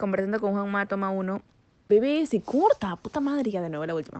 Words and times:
conversando 0.00 0.40
con 0.40 0.52
Juanma, 0.52 0.86
toma 0.86 1.10
uno. 1.10 1.42
Bebé, 1.88 2.26
se 2.26 2.40
corta, 2.40 2.96
puta 2.96 3.20
madre, 3.20 3.50
ya 3.50 3.60
de 3.60 3.68
nuevo 3.68 3.86
la 3.86 3.94
última. 3.94 4.18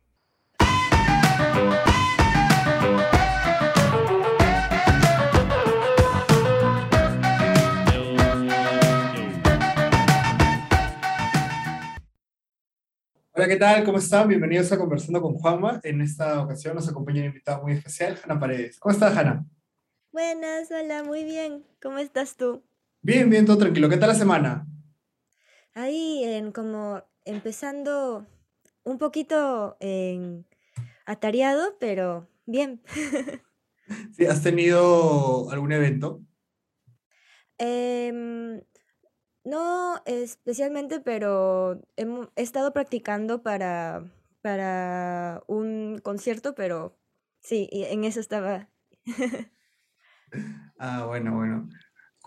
Hola, 13.32 13.48
¿qué 13.48 13.56
tal? 13.56 13.84
¿Cómo 13.84 13.96
están? 13.96 14.28
Bienvenidos 14.28 14.70
a 14.70 14.76
Conversando 14.76 15.22
con 15.22 15.34
Juanma. 15.34 15.80
En 15.82 16.02
esta 16.02 16.42
ocasión 16.42 16.74
nos 16.74 16.88
acompaña 16.88 17.20
una 17.20 17.28
invitada 17.28 17.62
muy 17.62 17.72
especial, 17.72 18.18
Hanna 18.22 18.38
Paredes. 18.38 18.78
¿Cómo 18.78 18.92
estás, 18.92 19.16
Hanna? 19.16 19.46
Buenas, 20.12 20.70
hola, 20.70 21.04
muy 21.04 21.24
bien. 21.24 21.64
¿Cómo 21.80 21.98
estás 21.98 22.36
tú? 22.36 22.62
Bien, 23.00 23.30
bien, 23.30 23.46
todo 23.46 23.56
tranquilo. 23.56 23.88
¿Qué 23.88 23.96
tal 23.96 24.10
la 24.10 24.14
semana? 24.14 24.66
Ahí, 25.74 26.24
en 26.24 26.52
como 26.52 27.02
empezando 27.24 28.26
un 28.84 28.98
poquito 28.98 29.76
en 29.80 30.46
atareado, 31.06 31.76
pero 31.78 32.28
bien. 32.46 32.82
Sí, 34.12 34.24
¿Has 34.26 34.42
tenido 34.42 35.50
algún 35.50 35.72
evento? 35.72 36.22
Em, 37.58 38.62
no 39.44 40.02
especialmente, 40.06 41.00
pero 41.00 41.80
hemo- 41.96 42.30
he 42.36 42.42
estado 42.42 42.72
practicando 42.72 43.42
para, 43.42 44.04
para 44.42 45.42
un 45.48 46.00
concierto, 46.02 46.54
pero 46.54 46.98
sí, 47.40 47.68
en 47.72 48.04
eso 48.04 48.20
estaba. 48.20 48.68
Ah, 50.78 51.04
bueno, 51.06 51.34
bueno. 51.36 51.68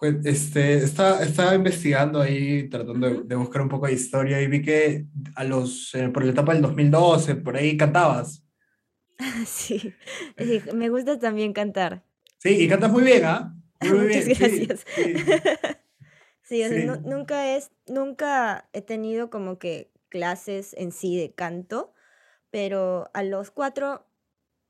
Pues, 0.04 0.26
Este, 0.26 0.74
estaba, 0.74 1.24
estaba 1.24 1.56
investigando 1.56 2.20
ahí, 2.20 2.68
tratando 2.68 3.24
de, 3.24 3.36
buscar 3.38 3.62
un 3.62 3.70
poco 3.70 3.88
de 3.88 3.94
historia 3.94 4.42
y 4.42 4.48
vi 4.48 4.62
que 4.62 5.06
a 5.34 5.46
los, 5.46 5.96
eh, 5.96 6.10
por 6.10 6.26
la 6.26 6.32
etapa 6.32 6.52
del 6.52 6.62
2012, 6.62 7.36
por 7.36 7.56
ahí 7.56 7.78
cantabas. 7.78 8.44
Sí, 9.45 9.94
sí, 10.38 10.62
me 10.73 10.90
gusta 10.90 11.18
también 11.20 11.54
cantar. 11.54 12.04
Sí, 12.40 12.50
y 12.50 12.68
cantas 12.68 12.92
muy 12.92 13.04
bien, 13.04 13.23
¿ah? 13.23 13.56
Muy, 13.80 13.92
muy 13.98 14.08
Muchas 14.08 14.26
bien, 14.26 14.38
gracias. 14.40 14.86
sí, 14.94 15.14
Sí, 16.44 16.64
o 16.66 16.67
sea, 16.67 16.98
nunca 16.98 17.56
es, 17.56 17.72
nunca 17.88 18.67
he 18.73 18.82
tenido 18.82 19.30
como 19.30 19.58
que 19.58 19.90
clases 20.10 20.73
en 20.78 20.92
sí 20.92 21.17
de 21.17 21.34
canto, 21.34 21.94
pero 22.52 23.10
a 23.14 23.23
los 23.23 23.52
cuatro 23.52 24.06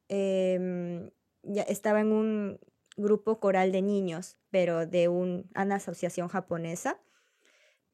em, 0.10 1.10
ya 1.42 1.64
estaba 1.64 2.02
en 2.02 2.12
un 2.12 2.60
grupo 2.98 3.40
coral 3.40 3.72
de 3.72 3.82
niños, 3.82 4.38
pero 4.50 4.86
de 4.88 5.08
un, 5.08 5.50
una 5.56 5.76
asociación 5.76 6.28
japonesa. 6.28 7.00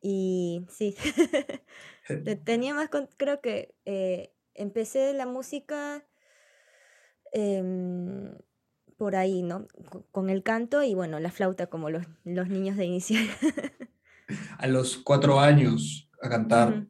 Y 0.02 0.66
sí, 0.70 0.96
te- 2.24 2.36
tenía 2.36 2.74
más, 2.74 2.90
con- 2.90 3.10
creo 3.18 3.42
que 3.42 3.76
eh, 3.86 4.34
empecé 4.54 5.14
la 5.14 5.26
música 5.26 6.06
em, 7.32 8.36
por 8.98 9.16
ahí, 9.16 9.42
¿no? 9.44 9.68
Co- 9.90 10.06
Con 10.12 10.30
el 10.30 10.44
canto 10.44 10.84
y 10.84 10.94
bueno, 10.96 11.20
la 11.20 11.32
flauta 11.32 11.68
como 11.68 11.90
los, 11.90 12.06
los 12.24 12.50
niños 12.50 12.78
de 12.78 12.86
inicial. 12.86 13.28
A 14.60 14.68
los 14.68 14.98
cuatro 14.98 15.40
años 15.40 16.08
a 16.22 16.30
cantar. 16.30 16.86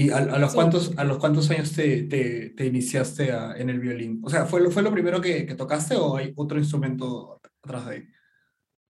¿Y 0.00 0.10
a, 0.10 0.18
a 0.18 0.38
los 0.38 0.50
Sí. 0.50 0.56
cuántos, 0.56 0.96
a 0.98 1.04
los 1.04 1.18
cuántos 1.18 1.50
años 1.50 1.72
te, 1.72 2.04
te, 2.04 2.50
te 2.50 2.66
iniciaste 2.66 3.32
a- 3.32 3.54
en 3.56 3.70
el 3.70 3.80
violín? 3.80 4.20
O 4.24 4.30
sea, 4.30 4.46
¿fue, 4.46 4.60
lo- 4.60 4.70
fue 4.70 4.82
lo 4.82 4.92
primero 4.92 5.20
que, 5.20 5.46
que 5.46 5.54
tocaste 5.54 5.96
o 5.96 6.16
hay 6.16 6.32
otro 6.36 6.58
instrumento 6.58 7.40
atrás 7.62 7.86
de 7.86 7.94
ahí? 7.94 8.08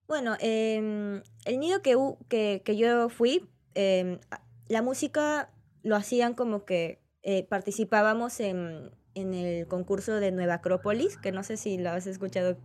Bueno, 0.08 0.36
em, 0.40 1.24
el 1.46 1.60
nido 1.60 1.82
que, 1.82 1.96
que, 2.30 2.62
que 2.64 2.78
yo 2.78 3.10
fui, 3.10 3.50
em, 3.74 4.20
la 4.68 4.82
música 4.82 5.50
lo 5.84 5.96
hacían 5.96 6.34
como 6.36 6.66
que 6.66 7.00
eh, 7.24 7.44
participábamos 7.48 8.40
en, 8.40 8.92
en 9.16 9.34
el 9.34 9.68
concurso 9.68 10.16
de 10.20 10.32
Nueva 10.32 10.56
Acrópolis, 10.56 11.18
que 11.18 11.32
no 11.32 11.44
sé 11.44 11.58
si 11.58 11.78
lo 11.78 11.90
has 11.92 12.06
escuchado, 12.08 12.58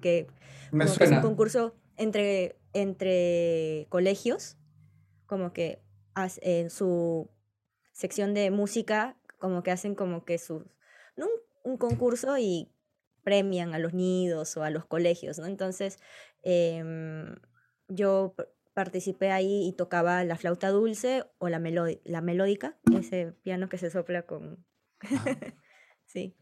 que 0.00 0.26
Me 0.72 0.84
como 0.84 0.96
que 0.96 1.04
es 1.04 1.12
un 1.12 1.16
suena. 1.16 1.20
concurso 1.20 1.74
entre, 1.96 2.56
entre 2.72 3.86
colegios, 3.90 4.56
como 5.26 5.52
que 5.52 5.80
en 6.42 6.70
su 6.70 7.28
sección 7.98 8.32
de 8.32 8.52
música, 8.52 9.16
como 9.38 9.64
que 9.64 9.72
hacen 9.72 9.96
como 9.96 10.24
que 10.24 10.38
su, 10.38 10.64
no 11.16 11.26
un, 11.26 11.72
un 11.72 11.78
concurso 11.78 12.38
y 12.38 12.70
premian 13.24 13.74
a 13.74 13.80
los 13.80 13.92
nidos 13.92 14.56
o 14.56 14.62
a 14.62 14.70
los 14.70 14.86
colegios, 14.86 15.40
¿no? 15.40 15.46
Entonces, 15.46 15.98
em, 16.42 17.34
yo 17.88 18.36
participé 18.72 19.32
ahí 19.32 19.66
y 19.66 19.72
tocaba 19.72 20.22
la 20.22 20.36
flauta 20.36 20.68
dulce 20.68 21.24
o 21.38 21.48
la, 21.48 21.60
la 22.04 22.20
melódica, 22.20 22.78
ese 22.96 23.32
piano 23.42 23.68
que 23.68 23.78
se 23.78 23.90
sopla 23.90 24.22
con... 24.22 24.64
Sí. 26.06 26.36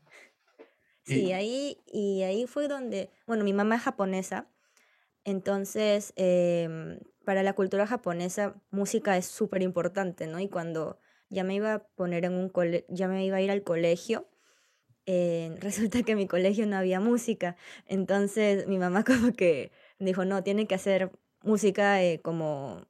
Sí, 1.04 1.32
ahí, 1.32 1.82
y 1.86 2.22
ahí 2.22 2.46
fue 2.46 2.68
donde, 2.68 3.10
bueno, 3.26 3.42
mi 3.44 3.52
mamá 3.52 3.76
es 3.76 3.82
japonesa, 3.82 4.48
entonces 5.24 6.12
em, 6.16 7.00
para 7.24 7.42
la 7.42 7.54
cultura 7.54 7.86
japonesa 7.86 8.62
música 8.70 9.16
es 9.16 9.26
súper 9.26 9.62
importante, 9.62 10.28
¿no? 10.28 10.38
Y 10.38 10.48
cuando 10.48 11.00
ya 11.28 11.44
me 11.44 11.54
iba 11.54 11.74
a 11.74 11.78
poner 11.88 12.24
en 12.24 12.34
un 12.34 12.48
cole, 12.48 12.86
ya 12.88 13.08
me 13.08 13.24
iba 13.24 13.38
a 13.38 13.40
ir 13.42 13.50
al 13.50 13.62
colegio, 13.62 14.28
eh, 15.06 15.54
resulta 15.60 16.02
que 16.02 16.12
en 16.12 16.18
mi 16.18 16.26
colegio 16.26 16.66
no 16.66 16.76
había 16.76 17.00
música, 17.00 17.56
entonces 17.86 18.66
mi 18.66 18.78
mamá 18.78 19.04
como 19.04 19.32
que 19.32 19.72
dijo, 19.98 20.24
no, 20.24 20.42
tiene 20.42 20.66
que 20.66 20.74
hacer 20.74 21.12
música 21.42 22.02
eh, 22.02 22.20
como 22.22 22.86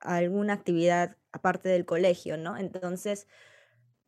alguna 0.00 0.54
actividad 0.54 1.16
aparte 1.32 1.68
del 1.68 1.84
colegio, 1.84 2.36
¿no? 2.36 2.56
Entonces 2.56 3.28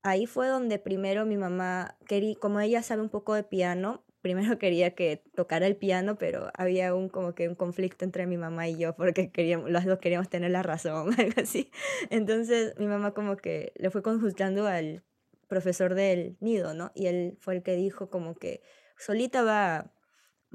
ahí 0.02 0.26
fue 0.26 0.48
donde 0.48 0.78
primero 0.78 1.26
mi 1.26 1.36
mamá 1.36 1.96
quería, 2.06 2.34
como 2.36 2.60
ella 2.60 2.82
sabe 2.82 3.02
un 3.02 3.10
poco 3.10 3.34
de 3.34 3.44
piano, 3.44 4.04
primero 4.22 4.56
quería 4.58 4.94
que 4.94 5.22
tocara 5.34 5.66
el 5.66 5.76
piano, 5.76 6.16
pero 6.16 6.50
había 6.54 6.94
un 6.94 7.08
como 7.08 7.34
que 7.34 7.48
un 7.48 7.56
conflicto 7.56 8.04
entre 8.04 8.26
mi 8.26 8.38
mamá 8.38 8.68
y 8.68 8.78
yo 8.78 8.94
porque 8.96 9.30
queríamos, 9.30 9.70
los 9.70 9.84
dos 9.84 9.98
queríamos 9.98 10.30
tener 10.30 10.52
la 10.52 10.62
razón, 10.62 11.12
algo 11.18 11.42
así. 11.42 11.70
Entonces 12.08 12.74
mi 12.78 12.86
mamá 12.86 13.12
como 13.12 13.36
que 13.36 13.72
le 13.76 13.90
fue 13.90 14.02
consultando 14.02 14.66
al 14.66 15.04
profesor 15.48 15.94
del 15.94 16.36
nido, 16.40 16.72
¿no? 16.72 16.92
Y 16.94 17.06
él 17.06 17.36
fue 17.40 17.56
el 17.56 17.62
que 17.62 17.76
dijo 17.76 18.08
como 18.08 18.34
que 18.36 18.62
solita 18.96 19.42
va, 19.42 19.92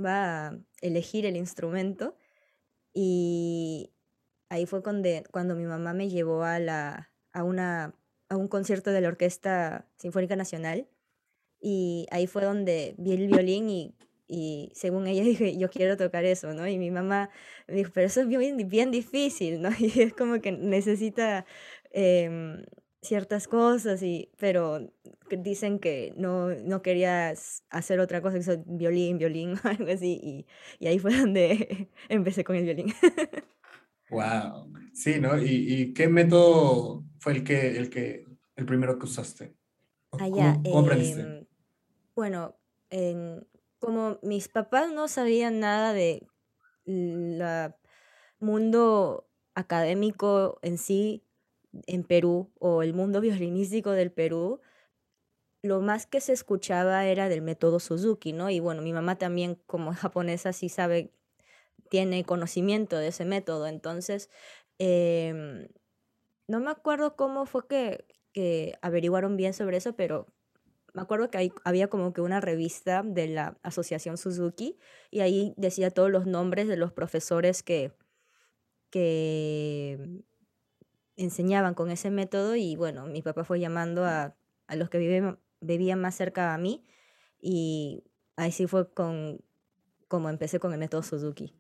va 0.04 0.48
a 0.48 0.58
elegir 0.82 1.26
el 1.26 1.36
instrumento 1.36 2.16
y 2.94 3.94
ahí 4.50 4.66
fue 4.66 4.82
cuando, 4.82 5.10
cuando 5.32 5.56
mi 5.56 5.66
mamá 5.66 5.94
me 5.94 6.10
llevó 6.10 6.44
a 6.44 6.58
la, 6.60 7.12
a 7.34 7.44
una, 7.44 7.94
a 8.30 8.38
un 8.38 8.48
concierto 8.48 8.92
de 8.92 9.02
la 9.02 9.10
Orquesta 9.10 9.88
Sinfónica 9.98 10.36
Nacional 10.38 10.88
y 11.60 12.08
ahí 12.12 12.28
fue 12.28 12.44
donde 12.46 12.96
vi 12.98 13.14
el 13.14 13.28
violín 13.28 13.70
y, 13.70 13.96
y 14.28 14.72
según 14.74 15.08
ella 15.08 15.24
dije, 15.24 15.58
yo 15.58 15.70
quiero 15.70 15.98
tocar 15.98 16.26
eso, 16.26 16.54
¿no? 16.54 16.68
Y 16.68 16.78
mi 16.78 16.92
mamá 16.92 17.30
me 17.68 17.76
dijo, 17.76 17.92
pero 17.94 18.08
eso 18.08 18.22
es 18.22 18.28
bien, 18.28 18.58
bien 18.70 18.92
difícil, 18.92 19.62
¿no? 19.62 19.70
Y 19.80 20.02
es 20.02 20.14
como 20.14 20.42
que 20.42 20.52
necesita 20.52 21.46
em, 21.92 22.64
ciertas 23.02 23.48
cosas, 23.48 24.02
y, 24.04 24.32
pero 24.38 24.92
dicen 25.30 25.80
que 25.80 26.14
no, 26.18 26.50
no 26.50 26.82
querías 26.82 27.64
hacer 27.70 28.00
otra 28.00 28.22
cosa 28.22 28.36
que 28.36 28.40
eso, 28.42 28.64
violín, 28.66 29.18
violín, 29.18 29.54
o 29.54 29.60
algo 29.68 29.92
así, 29.92 30.20
y, 30.24 30.48
y 30.80 30.88
ahí 30.88 31.00
fue 31.00 31.16
donde 31.18 31.90
empecé 32.10 32.44
con 32.44 32.56
el 32.56 32.66
violín. 32.66 32.94
wow. 34.10 34.72
Sí, 34.94 35.20
¿no? 35.20 35.38
¿Y, 35.42 35.46
y 35.82 35.94
qué 35.94 36.08
método 36.08 37.06
fue 37.20 37.34
el 37.34 37.44
que, 37.44 37.78
el 37.78 37.90
que, 37.90 38.26
el 38.56 38.66
primero 38.66 38.98
que 38.98 39.06
usaste? 39.06 39.56
¿O 40.10 40.18
Allá, 40.18 40.32
¿Cómo, 40.32 40.64
cómo 40.64 40.80
aprendiste? 40.80 41.22
em, 41.24 41.47
bueno, 42.18 42.58
en- 42.90 43.48
como 43.80 44.20
mis 44.24 44.48
papás 44.50 44.92
no 44.92 45.08
sabían 45.08 45.60
nada 45.60 45.94
de 45.94 46.28
mundo 48.40 49.28
académico 49.56 50.60
en 50.62 50.78
sí 50.78 51.24
en 51.88 52.04
Perú 52.04 52.52
o 52.60 52.82
el 52.84 52.94
mundo 52.94 53.22
violinístico 53.22 53.92
del 53.92 54.12
Perú, 54.12 54.62
lo 55.64 55.82
más 55.82 56.06
que 56.06 56.22
se 56.22 56.34
escuchaba 56.34 57.06
era 57.06 57.30
del 57.30 57.42
método 57.42 57.80
Suzuki, 57.80 58.34
¿no? 58.34 58.50
Y 58.50 58.60
bueno, 58.60 58.82
mi 58.82 58.94
mamá 58.94 59.18
también 59.18 59.56
como 59.66 59.92
japonesa 59.94 60.54
sí 60.54 60.70
sabe, 60.70 61.12
tiene 61.90 62.26
conocimiento 62.26 62.98
de 62.98 63.10
ese 63.10 63.26
método, 63.26 63.68
entonces 63.68 64.30
em, 64.80 65.68
no 66.48 66.60
me 66.62 66.72
acuerdo 66.72 67.16
cómo 67.16 67.46
fue 67.46 67.68
que 67.68 68.06
averiguaron 68.82 69.38
bien 69.38 69.54
sobre 69.54 69.78
eso, 69.78 69.96
pero 69.96 70.28
me 70.94 71.02
acuerdo 71.02 71.30
que 71.32 71.38
hay- 71.38 71.54
había 71.64 71.88
como 71.90 72.14
que 72.14 72.22
una 72.22 72.42
revista 72.42 73.04
de 73.04 73.28
la 73.28 73.58
Asociación 73.64 74.18
Suzuki 74.18 74.78
y 75.12 75.22
ahí 75.22 75.54
decía 75.58 75.92
todos 75.92 76.12
los 76.12 76.26
nombres 76.28 76.68
de 76.68 76.78
los 76.78 76.92
profesores 76.94 77.64
que, 77.64 77.94
que 78.92 80.24
enseñaban 81.16 81.74
con 81.74 81.92
ese 81.92 82.12
método 82.12 82.56
y 82.56 82.76
bueno, 82.76 83.08
mi 83.08 83.22
papá 83.22 83.44
fue 83.44 83.60
llamando 83.60 84.06
a, 84.06 84.38
a 84.68 84.76
los 84.76 84.90
que 84.90 85.00
viven, 85.00 85.40
vivían 85.62 86.00
más 86.02 86.16
cerca 86.16 86.54
a 86.54 86.58
mí 86.58 86.86
y 87.42 88.04
ahí 88.36 88.52
sí 88.52 88.68
fue 88.68 88.94
con 88.94 89.42
como 90.08 90.30
empecé 90.30 90.60
con 90.60 90.74
el 90.74 90.80
método 90.80 91.04
Suzuki. 91.04 91.56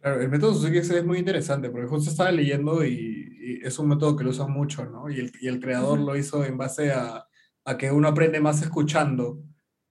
Claro, 0.00 0.20
el 0.20 0.28
método 0.28 0.54
Suzuki 0.54 0.78
es 0.78 1.04
muy 1.04 1.18
interesante 1.18 1.70
porque 1.70 1.86
justo 1.86 2.10
estaba 2.10 2.32
leyendo 2.32 2.84
y, 2.84 3.60
y 3.62 3.66
es 3.66 3.78
un 3.78 3.88
método 3.88 4.16
que 4.16 4.24
lo 4.24 4.30
usan 4.30 4.50
mucho, 4.50 4.84
¿no? 4.86 5.08
Y 5.08 5.20
el, 5.20 5.32
y 5.40 5.46
el 5.48 5.60
creador 5.60 6.00
Ujú. 6.00 6.04
lo 6.04 6.16
hizo 6.16 6.44
en 6.44 6.58
base 6.58 6.90
a, 6.92 7.28
a 7.64 7.76
que 7.78 7.90
uno 7.92 8.08
aprende 8.08 8.40
más 8.40 8.62
escuchando, 8.62 9.42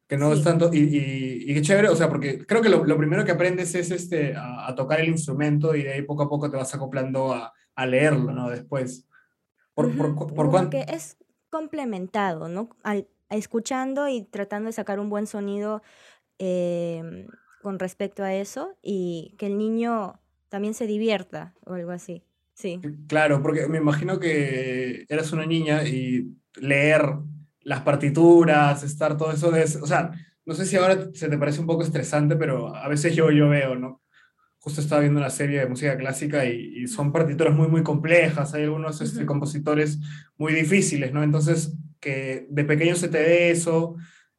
que 0.08 0.18
no 0.18 0.32
es 0.34 0.40
Sí. 0.40 0.46
tanto, 0.46 0.70
y, 0.74 0.80
y, 0.80 1.52
y 1.52 1.54
qué 1.54 1.62
chévere, 1.62 1.88
o 1.90 1.96
sea, 1.96 2.10
porque 2.10 2.46
creo 2.46 2.62
que 2.62 2.70
lo, 2.70 2.84
lo 2.86 2.98
primero 2.98 3.24
que 3.24 3.32
aprendes 3.32 3.74
es 3.76 3.92
este, 3.92 4.36
a, 4.36 4.68
a 4.68 4.76
tocar 4.76 5.00
el 5.00 5.10
instrumento 5.10 5.76
y 5.76 5.84
de 5.84 5.94
ahí 5.94 6.02
poco 6.02 6.24
a 6.24 6.30
poco 6.30 6.50
te 6.52 6.58
vas 6.58 6.74
acoplando 6.76 7.34
a, 7.34 7.54
a 7.76 7.86
leerlo, 7.86 8.32
¿no? 8.34 8.50
Después. 8.50 9.08
¿Por, 9.74 9.96
por, 9.96 10.08
Ujú, 10.08 10.16
cu- 10.16 10.28
por 10.34 10.50
Como 10.52 10.70
que 10.70 10.84
cuán- 10.86 10.90
es 10.96 11.18
complementado, 11.50 12.50
¿no? 12.50 12.70
Al, 12.84 13.08
escuchando 13.30 14.10
y 14.10 14.24
tratando 14.24 14.68
de 14.68 14.74
sacar 14.74 15.00
un 15.00 15.10
buen 15.10 15.28
sonido 15.28 15.82
em, 16.38 17.28
con 17.62 17.80
respecto 17.80 18.24
a 18.24 18.34
eso 18.34 18.76
y 18.82 19.36
que 19.38 19.46
el 19.46 19.58
niño 19.58 20.20
también 20.50 20.74
se 20.74 20.88
divierta 20.88 21.54
o 21.66 21.74
algo 21.76 21.92
así. 21.92 22.24
Sí. 22.54 22.82
Claro, 23.08 23.42
porque 23.42 23.68
me 23.68 23.78
imagino 23.78 24.20
que 24.20 25.06
eras 25.08 25.32
una 25.32 25.46
niña 25.46 25.84
y 25.88 26.36
leer 26.60 27.04
las 27.64 27.82
partituras, 27.82 28.84
estar 28.84 29.18
todo 29.18 29.32
eso 29.32 29.52
de... 29.52 29.64
O 29.64 29.88
sea, 29.88 30.12
no 30.46 30.54
sé 30.56 30.66
si 30.66 30.76
ahora 30.78 31.10
se 31.14 31.30
te 31.30 31.38
parece 31.38 31.60
un 31.62 31.68
poco 31.68 31.84
estresante, 31.84 32.36
pero 32.36 32.76
a 32.76 32.88
veces 32.88 33.16
yo, 33.16 33.32
yo 33.32 33.50
veo, 33.50 33.76
¿no? 33.76 34.02
Justo 34.60 34.82
estaba 34.82 35.02
viendo 35.02 35.20
una 35.20 35.30
serie 35.32 35.60
de 35.62 35.68
música 35.68 35.98
clásica 35.98 36.46
y, 36.46 36.84
y 36.84 36.88
son 36.88 37.12
partituras 37.12 37.56
muy, 37.56 37.68
muy 37.68 37.84
complejas. 37.84 38.54
Hay 38.54 38.64
algunos 38.64 39.02
este, 39.02 39.20
Ujú. 39.20 39.28
compositores 39.28 40.00
muy 40.38 40.54
difíciles, 40.54 41.14
¿no? 41.14 41.24
Entonces, 41.24 41.76
que 42.00 42.48
de 42.50 42.64
pequeño 42.66 42.96
se 42.96 43.10
te 43.10 43.20
dé 43.20 43.52
eso. 43.52 43.96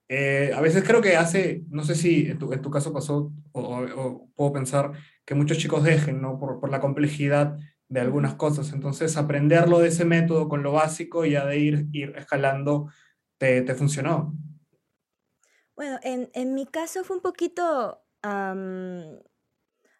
eh, 0.09 0.53
a 0.55 0.61
veces 0.61 0.85
creo 0.85 1.01
que 1.01 1.17
hace, 1.17 1.65
no 1.71 1.85
sé 1.85 1.95
si 1.95 2.27
en 2.29 2.39
tu, 2.39 2.53
en 2.53 2.61
tu 2.63 2.71
caso 2.71 2.93
pasó, 2.93 3.33
o, 3.53 3.61
o- 3.61 4.01
o 4.07 4.31
puedo 4.37 4.53
pensar 4.53 4.93
que 5.25 5.35
muchos 5.35 5.59
chicos 5.59 5.83
dejen, 5.85 6.21
¿no? 6.21 6.39
Por, 6.39 6.61
por 6.61 6.71
la 6.71 6.81
complejidad 6.81 7.57
de 7.89 8.01
algunas 8.01 8.35
cosas. 8.35 8.73
Entonces, 8.73 9.17
aprenderlo 9.17 9.79
de 9.81 9.89
ese 9.89 10.05
método 10.05 10.49
con 10.49 10.63
lo 10.63 10.73
básico 10.73 11.25
y 11.25 11.33
ya 11.33 11.47
de 11.47 11.59
ir, 11.59 11.87
ir 11.93 12.15
escalando, 12.17 12.91
te, 13.43 13.61
te 13.63 13.75
funcionó. 13.75 14.33
Bueno, 15.75 15.99
en, 16.05 16.31
en 16.33 16.55
mi 16.55 16.65
caso 16.65 17.03
fue 17.03 17.17
un 17.17 17.23
poquito, 17.23 18.01
am, 18.23 19.19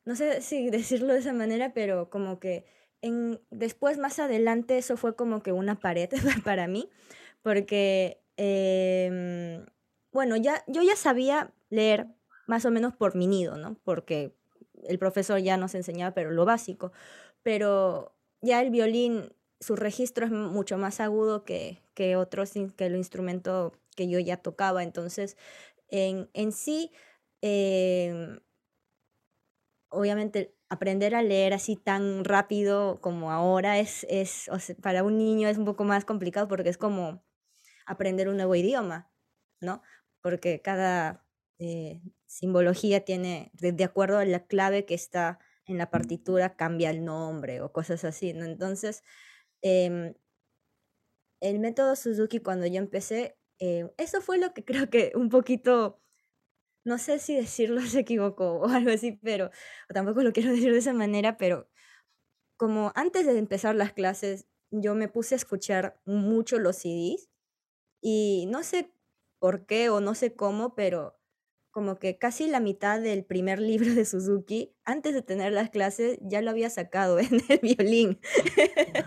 no 0.05 0.15
sé 0.15 0.41
si 0.43 0.71
decirlo 0.71 1.13
de 1.13 1.19
esa 1.19 1.33
manera, 1.33 1.75
pero 1.75 2.09
como 2.09 2.39
que 2.39 2.65
en, 3.01 3.41
después, 3.51 3.99
más 3.99 4.21
adelante, 4.21 4.79
eso 4.79 4.97
fue 4.97 5.17
como 5.17 5.43
que 5.43 5.51
una 5.51 5.81
pared 5.81 6.09
para 6.45 6.69
mí, 6.69 6.89
porque, 7.43 8.23
em, 8.37 9.67
bueno, 10.13 10.37
ya, 10.37 10.63
yo 10.69 10.83
ya 10.83 10.95
sabía 10.95 11.53
leer 11.69 12.07
más 12.47 12.65
o 12.65 12.71
menos 12.71 12.95
por 12.95 13.17
mi 13.17 13.27
nido, 13.27 13.57
¿no? 13.57 13.77
Porque 13.83 14.37
el 14.85 15.01
profesor 15.01 15.41
ya 15.41 15.57
nos 15.57 15.75
enseñaba, 15.75 16.15
pero 16.15 16.31
lo 16.31 16.45
básico, 16.45 16.93
pero 17.43 18.15
ya 18.41 18.61
el 18.63 18.71
violín, 18.71 19.33
su 19.63 19.77
registro 19.77 20.27
es 20.27 20.33
mucho 20.33 20.77
más 20.79 21.01
agudo 21.01 21.45
que, 21.45 21.83
que 21.95 22.17
otros, 22.17 22.53
que 22.77 22.87
el 22.87 22.97
instrumento 22.97 23.73
que 23.97 24.09
yo 24.09 24.19
ya 24.19 24.37
tocaba, 24.39 24.83
entonces, 24.83 25.37
en, 25.89 26.29
en 26.35 26.53
sí, 26.53 26.93
em, 27.43 28.41
obviamente 29.91 30.57
aprender 30.69 31.15
a 31.15 31.23
leer 31.23 31.53
así 31.53 31.77
tan 31.77 32.25
rápido 32.25 33.01
como 33.01 33.31
ahora 33.31 33.79
es, 33.79 34.07
es 34.09 34.49
para 34.81 35.05
un 35.05 35.19
niño 35.19 35.49
es 35.49 35.59
un 35.59 35.67
poco 35.67 35.85
más 35.85 36.05
complicado 36.05 36.49
porque 36.49 36.71
es 36.71 36.79
como 36.79 37.23
aprender 37.87 38.29
un 38.29 38.37
nuevo 38.37 38.55
idioma, 38.55 39.11
¿no? 39.61 39.83
Porque 40.23 40.63
cada 40.63 41.27
eh, 41.59 42.03
simbología 42.27 43.05
tiene, 43.05 43.51
de, 43.55 43.73
de 43.73 43.85
acuerdo 43.85 44.19
a 44.19 44.25
la 44.25 44.47
clave 44.47 44.87
que 44.87 44.95
está 44.95 45.41
en 45.67 45.79
la 45.79 45.91
partitura, 45.91 46.57
cambia 46.57 46.91
el 46.91 47.05
nombre 47.05 47.61
o 47.61 47.73
cosas 47.73 48.05
así, 48.05 48.33
¿no? 48.33 48.45
Entonces, 48.47 49.03
em, 49.63 50.15
el 51.41 51.59
método 51.59 51.97
Suzuki 51.97 52.41
cuando 52.41 52.67
yo 52.67 52.79
empecé, 52.79 53.37
eh, 53.59 53.91
eso 53.99 54.21
fue 54.21 54.39
lo 54.39 54.55
que 54.55 54.65
creo 54.87 54.91
que 54.91 55.13
un 55.15 55.29
poquito 55.29 55.99
no 56.85 56.99
sé 56.99 57.19
si 57.19 57.37
decirlo 57.37 57.81
se 57.83 58.01
equivocó 58.01 58.55
o 58.61 58.69
algo 58.69 58.91
así, 58.91 59.13
pero 59.23 59.51
o 59.91 59.95
tampoco 59.95 60.23
lo 60.23 60.33
quiero 60.33 60.51
decir 60.53 60.73
de 60.73 60.79
esa 60.79 60.93
manera, 60.93 61.37
pero 61.37 61.69
como 62.57 62.93
antes 62.95 63.27
de 63.27 63.39
empezar 63.39 63.75
las 63.75 63.93
clases, 63.93 64.47
yo 64.71 64.95
me 64.95 65.09
puse 65.09 65.35
a 65.35 65.37
escuchar 65.37 66.01
mucho 66.07 66.59
los 66.59 66.77
CDs 66.77 67.29
y 68.03 68.47
no 68.49 68.63
sé 68.63 68.93
por 69.41 69.67
qué 69.67 69.91
o 69.91 70.01
no 70.01 70.15
sé 70.15 70.35
cómo, 70.35 70.75
pero 70.75 71.19
como 71.73 71.99
que 71.99 72.19
casi 72.19 72.47
la 72.49 72.61
mitad 72.61 73.01
del 73.01 73.25
primer 73.25 73.59
libro 73.61 73.95
de 73.95 74.05
Suzuki, 74.05 74.75
antes 74.85 75.15
de 75.15 75.23
tener 75.23 75.53
las 75.53 75.71
clases, 75.71 76.19
ya 76.23 76.43
lo 76.43 76.51
había 76.53 76.71
sacado 76.71 77.19
en 77.21 77.43
el 77.49 77.59
violín, 77.63 78.21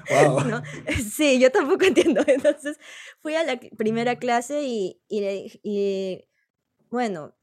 Wow. 0.09 0.41
¿no? 0.45 0.63
Sí, 1.11 1.39
yo 1.39 1.51
tampoco 1.51 1.85
entiendo. 1.85 2.21
Entonces 2.27 2.79
fui 3.21 3.35
a 3.35 3.43
la 3.43 3.59
primera 3.77 4.17
clase 4.17 4.63
y, 4.63 5.01
y, 5.07 5.21
le- 5.21 5.59
y 5.63 6.27
bueno, 6.89 7.35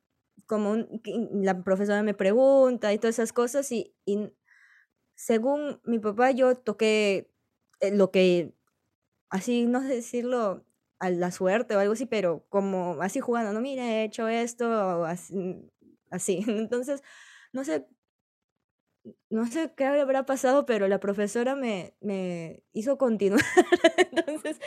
como 0.47 0.73
un- 0.73 1.01
la 1.43 1.63
profesora 1.65 2.03
me 2.03 2.15
pregunta 2.15 2.93
y 2.93 2.99
todas 2.99 3.17
esas 3.19 3.33
cosas 3.33 3.71
y, 3.73 3.95
y 4.05 4.31
según 5.15 5.81
mi 5.85 5.99
papá 5.99 6.31
yo 6.33 6.57
toqué 6.57 7.31
eh, 7.81 7.93
lo 7.95 8.11
que, 8.11 8.55
así, 9.31 9.67
no 9.67 9.83
sé 9.83 9.89
decirlo 9.89 10.65
a 11.03 11.11
la 11.11 11.33
suerte 11.33 11.75
o 11.77 11.81
algo 11.81 11.95
así, 11.95 12.07
pero 12.07 12.47
como 12.49 13.03
así 13.03 13.19
jugando, 13.21 13.53
no, 13.53 13.61
mire, 13.61 13.83
he 13.83 14.05
hecho 14.05 14.29
esto, 14.29 14.69
o 15.01 15.05
así. 16.11 16.45
Entonces, 16.49 17.03
no 17.53 17.65
sé, 17.65 17.89
no 19.31 19.47
sé 19.47 19.73
qué 19.77 19.85
habrá 19.85 20.27
pasado, 20.27 20.65
pero 20.65 20.87
la 20.89 21.01
profesora 21.01 21.57
me, 21.57 21.95
me 22.01 22.63
hizo 22.73 22.99
continuar. 22.99 23.41
Entonces, 24.13 24.61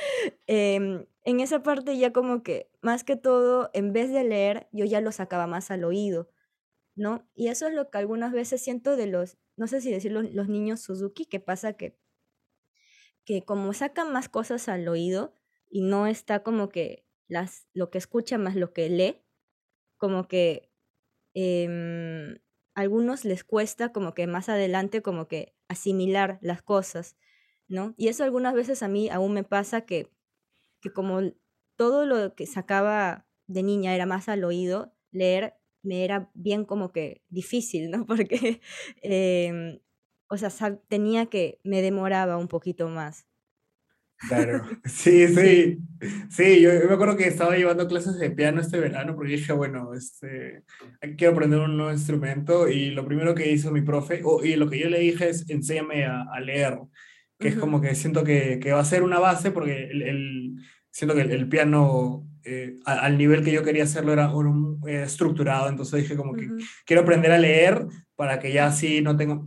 em, 0.48 1.06
en 1.24 1.40
esa 1.40 1.64
parte 1.64 1.98
ya 1.98 2.12
como 2.12 2.44
que, 2.44 2.70
más 2.82 3.04
que 3.04 3.16
todo, 3.16 3.70
en 3.74 3.94
vez 3.94 4.12
de 4.12 4.24
leer, 4.26 4.68
yo 4.72 4.86
ya 4.86 5.02
lo 5.02 5.12
sacaba 5.12 5.48
más 5.48 5.72
al 5.72 5.86
oído, 5.86 6.30
¿no? 6.96 7.28
Y 7.36 7.50
eso 7.50 7.68
es 7.68 7.74
lo 7.74 7.90
que 7.92 8.00
algunas 8.00 8.34
veces 8.34 8.62
siento 8.64 8.98
de 8.98 9.08
los, 9.08 9.38
no 9.58 9.68
sé 9.68 9.82
si 9.82 9.92
decirlo, 9.92 10.22
los 10.24 10.50
niños 10.50 10.82
Suzuki, 10.82 11.26
que 11.26 11.40
pasa 11.40 11.74
que, 11.74 11.98
que 13.26 13.44
como 13.44 13.74
sacan 13.74 14.12
más 14.12 14.30
cosas 14.30 14.70
al 14.70 14.88
oído 14.88 15.34
y 15.76 15.82
no 15.82 16.08
está 16.08 16.42
como 16.42 16.70
que 16.70 17.06
las, 17.28 17.68
lo 17.74 17.90
que 17.90 17.98
escucha 17.98 18.38
más 18.38 18.56
lo 18.56 18.72
que 18.72 18.88
lee, 18.88 19.22
como 19.98 20.26
que 20.26 20.72
a 21.36 22.80
algunos 22.80 23.26
les 23.26 23.44
cuesta 23.44 23.92
como 23.92 24.14
que 24.14 24.26
más 24.26 24.48
adelante 24.48 25.02
como 25.02 25.28
que 25.28 25.54
asimilar 25.68 26.40
las 26.42 26.62
cosas, 26.62 27.18
¿no? 27.68 27.94
Y 27.98 28.08
eso 28.08 28.24
algunas 28.24 28.54
veces 28.54 28.84
a 28.84 28.88
mí 28.88 29.10
aún 29.10 29.34
me 29.34 29.44
pasa 29.44 29.82
que, 29.82 30.10
que 30.80 30.94
como 30.94 31.20
todo 31.76 32.06
lo 32.06 32.36
que 32.36 32.46
sacaba 32.46 33.28
de 33.48 33.62
niña 33.62 33.94
era 33.96 34.06
más 34.06 34.30
al 34.30 34.46
oído, 34.46 34.96
leer 35.12 35.56
me 35.84 36.06
era 36.06 36.32
bien 36.36 36.64
como 36.64 36.94
que 36.94 37.22
difícil, 37.28 37.92
¿no? 37.92 38.06
Porque, 38.08 38.62
em, 39.02 39.82
o 40.30 40.38
sea, 40.38 40.78
tenía 40.88 41.26
que, 41.26 41.60
me 41.66 41.82
demoraba 41.82 42.38
un 42.38 42.48
poquito 42.48 42.88
más. 42.88 43.28
Claro, 44.18 44.64
sí, 44.86 45.28
Sí. 45.28 45.78
sí, 46.30 46.62
yo, 46.62 46.74
yo 46.74 46.88
me 46.88 46.94
acuerdo 46.96 47.16
que 47.18 47.28
estaba 47.28 47.56
llevando 47.56 47.88
clases 47.88 48.18
de 48.18 48.32
piano 48.32 48.60
este 48.62 48.80
verano 48.80 49.16
porque 49.16 49.34
dije, 49.34 49.54
bueno, 49.54 49.94
este, 49.94 50.64
quiero 51.18 51.34
aprender 51.34 51.60
un 51.60 51.78
nuevo 51.78 51.92
instrumento 51.92 52.68
y 52.68 52.90
lo 52.92 53.06
primero 53.06 53.36
que 53.36 53.52
hizo 53.52 53.72
mi 53.72 53.82
profe, 53.82 54.22
o- 54.24 54.44
y 54.44 54.56
lo 54.56 54.68
que 54.70 54.80
yo 54.80 54.90
le 54.90 55.00
dije 55.00 55.30
es, 55.30 55.48
enséñame 55.50 56.06
a, 56.06 56.24
a 56.24 56.40
leer, 56.40 56.80
que 57.40 57.50
es 57.50 57.56
Ujú, 57.56 57.58
como 57.58 57.82
que 57.82 57.94
siento 57.96 58.24
que, 58.24 58.60
que 58.60 58.72
va 58.74 58.80
a 58.80 58.86
ser 58.86 59.04
una 59.04 59.20
base 59.20 59.52
porque 59.52 59.84
el, 59.92 60.02
el- 60.02 60.56
siento 60.92 61.14
que 61.16 61.22
el, 61.22 61.32
el 61.32 61.48
piano 61.50 62.28
eh, 62.44 62.78
al 62.86 63.18
nivel 63.18 63.44
que 63.44 63.52
yo 63.52 63.64
quería 63.64 63.84
hacerlo 63.84 64.14
era 64.14 64.34
un, 64.34 64.82
eh, 64.88 65.04
estructurado, 65.04 65.70
entonces 65.70 66.02
dije 66.02 66.16
como 66.16 66.36
que 66.36 66.54
ujú, 66.54 66.68
quiero 66.86 67.02
aprender 67.04 67.32
a 67.32 67.38
leer 67.38 67.86
para 68.16 68.40
que 68.40 68.52
ya 68.54 68.68
así 68.68 69.02
no 69.02 69.16
tenga, 69.18 69.42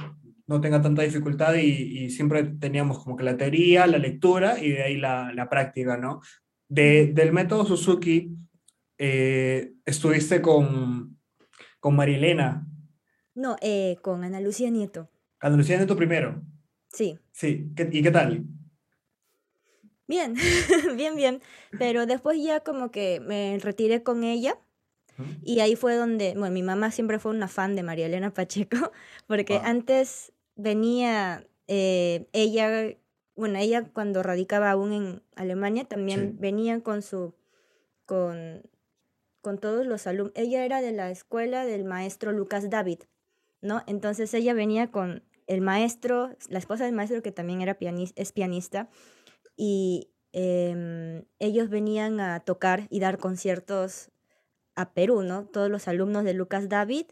no 0.49 0.61
tenga 0.61 0.83
tanta 0.83 1.02
dificultad 1.02 1.55
y, 1.55 2.05
y 2.07 2.11
siempre 2.11 2.43
teníamos 2.45 3.02
como 3.05 3.17
que 3.17 3.25
la 3.25 3.37
teoría, 3.37 3.87
la 3.87 3.99
lectura 3.99 4.59
y 4.59 4.71
de 4.71 4.83
ahí 4.83 4.97
la, 4.97 5.33
la 5.33 5.49
práctica, 5.49 5.97
¿no? 5.97 6.21
De, 6.69 7.07
del 7.14 7.33
método 7.33 7.64
Suzuki, 7.67 8.37
eh, 8.99 9.73
estuviste 9.87 10.43
con, 10.43 11.19
con 11.81 11.95
María 11.97 12.17
Elena, 12.17 12.67
No, 13.35 13.57
eh, 13.61 13.97
con 14.02 14.25
Ana 14.25 14.40
Lucía 14.40 14.71
Nieto. 14.71 15.09
Ana 15.40 15.57
Lucía 15.57 15.78
Neto 15.78 15.97
primero, 15.97 16.43
Sí. 16.88 17.19
sí, 17.33 17.71
¿qué- 17.76 17.88
¿y 17.93 18.02
qué 18.02 18.11
tal? 18.11 18.45
Bien, 20.07 20.35
bien, 20.97 21.17
bien. 21.17 21.43
Pero 21.78 22.07
después 22.07 22.43
ya 22.43 22.61
como 22.61 22.90
que 22.90 23.21
me 23.21 23.59
retiré 23.61 24.02
con 24.02 24.25
ella 24.25 24.59
y 25.45 25.61
ahí 25.61 25.76
fue 25.76 25.97
donde, 25.97 26.35
bueno, 26.37 26.52
mi 26.55 26.62
mamá 26.62 26.90
siempre 26.93 27.19
fue 27.19 27.33
una 27.33 27.49
fan 27.49 27.75
de 27.76 27.83
María 27.83 28.07
Elena 28.07 28.33
Pacheco, 28.33 28.93
porque 29.26 29.55
Wow, 29.55 29.62
antes 29.64 30.33
venía 30.58 31.46
eh, 31.68 32.28
ella, 32.34 32.94
bueno, 33.34 33.58
ella 33.58 33.84
cuando 33.90 34.22
radicaba 34.22 34.70
aún 34.70 34.92
en 34.92 35.22
Alemania 35.36 35.84
también 35.84 36.32
sí, 36.32 36.36
venía 36.38 36.82
con 36.82 37.00
su, 37.00 37.34
con, 38.04 38.62
con 39.40 39.58
todos 39.58 39.86
los 39.86 40.06
alumnos. 40.06 40.34
Ella 40.36 40.66
era 40.66 40.82
de 40.82 40.92
la 40.92 41.10
escuela 41.10 41.64
del 41.64 41.84
maestro 41.84 42.32
Lucas 42.32 42.68
David. 42.68 43.00
¿no? 43.60 43.82
Entonces 43.86 44.32
ella 44.34 44.54
venía 44.54 44.90
con 44.90 45.22
el 45.46 45.60
maestro, 45.60 46.30
la 46.48 46.58
esposa 46.58 46.84
del 46.84 46.94
maestro 46.94 47.22
que 47.22 47.32
también 47.32 47.62
era 47.62 47.78
es 48.16 48.32
pianista, 48.32 48.88
y 49.56 50.10
em, 50.32 51.24
ellos 51.38 51.68
venían 51.70 52.20
a 52.20 52.40
tocar 52.40 52.86
y 52.90 53.00
dar 53.00 53.18
conciertos 53.18 54.10
a 54.76 54.92
Perú, 54.92 55.22
¿no? 55.22 55.46
Todos 55.46 55.70
los 55.70 55.88
alumnos 55.88 56.24
de 56.24 56.34
Lucas 56.34 56.68
David 56.68 57.06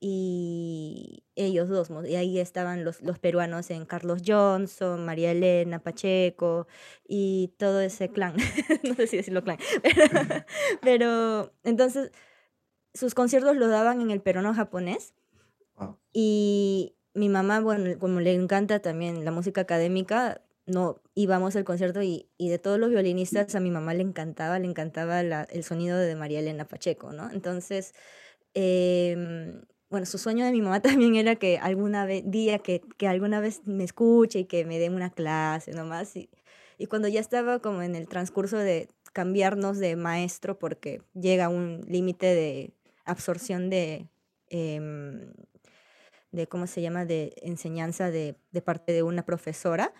y 0.00 1.24
ellos 1.34 1.68
dos, 1.68 1.90
y 2.06 2.14
ahí 2.14 2.38
estaban 2.38 2.84
los, 2.84 3.00
los 3.02 3.18
peruanos 3.18 3.70
en 3.70 3.84
Carlos 3.84 4.22
Johnson, 4.24 5.04
María 5.04 5.32
Elena 5.32 5.80
Pacheco 5.80 6.68
y 7.06 7.54
todo 7.58 7.80
ese 7.80 8.08
clan, 8.10 8.36
no 8.84 8.94
sé 8.94 9.06
si 9.08 9.16
decirlo 9.16 9.42
clan, 9.42 9.58
pero, 10.82 11.52
entonces 11.64 12.12
sus 12.94 13.14
conciertos 13.14 13.56
los 13.56 13.70
daban 13.70 14.00
en 14.00 14.10
el 14.10 14.20
peruano 14.20 14.54
japonés 14.54 15.14
y 16.12 16.96
mi 17.14 17.28
mamá, 17.28 17.60
bueno, 17.60 17.98
como 17.98 18.20
le 18.20 18.34
encanta 18.34 18.80
también 18.80 19.24
la 19.24 19.32
música 19.32 19.60
académica, 19.62 20.42
no 20.66 21.00
íbamos 21.14 21.56
al 21.56 21.64
concierto 21.64 22.02
y, 22.02 22.28
y, 22.36 22.50
de 22.50 22.58
todos 22.58 22.78
los 22.78 22.90
violinistas 22.90 23.54
a 23.54 23.60
mi 23.60 23.70
mamá 23.70 23.94
le 23.94 24.02
encantaba, 24.02 24.58
le 24.58 24.66
encantaba 24.66 25.22
la, 25.22 25.44
el 25.44 25.64
sonido 25.64 25.96
de 25.96 26.14
María 26.14 26.40
Elena 26.40 26.66
Pacheco, 26.66 27.12
¿no? 27.12 27.30
Entonces, 27.30 27.94
eh, 28.54 29.16
bueno, 29.90 30.06
su 30.06 30.18
sueño 30.18 30.44
de 30.44 30.52
mi 30.52 30.62
mamá 30.62 30.80
también 31.04 31.16
era 31.16 31.36
que 31.36 31.58
alguna 31.58 32.04
vez, 32.06 32.22
día 32.26 32.58
que, 32.58 32.82
que 32.96 33.08
alguna 33.08 33.40
vez 33.40 33.62
me 33.66 33.84
escuche 33.84 34.40
y 34.40 34.44
que 34.44 34.64
me 34.64 34.78
dé 34.78 34.90
una 34.90 35.10
clase 35.10 35.72
nomás. 35.72 36.14
Y, 36.16 36.30
y 36.78 36.86
cuando 36.86 37.08
ya 37.08 37.20
estaba 37.20 37.58
como 37.60 37.82
en 37.82 37.94
el 37.94 38.08
transcurso 38.08 38.56
de 38.58 38.88
cambiarnos 39.12 39.78
de 39.78 39.96
maestro 39.96 40.58
porque 40.58 41.02
llega 41.14 41.48
un 41.48 41.82
límite 41.88 42.26
de 42.26 42.72
absorción 43.04 43.70
de, 43.70 44.08
em, 44.50 45.32
de, 46.32 46.46
¿cómo 46.46 46.66
se 46.66 46.82
llama?, 46.82 47.04
de 47.04 47.34
enseñanza 47.42 48.10
de, 48.10 48.36
de 48.52 48.62
parte 48.62 48.92
de 48.92 49.02
una 49.02 49.24
profesora. 49.24 49.92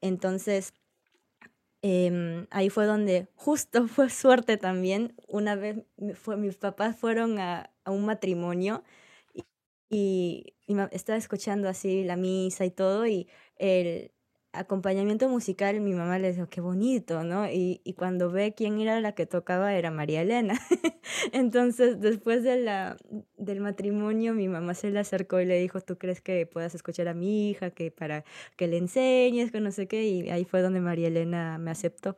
Entonces, 0.00 0.74
em, 1.82 2.46
ahí 2.50 2.70
fue 2.70 2.86
donde 2.86 3.28
justo 3.36 3.86
fue 3.88 4.10
suerte 4.10 4.56
también. 4.56 5.14
Una 5.28 5.54
vez 5.54 5.78
fue, 6.14 6.36
mis 6.36 6.56
papás 6.56 6.96
fueron 6.96 7.38
a, 7.38 7.70
a 7.84 7.90
un 7.90 8.04
matrimonio 8.04 8.82
y, 9.90 10.54
estaba 10.90 11.16
escuchando 11.16 11.68
así 11.68 12.04
la 12.04 12.16
misa 12.16 12.64
y 12.66 12.70
todo 12.70 13.06
y 13.06 13.26
el 13.56 14.12
acompañamiento 14.52 15.28
musical, 15.28 15.80
mi 15.80 15.94
mamá 15.94 16.18
le 16.18 16.32
dijo, 16.32 16.48
qué 16.48 16.60
bonito, 16.60 17.22
¿no? 17.22 17.48
Y, 17.50 17.80
y 17.84 17.94
cuando 17.94 18.30
ve 18.30 18.54
quién 18.54 18.80
era 18.80 19.00
la 19.00 19.12
que 19.14 19.26
tocaba 19.26 19.74
era 19.74 19.90
María 19.90 20.22
Elena. 20.22 20.58
Entonces, 21.32 22.00
después 22.00 22.42
de 22.42 22.58
la, 22.58 22.96
del 23.36 23.60
matrimonio, 23.60 24.34
mi 24.34 24.48
mamá 24.48 24.74
se 24.74 24.90
le 24.90 24.98
acercó 25.00 25.40
y 25.40 25.44
le 25.46 25.58
dijo, 25.58 25.80
¿tú 25.80 25.98
crees 25.98 26.20
que 26.20 26.46
puedas 26.46 26.74
escuchar 26.74 27.08
a 27.08 27.14
mi 27.14 27.50
hija, 27.50 27.70
que 27.70 27.90
para 27.90 28.24
que 28.56 28.66
le 28.66 28.78
enseñes, 28.78 29.52
que 29.52 29.60
no 29.60 29.70
sé 29.70 29.86
qué? 29.86 30.04
Y 30.08 30.30
ahí 30.30 30.44
fue 30.44 30.62
donde 30.62 30.80
María 30.80 31.08
Elena 31.08 31.58
me 31.58 31.70
aceptó. 31.70 32.16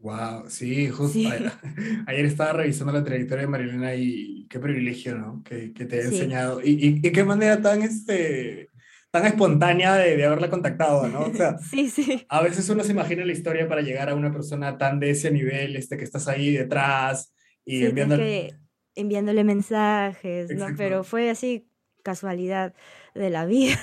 Wow, 0.00 0.48
sí, 0.48 0.88
justo 0.88 1.18
Ayer, 2.06 2.24
estaba 2.24 2.54
revisando 2.54 2.92
la 2.92 3.04
trayectoria 3.04 3.42
de 3.42 3.50
Marilena 3.50 3.94
y 3.94 4.46
qué 4.48 4.58
privilegio, 4.58 5.16
¿no? 5.16 5.42
Que, 5.42 5.74
que 5.74 5.84
te 5.84 5.98
he 5.98 6.04
enseñado. 6.04 6.62
Y, 6.62 7.00
y, 7.04 7.12
qué 7.12 7.22
manera 7.22 7.60
tan, 7.60 7.82
este, 7.82 8.70
tan 9.10 9.26
espontánea 9.26 9.96
de, 9.96 10.16
de, 10.16 10.24
haberla 10.24 10.48
contactado, 10.48 11.06
¿no? 11.08 11.26
O 11.26 11.34
sea, 11.34 11.58
sí, 11.70 11.90
sí. 11.90 12.24
a 12.30 12.42
veces 12.42 12.66
uno 12.70 12.82
se 12.82 12.92
imagina 12.92 13.26
la 13.26 13.32
historia 13.32 13.68
para 13.68 13.82
llegar 13.82 14.08
a 14.08 14.14
una 14.14 14.32
persona 14.32 14.78
tan 14.78 15.00
de 15.00 15.10
ese 15.10 15.30
nivel, 15.30 15.76
este, 15.76 15.98
que 15.98 16.04
estás 16.04 16.28
ahí 16.28 16.52
detrás 16.52 17.34
y 17.66 17.84
enviándole... 17.84 18.54
enviándole 18.94 19.44
mensajes, 19.44 20.50
¿no? 20.54 20.68
Pero 20.78 21.04
fue 21.04 21.28
así, 21.28 21.68
casualidad 22.02 22.74
de 23.14 23.28
la 23.28 23.44
vida. 23.44 23.78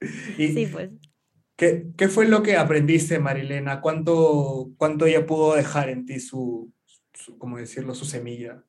sí, 0.38 0.66
pues. 0.72 0.92
¿Qué, 1.58 1.88
¿Qué, 1.96 2.06
fue 2.06 2.28
lo 2.28 2.44
que 2.44 2.56
aprendiste, 2.56 3.18
Marilena? 3.18 3.80
¿Cuánto, 3.80 4.70
¿Cuánto 4.76 5.06
ella 5.06 5.26
pudo 5.26 5.56
dejar 5.56 5.88
en 5.88 6.06
ti 6.06 6.20
su, 6.20 6.72
¿cómo 7.38 7.58
decirlo, 7.58 7.96
su 7.96 8.04
semilla? 8.04 8.62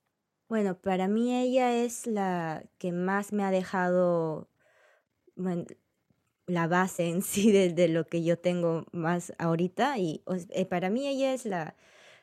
Bueno, 0.47 0.75
para 0.75 1.07
mí 1.07 1.39
ella 1.39 1.83
es 1.83 2.07
la 2.07 2.63
que 2.79 2.91
más 2.91 3.31
me 3.31 3.43
ha 3.43 3.51
dejado 3.51 4.49
la 6.47 6.65
base 6.67 7.07
en 7.09 7.21
sí 7.21 7.51
de, 7.51 7.87
lo 7.89 8.07
que 8.07 8.23
yo 8.23 8.39
tengo 8.39 8.87
más 8.91 9.33
ahorita. 9.37 9.99
Y 9.99 10.23
eh, 10.49 10.65
para 10.65 10.89
mí 10.89 11.07
ella 11.07 11.35
es 11.35 11.45
la, 11.45 11.75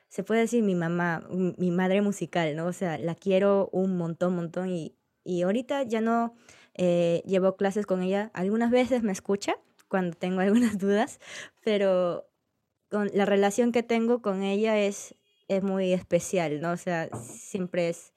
se 0.09 0.25
puede 0.25 0.41
decir 0.41 0.65
mi 0.65 0.75
mamá, 0.75 1.29
mi 1.31 1.71
madre 1.71 2.03
musical, 2.03 2.57
¿no? 2.57 2.67
O 2.67 2.73
sea, 2.73 2.99
la 2.99 3.15
quiero 3.15 3.69
un 3.71 3.97
montón, 3.97 4.35
montón. 4.35 4.71
Y, 4.71 4.97
y 5.23 5.43
ahorita 5.43 5.85
ya 5.85 6.01
no 6.01 6.35
eh, 6.75 7.23
llevo 7.25 7.55
clases 7.55 7.87
con 7.87 8.03
ella. 8.03 8.33
Algunas 8.35 8.73
veces 8.73 9.05
me 9.05 9.13
escucha 9.13 9.55
cuando 9.89 10.17
tengo 10.17 10.41
algunas 10.41 10.79
dudas, 10.79 11.21
pero 11.65 12.29
con 12.91 13.11
la 13.15 13.27
relación 13.27 13.73
que 13.73 13.83
tengo 13.83 14.23
con 14.23 14.43
ella 14.43 14.79
es, 14.79 15.15
es 15.49 15.63
muy 15.63 15.93
especial, 15.93 16.61
¿no? 16.61 16.73
O 16.73 16.77
sea, 16.77 17.09
siempre 17.23 17.89
es, 17.89 18.15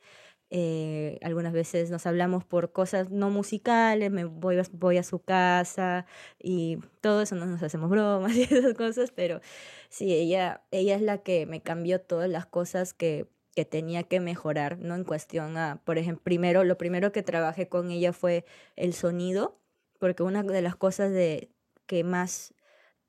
eh, 0.51 1.19
algunas 1.21 1.53
veces 1.53 1.91
nos 1.91 2.05
hablamos 2.05 2.43
por 2.45 2.71
cosas 2.71 3.09
no 3.09 3.29
musicales, 3.29 4.11
me 4.11 4.25
voy, 4.25 4.57
voy 4.71 4.97
a 4.97 5.03
su 5.03 5.19
casa 5.19 6.05
y 6.39 6.77
todo 7.01 7.21
eso, 7.21 7.35
no 7.35 7.45
nos 7.45 7.63
hacemos 7.63 7.89
bromas 7.89 8.33
y 8.35 8.43
esas 8.43 8.73
cosas, 8.75 9.11
pero 9.11 9.41
sí, 9.89 10.13
ella, 10.13 10.63
ella 10.71 10.95
es 10.95 11.01
la 11.01 11.19
que 11.23 11.45
me 11.45 11.61
cambió 11.61 12.01
todas 12.01 12.29
las 12.29 12.45
cosas 12.45 12.93
que, 12.93 13.27
que 13.55 13.65
tenía 13.65 14.03
que 14.03 14.19
mejorar, 14.19 14.79
¿no? 14.79 14.95
En 14.95 15.03
cuestión 15.03 15.57
a, 15.57 15.81
por 15.85 15.97
ejemplo, 15.97 16.23
primero, 16.23 16.63
lo 16.63 16.77
primero 16.77 17.11
que 17.11 17.23
trabajé 17.23 17.67
con 17.67 17.91
ella 17.91 18.13
fue 18.13 18.45
el 18.75 18.93
sonido, 18.93 19.59
porque 19.99 20.23
una 20.23 20.43
de 20.43 20.61
las 20.61 20.75
cosas 20.75 21.11
de, 21.11 21.51
que 21.89 22.03
más 22.03 22.53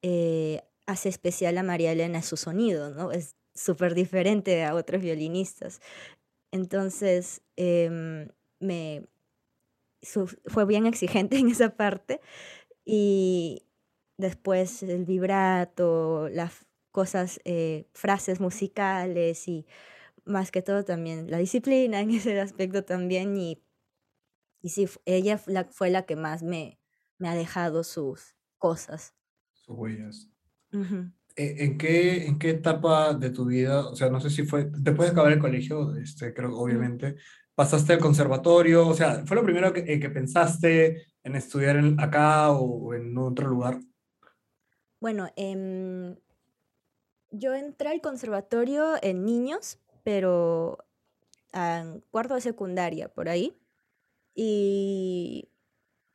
eh, 0.00 0.62
hace 0.86 1.10
especial 1.10 1.58
a 1.58 1.62
María 1.62 1.92
Elena 1.92 2.20
es 2.20 2.26
su 2.26 2.38
sonido, 2.38 2.90
¿no? 2.90 3.12
Es 3.12 3.36
súper 3.54 3.94
diferente 3.94 4.64
a 4.64 4.74
otros 4.74 5.02
violinistas. 5.02 5.80
Entonces, 6.50 7.42
em, 7.56 8.28
me, 8.58 9.06
fue 10.46 10.64
bien 10.64 10.86
exigente 10.86 11.36
en 11.38 11.50
esa 11.50 11.76
parte 11.76 12.22
y 12.86 13.66
después 14.16 14.82
el 14.82 15.04
vibrato, 15.04 16.28
las 16.30 16.66
cosas, 16.90 17.38
eh, 17.44 17.86
frases 17.92 18.40
musicales 18.40 19.46
y 19.46 19.66
más 20.24 20.50
que 20.50 20.62
todo 20.62 20.84
también 20.84 21.30
la 21.30 21.38
disciplina 21.38 22.00
en 22.00 22.10
ese 22.12 22.40
aspecto 22.40 22.84
también 22.84 23.36
y, 23.36 23.62
y 24.62 24.70
sí, 24.70 24.88
ella 25.04 25.38
fue 25.38 25.90
la 25.90 26.06
que 26.06 26.16
más 26.16 26.42
me, 26.42 26.78
me 27.18 27.28
ha 27.28 27.34
dejado 27.34 27.84
sus, 27.84 28.34
cosas. 28.60 29.14
Sus 29.54 29.76
huellas. 29.76 30.30
¿E, 31.34 31.64
¿En 31.64 31.78
qué, 31.78 32.26
¿En 32.26 32.38
qué 32.38 32.50
etapa 32.50 33.14
de 33.14 33.30
tu 33.30 33.46
vida, 33.46 33.88
o 33.88 33.96
sea, 33.96 34.08
no 34.10 34.20
sé 34.20 34.30
si 34.30 34.44
fue, 34.44 34.70
después 34.70 35.08
de 35.08 35.12
acabar 35.12 35.32
el 35.32 35.40
colegio, 35.40 35.96
este, 35.96 36.32
creo, 36.32 36.56
obviamente, 36.56 37.16
pasaste 37.56 37.94
al 37.94 37.98
conservatorio, 37.98 38.86
o 38.86 38.94
sea, 38.94 39.24
¿fue 39.26 39.36
lo 39.36 39.44
primero 39.44 39.72
que, 39.72 39.98
que 39.98 40.10
pensaste 40.10 41.06
en 41.22 41.36
estudiar 41.36 41.76
en, 41.76 42.00
acá 42.00 42.52
o, 42.52 42.94
en 42.94 43.16
otro 43.18 43.48
lugar? 43.48 43.80
Bueno, 45.00 45.28
em, 45.36 46.16
yo 47.30 47.54
entré 47.54 47.88
al 47.88 48.00
conservatorio 48.00 48.94
en 49.02 49.24
niños, 49.24 49.78
pero 50.04 50.78
en 51.52 52.00
cuarto 52.10 52.34
de 52.34 52.40
secundaria, 52.40 53.08
por 53.08 53.28
ahí. 53.28 53.56
Y 54.34 55.49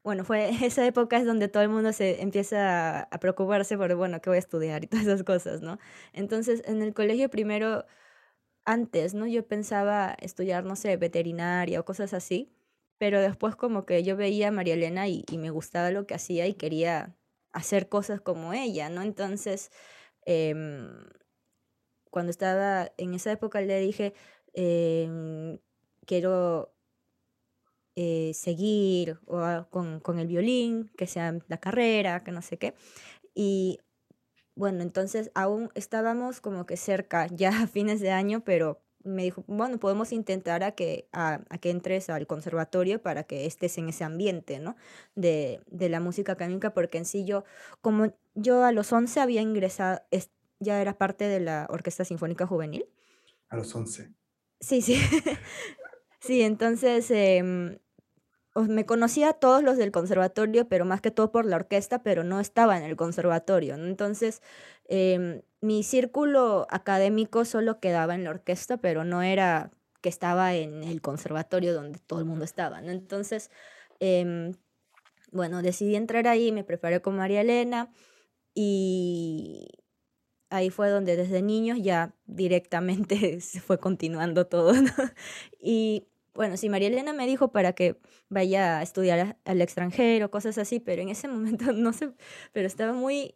bueno, 0.05 0.23
fue 0.23 0.49
esa 0.65 0.85
época 0.85 1.17
es 1.17 1.25
donde 1.25 1.49
todo 1.49 1.63
el 1.63 1.69
mundo 1.69 1.91
se 1.93 2.21
empieza 2.21 3.01
a, 3.01 3.19
preocuparse 3.19 3.77
por, 3.77 3.93
bueno, 3.95 4.21
¿qué 4.21 4.29
voy 4.29 4.37
a 4.37 4.39
estudiar? 4.39 4.83
Y 4.85 4.87
todas 4.87 5.05
esas 5.07 5.23
cosas, 5.23 5.61
¿no? 5.61 5.79
Entonces, 6.13 6.63
en 6.65 6.81
el 6.83 6.93
colegio 6.93 7.29
primero, 7.29 7.85
antes, 8.65 9.13
¿no? 9.15 9.27
Yo 9.27 9.47
pensaba 9.47 10.15
estudiar, 10.21 10.65
no 10.65 10.75
sé, 10.75 10.97
veterinaria 10.97 11.79
o 11.79 11.85
cosas 11.85 12.13
así, 12.13 12.51
pero 12.99 13.21
después 13.21 13.55
como 13.55 13.85
que 13.85 14.03
yo 14.03 14.17
veía 14.17 14.49
a 14.49 14.51
María 14.51 14.75
Elena 14.75 15.07
y, 15.09 15.25
me 15.37 15.49
gustaba 15.51 15.91
lo 15.91 16.07
que 16.07 16.15
hacía 16.15 16.47
y 16.47 16.55
quería 16.55 17.15
hacer 17.53 17.89
cosas 17.89 18.21
como 18.21 18.53
ella, 18.53 18.89
¿no? 18.89 19.01
Entonces, 19.01 19.71
em, 20.25 20.89
cuando 22.11 22.31
estaba 22.31 22.91
en 22.97 23.13
esa 23.15 23.31
época 23.31 23.61
le 23.61 23.79
dije, 23.79 24.13
em, 24.53 25.59
quiero 26.05 26.74
eh, 27.95 28.31
seguir 28.33 29.19
o 29.25 29.67
con, 29.69 29.99
con, 29.99 30.19
el 30.19 30.27
violín, 30.27 30.91
que 30.97 31.07
sea 31.07 31.37
la 31.47 31.57
carrera, 31.57 32.23
que 32.23 32.31
no 32.31 32.41
sé 32.41 32.57
qué. 32.57 32.73
Y 33.33 33.79
bueno, 34.55 34.81
entonces 34.81 35.31
aún 35.35 35.69
estábamos 35.75 36.41
como 36.41 36.65
que 36.65 36.77
cerca, 36.77 37.27
ya 37.31 37.63
a 37.63 37.67
fines 37.67 37.99
de 37.99 38.11
año, 38.11 38.43
pero 38.43 38.81
me 39.03 39.23
dijo, 39.23 39.43
bueno, 39.47 39.77
podemos 39.79 40.11
intentar 40.11 40.63
a 40.63 40.71
que, 40.71 41.07
a, 41.11 41.41
a 41.49 41.57
que 41.59 41.69
entres 41.69 42.09
al 42.09 42.25
conservatorio 42.25 43.01
para 43.01 43.23
que 43.23 43.45
estés 43.45 43.77
en 43.77 43.89
ese 43.89 44.03
ambiente, 44.03 44.59
¿no? 44.59 44.75
De, 45.13 45.61
de, 45.67 45.89
la 45.89 45.99
música 45.99 46.31
académica, 46.31 46.73
porque 46.73 46.97
en 46.97 47.05
sí 47.05 47.23
yo, 47.23 47.43
como 47.81 48.15
yo 48.33 48.63
a 48.63 48.71
los 48.71 48.91
11 48.91 49.19
había 49.19 49.41
ingresado, 49.41 50.01
es, 50.09 50.31
ya 50.59 50.81
era 50.81 50.97
parte 50.97 51.27
de 51.27 51.39
la 51.39 51.67
Orquesta 51.69 52.03
Sinfónica 52.03 52.47
Juvenil. 52.47 52.87
A 53.49 53.57
los 53.57 53.75
11. 53.75 54.11
Sí, 54.59 54.81
sí. 54.81 54.99
sí, 56.19 56.41
entonces, 56.41 57.11
eh, 57.11 57.79
me 58.55 58.85
conocía 58.85 59.29
a 59.29 59.33
todos 59.33 59.63
los 59.63 59.77
del 59.77 59.91
conservatorio, 59.91 60.67
pero 60.67 60.85
más 60.85 61.01
que 61.01 61.11
todo 61.11 61.31
por 61.31 61.45
la 61.45 61.57
orquesta, 61.57 62.03
pero 62.03 62.23
no 62.23 62.39
estaba 62.39 62.77
en 62.77 62.83
el 62.83 62.95
conservatorio. 62.95 63.75
Entonces, 63.75 64.41
em, 64.87 65.41
mi 65.61 65.83
círculo 65.83 66.65
académico 66.69 67.43
solo 67.45 67.79
quedaba 67.79 68.15
en 68.15 68.23
la 68.23 68.29
orquesta, 68.31 68.77
pero 68.77 69.03
no 69.03 69.21
era 69.21 69.71
que 70.01 70.09
estaba 70.09 70.53
en 70.55 70.83
el 70.83 71.01
conservatorio 71.01 71.73
donde 71.73 71.99
todo 71.99 72.19
el 72.19 72.25
mundo 72.25 72.45
estaba. 72.45 72.79
Entonces, 72.79 73.51
em, 73.99 74.53
bueno, 75.31 75.61
decidí 75.61 75.95
entrar 75.95 76.27
ahí, 76.27 76.51
me 76.51 76.63
preparé 76.63 77.01
con 77.01 77.17
María 77.17 77.41
Elena 77.41 77.91
y 78.53 79.67
ahí 80.49 80.69
fue 80.69 80.89
donde 80.89 81.17
desde 81.17 81.41
niños 81.41 81.79
ya 81.81 82.15
directamente 82.25 83.15
se 83.41 83.59
fue 83.59 83.79
continuando 83.79 84.47
todo. 84.47 84.73
Y 85.59 86.07
bueno, 86.35 86.57
sí, 86.57 86.69
María 86.69 86.89
Elena 86.89 87.13
me 87.13 87.25
dijo 87.25 87.51
para 87.51 87.73
que 87.73 87.97
vaya 88.29 88.79
a 88.79 88.83
estudiar 88.83 89.37
al 89.45 89.61
extranjero, 89.61 90.29
cosas 90.29 90.57
así, 90.57 90.79
pero 90.79 91.01
en 91.01 91.09
ese 91.09 91.27
momento 91.67 91.71
no 91.71 91.93
sé, 91.93 92.13
pero 92.51 92.67
estaba 92.67 92.93
muy 92.93 93.35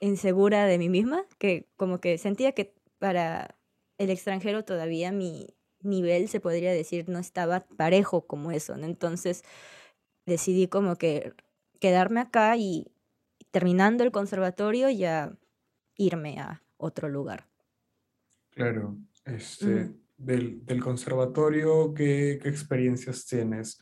insegura 0.00 0.66
de 0.66 0.78
mí 0.78 0.88
misma, 0.88 1.24
que 1.38 1.68
como 1.76 2.00
que 2.00 2.18
sentía 2.18 2.52
que 2.52 2.74
para 2.98 3.56
el 3.98 4.10
extranjero 4.10 4.64
todavía 4.64 5.12
mi 5.12 5.54
nivel, 5.82 6.28
se 6.28 6.40
podría 6.40 6.72
decir, 6.72 7.08
no 7.08 7.18
estaba 7.18 7.60
parejo 7.60 8.26
como 8.26 8.50
eso, 8.50 8.76
¿no? 8.76 8.86
Entonces 8.86 9.42
decidí 10.26 10.68
como 10.68 10.96
que 10.96 11.32
quedarme 11.80 12.20
acá 12.20 12.56
y 12.56 12.90
terminando 13.50 14.04
el 14.04 14.12
conservatorio 14.12 14.90
ya 14.90 15.36
irme 15.96 16.38
a 16.38 16.62
otro 16.76 17.08
lugar. 17.08 17.46
Claro, 18.50 18.96
este, 19.24 19.90
del, 20.18 20.64
del, 20.66 20.82
conservatorio, 20.82 21.94
¿qué, 21.94 22.38
¿qué, 22.42 22.48
experiencias 22.48 23.24
tienes? 23.26 23.80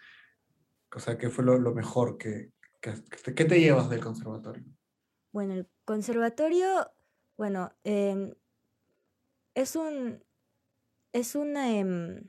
O 0.94 1.00
sea, 1.00 1.18
¿qué 1.18 1.30
fue 1.30 1.44
lo, 1.44 1.58
lo 1.58 1.74
mejor 1.74 2.16
que, 2.16 2.52
te 2.80 3.60
llevas 3.60 3.90
del 3.90 4.00
conservatorio? 4.00 4.64
Bueno, 5.32 5.54
el 5.54 5.68
conservatorio, 5.84 6.90
bueno, 7.36 7.72
eh, 7.82 8.34
es 9.54 9.74
un, 9.74 10.22
es 11.12 11.34
un 11.34 11.56
eh, 11.56 12.22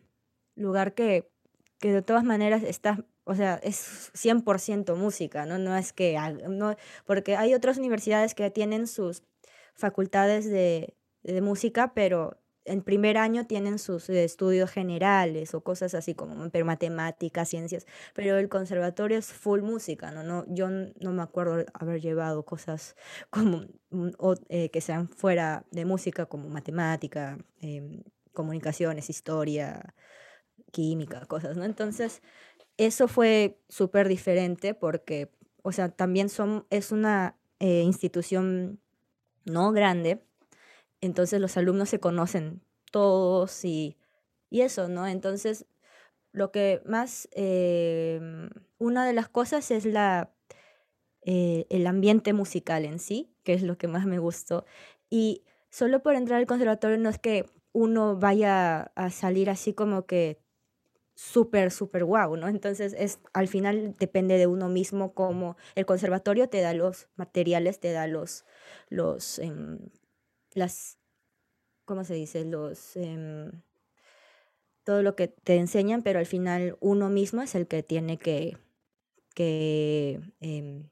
lugar 0.55 0.95
que, 0.95 1.29
que 1.79 1.91
de 1.91 2.01
todas 2.01 2.23
maneras 2.23 2.63
está 2.63 3.05
o 3.27 3.35
sea, 3.35 3.55
es 3.55 4.09
100% 4.13 4.95
música, 4.95 5.45
¿no? 5.45 5.57
No 5.57 5.75
es 5.75 5.91
que, 5.91 6.17
no, 6.47 6.77
porque 7.05 7.35
hay 7.35 7.53
otras 7.53 7.77
universidades 7.77 8.33
que 8.33 8.49
tienen 8.49 8.87
sus 8.87 9.21
facultades 9.75 10.49
de, 10.49 10.95
de 11.23 11.41
música, 11.41 11.93
pero 11.93 12.37
en 12.67 12.81
primer 12.81 13.17
año 13.17 13.47
tienen 13.47 13.79
sus 13.79 14.09
estudios 14.09 14.69
generales 14.69 15.53
o 15.53 15.61
cosas 15.61 15.93
así 15.93 16.13
como 16.13 16.35
matemáticas, 16.35 17.49
ciencias, 17.49 17.87
pero 18.13 18.37
el 18.37 18.49
conservatorio 18.49 19.17
es 19.17 19.31
full 19.33 19.61
música, 19.61 20.11
¿no? 20.11 20.23
no 20.23 20.45
yo 20.47 20.69
no 20.69 21.11
me 21.13 21.21
acuerdo 21.21 21.65
haber 21.73 22.01
llevado 22.01 22.43
cosas 22.43 22.95
como 23.29 23.65
o, 24.19 24.35
eh, 24.49 24.69
que 24.69 24.81
sean 24.81 25.07
fuera 25.07 25.65
de 25.71 25.85
música 25.85 26.25
como 26.25 26.49
matemática, 26.49 27.37
eh, 27.61 28.03
comunicaciones, 28.33 29.09
historia, 29.09 29.95
química, 30.71 31.25
cosas, 31.25 31.57
¿no? 31.57 31.63
Entonces, 31.63 32.21
eso 32.77 33.07
fue 33.07 33.59
súper 33.69 34.07
diferente 34.07 34.73
porque, 34.73 35.31
o 35.63 35.71
sea, 35.71 35.89
también 35.89 36.29
son, 36.29 36.65
es 36.69 36.91
una 36.91 37.35
eh, 37.59 37.81
institución 37.81 38.79
no 39.45 39.71
grande, 39.71 40.21
entonces 41.01 41.39
los 41.41 41.57
alumnos 41.57 41.89
se 41.89 41.99
conocen 41.99 42.61
todos 42.91 43.63
y, 43.65 43.97
y 44.49 44.61
eso, 44.61 44.87
¿no? 44.87 45.07
Entonces, 45.07 45.65
lo 46.31 46.51
que 46.51 46.81
más, 46.85 47.27
eh, 47.33 48.19
una 48.77 49.05
de 49.05 49.13
las 49.13 49.29
cosas 49.29 49.71
es 49.71 49.85
la, 49.85 50.31
eh, 51.21 51.65
el 51.69 51.87
ambiente 51.87 52.33
musical 52.33 52.85
en 52.85 52.99
sí, 52.99 53.33
que 53.43 53.53
es 53.53 53.63
lo 53.63 53.77
que 53.77 53.87
más 53.87 54.05
me 54.05 54.19
gustó. 54.19 54.65
Y 55.09 55.43
solo 55.69 56.01
por 56.01 56.15
entrar 56.15 56.39
al 56.39 56.47
conservatorio 56.47 56.97
no 56.97 57.09
es 57.09 57.19
que 57.19 57.45
uno 57.73 58.17
vaya 58.17 58.91
a 58.95 59.09
salir 59.09 59.49
así 59.49 59.73
como 59.73 60.05
que 60.05 60.39
súper, 61.15 61.71
súper 61.71 62.05
guau, 62.05 62.37
¿no? 62.37 62.47
Entonces, 62.47 62.95
es, 62.97 63.19
al 63.33 63.47
final 63.47 63.95
depende 63.99 64.37
de 64.37 64.47
uno 64.47 64.69
mismo 64.69 65.13
como 65.13 65.57
el 65.75 65.85
conservatorio 65.85 66.47
te 66.49 66.61
da 66.61 66.73
los 66.73 67.09
materiales, 67.15 67.79
te 67.79 67.91
da 67.91 68.07
los, 68.07 68.45
los, 68.89 69.39
eh, 69.39 69.51
las, 70.57 70.97
¿cómo 71.85 72.03
se 72.03 72.15
dice? 72.15 72.45
Los, 72.45 72.95
eh, 72.95 73.51
todo 74.83 75.03
lo 75.03 75.15
que 75.15 75.27
te 75.27 75.55
enseñan, 75.55 76.01
pero 76.01 76.19
al 76.19 76.25
final 76.25 76.77
uno 76.79 77.09
mismo 77.09 77.41
es 77.41 77.55
el 77.55 77.67
que 77.67 77.83
tiene 77.83 78.17
que, 78.17 78.57
que 79.35 80.19
eh, 80.41 80.83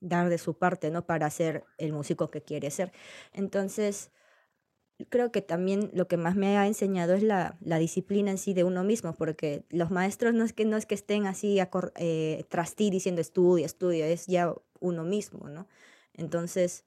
dar 0.00 0.28
de 0.28 0.38
su 0.38 0.54
parte, 0.54 0.90
¿no? 0.90 1.06
Para 1.06 1.28
ser 1.30 1.64
el 1.78 1.92
músico 1.92 2.30
que 2.30 2.42
quiere 2.42 2.70
ser. 2.70 2.92
Entonces, 3.32 4.10
creo 5.08 5.32
que 5.32 5.42
también 5.42 5.90
lo 5.94 6.08
que 6.08 6.16
más 6.16 6.36
me 6.36 6.56
ha 6.56 6.66
enseñado 6.66 7.14
es 7.14 7.22
la, 7.22 7.56
la, 7.60 7.78
disciplina 7.78 8.30
en 8.30 8.38
sí 8.38 8.54
de 8.54 8.64
uno 8.64 8.84
mismo, 8.84 9.14
porque 9.14 9.64
los 9.70 9.90
maestros 9.90 10.34
no 10.34 10.44
es 10.44 10.52
que, 10.52 10.64
no 10.64 10.76
es 10.76 10.86
que 10.86 10.94
estén 10.94 11.26
así 11.26 11.58
eh, 11.96 12.44
tras 12.48 12.74
ti 12.74 12.90
diciendo 12.90 13.20
estudia, 13.20 13.66
estudia, 13.66 14.06
es 14.06 14.26
ya 14.26 14.54
uno 14.78 15.04
mismo, 15.04 15.48
¿no? 15.48 15.66
Entonces 16.14 16.84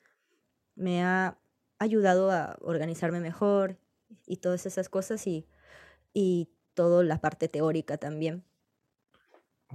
me 0.76 1.04
ha 1.04 1.38
ayudado 1.84 2.32
a 2.32 2.58
organizarme 2.62 3.20
mejor 3.20 3.78
y 4.26 4.38
todas 4.38 4.66
esas 4.66 4.90
cosas 4.90 5.26
y, 5.28 5.48
y 6.14 6.50
toda 6.74 7.04
la 7.04 7.22
parte 7.22 7.48
teórica 7.48 7.98
también. 7.98 8.44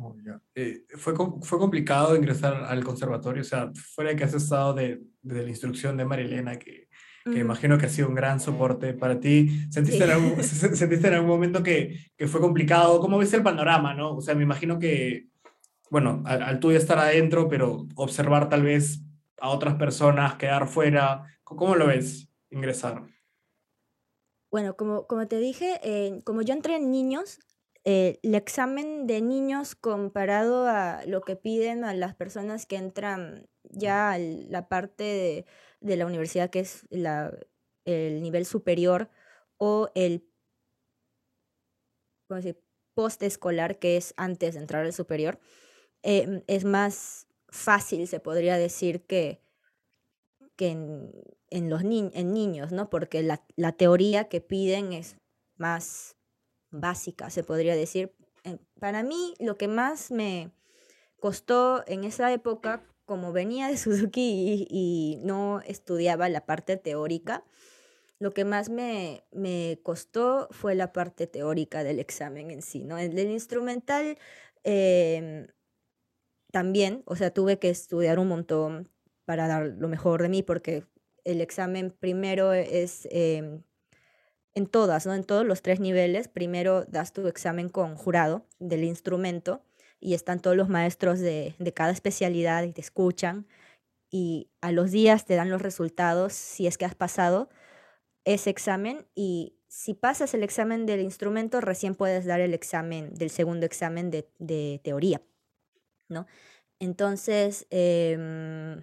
Oh, 0.00 0.14
yeah. 0.22 0.40
eh, 0.54 0.84
¿fue, 0.96 1.14
¿Fue 1.42 1.58
complicado 1.58 2.14
ingresar 2.14 2.64
al 2.64 2.84
conservatorio? 2.84 3.42
O 3.42 3.44
sea, 3.44 3.72
fuera 3.74 4.10
de 4.10 4.16
que 4.16 4.24
has 4.24 4.34
estado 4.34 4.74
de, 4.74 5.02
de 5.22 5.42
la 5.42 5.48
instrucción 5.48 5.96
de 5.96 6.04
Marilena, 6.04 6.58
que 6.58 6.88
que 7.32 7.40
imagino 7.40 7.78
que 7.78 7.86
ha 7.86 7.88
sido 7.88 8.08
un 8.08 8.14
gran 8.14 8.40
soporte 8.40 8.94
para 8.94 9.20
ti. 9.20 9.66
¿Sentiste, 9.70 9.98
sí. 9.98 10.04
en, 10.04 10.10
algún, 10.10 10.42
¿sentiste 10.42 11.08
en 11.08 11.14
algún 11.14 11.28
momento 11.28 11.62
que, 11.62 12.12
que, 12.16 12.26
fue 12.26 12.40
complicado? 12.40 13.00
¿Cómo 13.00 13.18
ves 13.18 13.32
el 13.34 13.42
panorama? 13.42 13.94
¿no? 13.94 14.16
O 14.16 14.20
sea, 14.20 14.34
me 14.34 14.42
imagino 14.42 14.78
que, 14.78 15.26
bueno, 15.90 16.22
al, 16.26 16.42
al 16.42 16.60
tuyo 16.60 16.78
estar 16.78 16.98
adentro, 16.98 17.48
pero 17.48 17.86
observar 17.94 18.48
tal 18.48 18.62
vez 18.62 19.00
a 19.40 19.48
otras 19.50 19.74
personas, 19.74 20.34
quedar 20.34 20.68
fuera, 20.68 21.24
¿cómo 21.56 21.76
lo 21.76 21.86
ves 21.86 22.28
ingresar? 22.50 23.06
Bueno, 24.50 24.76
como, 24.76 25.06
como 25.06 25.28
te 25.28 25.38
dije, 25.38 25.78
eh, 25.82 26.22
como 26.24 26.42
yo 26.42 26.54
entré 26.54 26.76
en 26.76 26.90
niños, 26.90 27.38
eh, 27.84 28.18
el 28.22 28.34
examen 28.34 29.06
de 29.06 29.20
niños 29.20 29.74
comparado 29.74 30.66
a 30.66 31.04
lo 31.06 31.20
que 31.20 31.36
piden 31.36 31.84
a 31.84 31.94
las 31.94 32.14
personas 32.14 32.66
que 32.66 32.76
entran 32.76 33.48
ya 33.64 34.12
a 34.12 34.18
la 34.18 34.68
parte 34.68 35.46
de 35.80 35.96
la 35.96 36.06
universidad, 36.06 36.50
que 36.50 36.60
es 36.60 36.86
el 36.90 38.22
nivel 38.22 38.46
superior, 38.46 39.10
o 39.58 39.90
el 39.94 40.28
postescolar, 42.94 43.78
que 43.78 43.96
es 43.96 44.14
antes 44.16 44.54
de 44.54 44.60
entrar 44.60 44.84
al 44.84 44.92
superior, 44.92 45.38
eh, 46.02 46.42
es 46.46 46.64
más 46.64 47.26
fácil, 47.48 48.06
se 48.06 48.20
podría 48.20 48.56
decir, 48.56 49.06
que, 49.06 49.42
que 50.56 50.68
en, 50.68 51.12
en 51.50 51.70
los 51.70 51.84
ni 51.84 52.10
en 52.12 52.32
niños, 52.32 52.72
¿no? 52.72 52.90
Porque 52.90 53.22
la, 53.22 53.44
la, 53.56 53.72
teoría 53.72 54.28
que 54.28 54.40
piden 54.40 54.92
es 54.92 55.16
más 55.56 56.16
básica, 56.70 57.30
se 57.30 57.42
podría 57.42 57.74
decir. 57.74 58.14
Eh, 58.44 58.58
para 58.80 59.02
mí, 59.02 59.34
lo 59.38 59.56
que 59.56 59.68
más 59.68 60.10
me 60.10 60.52
costó 61.18 61.84
en 61.86 62.04
esa 62.04 62.32
época 62.32 62.84
como 63.08 63.32
venía 63.32 63.68
de 63.68 63.76
Suzuki 63.78 64.66
y, 64.68 65.18
no 65.24 65.60
estudiaba 65.62 66.28
la 66.28 66.44
parte 66.46 66.76
teórica, 66.76 67.42
lo 68.20 68.32
que 68.32 68.44
más 68.44 68.68
me, 68.68 69.24
me, 69.32 69.80
costó 69.82 70.48
fue 70.50 70.74
la 70.74 70.92
parte 70.92 71.26
teórica 71.26 71.84
del 71.84 72.00
examen 72.00 72.50
en 72.50 72.62
sí, 72.62 72.84
¿no? 72.84 72.98
El 72.98 73.14
del 73.14 73.30
instrumental 73.30 74.18
eh, 74.64 75.48
también, 76.52 77.02
o 77.06 77.16
sea, 77.16 77.32
tuve 77.32 77.58
que 77.58 77.70
estudiar 77.70 78.18
un 78.18 78.28
montón 78.28 78.90
para 79.24 79.46
dar 79.46 79.66
lo 79.78 79.88
mejor 79.88 80.22
de 80.22 80.28
mí, 80.28 80.42
porque 80.42 80.84
el 81.30 81.40
examen 81.40 81.90
primero 81.90 82.52
es 82.52 83.06
eh, 83.10 83.60
en 84.54 84.66
todas, 84.66 85.06
¿no? 85.06 85.14
En 85.14 85.24
todos 85.24 85.46
los 85.46 85.62
tres 85.62 85.80
niveles, 85.80 86.28
primero 86.28 86.84
das 86.84 87.12
tu 87.12 87.26
examen 87.26 87.68
con 87.68 87.96
jurado 87.96 88.46
del 88.58 88.84
instrumento, 88.84 89.62
y 90.00 90.14
están 90.14 90.40
todos 90.40 90.56
los 90.56 90.68
maestros 90.68 91.18
de, 91.18 91.54
de 91.58 91.72
cada 91.72 91.90
especialidad 91.90 92.62
y 92.62 92.72
te 92.72 92.80
escuchan 92.80 93.46
y 94.10 94.48
a 94.60 94.72
los 94.72 94.90
días 94.90 95.26
te 95.26 95.34
dan 95.34 95.50
los 95.50 95.60
resultados 95.60 96.32
si 96.32 96.66
es 96.66 96.78
que 96.78 96.84
has 96.84 96.94
pasado 96.94 97.48
ese 98.24 98.50
examen 98.50 99.06
y 99.14 99.56
si 99.68 99.94
pasas 99.94 100.34
el 100.34 100.42
examen 100.42 100.86
del 100.86 101.00
instrumento 101.00 101.60
recién 101.60 101.94
puedes 101.94 102.24
dar 102.24 102.40
el 102.40 102.54
examen 102.54 103.12
del 103.14 103.30
segundo 103.30 103.66
examen 103.66 104.10
de, 104.10 104.30
de 104.38 104.80
teoría, 104.82 105.20
¿no? 106.08 106.26
Entonces, 106.80 107.66
eh, 107.70 108.80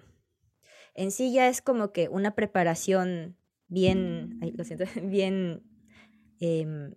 en 0.96 1.10
sí 1.10 1.32
ya 1.32 1.48
es 1.48 1.62
como 1.62 1.92
que 1.92 2.08
una 2.08 2.34
preparación 2.34 3.36
bien, 3.68 4.40
lo 4.54 4.64
siento, 4.64 4.84
bien, 5.02 5.62
eh, 6.40 6.94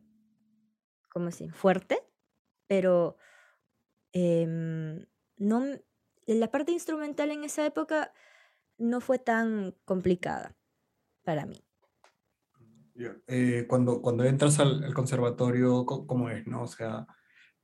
¿cómo 1.12 1.32
se 1.32 1.50
Fuerte, 1.52 2.00
pero 2.68 3.18
em, 4.14 5.06
no, 5.38 5.64
la 6.26 6.52
parte 6.52 6.72
instrumental 6.72 7.32
en 7.32 7.44
esa 7.44 7.66
época 7.66 8.14
no 8.78 9.02
fue 9.02 9.20
tan 9.20 9.76
complicada 9.86 10.56
para 11.24 11.46
mí. 11.46 11.64
Eh, 13.28 13.66
cuando, 13.68 14.02
cuando 14.02 14.26
entras 14.26 14.60
al, 14.60 14.94
conservatorio, 14.94 15.86
¿cómo 15.86 16.30
es, 16.30 16.46
no? 16.48 16.64
O 16.64 16.68
sea, 16.68 17.08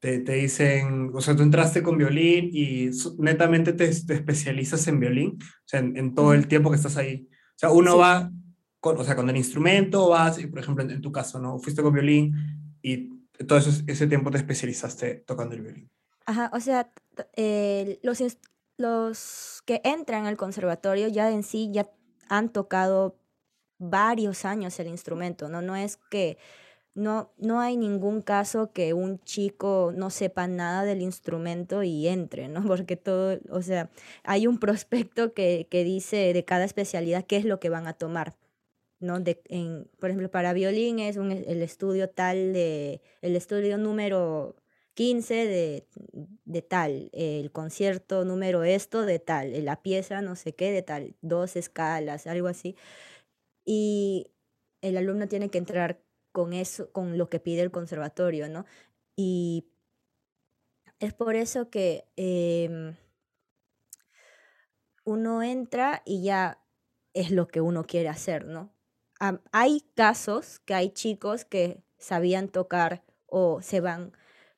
te, 0.05 0.19
te, 0.19 0.33
dicen, 0.33 1.09
o 1.15 1.19
sea, 1.19 1.35
tú 1.35 1.41
entraste 1.41 1.81
con 1.81 1.97
violín 1.97 2.51
y 2.53 2.91
netamente 3.17 3.73
te, 3.73 3.87
te 3.87 4.13
especializas 4.13 4.87
en 4.87 4.99
violín, 4.99 5.39
o 5.41 5.63
sea, 5.65 5.79
en, 5.79 6.13
todo 6.13 6.35
el 6.35 6.47
tiempo 6.47 6.69
que 6.69 6.75
estás 6.75 6.95
ahí. 6.97 7.27
O 7.31 7.57
sea, 7.57 7.71
uno 7.71 7.97
va, 7.97 8.31
con, 8.79 8.99
o 8.99 9.03
sea, 9.03 9.15
con 9.15 9.27
el 9.31 9.35
instrumento 9.35 10.09
vas, 10.09 10.37
y 10.37 10.45
por 10.45 10.59
ejemplo, 10.59 10.83
en, 10.83 11.01
tu 11.01 11.11
caso, 11.11 11.39
¿no? 11.39 11.57
Fuiste 11.57 11.81
con 11.81 11.91
violín 11.91 12.35
y 12.83 13.09
todo 13.47 13.57
eso, 13.57 13.71
ese 13.87 14.05
tiempo 14.05 14.29
te 14.29 14.37
especializaste 14.37 15.23
tocando 15.25 15.55
el 15.55 15.63
violín. 15.63 15.89
Ajá, 16.27 16.51
o 16.53 16.59
sea, 16.59 16.91
eh, 17.35 17.97
los, 18.03 18.21
los 18.77 19.63
que 19.65 19.81
entran 19.83 20.27
al 20.27 20.37
conservatorio 20.37 21.07
ya 21.07 21.31
en 21.31 21.41
sí 21.41 21.71
ya 21.73 21.89
han 22.29 22.49
tocado 22.49 23.17
varios 23.79 24.45
años 24.45 24.79
el 24.79 24.87
instrumento, 24.87 25.49
¿no? 25.49 25.63
No 25.63 25.75
es 25.75 25.97
que 26.11 26.37
no, 26.95 27.31
no 27.37 27.59
hay 27.59 27.77
ningún 27.77 28.21
caso 28.21 28.71
que 28.71 28.93
un 28.93 29.19
chico 29.23 29.93
no 29.95 30.09
sepa 30.09 30.47
nada 30.47 30.85
del 30.85 31.01
instrumento 31.01 31.83
y 31.83 32.07
entre, 32.07 32.47
¿no? 32.47 32.63
Porque 32.67 32.95
todo, 32.95 33.37
o 33.49 33.61
sea, 33.61 33.91
hay 34.23 34.47
un 34.47 34.59
prospecto 34.59 35.33
que, 35.33 35.67
que 35.69 35.83
dice 35.83 36.33
de 36.33 36.45
cada 36.45 36.65
especialidad 36.65 37.25
qué 37.25 37.37
es 37.37 37.45
lo 37.45 37.59
que 37.59 37.69
van 37.69 37.87
a 37.87 37.93
tomar. 37.93 38.35
¿no? 38.99 39.19
De, 39.19 39.41
en, 39.49 39.87
por 39.99 40.09
ejemplo, 40.09 40.31
para 40.31 40.53
violín 40.53 40.99
es 40.99 41.17
un, 41.17 41.31
el 41.31 41.61
estudio 41.61 42.09
tal 42.09 42.53
de, 42.53 43.01
el 43.21 43.35
estudio 43.35 43.77
número 43.77 44.55
15 44.95 45.33
de, 45.33 45.87
de, 46.45 46.61
tal, 46.61 47.09
el 47.13 47.51
concierto 47.51 48.23
número 48.23 48.63
esto 48.63 49.05
de 49.05 49.19
tal, 49.19 49.65
la 49.65 49.81
pieza 49.81 50.21
no 50.21 50.35
sé 50.37 50.55
qué 50.55 50.71
de 50.71 50.81
tal, 50.81 51.15
dos 51.21 51.57
escalas, 51.57 52.27
algo 52.27 52.47
así. 52.47 52.75
Y 53.65 54.31
el 54.81 54.97
alumno 54.97 55.27
tiene 55.27 55.49
que 55.49 55.57
entrar 55.57 55.99
con 56.35 56.51
eso, 56.51 56.91
con 56.91 57.17
lo 57.17 57.29
que 57.29 57.39
pide 57.39 57.61
el 57.61 57.71
conservatorio, 57.71 58.49
¿no? 58.49 58.65
Y 59.15 59.69
es 60.99 61.13
por 61.13 61.35
eso 61.35 61.69
que 61.69 62.09
em, 62.17 62.97
uno 65.05 65.41
entra 65.43 66.01
y 66.03 66.23
ya 66.23 66.61
es 67.13 67.31
lo 67.31 67.47
que 67.47 67.61
uno 67.61 67.85
quiere 67.85 68.09
hacer, 68.09 68.45
¿no? 68.45 68.73
hay 69.53 69.79
casos 69.95 70.59
que 70.59 70.73
hay 70.73 70.89
chicos 70.89 71.45
que 71.45 71.81
sabían 71.97 72.49
tocar 72.49 73.05
o 73.27 73.61
se 73.61 73.79
van 73.79 74.11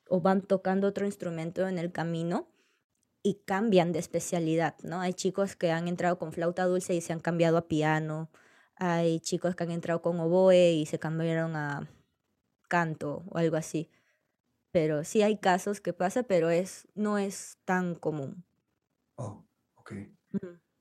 o 0.10 0.20
van 0.20 0.42
tocando 0.42 0.88
otro 0.88 1.06
instrumento 1.06 1.68
en 1.68 1.78
el 1.78 1.92
camino 1.92 2.48
y 3.22 3.36
cambian 3.46 3.92
de 3.92 4.00
especialidad, 4.00 4.76
¿no? 4.82 5.00
Hay 5.00 5.14
chicos 5.14 5.56
que 5.56 5.72
han 5.72 5.88
entrado 5.88 6.18
con 6.18 6.34
flauta 6.34 6.66
dulce 6.66 6.96
y 6.96 7.02
se 7.02 7.14
han 7.14 7.20
cambiado 7.20 7.58
a 7.58 7.68
piano, 7.68 8.32
hay 8.78 9.20
chicos 9.20 9.56
que 9.56 9.64
han 9.64 9.72
entrado 9.72 10.02
con 10.02 10.20
oboe 10.20 10.72
y 10.72 10.86
se 10.86 11.00
cambiaron 11.00 11.56
a 11.56 11.90
canto 12.68 13.24
o 13.30 13.38
algo 13.38 13.56
así. 13.58 13.90
Pero 14.72 15.04
sí 15.04 15.22
hay 15.22 15.38
casos 15.38 15.82
que 15.82 15.94
pasa, 15.94 16.24
pero 16.24 16.50
es, 16.50 16.88
no 16.94 17.18
es 17.18 17.58
tan 17.66 17.96
común. 17.96 18.44
Oh, 19.16 19.46
ok. 19.76 19.94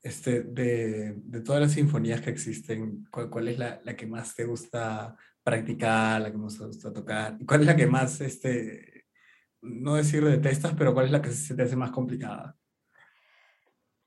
Este, 0.01 0.43
de, 0.43 1.15
de, 1.17 1.41
todas 1.41 1.61
las 1.61 1.71
sinfonías 1.73 2.21
que 2.21 2.29
existen, 2.29 3.05
¿cuál, 3.11 3.29
cuál 3.29 3.47
es 3.47 3.57
la, 3.57 3.81
la, 3.83 3.95
que 3.95 4.05
más 4.05 4.35
te 4.35 4.45
gusta 4.45 5.17
practicar, 5.43 6.21
la 6.21 6.31
que 6.31 6.37
más 6.37 6.57
te 6.57 6.65
gusta 6.65 6.93
tocar? 6.93 7.37
¿Cuál 7.45 7.61
es 7.61 7.67
la 7.67 7.75
que 7.75 7.87
más, 7.87 8.21
este, 8.21 9.05
no 9.61 9.95
decir 9.95 10.23
detestas, 10.23 10.75
pero 10.77 10.93
cuál 10.93 11.07
es 11.07 11.11
la 11.11 11.21
que 11.21 11.31
se 11.31 11.55
te 11.55 11.63
hace 11.63 11.75
más 11.75 11.91
complicada? 11.91 12.55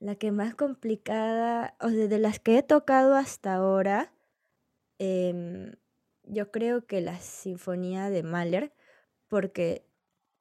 La 0.00 0.16
que 0.16 0.32
más 0.32 0.54
complicada, 0.54 1.76
o 1.80 1.90
sea, 1.90 2.08
de 2.08 2.18
las 2.18 2.40
que 2.40 2.58
he 2.58 2.62
tocado 2.62 3.14
hasta 3.14 3.54
ahora, 3.54 4.12
eh, 4.98 5.74
yo 6.24 6.50
creo 6.50 6.86
que 6.86 7.00
la 7.00 7.18
sinfonía 7.20 8.10
de 8.10 8.22
Mahler, 8.22 8.72
porque 9.28 9.84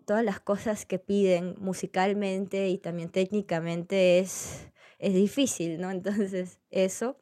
todas 0.05 0.23
las 0.23 0.39
cosas 0.39 0.85
que 0.85 0.99
piden 0.99 1.55
musicalmente 1.59 2.69
y 2.69 2.77
también 2.79 3.09
técnicamente 3.11 4.19
es, 4.19 4.67
es 4.99 5.13
difícil, 5.13 5.79
¿no? 5.79 5.91
Entonces, 5.91 6.59
eso. 6.71 7.17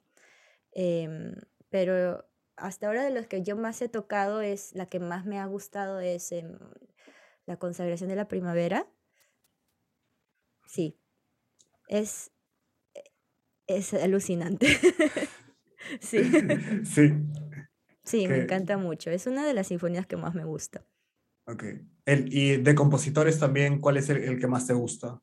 Em, 0.73 1.35
pero 1.69 2.25
hasta 2.55 2.87
ahora 2.87 3.03
de 3.03 3.11
los 3.11 3.27
que 3.27 3.43
yo 3.43 3.55
más 3.57 3.81
he 3.81 3.89
tocado 3.89 4.41
es 4.41 4.73
la 4.73 4.87
que 4.87 4.99
más 4.99 5.25
me 5.25 5.39
ha 5.39 5.45
gustado 5.47 5.99
es 5.99 6.31
em, 6.31 6.57
la 7.45 7.57
consagración 7.57 8.09
de 8.09 8.15
la 8.15 8.27
primavera. 8.27 8.87
Sí, 10.67 10.97
es, 11.87 12.31
es 13.67 13.93
alucinante. 13.93 14.67
sí. 15.99 16.19
Sí. 16.83 17.13
Sí, 18.03 18.25
me 18.25 18.43
encanta 18.43 18.77
mucho. 18.77 19.11
Es 19.11 19.27
una 19.27 19.45
de 19.45 19.53
las 19.53 19.67
sinfonías 19.67 20.07
que 20.07 20.15
más 20.15 20.33
me 20.33 20.45
gusta. 20.45 20.81
Ok. 21.45 21.63
El, 22.05 22.33
y 22.33 22.55
de 22.55 22.73
compositores 22.73 23.37
también, 23.37 23.81
¿cuál 23.81 23.97
es 23.97 24.09
el, 24.09 24.39
que 24.39 24.47
más 24.47 24.65
te 24.65 24.73
gusta? 24.73 25.21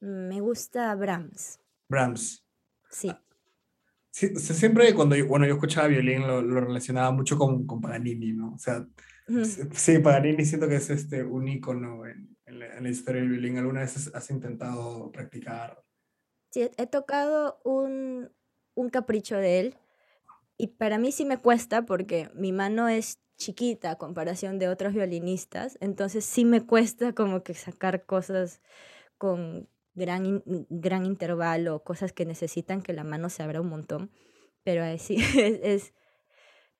Me 0.00 0.40
gusta 0.40 0.94
Brahms. 0.94 1.60
Brahms. 1.86 2.42
Sí. 2.88 3.12
sí 4.10 4.34
siempre 4.36 4.94
cuando 4.94 5.16
yo, 5.16 5.26
bueno, 5.26 5.46
yo 5.46 5.54
escuchaba 5.54 5.88
violín 5.88 6.26
lo, 6.26 6.40
lo 6.40 6.62
relacionaba 6.62 7.10
mucho 7.10 7.36
con, 7.36 7.66
con, 7.66 7.82
Paganini, 7.82 8.32
¿no? 8.32 8.54
O 8.54 8.58
sea, 8.58 8.86
sí, 9.72 9.98
Paganini 9.98 10.46
siento 10.46 10.66
que 10.66 10.76
es 10.76 10.88
este, 10.88 11.22
un 11.22 11.46
ícono 11.46 12.06
en, 12.06 12.34
en, 12.46 12.58
la, 12.58 12.78
en 12.78 12.84
la 12.84 12.88
historia 12.88 13.20
del 13.20 13.32
violín. 13.32 13.58
¿Alguna 13.58 13.80
vez 13.80 14.10
has 14.14 14.30
intentado 14.30 15.12
practicar 15.12 15.83
Sí, 16.54 16.70
he 16.76 16.86
tocado 16.86 17.58
un, 17.64 18.30
un 18.76 18.88
capricho 18.88 19.36
de 19.36 19.58
él 19.58 19.74
y 20.56 20.68
para 20.68 20.98
mí 20.98 21.10
sí 21.10 21.24
me 21.24 21.38
cuesta 21.38 21.84
porque 21.84 22.30
mi 22.32 22.52
mano 22.52 22.88
es 22.88 23.18
chiquita 23.36 23.90
a 23.90 23.98
comparación 23.98 24.60
de 24.60 24.68
otros 24.68 24.94
violinistas, 24.94 25.76
entonces 25.80 26.24
sí 26.24 26.44
me 26.44 26.64
cuesta 26.64 27.12
como 27.12 27.42
que 27.42 27.54
sacar 27.54 28.06
cosas 28.06 28.62
con 29.18 29.68
gran, 29.94 30.44
gran 30.70 31.06
intervalo, 31.06 31.82
cosas 31.82 32.12
que 32.12 32.24
necesitan 32.24 32.82
que 32.82 32.92
la 32.92 33.02
mano 33.02 33.30
se 33.30 33.42
abra 33.42 33.60
un 33.60 33.70
montón, 33.70 34.12
pero 34.62 34.84
sí, 34.98 35.16
es, 35.36 35.58
es 35.60 35.94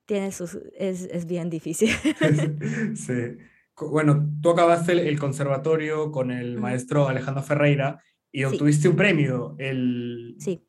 tiene 0.06 0.30
sus, 0.30 0.56
es, 0.76 1.02
es 1.02 1.26
bien 1.26 1.50
difícil. 1.50 1.90
sí. 2.94 3.38
Bueno, 3.76 4.30
tú 4.40 4.50
acabaste 4.50 4.92
el 4.92 5.18
conservatorio 5.18 6.12
con 6.12 6.30
el 6.30 6.58
maestro 6.58 7.08
Alejandro 7.08 7.42
Ferreira 7.42 8.00
y 8.34 8.42
obtuviste 8.42 8.88
un 8.88 8.96
premio, 8.96 9.54
el, 9.58 10.34
sí. 10.40 10.66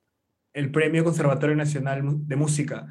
el 0.53 0.71
Premio 0.71 1.03
Conservatorio 1.03 1.55
Nacional 1.55 2.03
de 2.27 2.35
Música. 2.35 2.85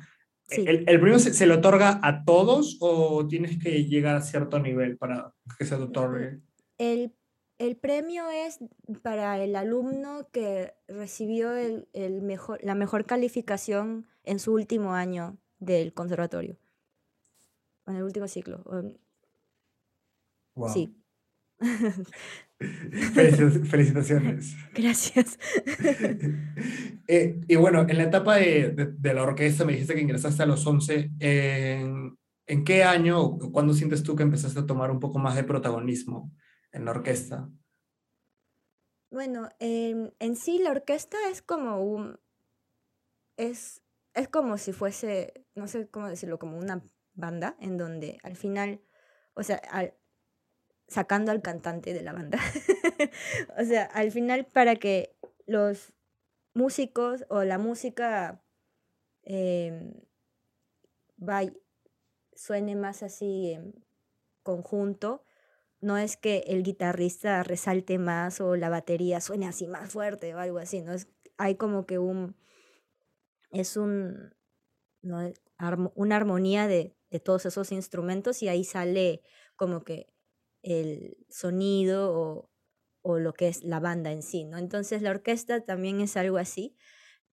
¿El, 0.48 0.84
¿El, 0.88 1.00
premio 1.00 1.20
se, 1.20 1.32
se, 1.32 1.46
le 1.46 1.54
otorga 1.54 2.00
a 2.02 2.24
todos 2.24 2.78
o 2.80 3.24
tienes 3.28 3.62
que 3.62 3.84
llegar 3.84 4.16
a 4.16 4.20
cierto 4.20 4.58
nivel 4.58 4.98
para 4.98 5.32
que 5.56 5.64
se 5.64 5.76
otorgue? 5.76 6.40
El, 6.76 7.14
el 7.58 7.76
premio 7.76 8.28
es 8.30 8.58
para 9.02 9.42
el 9.42 9.54
alumno 9.54 10.28
que 10.32 10.74
recibió 10.88 11.54
el, 11.54 11.86
el, 11.92 12.20
mejor, 12.20 12.58
la 12.64 12.74
mejor 12.74 13.06
calificación 13.06 14.08
en 14.24 14.40
su 14.40 14.52
último 14.52 14.94
año 14.94 15.38
del 15.60 15.94
conservatorio, 15.94 16.58
en 17.86 17.94
el 17.94 18.02
último 18.02 18.26
ciclo. 18.26 18.64
Wow. 20.56 20.68
Sí. 20.68 20.96
Felicitaciones. 23.64 24.56
Gracias. 24.74 25.38
eh, 27.08 27.40
y 27.46 27.56
bueno, 27.56 27.86
en 27.88 27.98
la 27.98 28.04
etapa 28.04 28.36
de, 28.36 28.70
de, 28.70 28.86
de, 28.86 29.14
la 29.14 29.22
orquesta 29.22 29.64
me 29.64 29.72
dijiste 29.72 29.94
que 29.94 30.00
ingresaste 30.00 30.42
a 30.42 30.46
los 30.46 30.66
11. 30.66 31.10
¿En, 31.20 32.18
¿en 32.46 32.64
qué 32.64 32.84
año 32.84 33.20
o 33.20 33.52
cuándo 33.52 33.72
sientes 33.72 34.02
tú 34.02 34.16
que 34.16 34.22
empezaste 34.22 34.60
a 34.60 34.66
tomar 34.66 34.90
un 34.90 35.00
poco 35.00 35.18
más 35.18 35.36
de 35.36 35.44
protagonismo 35.44 36.32
en 36.72 36.84
la 36.84 36.90
orquesta? 36.92 37.48
Bueno, 39.10 39.48
eh, 39.60 40.12
en 40.18 40.36
sí 40.36 40.58
la 40.58 40.72
orquesta 40.72 41.16
es 41.30 41.42
como 41.42 41.82
un... 41.82 42.18
Es, 43.36 43.82
es 44.14 44.28
como 44.28 44.58
si 44.58 44.72
fuese, 44.72 45.46
no 45.54 45.66
sé 45.66 45.88
cómo 45.88 46.08
decirlo, 46.08 46.38
como 46.38 46.58
una 46.58 46.84
banda 47.14 47.56
en 47.60 47.78
donde 47.78 48.18
al 48.22 48.36
final, 48.36 48.80
o 49.34 49.42
sea, 49.42 49.56
al, 49.70 49.94
sacando 50.88 51.30
al 51.30 51.42
cantante 51.42 51.94
de 51.94 52.02
la 52.02 52.12
banda. 52.12 52.38
o 53.58 53.64
sea, 53.64 53.84
al 53.84 54.10
final 54.12 54.46
para 54.46 54.76
que 54.76 55.16
los 55.46 55.92
músicos 56.54 57.24
o 57.28 57.44
la 57.44 57.58
música 57.58 58.42
eh, 59.22 59.92
vaya, 61.16 61.52
suene 62.34 62.76
más 62.76 63.02
así 63.02 63.52
en 63.52 63.84
conjunto, 64.42 65.24
no 65.80 65.98
es 65.98 66.16
que 66.16 66.44
el 66.46 66.62
guitarrista 66.62 67.42
resalte 67.42 67.98
más 67.98 68.40
o 68.40 68.56
la 68.56 68.68
batería 68.68 69.20
suene 69.20 69.46
así 69.46 69.66
más 69.66 69.90
fuerte 69.90 70.34
o 70.34 70.38
algo 70.38 70.58
así, 70.58 70.80
no 70.80 70.92
es 70.92 71.08
hay 71.36 71.56
como 71.56 71.86
que 71.86 71.98
un 71.98 72.36
es 73.50 73.76
un 73.76 74.34
una 75.02 76.16
armonía 76.16 76.66
de, 76.66 76.96
de 77.10 77.20
todos 77.20 77.44
esos 77.44 77.72
instrumentos 77.72 78.42
y 78.42 78.48
ahí 78.48 78.64
sale 78.64 79.22
como 79.56 79.84
que 79.84 80.13
el 80.64 81.16
sonido 81.28 82.12
o, 82.18 82.50
o 83.02 83.18
lo 83.18 83.34
que 83.34 83.48
es 83.48 83.62
la 83.62 83.80
banda 83.80 84.10
en 84.12 84.22
sí, 84.22 84.44
¿no? 84.44 84.58
Entonces 84.58 85.02
la 85.02 85.10
orquesta 85.10 85.64
también 85.64 86.00
es 86.00 86.16
algo 86.16 86.38
así 86.38 86.74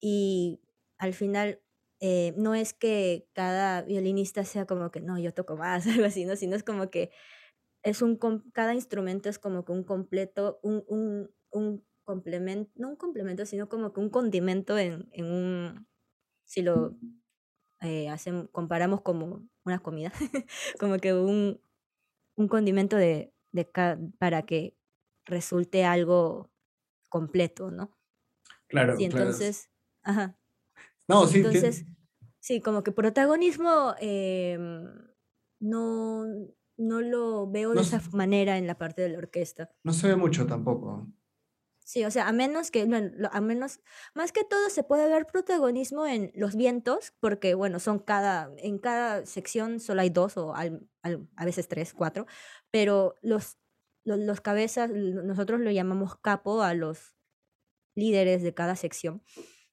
y 0.01 0.61
al 0.99 1.15
final 1.15 1.63
eh, 2.01 2.35
no 2.37 2.55
es 2.55 2.75
que 2.75 3.29
cada 3.35 3.83
violinista 3.83 4.45
sea 4.45 4.67
como 4.67 4.91
que 4.91 5.01
no, 5.01 5.19
yo 5.19 5.33
toco 5.33 5.57
más, 5.57 5.85
algo 5.87 6.07
así, 6.07 6.25
¿no? 6.25 6.37
Sino 6.37 6.57
es 6.57 6.65
como 6.65 6.91
que 6.91 7.11
es 7.83 8.03
un, 8.03 8.19
cada 8.53 8.75
instrumento 8.75 9.29
es 9.29 9.39
como 9.39 9.65
que 9.65 9.73
un 9.73 9.85
completo, 9.85 10.59
un, 10.63 10.85
un, 10.89 11.31
un 11.51 11.87
complemento, 12.05 12.71
no 12.77 12.91
un 12.91 12.97
complemento, 12.97 13.47
sino 13.47 13.69
como 13.69 13.93
que 13.93 14.01
un 14.01 14.11
condimento 14.11 14.79
en, 14.79 15.09
en 15.13 15.27
un, 15.27 15.89
si 16.45 16.63
lo 16.63 16.97
eh, 17.81 18.09
hacemos, 18.09 18.49
comparamos 18.51 19.03
como 19.03 19.49
una 19.65 19.79
comida, 19.79 20.13
como 20.81 20.99
que 20.99 21.15
un, 21.15 21.61
un 22.41 22.49
condimento 22.49 22.97
de, 22.97 23.35
de 23.53 23.71
para 24.19 24.43
que 24.43 24.77
resulte 25.27 25.85
algo 25.85 26.51
completo, 27.11 27.71
¿no? 27.71 27.99
Claro, 28.67 28.97
sí, 28.97 29.05
entonces, 29.05 29.71
ajá. 30.03 30.39
No, 31.07 31.27
sí. 31.27 31.39
Entonces, 31.39 31.85
sí, 32.41 32.61
como 32.61 32.83
que 32.83 32.93
protagonismo 32.93 33.95
em, 34.01 34.85
no, 35.61 36.25
no 36.79 37.01
lo 37.03 37.51
veo 37.51 37.75
de 37.75 37.83
esa 37.83 38.01
manera 38.13 38.57
en 38.57 38.67
la 38.67 38.79
parte 38.79 39.03
de 39.03 39.11
la 39.11 39.19
orquesta. 39.19 39.71
No 39.85 39.93
se 39.93 40.09
ve 40.09 40.17
mucho 40.17 40.47
tampoco. 40.47 41.07
Sí, 41.91 42.05
o 42.05 42.11
sea, 42.13 42.29
a 42.29 42.33
menos 42.33 42.71
que, 42.71 42.83
a 43.33 43.41
menos, 43.41 43.81
más 44.15 44.31
que 44.31 44.45
todo 44.45 44.71
se 44.71 44.85
puede 44.85 45.09
ver 45.09 45.27
protagonismo 45.27 46.07
en 46.07 46.31
los 46.37 46.55
vientos, 46.55 47.13
porque 47.19 47.55
bueno, 47.55 47.81
son 47.81 47.99
cada, 47.99 48.49
en 48.59 48.79
cada 48.79 49.27
sección 49.27 49.81
solo 49.81 50.01
hay 50.03 50.11
dos 50.11 50.37
o 50.37 50.55
a 50.55 51.45
veces 51.45 51.67
tres, 51.67 51.93
cuatro, 51.93 52.27
pero 52.71 53.17
los, 53.23 53.59
los, 54.05 54.41
cabezas, 54.41 54.89
nosotros 54.93 55.59
lo 55.59 55.73
llamamos 55.73 56.15
capo 56.15 56.63
a 56.63 56.75
los 56.75 57.17
líderes 57.97 58.45
de 58.45 58.55
cada 58.55 58.77
sección. 58.77 59.25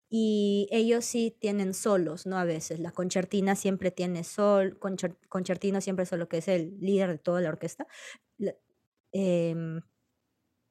Y 0.10 0.69
ellos 0.71 1.06
sí 1.06 1.38
tienen 1.39 1.75
solos, 1.75 2.25
¿no? 2.25 2.39
A 2.39 2.45
veces. 2.45 2.80
La 2.80 2.93
concertina 2.93 3.56
siempre 3.56 3.91
tiene 3.91 4.23
sol, 4.23 4.80
concertino 4.80 5.82
siempre 5.82 6.03
es 6.03 6.12
lo 6.13 6.27
que 6.27 6.39
es 6.39 6.47
el 6.47 6.80
líder 6.80 7.12
de 7.12 7.17
toda 7.19 7.41
la 7.41 7.49
orquesta. 7.49 7.86
Eh, 9.12 9.82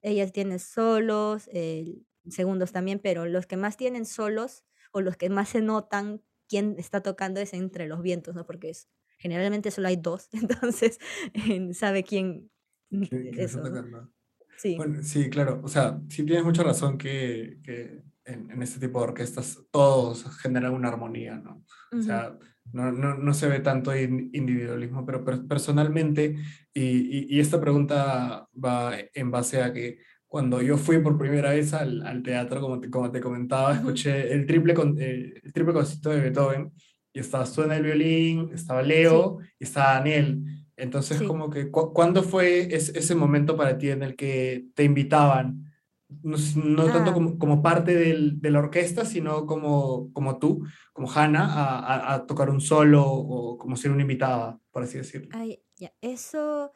ellas 0.07 0.33
tienen 0.33 0.59
solos, 0.59 1.49
eh, 1.53 2.03
segundos 2.29 2.73
también, 2.73 2.99
pero 2.99 3.27
los 3.27 3.47
que 3.47 3.57
más 3.57 3.77
tienen 3.77 4.07
solos 4.07 4.65
o 4.93 5.01
los 5.01 5.17
que 5.17 5.29
más 5.31 5.49
se 5.51 5.61
notan 5.61 6.23
quién 6.49 6.77
está 6.79 7.03
tocando 7.03 7.41
es 7.41 7.53
entre 7.55 7.87
los 7.87 8.03
vientos, 8.03 8.35
¿no? 8.35 8.47
Porque 8.47 8.71
es, 8.71 8.89
generalmente 9.19 9.71
solo 9.71 9.89
hay 9.89 9.97
dos, 9.97 10.29
entonces 10.33 10.99
sabe 11.73 12.05
quién, 12.05 12.51
eso, 12.91 13.63
Sí. 14.59 14.79
sí, 15.03 15.29
claro. 15.29 15.61
O 15.63 15.69
sea, 15.69 16.01
sí 16.09 16.25
tienes 16.25 16.45
mucha 16.45 16.63
razón 16.63 16.97
que, 16.97 17.59
que 17.63 18.03
en, 18.27 18.51
en, 18.51 18.63
este 18.63 18.81
tipo 18.81 18.99
de 18.99 19.09
orquestas 19.09 19.59
todos 19.71 20.25
generan 20.39 20.75
una 20.75 20.89
armonía, 20.89 21.37
¿no? 21.37 21.65
O 21.97 22.03
sea, 22.03 22.37
no, 22.73 22.93
no, 22.93 23.15
no, 23.15 23.35
se 23.35 23.49
ve 23.49 23.61
tanto 23.61 23.97
individualismo, 23.97 25.07
pero 25.07 25.25
personalmente, 25.25 26.37
y, 26.75 27.35
y, 27.35 27.41
esta 27.41 27.61
pregunta 27.61 28.49
va 28.53 28.95
en 29.15 29.31
base 29.31 29.63
a 29.63 29.73
que 29.73 29.99
cuando 30.27 30.61
yo 30.61 30.77
fui 30.77 30.99
por 30.99 31.17
primera 31.17 31.51
vez 31.51 31.73
al, 31.73 32.05
al 32.05 32.23
teatro, 32.23 32.61
como 32.61 32.81
te, 32.81 32.91
como 32.91 33.11
te 33.11 33.21
comentaba, 33.21 33.75
escuché 33.75 34.33
el 34.33 34.47
triple, 34.47 34.75
con, 34.75 34.97
eh, 35.01 35.41
el 35.43 35.53
triple 35.53 35.73
concierto 35.73 36.11
de 36.11 36.21
Beethoven, 36.21 36.73
y 37.13 37.21
estaba 37.21 37.45
tú 37.45 37.63
en 37.63 37.73
el 37.73 37.83
violín, 37.83 38.51
estaba 38.53 38.83
Leo 38.83 39.39
y 39.59 39.65
estaba 39.65 39.95
Daniel. 39.95 40.45
Entonces, 40.77 41.23
como 41.23 41.49
que, 41.49 41.71
¿cuándo 41.71 42.23
fue 42.23 42.69
ese 42.75 43.15
momento 43.15 43.57
para 43.57 43.79
ti 43.79 43.89
en 43.89 44.03
el 44.03 44.15
que 44.15 44.67
te 44.75 44.85
invitaban 44.85 45.66
no, 46.09 46.85
tanto 46.87 47.11
ah. 47.11 47.15
como, 47.15 47.39
como 47.39 47.63
parte 47.63 47.95
del, 47.95 48.41
de 48.41 48.51
la 48.51 48.61
orquesta, 48.61 49.05
sino 49.05 49.47
como, 49.47 50.13
como 50.13 50.39
tú, 50.39 50.65
como 50.93 51.11
Hannah, 51.11 51.45
a, 51.45 52.15
a, 52.15 52.27
tocar 52.27 52.51
un 52.51 52.61
solo 52.61 53.05
o 53.05 53.59
como 53.59 53.77
ser 53.77 53.91
una 53.91 54.03
invitada, 54.03 54.59
por 54.71 54.85
así 54.85 54.99
decirlo. 54.99 55.29
Ay, 55.33 55.63
ya, 55.77 55.93
eso, 56.01 56.73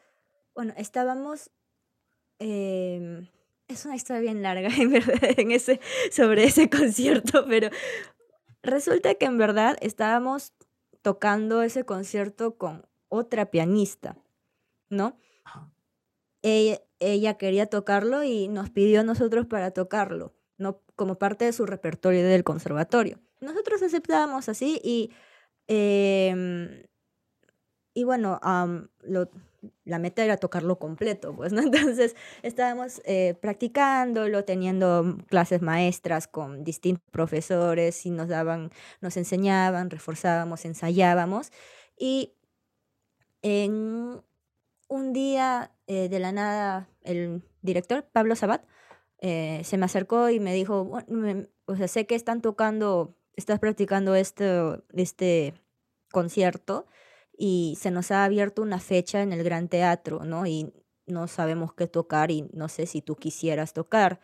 bueno, 0.53 0.73
estábamos, 0.75 1.49
em, 2.39 3.27
es 3.67 3.85
una 3.85 3.95
historia 3.95 4.21
bien 4.21 4.41
larga, 4.41 4.69
en 4.77 4.91
verdad, 4.91 5.39
en 5.39 5.51
ese, 5.51 5.79
sobre 6.11 6.43
ese 6.43 6.69
concierto, 6.69 7.45
pero 7.47 7.69
resulta 8.63 9.15
que 9.15 9.25
en 9.25 9.37
verdad 9.37 9.77
estábamos 9.81 10.53
tocando 11.01 11.61
ese 11.63 11.85
concierto 11.85 12.57
con 12.57 12.85
otra 13.07 13.49
pianista, 13.49 14.17
¿no? 14.89 15.17
Ella, 16.43 16.81
ella 17.01 17.33
quería 17.33 17.65
tocarlo 17.65 18.23
y 18.23 18.47
nos 18.47 18.69
pidió 18.69 19.01
a 19.01 19.03
nosotros 19.03 19.47
para 19.47 19.71
tocarlo, 19.71 20.33
¿no? 20.57 20.79
como 20.95 21.15
parte 21.15 21.45
de 21.45 21.53
su 21.53 21.65
repertorio 21.65 22.23
del 22.23 22.43
conservatorio. 22.43 23.19
Nosotros 23.41 23.81
aceptábamos 23.81 24.47
así 24.49 24.79
y, 24.83 25.11
em, 25.67 26.83
y 27.95 28.03
bueno, 28.03 28.39
la 29.83 29.99
meta 29.99 30.23
era 30.23 30.37
tocarlo 30.37 30.77
completo, 30.77 31.35
pues, 31.35 31.51
¿no? 31.53 31.61
Entonces 31.95 32.15
estábamos 32.43 33.01
eh, 33.05 33.35
practicándolo, 33.41 34.45
teniendo 34.45 35.17
clases 35.27 35.61
maestras 35.63 36.27
con 36.27 36.63
distintos 36.63 37.03
profesores 37.11 38.05
y 38.05 38.11
nos 38.11 38.27
daban, 38.27 38.71
nos 39.01 39.17
enseñaban, 39.17 39.89
reforzábamos, 39.89 40.65
ensayábamos 40.65 41.51
y 41.97 42.33
en 43.41 44.21
un 44.87 45.13
día 45.13 45.71
eh, 45.87 46.09
de 46.09 46.19
la 46.19 46.31
nada 46.31 46.90
el 47.03 47.43
director, 47.61 48.05
Pablo 48.11 48.35
Sabat, 48.35 48.63
eh, 49.19 49.61
se 49.63 49.77
me 49.77 49.85
acercó 49.85 50.29
y 50.29 50.39
me 50.39 50.53
dijo, 50.53 50.91
o 51.65 51.75
sea, 51.75 51.87
sé 51.87 52.07
que 52.07 52.15
están 52.15 52.41
tocando, 52.41 53.15
estás 53.35 53.59
practicando 53.59 54.15
este, 54.15 54.81
este 54.93 55.53
concierto 56.11 56.87
y 57.37 57.77
se 57.79 57.91
nos 57.91 58.11
ha 58.11 58.23
abierto 58.23 58.61
una 58.61 58.79
fecha 58.79 59.21
en 59.21 59.31
el 59.31 59.43
Gran 59.43 59.67
Teatro, 59.67 60.25
¿no? 60.25 60.45
Y 60.47 60.73
no 61.05 61.27
sabemos 61.27 61.73
qué 61.73 61.87
tocar 61.87 62.31
y 62.31 62.49
no 62.53 62.67
sé 62.67 62.85
si 62.85 63.01
tú 63.01 63.15
quisieras 63.15 63.73
tocar 63.73 64.21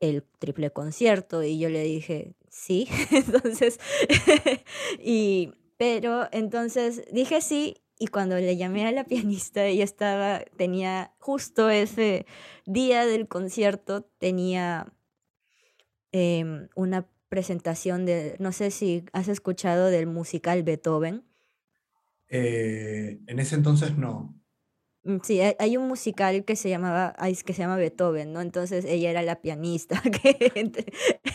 el 0.00 0.22
triple 0.38 0.70
concierto 0.70 1.42
y 1.42 1.58
yo 1.58 1.68
le 1.68 1.82
dije, 1.82 2.34
sí, 2.48 2.88
entonces, 3.10 3.78
y, 4.98 5.52
pero 5.76 6.28
entonces 6.32 7.04
dije 7.12 7.40
sí 7.40 7.82
y 7.98 8.08
cuando 8.08 8.36
le 8.36 8.56
llamé 8.56 8.86
a 8.86 8.92
la 8.92 9.04
pianista, 9.04 9.64
ella 9.64 9.84
estaba, 9.84 10.40
tenía 10.56 11.14
justo 11.18 11.70
ese 11.70 12.26
día 12.66 13.06
del 13.06 13.28
concierto, 13.28 14.02
tenía 14.18 14.92
em, 16.12 16.68
una 16.74 17.08
presentación 17.28 18.04
de, 18.04 18.36
no 18.38 18.52
sé 18.52 18.70
si 18.70 19.04
has 19.12 19.28
escuchado 19.28 19.86
del 19.86 20.06
musical 20.06 20.62
Beethoven. 20.62 21.24
Eh, 22.28 23.20
en 23.26 23.38
ese 23.38 23.54
entonces 23.54 23.96
no. 23.96 24.36
Mm, 25.04 25.18
sí, 25.22 25.40
hay 25.40 25.76
un 25.76 25.86
musical 25.86 26.44
que 26.44 26.56
se 26.56 26.68
llamaba, 26.68 27.14
que 27.44 27.52
se 27.52 27.60
llama 27.60 27.76
Beethoven, 27.76 28.32
¿no? 28.32 28.40
Entonces 28.40 28.84
ella 28.84 29.10
era 29.10 29.22
la 29.22 29.40
pianista. 29.40 30.02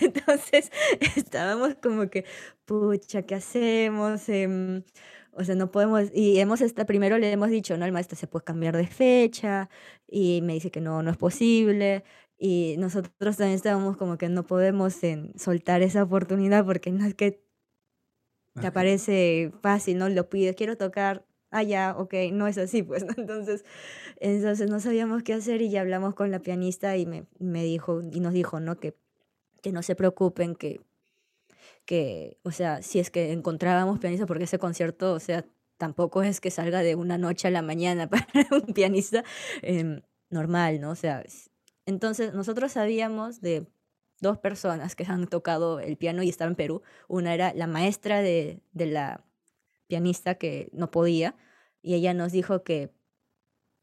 entonces 0.01 0.71
estábamos 1.15 1.75
como 1.81 2.09
que, 2.09 2.25
pucha, 2.65 3.23
¿qué 3.23 3.35
hacemos? 3.35 4.27
Em, 4.29 4.83
o 5.33 5.43
sea, 5.43 5.55
no 5.55 5.71
podemos, 5.71 6.09
y 6.13 6.39
hemos, 6.39 6.61
esta, 6.61 6.85
primero 6.85 7.17
le 7.17 7.31
hemos 7.31 7.49
dicho, 7.49 7.77
¿no? 7.77 7.85
El 7.85 7.91
maestro 7.91 8.17
se 8.17 8.27
puede 8.27 8.45
cambiar 8.45 8.77
de 8.77 8.87
fecha, 8.87 9.69
y 10.07 10.41
me 10.43 10.53
dice 10.53 10.71
que 10.71 10.81
no, 10.81 11.03
no 11.03 11.11
es 11.11 11.17
posible, 11.17 12.03
y 12.37 12.75
nosotros 12.79 13.37
también 13.37 13.55
estábamos 13.55 13.97
como 13.97 14.17
que 14.17 14.27
no 14.27 14.45
podemos 14.47 15.03
en, 15.03 15.37
soltar 15.37 15.83
esa 15.83 16.03
oportunidad 16.03 16.65
porque 16.65 16.91
no 16.91 17.05
es 17.05 17.13
que 17.13 17.43
te 18.59 18.67
aparece 18.67 19.51
fácil, 19.61 19.97
¿no? 19.97 20.09
Lo 20.09 20.27
pides, 20.29 20.55
quiero 20.55 20.75
tocar, 20.75 21.25
ah, 21.51 21.63
ya, 21.63 21.95
ok, 21.97 22.13
no 22.33 22.47
es 22.47 22.57
así, 22.57 22.83
pues, 22.83 23.05
¿no? 23.05 23.13
Entonces, 23.15 23.63
entonces 24.17 24.69
no 24.69 24.79
sabíamos 24.79 25.23
qué 25.23 25.33
hacer 25.33 25.61
y 25.61 25.69
ya 25.69 25.81
hablamos 25.81 26.15
con 26.15 26.31
la 26.31 26.39
pianista 26.39 26.97
y 26.97 27.05
me, 27.05 27.27
me 27.39 27.63
dijo, 27.63 28.01
y 28.11 28.19
nos 28.19 28.33
dijo, 28.33 28.59
¿no? 28.59 28.79
Que, 28.79 28.95
que 29.61 29.71
no 29.71 29.83
se 29.83 29.95
preocupen, 29.95 30.55
que 30.55 30.81
que, 31.85 32.39
o 32.43 32.51
sea, 32.51 32.81
si 32.81 32.99
es 32.99 33.09
que 33.11 33.31
encontrábamos 33.31 33.99
pianista, 33.99 34.25
porque 34.25 34.45
ese 34.45 34.59
concierto, 34.59 35.13
o 35.13 35.19
sea, 35.19 35.45
tampoco 35.77 36.23
es 36.23 36.39
que 36.41 36.51
salga 36.51 36.83
de 36.83 36.95
una 36.95 37.17
noche 37.17 37.47
a 37.47 37.51
la 37.51 37.61
mañana 37.61 38.09
para 38.09 38.25
un 38.51 38.73
pianista 38.73 39.23
em, 39.61 40.01
normal, 40.29 40.79
¿no? 40.79 40.91
O 40.91 40.95
sea, 40.95 41.23
entonces 41.85 42.33
nosotros 42.33 42.73
sabíamos 42.73 43.41
de 43.41 43.67
dos 44.19 44.37
personas 44.37 44.95
que 44.95 45.05
han 45.05 45.27
tocado 45.27 45.79
el 45.79 45.97
piano 45.97 46.23
y 46.23 46.29
estaban 46.29 46.51
en 46.51 46.55
Perú. 46.57 46.81
Una 47.07 47.33
era 47.33 47.53
la 47.53 47.67
maestra 47.67 48.21
de, 48.21 48.61
de 48.71 48.85
la 48.85 49.25
pianista 49.87 50.35
que 50.35 50.69
no 50.73 50.91
podía 50.91 51.35
y 51.81 51.95
ella 51.95 52.13
nos 52.13 52.31
dijo 52.31 52.63
que, 52.63 52.93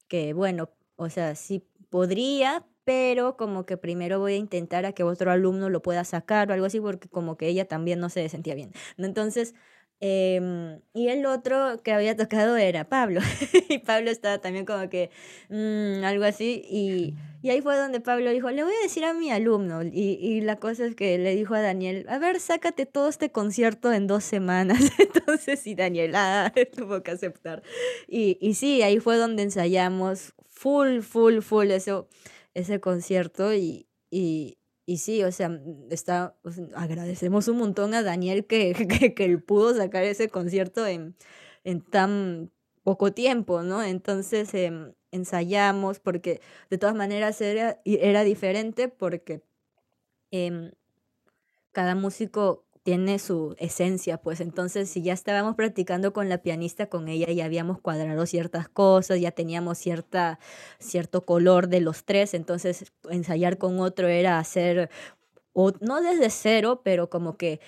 que, 0.07 0.33
bueno, 0.33 0.71
o 0.97 1.11
sea, 1.11 1.35
sí 1.35 1.67
podría, 1.91 2.67
pero 2.89 3.37
como 3.37 3.67
que 3.67 3.77
primero 3.77 4.19
voy 4.19 4.33
a 4.33 4.37
intentar 4.37 4.87
a 4.87 4.93
que 4.93 5.03
otro 5.03 5.31
alumno 5.31 5.69
lo 5.69 5.83
pueda 5.83 6.05
sacar 6.05 6.51
o 6.51 6.55
algo 6.55 6.65
así, 6.65 6.81
porque 6.81 7.07
como 7.07 7.37
que 7.37 7.47
ella 7.47 7.67
también 7.67 8.01
no 8.01 8.09
se 8.09 8.27
sentía 8.31 8.55
bien. 8.55 8.73
Entonces, 8.97 9.55
Em, 10.01 10.81
y 10.95 11.09
el 11.09 11.27
otro 11.27 11.83
que 11.83 11.93
había 11.93 12.17
tocado 12.17 12.57
era 12.57 12.89
Pablo. 12.89 13.21
y 13.69 13.79
Pablo 13.79 14.11
estaba 14.11 14.39
también 14.39 14.65
como 14.65 14.89
que 14.89 15.11
mm, 15.51 16.03
algo 16.03 16.25
así. 16.25 16.63
Y, 16.71 17.15
y, 17.43 17.51
ahí 17.51 17.61
fue 17.61 17.77
donde 17.77 18.01
Pablo 18.01 18.31
dijo, 18.31 18.51
le 18.51 18.63
voy 18.63 18.73
a 18.73 18.83
decir 18.83 19.05
a 19.05 19.13
mi 19.13 19.31
alumno. 19.31 19.83
Y, 19.83 20.19
y, 20.23 20.41
la 20.41 20.57
cosa 20.57 20.87
es 20.87 20.95
que 20.95 21.19
le 21.19 21.35
dijo 21.35 21.55
a 21.55 21.61
Daniel, 21.61 22.07
a 22.09 22.19
ver, 22.19 22.41
sácate 22.41 22.87
todo 22.87 23.11
este 23.11 23.31
concierto 23.31 23.93
en 23.93 24.07
dos 24.07 24.25
semanas. 24.25 24.79
Entonces, 24.99 25.61
sí, 25.61 25.75
Daniel 25.75 26.15
ah, 26.15 26.55
tuvo 26.75 27.03
que 27.03 27.11
aceptar. 27.11 27.63
Y, 28.07 28.39
y 28.41 28.55
sí, 28.55 28.81
ahí 28.81 28.99
fue 29.01 29.17
donde 29.19 29.43
ensayamos 29.43 30.33
full, 30.59 31.01
full, 31.01 31.41
full 31.41 31.71
eso, 31.71 32.09
ese 32.59 32.81
concierto. 32.81 33.55
Y, 33.55 33.89
y, 34.11 34.59
y 34.87 34.99
sí, 34.99 35.23
o 35.23 35.33
sea, 35.33 35.49
mm, 35.49 35.89
está, 35.91 36.37
agradecemos 36.75 37.49
un 37.49 37.59
montón 37.59 37.95
a 37.95 38.03
Daniel 38.03 38.47
que, 38.49 38.75
que, 39.17 39.25
él 39.25 39.43
pudo 39.43 39.75
sacar 39.75 40.05
ese 40.05 40.29
concierto 40.29 40.87
en, 40.87 41.17
en 41.65 41.83
tan 41.83 42.51
poco 42.83 43.13
tiempo, 43.13 43.63
¿no? 43.63 43.83
Entonces 43.83 44.53
em, 44.55 44.95
ensayamos 45.13 46.01
porque 46.01 46.41
de 46.71 46.79
todas 46.79 46.97
maneras 46.97 47.41
era, 47.41 47.81
era 47.85 48.25
diferente 48.25 48.89
porque 48.89 49.43
em, 50.31 50.73
cada 51.73 51.95
músico 51.95 52.65
tiene 52.89 53.19
su 53.19 53.55
esencia, 53.59 54.17
pues 54.17 54.41
entonces 54.41 54.89
si 54.89 55.03
ya 55.03 55.13
estábamos 55.13 55.57
practicando 55.57 56.15
con 56.15 56.31
la 56.31 56.39
pianista, 56.39 56.87
con 56.89 57.09
ella 57.09 57.31
ya 57.31 57.45
habíamos 57.45 57.79
cuadrado 57.83 58.25
ciertas 58.25 58.67
cosas, 58.71 59.21
ya 59.21 59.31
teníamos 59.31 59.77
cierta, 59.77 60.39
cierto 60.79 61.27
color 61.27 61.69
de 61.69 61.83
los 61.83 62.07
tres, 62.07 62.33
entonces 62.33 62.91
ensayar 63.11 63.59
con 63.59 63.79
otro 63.81 64.09
era 64.09 64.39
hacer, 64.39 64.89
o, 65.53 65.73
no 65.83 66.01
desde 66.01 66.31
cero, 66.31 66.81
pero 66.83 67.11
como 67.11 67.37
que 67.37 67.61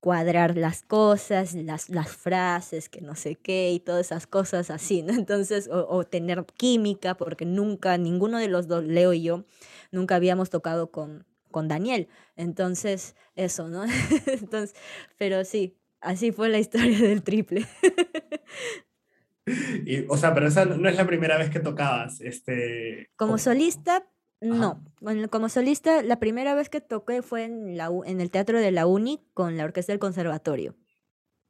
cuadrar 0.00 0.58
las 0.58 0.82
cosas, 0.82 1.54
las, 1.54 1.88
las 1.88 2.10
frases, 2.10 2.90
que 2.90 3.00
no 3.00 3.14
sé 3.14 3.36
qué, 3.36 3.72
y 3.72 3.80
todas 3.80 4.08
esas 4.08 4.26
cosas 4.26 4.70
así, 4.70 5.02
¿no? 5.02 5.14
Entonces, 5.14 5.68
o, 5.68 5.86
o 5.88 6.04
tener 6.04 6.44
química, 6.44 7.16
porque 7.16 7.46
nunca, 7.46 7.96
ninguno 7.96 8.38
de 8.38 8.48
los 8.48 8.68
dos, 8.68 8.84
Leo 8.84 9.14
y 9.14 9.22
yo, 9.22 9.44
nunca 9.90 10.16
habíamos 10.16 10.50
tocado 10.50 10.90
con, 10.90 11.24
con 11.50 11.68
Daniel. 11.68 12.08
Entonces, 12.36 13.16
eso, 13.34 13.68
¿no? 13.68 13.84
Entonces, 14.26 14.74
pero 15.18 15.44
sí, 15.44 15.76
así 16.00 16.32
fue 16.32 16.48
la 16.48 16.58
historia 16.58 16.98
del 17.08 17.22
triple. 17.22 17.66
y, 19.86 20.06
o 20.08 20.16
sea, 20.16 20.34
pero 20.34 20.48
esa 20.48 20.64
no 20.64 20.88
es 20.88 20.96
la 20.96 21.06
primera 21.06 21.38
vez 21.38 21.50
que 21.50 21.60
tocabas. 21.60 22.20
Este, 22.20 23.10
como 23.16 23.38
solista, 23.38 24.06
no. 24.40 24.82
Bueno, 25.00 25.28
como 25.28 25.48
solista, 25.48 26.02
la 26.02 26.18
primera 26.18 26.54
vez 26.54 26.70
que 26.70 26.80
toqué 26.80 27.22
fue 27.22 27.44
en, 27.44 27.76
la, 27.76 27.90
en 28.06 28.20
el 28.20 28.30
Teatro 28.30 28.58
de 28.58 28.70
la 28.70 28.86
Uni 28.86 29.22
con 29.34 29.56
la 29.56 29.64
Orquesta 29.64 29.92
del 29.92 30.00
Conservatorio. 30.00 30.76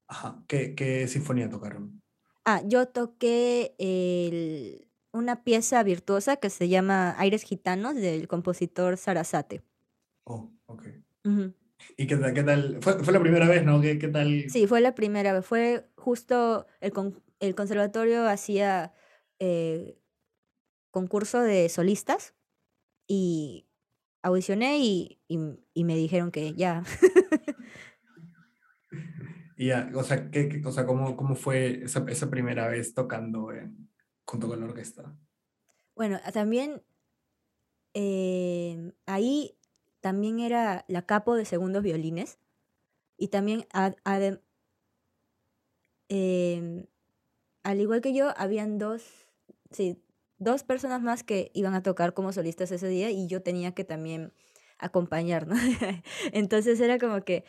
Ajá. 0.08 0.42
¿Qué, 0.48 0.74
qué 0.74 1.06
sinfonía 1.06 1.48
tocaron? 1.48 2.02
Ah, 2.44 2.62
yo 2.64 2.88
toqué 2.88 3.76
el, 3.78 4.88
una 5.12 5.44
pieza 5.44 5.82
virtuosa 5.82 6.36
que 6.36 6.50
se 6.50 6.68
llama 6.68 7.14
Aires 7.18 7.42
Gitanos 7.42 7.94
del 7.94 8.26
compositor 8.26 8.96
Sarasate. 8.96 9.62
Oh, 10.24 10.52
ok. 10.66 10.84
¿Y 11.96 12.06
qué 12.06 12.16
tal? 12.16 12.34
Qué 12.34 12.42
tal? 12.42 12.78
Fue, 12.80 13.02
fue, 13.02 13.12
la 13.12 13.20
primera 13.20 13.48
vez, 13.48 13.64
¿no? 13.64 13.80
¿Qué, 13.80 13.98
¿Qué, 13.98 14.08
tal? 14.08 14.44
Sí, 14.48 14.66
fue 14.66 14.80
la 14.80 14.94
primera 14.94 15.32
vez. 15.32 15.44
Fue 15.44 15.88
justo 15.96 16.66
el, 16.80 16.92
con, 16.92 17.22
el 17.40 17.54
conservatorio 17.54 18.28
hacía 18.28 18.92
eh, 19.38 19.98
concurso 20.90 21.40
de 21.40 21.68
solistas 21.68 22.34
y 23.06 23.66
audicioné 24.22 24.78
y, 24.78 25.20
y, 25.28 25.38
y 25.74 25.84
me 25.84 25.96
dijeron 25.96 26.30
que 26.30 26.54
ya. 26.54 26.84
y 29.56 29.68
ya, 29.68 29.90
o 29.94 30.02
sea, 30.02 30.30
¿qué, 30.30 30.62
o 30.64 30.72
sea 30.72 30.86
¿cómo, 30.86 31.16
cómo 31.16 31.34
fue 31.34 31.84
esa, 31.84 32.04
esa 32.08 32.30
primera 32.30 32.68
vez 32.68 32.94
tocando 32.94 33.52
en, 33.52 33.90
junto 34.24 34.48
con 34.48 34.60
la 34.60 34.66
orquesta? 34.66 35.14
Bueno, 35.94 36.18
también 36.32 36.82
eh, 37.94 38.92
ahí 39.06 39.58
también 40.00 40.40
era 40.40 40.84
la 40.88 41.02
capo 41.06 41.34
de 41.34 41.44
segundos 41.44 41.82
violines 41.82 42.38
y 43.16 43.28
también 43.28 43.66
em, 46.08 46.86
al 47.62 47.80
igual 47.80 48.00
que 48.00 48.14
yo 48.14 48.32
habían 48.36 48.78
dos, 48.78 49.04
sí, 49.70 50.02
dos 50.38 50.64
personas 50.64 51.02
más 51.02 51.22
que 51.24 51.50
iban 51.54 51.74
a 51.74 51.82
tocar 51.82 52.14
como 52.14 52.32
solistas 52.32 52.72
ese 52.72 52.88
día 52.88 53.10
y 53.10 53.26
yo 53.28 53.42
tenía 53.42 53.72
que 53.74 53.84
también 53.84 54.32
acompañar, 54.78 55.46
¿no? 55.46 55.56
Entonces 56.32 56.80
era 56.80 56.98
como 56.98 57.22
que 57.24 57.44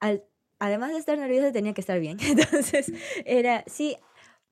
al, 0.00 0.24
además 0.58 0.92
de 0.92 0.98
estar 0.98 1.18
nerviosa 1.18 1.52
tenía 1.52 1.74
que 1.74 1.80
estar 1.80 2.00
bien. 2.00 2.18
Entonces 2.22 2.92
era, 3.24 3.64
sí, 3.66 3.96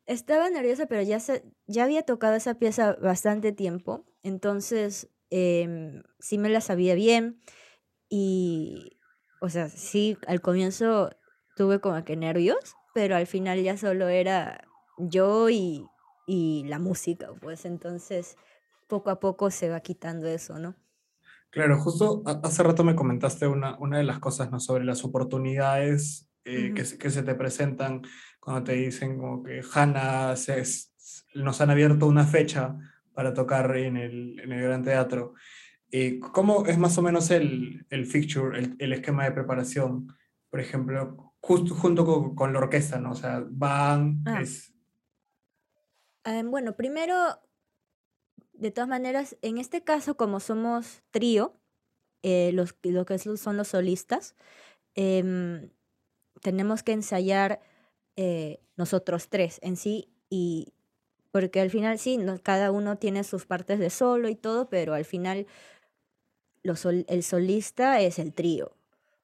estaba 0.07 0.51
nerviosa, 0.51 0.87
pero 0.87 1.03
ya, 1.03 1.20
se, 1.20 1.44
ya 1.66 1.85
había 1.85 2.03
tocado 2.03 2.37
esa 2.37 2.55
pieza 2.57 2.94
bastante 2.94 3.53
tiempo. 3.53 4.05
Entonces 4.22 5.11
eh, 5.30 6.02
sí 6.18 6.38
me 6.38 6.48
la 6.48 6.60
sabía 6.60 6.94
bien 6.94 7.40
y, 8.08 8.98
o 9.40 9.48
sea, 9.48 9.68
sí, 9.68 10.16
al 10.26 10.40
comienzo 10.40 11.10
tuve 11.56 11.80
como 11.80 12.04
que 12.04 12.16
nervios, 12.16 12.76
pero 12.94 13.16
al 13.16 13.26
final 13.26 13.62
ya 13.62 13.76
solo 13.76 14.08
era 14.08 14.66
yo 14.98 15.48
y, 15.50 15.86
y 16.26 16.64
la 16.66 16.78
música, 16.78 17.28
pues 17.40 17.64
entonces 17.64 18.36
poco 18.86 19.10
a 19.10 19.20
poco 19.20 19.50
se 19.50 19.68
va 19.68 19.80
quitando 19.80 20.26
eso, 20.28 20.58
¿no? 20.58 20.76
Claro, 21.50 21.78
justo 21.80 22.22
hace 22.26 22.62
rato 22.62 22.84
me 22.84 22.94
comentaste 22.94 23.46
una, 23.46 23.78
una 23.78 23.98
de 23.98 24.04
las 24.04 24.18
cosas 24.18 24.50
¿no? 24.50 24.60
sobre 24.60 24.84
las 24.84 25.04
oportunidades 25.04 26.28
eh, 26.44 26.72
que, 26.74 26.98
que, 26.98 27.10
se 27.10 27.22
te 27.22 27.34
presentan 27.34 28.02
cuando 28.40 28.64
te 28.64 28.72
dicen 28.74 29.16
como 29.16 29.42
que 29.42 29.62
Hanna 29.74 30.36
se, 30.36 30.62
nos 31.34 31.60
han 31.60 31.70
abierto 31.70 32.06
una 32.06 32.26
fecha 32.26 32.76
para 33.16 33.33
tocar 33.33 33.74
en 33.79 33.96
el, 33.96 34.38
en 34.38 34.52
el 34.52 34.62
Gran 34.62 34.85
Teatro. 34.85 35.33
Eh, 35.90 36.20
¿Cómo 36.20 36.66
es 36.66 36.76
más 36.76 36.98
o 36.98 37.02
menos 37.02 37.31
el, 37.31 37.87
el 37.88 38.05
fixture, 38.05 38.59
el, 38.59 38.76
el, 38.79 38.92
esquema 38.92 39.24
de 39.24 39.33
preparación? 39.33 40.14
Por 40.50 40.61
ejemplo, 40.61 41.35
justo 41.40 41.74
junto 41.74 42.05
con, 42.05 42.35
con 42.35 42.52
la 42.52 42.59
orquesta, 42.59 42.98
¿no? 42.98 43.12
O 43.12 43.14
sea, 43.14 43.42
van... 43.48 44.22
Ah. 44.26 44.42
Es... 44.42 44.74
Eh, 46.24 46.42
bueno, 46.44 46.76
primero, 46.76 47.16
de 48.52 48.70
todas 48.70 48.88
maneras, 48.88 49.38
en 49.40 49.57
este 49.57 49.83
caso, 49.83 50.18
como 50.18 50.38
somos 50.38 51.02
trío, 51.11 51.59
eh, 52.22 52.50
los, 52.52 52.76
lo 52.83 53.07
que 53.07 53.18
son 53.18 53.57
los 53.57 53.68
solistas, 53.68 54.35
eh, 54.94 55.70
tenemos 56.42 56.83
que 56.83 56.92
ensayar 56.92 57.62
eh, 58.16 58.61
nosotros 58.76 59.31
tres 59.31 59.59
en 59.62 59.76
sí 59.76 60.12
y 60.29 60.74
porque 61.37 61.61
al 61.61 61.68
final 61.68 61.99
sí, 61.99 62.18
cada 62.42 62.70
uno 62.70 62.96
tiene 62.96 63.22
sus 63.22 63.44
partes 63.44 63.79
de 63.79 63.90
solo 63.90 64.31
y 64.31 64.35
todo, 64.37 64.70
pero 64.70 64.94
al 64.94 65.05
final 65.05 65.46
el 66.62 67.22
solista 67.22 68.01
es 68.01 68.18
el 68.18 68.33
trío, 68.33 68.75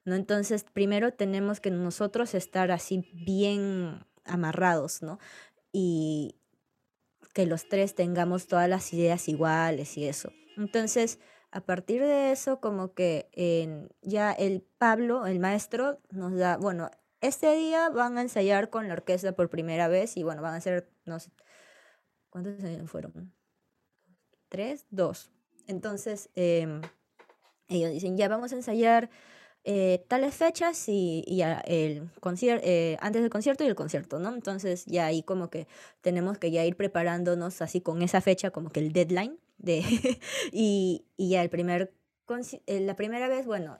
¿no? 0.05 0.13
Entonces, 0.13 0.63
primero 0.63 1.11
tenemos 1.11 1.59
que 1.59 1.71
nosotros 1.71 2.35
estar 2.35 2.69
así 2.69 3.09
bien 3.15 4.05
amarrados, 4.25 5.01
¿no? 5.01 5.17
Y 5.71 6.35
que 7.33 7.47
los 7.47 7.67
tres 7.67 7.95
tengamos 7.95 8.45
todas 8.45 8.69
las 8.69 8.93
ideas 8.93 9.27
iguales 9.27 9.97
y 9.97 10.05
eso. 10.05 10.31
Entonces, 10.55 11.17
a 11.49 11.61
partir 11.61 12.03
de 12.03 12.31
eso, 12.31 12.59
como 12.59 12.93
que 12.93 13.89
ya 14.03 14.33
el 14.33 14.61
Pablo, 14.77 15.25
el 15.25 15.39
maestro, 15.39 15.99
nos 16.11 16.35
da, 16.35 16.57
bueno, 16.57 16.91
este 17.21 17.55
día 17.55 17.89
van 17.89 18.19
a 18.19 18.21
ensayar 18.21 18.69
con 18.69 18.87
la 18.87 18.93
orquesta 18.93 19.31
por 19.31 19.49
primera 19.49 19.87
vez 19.87 20.15
y 20.15 20.21
bueno, 20.21 20.43
van 20.43 20.53
a 20.53 20.61
ser, 20.61 20.91
no 21.05 21.19
sé, 21.19 21.31
¿Cuántos 22.33 22.63
años 22.63 22.89
fueron? 22.89 23.31
¿Tres? 24.49 24.87
Dos. 24.89 25.29
Entonces, 25.67 26.31
eh, 26.33 26.81
ellos 27.67 27.91
dicen, 27.91 28.17
ya 28.17 28.27
vamos 28.27 28.51
a 28.51 28.55
ensayar 28.55 29.11
eh, 29.63 30.03
tales 30.07 30.33
fechas 30.33 30.89
y, 30.89 31.23
y 31.27 31.37
ya 31.37 31.59
el 31.67 32.09
eh, 32.41 32.97
antes 33.01 33.21
del 33.21 33.29
concierto 33.29 33.63
y 33.63 33.67
el 33.67 33.75
concierto, 33.75 34.17
¿no? 34.17 34.33
Entonces, 34.33 34.83
ya 34.87 35.05
ahí 35.05 35.21
como 35.21 35.51
que 35.51 35.67
tenemos 36.01 36.39
que 36.39 36.49
ya 36.49 36.65
ir 36.65 36.75
preparándonos 36.75 37.61
así 37.61 37.81
con 37.81 38.01
esa 38.01 38.19
fecha, 38.19 38.49
como 38.49 38.71
que 38.71 38.79
el 38.79 38.93
deadline, 38.93 39.37
de 39.59 39.83
y, 40.51 41.05
y 41.15 41.29
ya 41.29 41.43
el 41.43 41.51
primer 41.51 41.93
eh, 42.65 42.79
la 42.79 42.95
primera 42.95 43.27
vez, 43.27 43.45
bueno, 43.45 43.77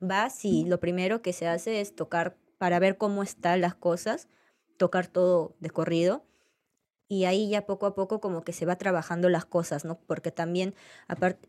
vas 0.00 0.46
y 0.46 0.64
lo 0.64 0.80
primero 0.80 1.20
que 1.20 1.34
se 1.34 1.46
hace 1.46 1.82
es 1.82 1.94
tocar 1.94 2.38
para 2.56 2.78
ver 2.78 2.96
cómo 2.96 3.22
están 3.22 3.60
las 3.60 3.74
cosas, 3.74 4.28
tocar 4.78 5.08
todo 5.08 5.56
de 5.60 5.68
corrido 5.68 6.24
y 7.12 7.26
ahí 7.26 7.50
ya 7.50 7.66
poco 7.66 7.84
a 7.84 7.94
poco 7.94 8.22
como 8.22 8.42
que 8.42 8.54
se 8.54 8.64
va 8.64 8.76
trabajando 8.76 9.28
las 9.28 9.44
cosas, 9.44 9.84
¿no? 9.84 9.98
Porque 10.06 10.30
también, 10.30 10.74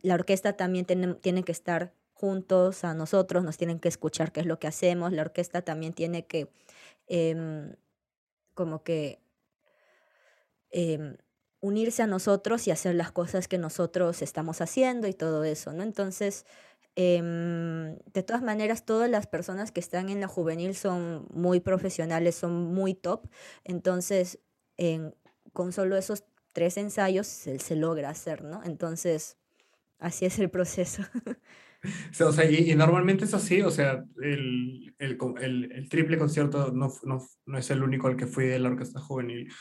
la 0.02 0.14
orquesta 0.14 0.58
también 0.58 0.84
tiene, 0.84 1.14
tiene 1.14 1.44
que 1.44 1.54
estar 1.54 1.94
juntos 2.12 2.84
a 2.84 2.94
nosotros, 2.94 3.46
nos 3.46 3.56
tienen 3.56 3.80
que 3.80 3.88
escuchar 3.88 4.34
qué 4.34 4.42
es 4.42 4.46
lo 4.46 4.60
que 4.60 4.68
hacemos, 4.68 5.14
la 5.14 5.22
orquesta 5.22 5.62
también 5.62 5.94
tiene 5.94 6.26
que 6.26 6.50
eh, 7.08 7.74
como 8.54 8.84
que 8.84 9.22
eh, 10.72 11.16
unirse 11.62 12.04
a 12.04 12.08
nosotros 12.08 12.68
y 12.68 12.72
hacer 12.72 12.96
las 12.96 13.14
cosas 13.14 13.48
que 13.48 13.58
nosotros 13.58 14.22
estamos 14.22 14.60
haciendo 14.60 15.08
y 15.08 15.14
todo 15.14 15.46
eso, 15.46 15.72
¿no? 15.72 15.84
Entonces, 15.84 16.46
em, 16.98 17.96
de 18.14 18.24
todas 18.24 18.42
maneras, 18.42 18.84
todas 18.84 19.10
las 19.10 19.28
personas 19.28 19.72
que 19.72 19.80
están 19.80 20.10
en 20.10 20.20
la 20.20 20.28
juvenil 20.28 20.76
son 20.76 21.26
muy 21.34 21.62
profesionales, 21.62 22.36
son 22.36 22.52
muy 22.74 22.96
top. 22.96 23.30
Entonces, 23.64 24.40
en, 24.76 25.16
con 25.52 25.72
solo 25.74 25.98
esos 25.98 26.24
tres 26.54 26.78
ensayos 26.78 27.28
se, 27.28 27.60
se 27.60 27.76
logra 27.76 28.10
hacer, 28.10 28.44
¿no? 28.44 28.64
Entonces, 28.64 29.38
así 30.00 30.26
es 30.26 30.40
el 30.40 30.50
proceso. 30.50 31.04
O 32.26 32.32
sea, 32.32 32.50
y, 32.50 32.72
y 32.72 32.76
normalmente 32.76 33.26
es 33.26 33.34
así, 33.34 33.62
o 33.62 33.70
sea, 33.70 34.06
el, 34.22 34.96
el, 35.00 35.18
co- 35.18 35.36
el- 35.38 35.70
el 35.70 35.90
triple 35.90 36.18
concierto 36.18 36.72
no, 36.72 36.90
no, 37.04 37.22
no 37.46 37.58
es 37.58 37.70
el 37.72 37.84
único 37.84 38.08
al 38.08 38.16
que 38.16 38.26
fui 38.26 38.46
de 38.46 38.58
la 38.58 38.70
orquesta 38.70 39.02
juvenil. 39.02 39.52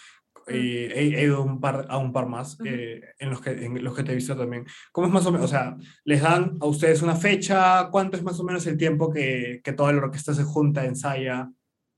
Eh, 0.46 0.92
he, 0.94 1.18
he 1.20 1.24
ido 1.24 1.42
un 1.42 1.60
par, 1.60 1.86
a 1.88 1.98
un 1.98 2.12
par 2.12 2.26
más 2.28 2.58
eh, 2.64 3.00
en, 3.18 3.30
los 3.30 3.40
que, 3.40 3.50
en 3.50 3.82
los 3.82 3.94
que 3.96 4.04
te 4.04 4.12
he 4.12 4.14
visto 4.14 4.36
también. 4.36 4.64
¿Cómo 4.92 5.08
es 5.08 5.12
más 5.12 5.26
o 5.26 5.32
menos? 5.32 5.46
O 5.46 5.48
sea, 5.48 5.76
¿les 6.04 6.22
dan 6.22 6.58
a 6.60 6.66
ustedes 6.66 7.02
una 7.02 7.16
fecha? 7.16 7.88
¿Cuánto 7.90 8.16
es 8.16 8.22
más 8.22 8.38
o 8.38 8.44
menos 8.44 8.64
el 8.68 8.76
tiempo 8.76 9.12
que, 9.12 9.60
que 9.64 9.72
toda 9.72 9.92
la 9.92 9.98
orquesta 10.02 10.32
se 10.32 10.44
junta, 10.44 10.84
ensaya? 10.84 11.50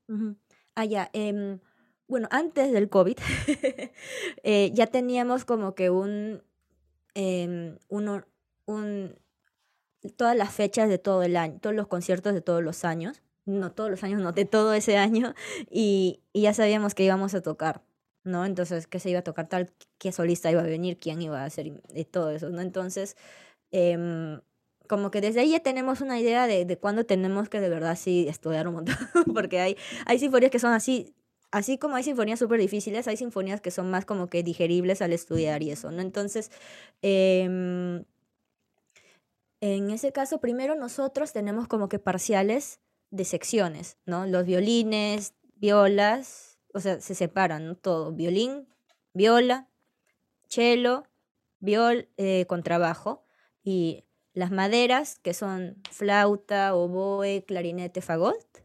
Ujú. 0.07 0.35
Ah, 0.75 0.85
ya. 0.85 1.09
em, 1.13 1.59
bueno, 2.07 2.27
antes 2.31 2.71
del 2.71 2.89
COVID 2.89 3.17
eh, 4.43 4.71
ya 4.73 4.87
teníamos 4.87 5.45
como 5.45 5.75
que 5.75 5.89
un, 5.89 6.43
em, 7.15 7.77
uno- 7.89 8.25
un, 8.65 9.15
todas 10.17 10.35
las 10.35 10.53
fechas 10.53 10.89
de 10.89 10.97
todo 10.97 11.23
el 11.23 11.35
año, 11.37 11.59
todos 11.59 11.75
los 11.75 11.87
conciertos 11.87 12.33
de 12.33 12.41
todos 12.41 12.63
los 12.63 12.85
años, 12.85 13.21
no 13.45 13.71
todos 13.71 13.89
los 13.89 14.03
años, 14.03 14.21
no 14.21 14.31
de 14.31 14.45
todo 14.45 14.73
ese 14.73 14.97
año, 14.97 15.33
y, 15.69 16.21
ya 16.33 16.53
sabíamos 16.53 16.95
que 16.95 17.03
íbamos 17.03 17.33
a 17.33 17.41
tocar, 17.41 17.83
¿no? 18.23 18.45
Entonces, 18.45 18.87
que 18.87 18.99
se 18.99 19.09
iba 19.09 19.19
a 19.19 19.23
tocar 19.23 19.47
tal, 19.47 19.71
qué 19.97 20.11
solista 20.11 20.51
iba 20.51 20.61
a 20.61 20.65
venir, 20.65 20.97
quién 20.97 21.21
iba 21.21 21.41
a 21.41 21.45
hacer 21.45 21.67
y, 21.67 22.05
todo 22.05 22.31
eso, 22.31 22.49
¿no? 22.49 22.61
Entonces, 22.61 23.15
em, 23.71 24.41
como 24.87 25.11
que 25.11 25.21
desde 25.21 25.41
ahí 25.41 25.51
ya 25.51 25.61
tenemos 25.61 26.01
una 26.01 26.19
idea 26.19 26.47
de, 26.47 26.65
de 26.65 26.77
cuándo 26.77 27.05
tenemos 27.05 27.49
que 27.49 27.59
de 27.59 27.69
verdad 27.69 27.97
sí 27.97 28.27
estudiar 28.29 28.67
un 28.67 28.75
montón, 28.75 28.95
porque 29.33 29.59
hay, 29.59 29.77
hay 30.05 30.19
sinfonías 30.19 30.51
que 30.51 30.59
son 30.59 30.73
así, 30.73 31.15
así 31.55 31.77
como 31.77 31.95
hay 31.95 32.03
sinfonías 32.03 32.39
súper 32.39 32.59
difíciles, 32.59 33.07
hay 33.07 33.15
sinfonías 33.15 33.61
que 33.61 33.71
son 33.71 33.89
más 33.89 34.03
como 34.03 34.27
que 34.27 34.43
digeribles 34.43 35.01
al 35.01 35.13
estudiar 35.13 35.63
y 35.63 35.71
eso, 35.71 35.89
¿no? 35.89 36.01
Entonces, 36.01 36.51
em, 37.01 38.03
en 39.61 39.89
ese 39.89 40.11
caso, 40.11 40.41
primero 40.41 40.75
nosotros 40.75 41.31
tenemos 41.31 41.69
como 41.69 41.87
que 41.87 41.97
parciales 41.97 42.81
de 43.09 43.23
secciones, 43.23 43.97
¿no? 44.05 44.25
Los 44.25 44.45
violines, 44.45 45.33
violas, 45.55 46.59
o 46.73 46.81
sea, 46.81 46.99
se 46.99 47.15
separan, 47.15 47.65
¿no? 47.67 47.75
Todo, 47.75 48.11
violín, 48.11 48.67
viola, 49.13 49.69
cello, 50.49 51.05
viol, 51.59 52.09
eh, 52.17 52.45
contrabajo 52.47 53.23
y 53.63 54.03
las 54.33 54.51
maderas, 54.51 55.19
que 55.19 55.33
son 55.33 55.81
flauta, 55.89 56.75
oboe, 56.75 57.45
clarinete, 57.45 58.01
fagot, 58.01 58.64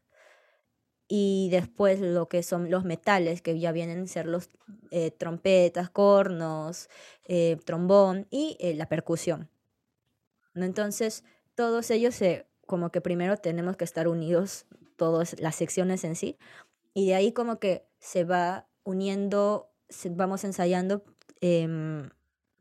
y 1.10 1.48
después 1.50 2.00
lo 2.00 2.28
que 2.28 2.42
son 2.44 2.70
los 2.70 2.84
metales, 2.86 3.42
que 3.42 3.58
ya 3.60 3.72
vienen 3.72 4.02
a 4.04 4.06
ser 4.08 4.26
los 4.26 4.48
eh, 4.92 5.10
trompetas, 5.10 5.90
cornos, 5.90 6.88
eh, 7.26 7.58
trombón 7.66 8.28
y 8.30 8.56
eh, 8.60 8.74
la 8.76 8.88
percusión. 8.88 9.50
Entonces, 10.54 11.24
todos 11.54 11.90
ellos 11.90 12.18
como 12.66 12.90
que 12.90 13.00
primero 13.00 13.36
tenemos 13.36 13.76
que 13.76 13.84
estar 13.84 14.08
unidos, 14.08 14.66
todas 14.96 15.38
las 15.40 15.56
secciones 15.56 16.04
en 16.04 16.16
sí, 16.16 16.38
y 16.94 17.08
de 17.08 17.14
ahí 17.16 17.32
como 17.32 17.58
que 17.60 17.86
se 18.00 18.24
va 18.24 18.68
uniendo, 18.84 19.70
vamos 20.10 20.44
ensayando 20.44 21.04
em, 21.40 22.10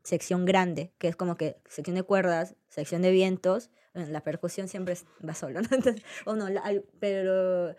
sección 0.04 0.44
grande, 0.46 0.92
que 0.98 1.08
es 1.08 1.16
como 1.16 1.36
que 1.36 1.58
sección 1.68 1.96
de 1.96 2.02
cuerdas, 2.04 2.56
sección 2.68 3.02
de 3.02 3.10
vientos, 3.12 3.70
la 3.94 4.22
percusión 4.22 4.68
siempre 4.68 4.96
va 5.28 5.34
sola, 5.34 5.62
¿no? 5.62 5.68
Entonces, 5.76 6.04
o 6.26 6.36
no, 6.36 6.48
la- 6.50 6.82
pero 7.00 7.76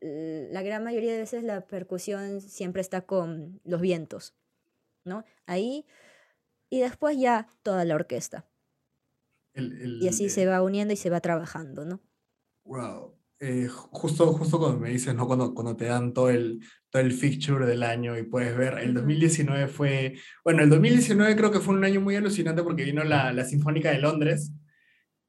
la 0.00 0.62
gran 0.62 0.84
mayoría 0.84 1.12
de 1.12 1.18
veces 1.20 1.42
la 1.44 1.66
percusión 1.66 2.40
siempre 2.40 2.80
está 2.82 3.02
con 3.06 3.60
los 3.64 3.80
vientos, 3.80 4.34
¿no? 5.04 5.24
Ahí, 5.46 5.86
y 6.70 6.80
después 6.80 7.18
ya 7.18 7.48
toda 7.62 7.84
la 7.86 7.96
orquesta. 7.96 8.46
El, 9.54 9.72
el- 9.82 10.02
Y 10.02 10.08
así 10.08 10.28
eh, 10.28 10.30
se 10.30 10.46
va 10.46 10.62
uniendo 10.62 10.94
y 10.94 10.96
se 10.96 11.10
va 11.10 11.20
trabajando, 11.20 11.84
¿no? 11.84 12.00
Wow. 12.64 13.14
Eh, 13.38 13.68
ju- 13.68 13.88
justo, 13.92 14.32
justo 14.32 14.58
cuando 14.58 14.78
me 14.80 14.90
dices, 14.90 15.14
¿no? 15.14 15.26
Cuando, 15.26 15.54
cuando 15.54 15.76
te 15.76 15.84
dan 15.86 16.12
todo 16.12 16.30
el, 16.30 16.60
todo 16.90 17.02
el 17.02 17.12
fixture 17.12 17.66
del 17.66 17.82
año 17.82 18.16
y 18.18 18.24
puedes 18.24 18.56
ver, 18.56 18.78
el 18.78 18.94
Ujú. 18.94 18.94
2019 18.94 19.68
fue, 19.68 20.14
bueno, 20.44 20.62
el 20.62 20.70
2019 20.70 21.36
creo 21.36 21.50
que 21.52 21.60
fue 21.60 21.74
un 21.74 21.84
año 21.84 22.00
muy 22.00 22.16
alucinante 22.16 22.62
porque 22.62 22.84
vino 22.84 23.04
la, 23.04 23.32
la 23.32 23.44
Sinfónica 23.44 23.90
de 23.90 23.98
Londres. 23.98 24.52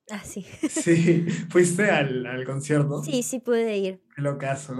Ah, 0.09 0.23
sí. 0.23 0.45
Sí, 0.69 1.25
fuiste 1.49 1.89
al, 1.89 2.25
al 2.25 2.45
concierto. 2.45 3.03
Sí, 3.03 3.23
sí 3.23 3.39
pude 3.39 3.77
ir. 3.77 4.01
Qué 4.15 4.21
locazo. 4.21 4.75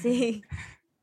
Sí. 0.00 0.42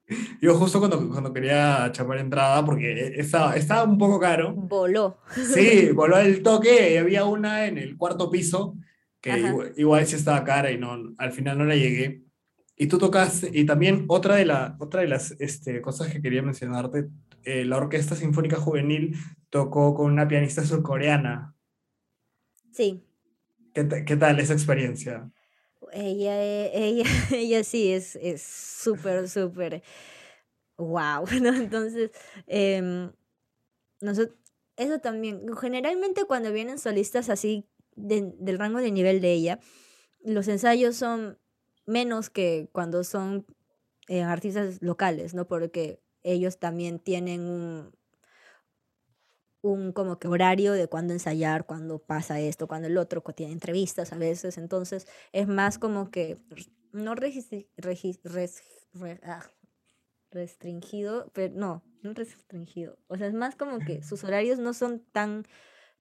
Yo 0.41 0.55
justo 0.55 0.79
cuando, 0.79 1.09
cuando 1.09 1.31
quería 1.31 1.89
chapar 1.91 2.17
entrada, 2.17 2.63
porque 2.65 3.13
estaba, 3.15 3.55
estaba 3.55 3.83
un 3.85 3.97
poco 3.97 4.19
caro, 4.19 4.53
Voló. 4.53 5.17
Sí, 5.33 5.91
voló 5.91 6.17
el 6.17 6.43
toque 6.43 6.93
y 6.93 6.97
había 6.97 7.23
una 7.25 7.65
en 7.65 7.77
el 7.77 7.97
cuarto 7.97 8.29
piso 8.29 8.75
que 9.21 9.39
igual, 9.39 9.73
igual 9.77 10.05
sí 10.05 10.17
estaba 10.17 10.43
cara 10.43 10.69
y 10.69 10.77
no, 10.77 11.13
al 11.17 11.31
final 11.31 11.57
no 11.57 11.63
la 11.63 11.75
llegué. 11.75 12.23
Y 12.75 12.87
tú 12.87 12.97
tocaste, 12.97 13.49
y 13.53 13.65
también 13.65 14.05
otra 14.09 14.35
de, 14.35 14.45
la, 14.45 14.75
otra 14.79 15.01
de 15.01 15.07
las 15.07 15.31
este, 15.39 15.81
cosas 15.81 16.11
que 16.11 16.21
quería 16.21 16.41
mencionarte, 16.41 17.07
eh, 17.43 17.63
la 17.63 17.77
Orquesta 17.77 18.15
Sinfónica 18.15 18.57
Juvenil 18.57 19.15
tocó 19.49 19.93
con 19.93 20.11
una 20.11 20.27
pianista 20.27 20.65
surcoreana. 20.65 21.55
Sí. 22.71 23.05
¿Qué, 23.73 23.83
ta- 23.83 24.05
qué 24.05 24.15
tal 24.17 24.39
esa 24.39 24.53
experiencia? 24.53 25.31
Ella, 25.91 26.41
eh, 26.43 26.71
ella, 26.73 27.03
ella 27.31 27.63
sí 27.63 27.91
es 27.91 28.15
es 28.15 28.41
súper, 28.41 29.29
súper 29.29 29.83
wow, 30.77 31.25
¿no? 31.41 31.53
Entonces, 31.55 32.11
em, 32.47 33.11
nosotros, 34.01 34.37
eso 34.77 34.99
también, 34.99 35.41
generalmente 35.57 36.25
cuando 36.25 36.51
vienen 36.53 36.79
solistas 36.79 37.29
así 37.29 37.67
de- 37.95 38.33
del 38.39 38.59
rango 38.59 38.79
de 38.79 38.91
nivel 38.91 39.21
de 39.21 39.33
ella, 39.33 39.59
los 40.23 40.47
ensayos 40.47 40.95
son 40.97 41.39
menos 41.85 42.29
que 42.29 42.69
cuando 42.73 43.03
son 43.03 43.45
eh, 44.09 44.23
artistas 44.23 44.81
locales, 44.81 45.33
¿no? 45.33 45.47
Porque 45.47 46.01
ellos 46.23 46.59
también 46.59 46.99
tienen 46.99 47.41
un, 47.43 47.91
un 49.63 49.93
como 49.93 50.19
que 50.19 50.27
horario 50.27 50.73
de 50.73 50.87
cuándo 50.87 51.13
ensayar, 51.13 51.65
cuándo 51.65 51.97
pasa 51.97 52.39
esto, 52.39 52.67
cuándo 52.67 52.87
el 52.89 52.97
otro, 52.97 53.23
tiene 53.23 53.53
entrevistas 53.53 54.11
a 54.13 54.17
veces, 54.17 54.57
entonces 54.59 55.07
es 55.31 55.47
más 55.47 55.79
como 55.79 56.11
que 56.11 56.37
no 56.91 57.15
registri- 57.15 57.69
regi- 57.77 58.19
res- 58.23 58.61
re- 58.93 59.21
ah, 59.23 59.49
restringido, 60.31 61.31
pero 61.33 61.53
no, 61.55 61.81
no 62.01 62.13
restringido, 62.13 62.97
o 63.07 63.17
sea, 63.17 63.27
es 63.27 63.33
más 63.33 63.55
como 63.55 63.79
que 63.79 64.03
sus 64.03 64.23
horarios 64.25 64.59
no 64.59 64.73
son 64.73 64.99
tan 65.11 65.45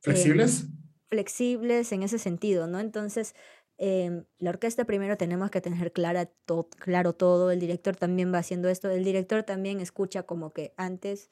¿Flexibles? 0.00 0.66
flexibles 1.08 1.92
en 1.92 2.02
ese 2.02 2.18
sentido, 2.18 2.66
¿no? 2.66 2.80
Entonces, 2.80 3.34
em, 3.78 4.24
la 4.38 4.50
orquesta 4.50 4.84
primero 4.86 5.16
tenemos 5.16 5.50
que 5.50 5.60
tener 5.60 5.92
clara 5.92 6.26
to- 6.46 6.68
claro 6.78 7.12
todo, 7.14 7.50
el 7.52 7.60
director 7.60 7.94
también 7.94 8.32
va 8.34 8.38
haciendo 8.38 8.68
esto, 8.68 8.90
el 8.90 9.04
director 9.04 9.44
también 9.44 9.80
escucha 9.80 10.24
como 10.24 10.52
que 10.52 10.74
antes 10.76 11.30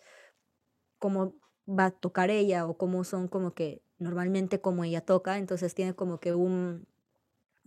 cómo 0.99 1.35
va 1.69 1.87
a 1.87 1.91
tocar 1.91 2.31
ella 2.31 2.67
o 2.67 2.77
cómo 2.77 3.05
son 3.05 3.29
como 3.29 3.55
que 3.55 3.83
normalmente 3.99 4.61
como 4.61 4.85
ella 4.85 5.01
toca, 5.03 5.39
entonces 5.39 5.75
tiene 5.75 5.95
como 5.95 6.19
que 6.21 6.35
un, 6.35 6.87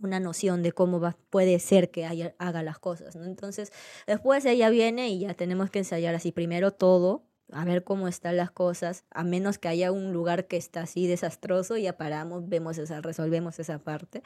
una 0.00 0.20
noción 0.20 0.62
de 0.62 0.72
cómo 0.72 1.00
va, 1.00 1.16
puede 1.30 1.58
ser 1.60 1.90
que 1.90 2.04
haya- 2.04 2.34
haga 2.38 2.62
las 2.62 2.78
cosas. 2.78 3.16
Entonces, 3.16 3.72
después 4.06 4.44
ella 4.44 4.68
viene 4.70 5.08
y 5.08 5.20
ya 5.20 5.34
tenemos 5.34 5.70
que 5.70 5.78
ensayar 5.80 6.14
así 6.14 6.32
primero 6.32 6.72
todo, 6.72 7.22
a 7.52 7.64
ver 7.64 7.84
cómo 7.84 8.08
están 8.08 8.36
las 8.36 8.50
cosas, 8.50 9.04
a 9.10 9.22
menos 9.22 9.58
que 9.58 9.68
haya 9.68 9.92
un 9.92 10.12
lugar 10.12 10.46
que 10.48 10.56
está 10.56 10.82
así 10.82 11.06
desastroso, 11.06 11.76
ya 11.76 11.96
paramos, 11.96 12.48
vemos 12.48 12.78
esa, 12.78 13.00
resolvemos 13.00 13.58
esa 13.58 13.78
parte 13.78 14.22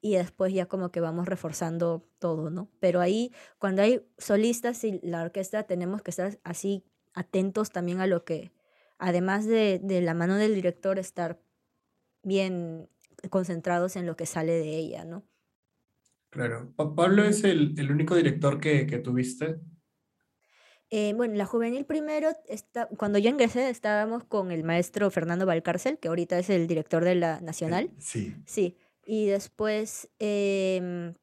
y 0.00 0.14
después 0.16 0.52
ya 0.52 0.66
como 0.66 0.90
que 0.90 1.00
vamos 1.00 1.26
reforzando 1.26 2.06
todo, 2.18 2.50
¿no? 2.50 2.68
Pero 2.80 3.00
ahí, 3.00 3.32
cuando 3.58 3.82
hay 3.82 4.06
solistas 4.18 4.84
y 4.84 5.00
la 5.02 5.22
orquesta, 5.22 5.64
tenemos 5.64 6.02
que 6.02 6.10
estar 6.10 6.38
así 6.44 6.84
atentos 7.14 7.70
también 7.70 8.00
a 8.00 8.06
lo 8.06 8.24
que, 8.24 8.52
además 8.98 9.46
de, 9.46 9.80
de 9.82 10.00
la 10.00 10.14
mano 10.14 10.36
del 10.36 10.54
director, 10.54 10.98
estar 10.98 11.40
bien 12.22 12.88
concentrados 13.30 13.96
en 13.96 14.06
lo 14.06 14.16
que 14.16 14.26
sale 14.26 14.52
de 14.52 14.76
ella, 14.76 15.04
¿no? 15.04 15.24
Claro. 16.30 16.72
Pa- 16.76 16.94
Pablo 16.94 17.24
es 17.24 17.44
el, 17.44 17.78
el 17.78 17.90
único 17.90 18.16
director 18.16 18.60
que, 18.60 18.86
que 18.86 18.98
tuviste. 18.98 19.60
Eh, 20.90 21.12
bueno, 21.14 21.34
la 21.34 21.46
juvenil 21.46 21.86
primero, 21.86 22.28
está, 22.46 22.86
cuando 22.86 23.18
yo 23.18 23.30
ingresé 23.30 23.68
estábamos 23.70 24.24
con 24.24 24.52
el 24.52 24.64
maestro 24.64 25.10
Fernando 25.10 25.46
Valcárcel, 25.46 25.98
que 25.98 26.08
ahorita 26.08 26.38
es 26.38 26.50
el 26.50 26.66
director 26.66 27.04
de 27.04 27.14
la 27.14 27.40
Nacional. 27.40 27.90
Sí. 27.98 28.34
Sí, 28.46 28.76
y 29.06 29.26
después 29.26 30.08
em, 30.18 31.14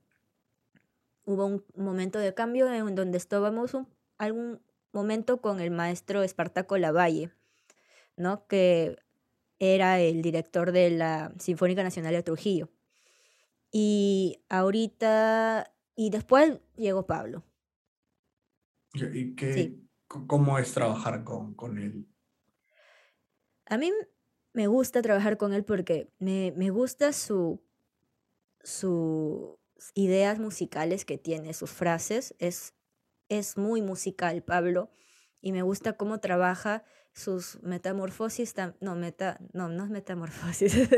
hubo 1.25 1.45
un 1.45 1.63
momento 1.75 2.19
de 2.19 2.33
cambio 2.33 2.71
en 2.73 2.95
donde 2.95 3.17
estábamos 3.17 3.73
un, 3.73 3.87
algún 4.17 4.61
momento 4.91 5.41
con 5.41 5.61
el 5.61 5.71
maestro 5.71 6.23
Espartaco 6.23 6.77
Lavalle, 6.77 7.31
¿no? 8.17 8.47
Que 8.47 8.97
era 9.59 9.99
el 9.99 10.21
director 10.21 10.71
de 10.71 10.89
la 10.89 11.33
Sinfónica 11.37 11.83
Nacional 11.83 12.13
de 12.13 12.23
Trujillo. 12.23 12.69
Y 13.71 14.43
ahorita, 14.49 15.73
y 15.95 16.09
después 16.09 16.59
llegó 16.75 17.05
Pablo. 17.05 17.43
¿Y 18.93 19.35
qué, 19.35 19.79
cómo 20.07 20.57
es 20.57 20.73
trabajar 20.73 21.23
con, 21.23 21.53
con 21.53 21.77
él? 21.77 22.07
A 23.65 23.77
mí 23.77 23.91
me 24.53 24.67
gusta 24.67 25.01
trabajar 25.01 25.37
con 25.37 25.53
él 25.53 25.63
porque 25.63 26.11
me, 26.19 26.53
me 26.57 26.71
gusta 26.71 27.13
su, 27.13 27.63
sus 28.63 29.57
ideas 29.93 30.39
musicales 30.39 31.05
que 31.05 31.17
tiene, 31.17 31.53
sus 31.53 31.71
frases. 31.71 32.35
Es, 32.39 32.73
es 33.29 33.57
muy 33.57 33.81
musical, 33.81 34.43
Pablo, 34.43 34.89
y 35.39 35.51
me 35.51 35.61
gusta 35.61 35.93
cómo 35.93 36.19
trabaja 36.19 36.83
sus 37.13 37.61
metamorfosis. 37.63 38.55
No, 38.79 38.95
meta, 38.95 39.39
no, 39.53 39.69
no 39.69 39.85
es 39.85 39.89
metamorfosis. 39.89 40.75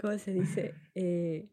¿Cómo 0.00 0.18
se 0.18 0.32
dice? 0.32 0.74
Eh, 0.98 1.46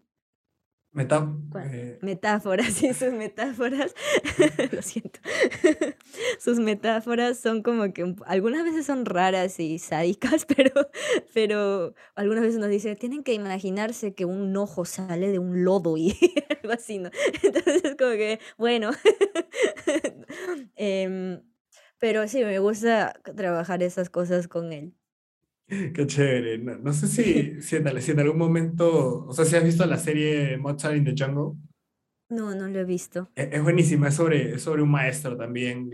eh, 0.96 1.98
metáforas, 2.02 2.68
sí, 2.74 2.94
sus 2.94 3.14
metáforas, 3.14 3.96
lo 4.72 4.82
siento, 4.82 5.20
sus 6.40 6.60
metáforas 6.60 7.40
son 7.40 7.64
como 7.64 7.92
que 7.94 8.16
algunas 8.26 8.64
veces 8.64 8.86
son 8.86 9.06
raras 9.06 9.60
y 9.60 9.80
sádicas, 9.80 10.46
pero, 10.46 10.90
pero 11.34 11.96
algunas 12.16 12.44
veces 12.44 12.60
nos 12.60 12.70
dice, 12.70 12.96
tienen 12.96 13.24
que 13.24 13.34
imaginarse 13.34 14.14
que 14.14 14.26
un 14.26 14.56
ojo 14.56 14.86
sale 14.86 15.32
de 15.32 15.40
un 15.40 15.64
lodo 15.64 15.98
y 15.98 16.16
algo 16.62 16.74
así, 16.74 17.00
¿no? 17.00 17.10
Entonces 17.42 17.96
como 17.98 18.12
que, 18.12 18.40
bueno, 18.58 18.92
em, 20.76 21.42
pero 22.00 22.28
sí, 22.28 22.44
me 22.44 22.60
gusta 22.60 23.14
trabajar 23.36 23.82
esas 23.82 24.10
cosas 24.10 24.48
con 24.48 24.74
él. 24.74 24.94
Qué 25.94 26.08
chévere. 26.08 26.58
No, 26.58 26.94
sé 26.94 27.08
si, 27.08 27.62
si, 27.62 27.76
en, 27.76 28.20
algún 28.20 28.38
momento, 28.38 29.26
o 29.26 29.34
sea, 29.34 29.46
si 29.46 29.56
has 29.56 29.64
visto 29.64 29.86
la 29.86 29.98
serie 29.98 30.58
Mozart 30.58 30.96
in 30.96 31.06
the 31.06 31.16
Jungle. 31.18 31.60
No, 32.30 32.56
no 32.56 32.68
lo 32.68 32.80
he 32.80 32.86
visto. 32.86 33.30
E, 33.36 33.50
es, 33.54 33.64
buenísima, 33.64 34.10
es 34.10 34.16
sobre, 34.16 34.60
sobre 34.60 34.82
un 34.82 34.92
maestro 34.92 35.38
también 35.38 35.90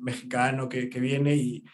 mexicano 0.00 0.68
que, 0.68 0.88
que, 0.88 1.00
viene 1.00 1.36
y, 1.36 1.64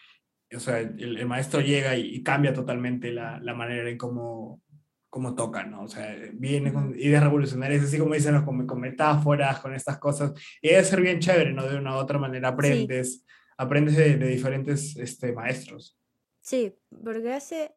o 0.55 0.61
sea, 0.61 0.79
el, 0.81 1.27
maestro 1.27 1.61
llega 1.61 1.97
y, 1.97 2.23
cambia 2.23 2.53
totalmente 2.53 3.13
la, 3.13 3.41
la, 3.41 3.55
manera 3.55 3.89
en 3.89 3.97
cómo, 3.97 4.61
cómo 5.09 5.35
toca, 5.35 5.65
¿no? 5.65 5.83
O 5.83 5.89
sea, 5.89 6.15
viene 6.35 6.73
con 6.73 6.95
ideas 6.99 7.23
revolucionarias, 7.23 7.85
así 7.85 7.99
como 7.99 8.15
dicen, 8.15 8.41
con, 8.45 8.67
con, 8.67 8.81
metáforas, 8.81 9.61
con 9.61 9.75
estas 9.75 9.99
cosas, 9.99 10.33
y 10.61 10.69
debe 10.69 10.85
ser 10.85 11.01
bien 11.01 11.19
chévere, 11.19 11.53
¿no? 11.53 11.67
De 11.67 11.77
una 11.77 11.97
u 11.97 11.99
otra 11.99 12.19
manera 12.19 12.49
aprendes, 12.49 13.25
aprendes 13.57 13.97
de, 13.97 14.17
de 14.17 14.29
diferentes 14.29 14.97
este, 14.97 15.33
maestros. 15.33 15.99
Sí, 16.43 16.77
porque 17.05 17.33
hace... 17.33 17.75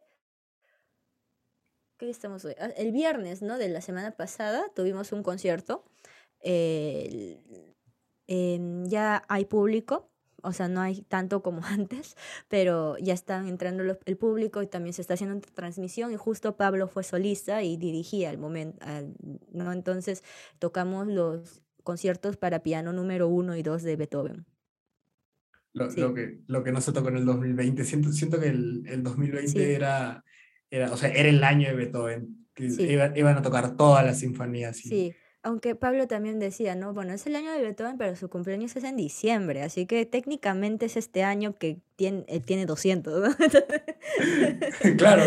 ¿Qué 1.97 2.09
estamos 2.09 2.43
hoy? 2.43 2.55
Ah, 2.59 2.65
el 2.75 2.91
viernes, 2.91 3.41
¿no? 3.41 3.57
De 3.57 3.69
la 3.69 3.79
semana 3.79 4.11
pasada 4.11 4.65
tuvimos 4.75 5.13
un 5.13 5.23
concierto. 5.23 5.85
Ya 8.27 9.23
hay 9.27 9.45
público, 9.45 10.09
o 10.41 10.51
sea, 10.51 10.67
no 10.67 10.81
hay 10.81 11.01
tanto 11.03 11.41
como 11.41 11.61
antes, 11.65 12.15
pero 12.49 12.97
ya 12.97 13.13
están 13.13 13.47
entrando 13.47 13.83
el 14.05 14.17
público 14.17 14.61
y 14.61 14.67
también 14.67 14.93
se 14.93 15.01
está 15.01 15.13
haciendo 15.15 15.39
transmisión 15.53 16.11
y 16.11 16.17
justo 16.17 16.57
Pablo 16.57 16.87
fue 16.87 17.03
solista 17.03 17.63
y 17.63 17.77
dirigía 17.77 18.29
el 18.31 18.37
momento, 18.37 18.85
¿no? 19.51 19.71
Entonces 19.71 20.23
tocamos 20.59 21.07
los 21.07 21.61
conciertos 21.83 22.37
para 22.37 22.63
piano 22.63 22.93
número 22.93 23.27
uno 23.27 23.55
y 23.55 23.63
dos 23.63 23.83
de 23.83 23.95
Beethoven. 23.95 24.45
Lo, 25.75 26.13
que, 26.13 26.39
lo 26.47 26.63
que 26.63 26.71
no 26.71 26.79
se 26.79 26.93
tocó 26.93 27.09
en 27.09 27.17
el 27.17 27.25
2020. 27.25 27.83
Siento, 27.83 28.11
siento 28.13 28.39
que 28.39 28.47
el, 28.47 28.83
el 28.87 29.03
2020 29.03 29.75
era, 29.75 30.23
era, 30.69 30.91
o 30.91 30.97
sea, 30.97 31.09
era 31.09 31.27
el 31.27 31.43
año 31.43 31.67
de 31.67 31.75
Beethoven, 31.75 32.47
que 32.53 32.65
iban, 33.15 33.37
a 33.37 33.41
tocar 33.41 33.75
todas 33.75 34.05
las 34.05 34.19
sinfonías. 34.19 34.77
Sí, 34.77 35.13
aunque 35.43 35.75
Pablo 35.75 36.07
también 36.07 36.39
decía, 36.39 36.75
¿no? 36.75 36.93
Bueno, 36.93 37.11
es 37.13 37.27
el 37.27 37.35
año 37.35 37.51
de 37.51 37.61
Beethoven, 37.61 37.97
pero 37.97 38.15
su 38.15 38.29
cumpleaños 38.29 38.73
es 38.77 38.85
en 38.85 38.95
diciembre, 38.95 39.63
así 39.63 39.85
que 39.85 40.05
técnicamente 40.05 40.85
es 40.85 40.95
este 40.95 41.23
año 41.23 41.55
que 41.55 41.81
tiene, 41.97 42.23
tiene 42.45 42.65
200, 42.65 43.21
¿no? 43.21 43.35
claro, 44.97 45.23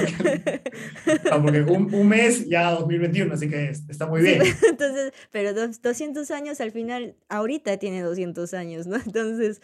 ah, 1.31 1.43
porque 1.43 1.61
un, 1.61 1.95
un, 1.95 2.09
mes 2.09 2.49
ya 2.49 2.71
2021, 2.71 3.35
así 3.35 3.51
que 3.51 3.69
está 3.69 4.07
muy 4.07 4.23
bien. 4.23 4.41
entonces, 4.69 5.13
pero 5.31 5.53
200 5.53 6.31
años 6.31 6.61
al 6.63 6.73
final, 6.73 7.15
ahorita 7.29 7.77
tiene 7.77 8.01
200 8.01 8.55
años, 8.55 8.87
¿no? 8.87 8.97
Entonces... 8.97 9.61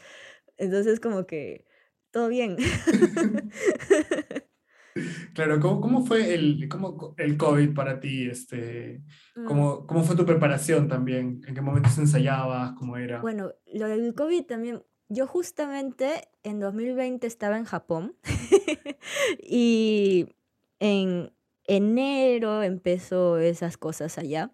Entonces 0.57 1.01
como 1.01 1.27
que 1.27 1.67
todo 2.11 2.29
bien. 2.29 2.57
Claro, 5.35 5.59
¿cómo, 5.59 5.81
cómo 5.81 6.07
fue 6.07 6.35
el, 6.35 6.69
cómo, 6.69 7.15
el 7.19 7.37
COVID 7.37 7.75
para 7.75 7.99
ti? 7.99 8.29
Este, 8.29 9.03
mm. 9.35 9.45
¿cómo, 9.45 9.87
¿Cómo 9.87 10.05
fue 10.05 10.17
tu 10.17 10.25
preparación 10.25 10.89
también? 10.89 11.43
¿En 11.47 11.55
qué 11.55 11.61
momentos 11.61 11.99
ensayabas? 11.99 12.73
¿Cómo 12.79 12.97
era? 12.97 13.21
Bueno, 13.21 13.53
lo 13.73 13.89
del 13.89 14.15
COVID 14.15 14.45
también, 14.45 14.83
yo 15.09 15.27
justamente 15.27 16.29
en 16.45 16.61
2020 16.61 17.27
estaba 17.27 17.59
en 17.59 17.65
Japón 17.65 18.17
y 19.43 20.29
en 20.79 21.33
enero 21.67 22.63
empezó 22.63 23.39
esas 23.39 23.77
cosas 23.77 24.19
allá. 24.19 24.53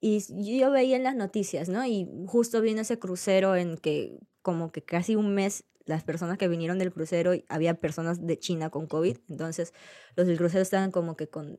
Y 0.00 0.22
yo 0.58 0.70
veía 0.70 0.96
en 0.96 1.02
las 1.02 1.16
noticias, 1.16 1.68
¿no? 1.68 1.84
Y 1.84 2.08
justo 2.26 2.60
vino 2.60 2.82
ese 2.82 2.98
crucero 2.98 3.56
en 3.56 3.76
que 3.76 4.18
como 4.46 4.70
que 4.70 4.84
casi 4.84 5.16
un 5.16 5.34
mes 5.34 5.64
las 5.86 6.04
personas 6.04 6.38
que 6.38 6.46
vinieron 6.46 6.78
del 6.78 6.92
crucero, 6.92 7.32
había 7.48 7.74
personas 7.74 8.24
de 8.24 8.38
China 8.38 8.70
con 8.70 8.86
COVID, 8.86 9.18
entonces 9.28 9.74
los 10.14 10.28
del 10.28 10.38
crucero 10.38 10.62
estaban 10.62 10.92
como 10.92 11.16
que 11.16 11.28
con 11.28 11.58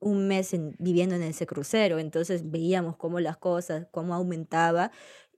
un 0.00 0.28
mes 0.28 0.54
viviendo 0.78 1.14
en 1.14 1.22
ese 1.22 1.46
crucero, 1.46 1.98
entonces 1.98 2.50
veíamos 2.50 2.98
cómo 2.98 3.20
las 3.20 3.38
cosas, 3.38 3.86
cómo 3.90 4.12
aumentaba 4.12 4.92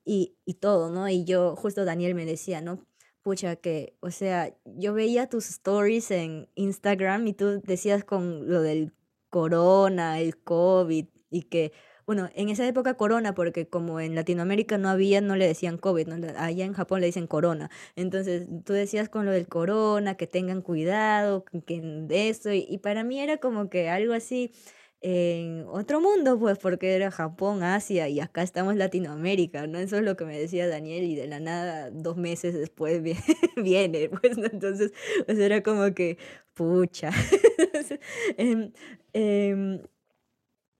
y, 0.04 0.34
y 0.44 0.54
todo, 0.54 0.90
¿no? 0.90 1.08
Y 1.08 1.22
yo, 1.24 1.54
justo 1.54 1.84
Daniel 1.84 2.16
me 2.16 2.26
decía, 2.26 2.60
¿no? 2.60 2.84
Pucha, 3.22 3.54
que, 3.54 3.96
o 4.00 4.10
sea, 4.10 4.52
yo 4.64 4.92
veía 4.92 5.28
tus 5.28 5.48
stories 5.50 6.10
en 6.10 6.48
Instagram 6.56 7.28
y 7.28 7.32
tú 7.34 7.60
decías 7.62 8.02
con 8.02 8.48
lo 8.48 8.60
del 8.60 8.92
corona, 9.30 10.18
el 10.18 10.36
COVID 10.42 11.06
y 11.30 11.42
que 11.44 11.72
bueno, 12.14 12.28
en 12.34 12.50
esa 12.50 12.66
época 12.68 12.92
corona, 12.94 13.34
porque 13.34 13.66
como 13.66 13.98
en 13.98 14.14
Latinoamérica 14.14 14.76
no 14.76 14.90
había, 14.90 15.22
no 15.22 15.34
le 15.34 15.46
decían 15.46 15.78
COVID, 15.78 16.12
allá 16.36 16.64
en 16.66 16.74
Japón 16.74 17.00
le 17.00 17.06
dicen 17.06 17.26
corona. 17.26 17.70
Entonces 17.96 18.46
tú 18.66 18.74
decías 18.74 19.08
con 19.08 19.24
lo 19.24 19.32
del 19.32 19.48
corona, 19.48 20.14
que 20.16 20.26
tengan 20.26 20.60
cuidado, 20.60 21.46
que 21.66 21.80
de 21.80 22.28
eso, 22.28 22.52
y, 22.52 22.78
para 22.82 23.02
mí 23.02 23.18
era 23.18 23.38
como 23.38 23.70
que 23.70 23.88
algo 23.88 24.12
así 24.12 24.52
en 25.00 25.64
otro 25.68 26.02
mundo, 26.02 26.38
pues, 26.38 26.58
porque 26.58 26.94
era 26.94 27.10
Japón, 27.10 27.62
Asia 27.62 28.08
y 28.10 28.20
acá 28.20 28.42
estamos 28.42 28.76
Latinoamérica, 28.76 29.66
¿no? 29.66 29.78
Eso 29.78 29.96
es 29.96 30.02
lo 30.02 30.14
que 30.14 30.26
me 30.26 30.38
decía 30.38 30.68
Daniel 30.68 31.04
y 31.04 31.16
de 31.16 31.26
la 31.26 31.40
nada, 31.40 31.90
dos 31.90 32.18
meses 32.18 32.52
después 32.52 33.02
viene, 33.56 34.10
pues, 34.10 34.36
Entonces, 34.36 34.92
pues 35.24 35.38
era 35.38 35.62
como 35.62 35.94
que, 35.94 36.18
pucha. 36.54 37.10
Em, 38.36 38.72
em, 39.12 39.80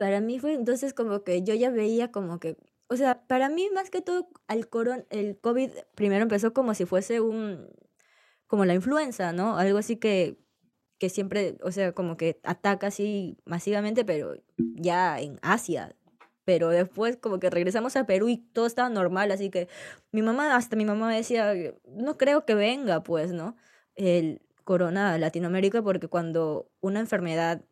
para 0.02 0.20
mí 0.20 0.40
fue 0.40 0.54
entonces 0.54 0.94
como 0.94 1.22
que 1.22 1.44
yo 1.44 1.54
ya 1.54 1.70
veía 1.70 2.10
como 2.10 2.40
que, 2.40 2.56
o 2.88 2.96
sea, 2.96 3.24
para 3.28 3.48
mí 3.48 3.68
más 3.72 3.88
que 3.88 4.00
todo 4.00 4.28
el, 4.48 4.68
coron 4.68 5.06
el 5.10 5.38
COVID 5.38 5.70
primero 5.94 6.24
empezó 6.24 6.52
como 6.52 6.74
si 6.74 6.86
fuese 6.86 7.20
un, 7.20 7.68
como 8.48 8.64
la 8.64 8.74
influenza, 8.74 9.32
¿no? 9.32 9.56
Algo 9.56 9.78
así 9.78 9.98
que, 9.98 10.40
que 10.98 11.08
siempre, 11.08 11.56
o 11.62 11.70
sea, 11.70 11.92
como 11.92 12.16
que 12.16 12.40
ataca 12.42 12.88
así 12.88 13.38
masivamente, 13.44 14.04
pero 14.04 14.34
ya 14.56 15.20
en 15.20 15.38
Asia. 15.40 15.94
Pero 16.44 16.70
después 16.70 17.16
como 17.16 17.38
que 17.38 17.48
regresamos 17.48 17.94
a 17.94 18.04
Perú 18.04 18.28
y 18.28 18.38
todo 18.38 18.66
estaba 18.66 18.88
normal, 18.88 19.30
así 19.30 19.50
que 19.50 19.68
mi 20.10 20.22
mamá, 20.22 20.56
hasta 20.56 20.74
mi 20.74 20.84
mamá 20.84 21.14
decía, 21.14 21.54
no 21.86 22.18
creo 22.18 22.44
que 22.44 22.56
venga, 22.56 23.04
pues, 23.04 23.32
¿no? 23.32 23.54
El 23.94 24.42
corona 24.64 25.14
a 25.14 25.18
Latinoamérica, 25.18 25.80
porque 25.80 26.08
cuando 26.08 26.72
una 26.80 26.98
enfermedad 26.98 27.62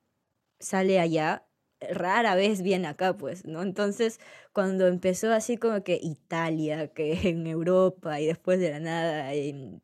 sale 0.60 1.00
allá, 1.00 1.44
rara 1.80 2.34
vez 2.34 2.62
viene 2.62 2.88
acá, 2.88 3.16
pues, 3.16 3.44
¿no? 3.46 3.62
Entonces, 3.62 4.20
cuando 4.52 4.86
empezó 4.86 5.32
así 5.32 5.56
como 5.56 5.82
que 5.82 5.98
Italia, 6.02 6.88
que 6.88 7.12
en 7.28 7.46
Europa 7.46 8.20
y 8.20 8.26
después 8.26 8.60
de 8.60 8.70
la 8.70 8.80
nada 8.80 9.32
en, 9.34 9.82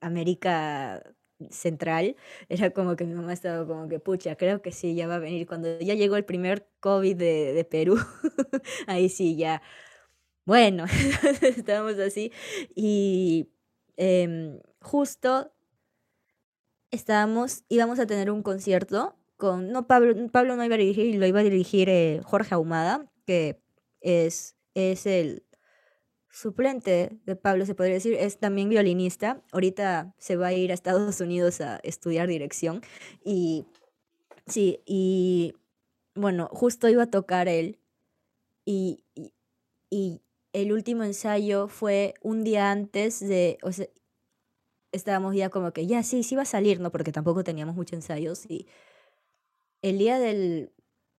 América 0.00 1.02
Central, 1.50 2.16
era 2.48 2.70
como 2.70 2.96
que 2.96 3.04
mi 3.04 3.14
mamá 3.14 3.32
estaba 3.32 3.66
como 3.66 3.88
que, 3.88 4.00
pucha, 4.00 4.36
creo 4.36 4.62
que 4.62 4.72
sí, 4.72 4.94
ya 4.96 5.06
va 5.06 5.16
a 5.16 5.18
venir. 5.18 5.46
Cuando 5.46 5.78
ya 5.78 5.94
llegó 5.94 6.16
el 6.16 6.24
primer 6.24 6.68
COVID 6.80 7.16
de, 7.16 7.52
de 7.52 7.64
Perú, 7.64 7.96
ahí 8.88 9.08
sí, 9.08 9.36
ya, 9.36 9.62
bueno, 10.44 10.86
estábamos 11.42 11.98
así. 11.98 12.32
Y 12.74 13.48
em, 13.96 14.60
justo 14.80 15.52
estábamos, 16.90 17.64
íbamos 17.68 17.98
a 17.98 18.06
tener 18.06 18.30
un 18.30 18.42
concierto 18.42 19.16
no, 19.42 19.86
Pablo, 19.86 20.14
Pablo 20.30 20.56
no 20.56 20.64
iba 20.64 20.74
a 20.74 20.78
dirigir, 20.78 21.16
lo 21.16 21.26
iba 21.26 21.40
a 21.40 21.44
dirigir 21.44 21.88
eh, 21.88 22.20
Jorge 22.24 22.54
Ahumada, 22.54 23.10
que 23.26 23.60
es, 24.00 24.56
es 24.74 25.06
el 25.06 25.44
suplente 26.30 27.18
de 27.26 27.36
Pablo, 27.36 27.66
se 27.66 27.74
podría 27.74 27.94
decir, 27.94 28.14
es 28.14 28.38
también 28.38 28.68
violinista. 28.68 29.42
Ahorita 29.52 30.14
se 30.18 30.36
va 30.36 30.48
a 30.48 30.52
ir 30.52 30.70
a 30.70 30.74
Estados 30.74 31.20
Unidos 31.20 31.60
a 31.60 31.76
estudiar 31.82 32.28
dirección. 32.28 32.80
Y 33.24 33.66
sí, 34.46 34.80
y 34.86 35.54
bueno, 36.14 36.48
justo 36.52 36.88
iba 36.88 37.04
a 37.04 37.10
tocar 37.10 37.48
él. 37.48 37.78
Y, 38.64 39.04
y, 39.14 39.34
y 39.90 40.22
el 40.52 40.72
último 40.72 41.04
ensayo 41.04 41.68
fue 41.68 42.14
un 42.22 42.44
día 42.44 42.70
antes 42.70 43.20
de, 43.20 43.58
o 43.62 43.72
sea, 43.72 43.86
estábamos 44.92 45.34
ya 45.34 45.48
como 45.50 45.72
que, 45.72 45.86
ya 45.86 46.02
sí, 46.02 46.22
sí 46.22 46.36
va 46.36 46.42
a 46.42 46.46
salir, 46.46 46.80
¿no? 46.80 46.90
Porque 46.92 47.12
tampoco 47.12 47.44
teníamos 47.44 47.74
muchos 47.74 47.94
ensayos. 47.94 48.46
Y 48.48 48.66
el 49.82 49.98
día 49.98 50.18
del, 50.18 50.72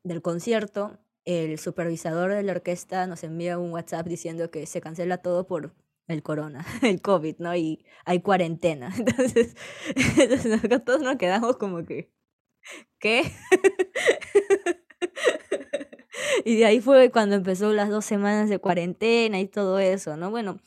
del 0.04 0.22
concierto, 0.22 0.98
el 1.26 1.58
supervisor 1.60 2.32
de 2.32 2.44
la 2.44 2.54
orquesta 2.54 3.08
nos 3.08 3.24
envía 3.24 3.58
un 3.60 3.72
WhatsApp 3.72 4.08
diciendo 4.08 4.52
que 4.52 4.66
se 4.66 4.82
cancela 4.82 5.18
todo 5.20 5.48
por 5.48 5.74
el 6.08 6.24
corona, 6.24 6.66
el 6.82 7.02
COVID, 7.02 7.36
¿no? 7.40 7.56
Y 7.56 7.86
hay 8.06 8.22
cuarentena. 8.22 8.94
Entonces, 8.98 9.56
entonces 10.18 10.86
todos 10.86 11.02
nos 11.02 11.18
quedamos 11.18 11.58
como 11.58 11.86
que, 11.86 12.12
¿qué? 13.00 13.24
y 16.46 16.58
de 16.58 16.66
ahí 16.66 16.82
fue 16.82 17.12
cuando 17.12 17.36
empezó 17.36 17.72
las 17.74 17.90
dos 17.90 18.06
semanas 18.06 18.50
de 18.50 18.60
cuarentena 18.60 19.40
y 19.40 19.48
todo 19.48 19.80
eso, 19.80 20.18
¿no? 20.18 20.32
Bueno, 20.32 20.60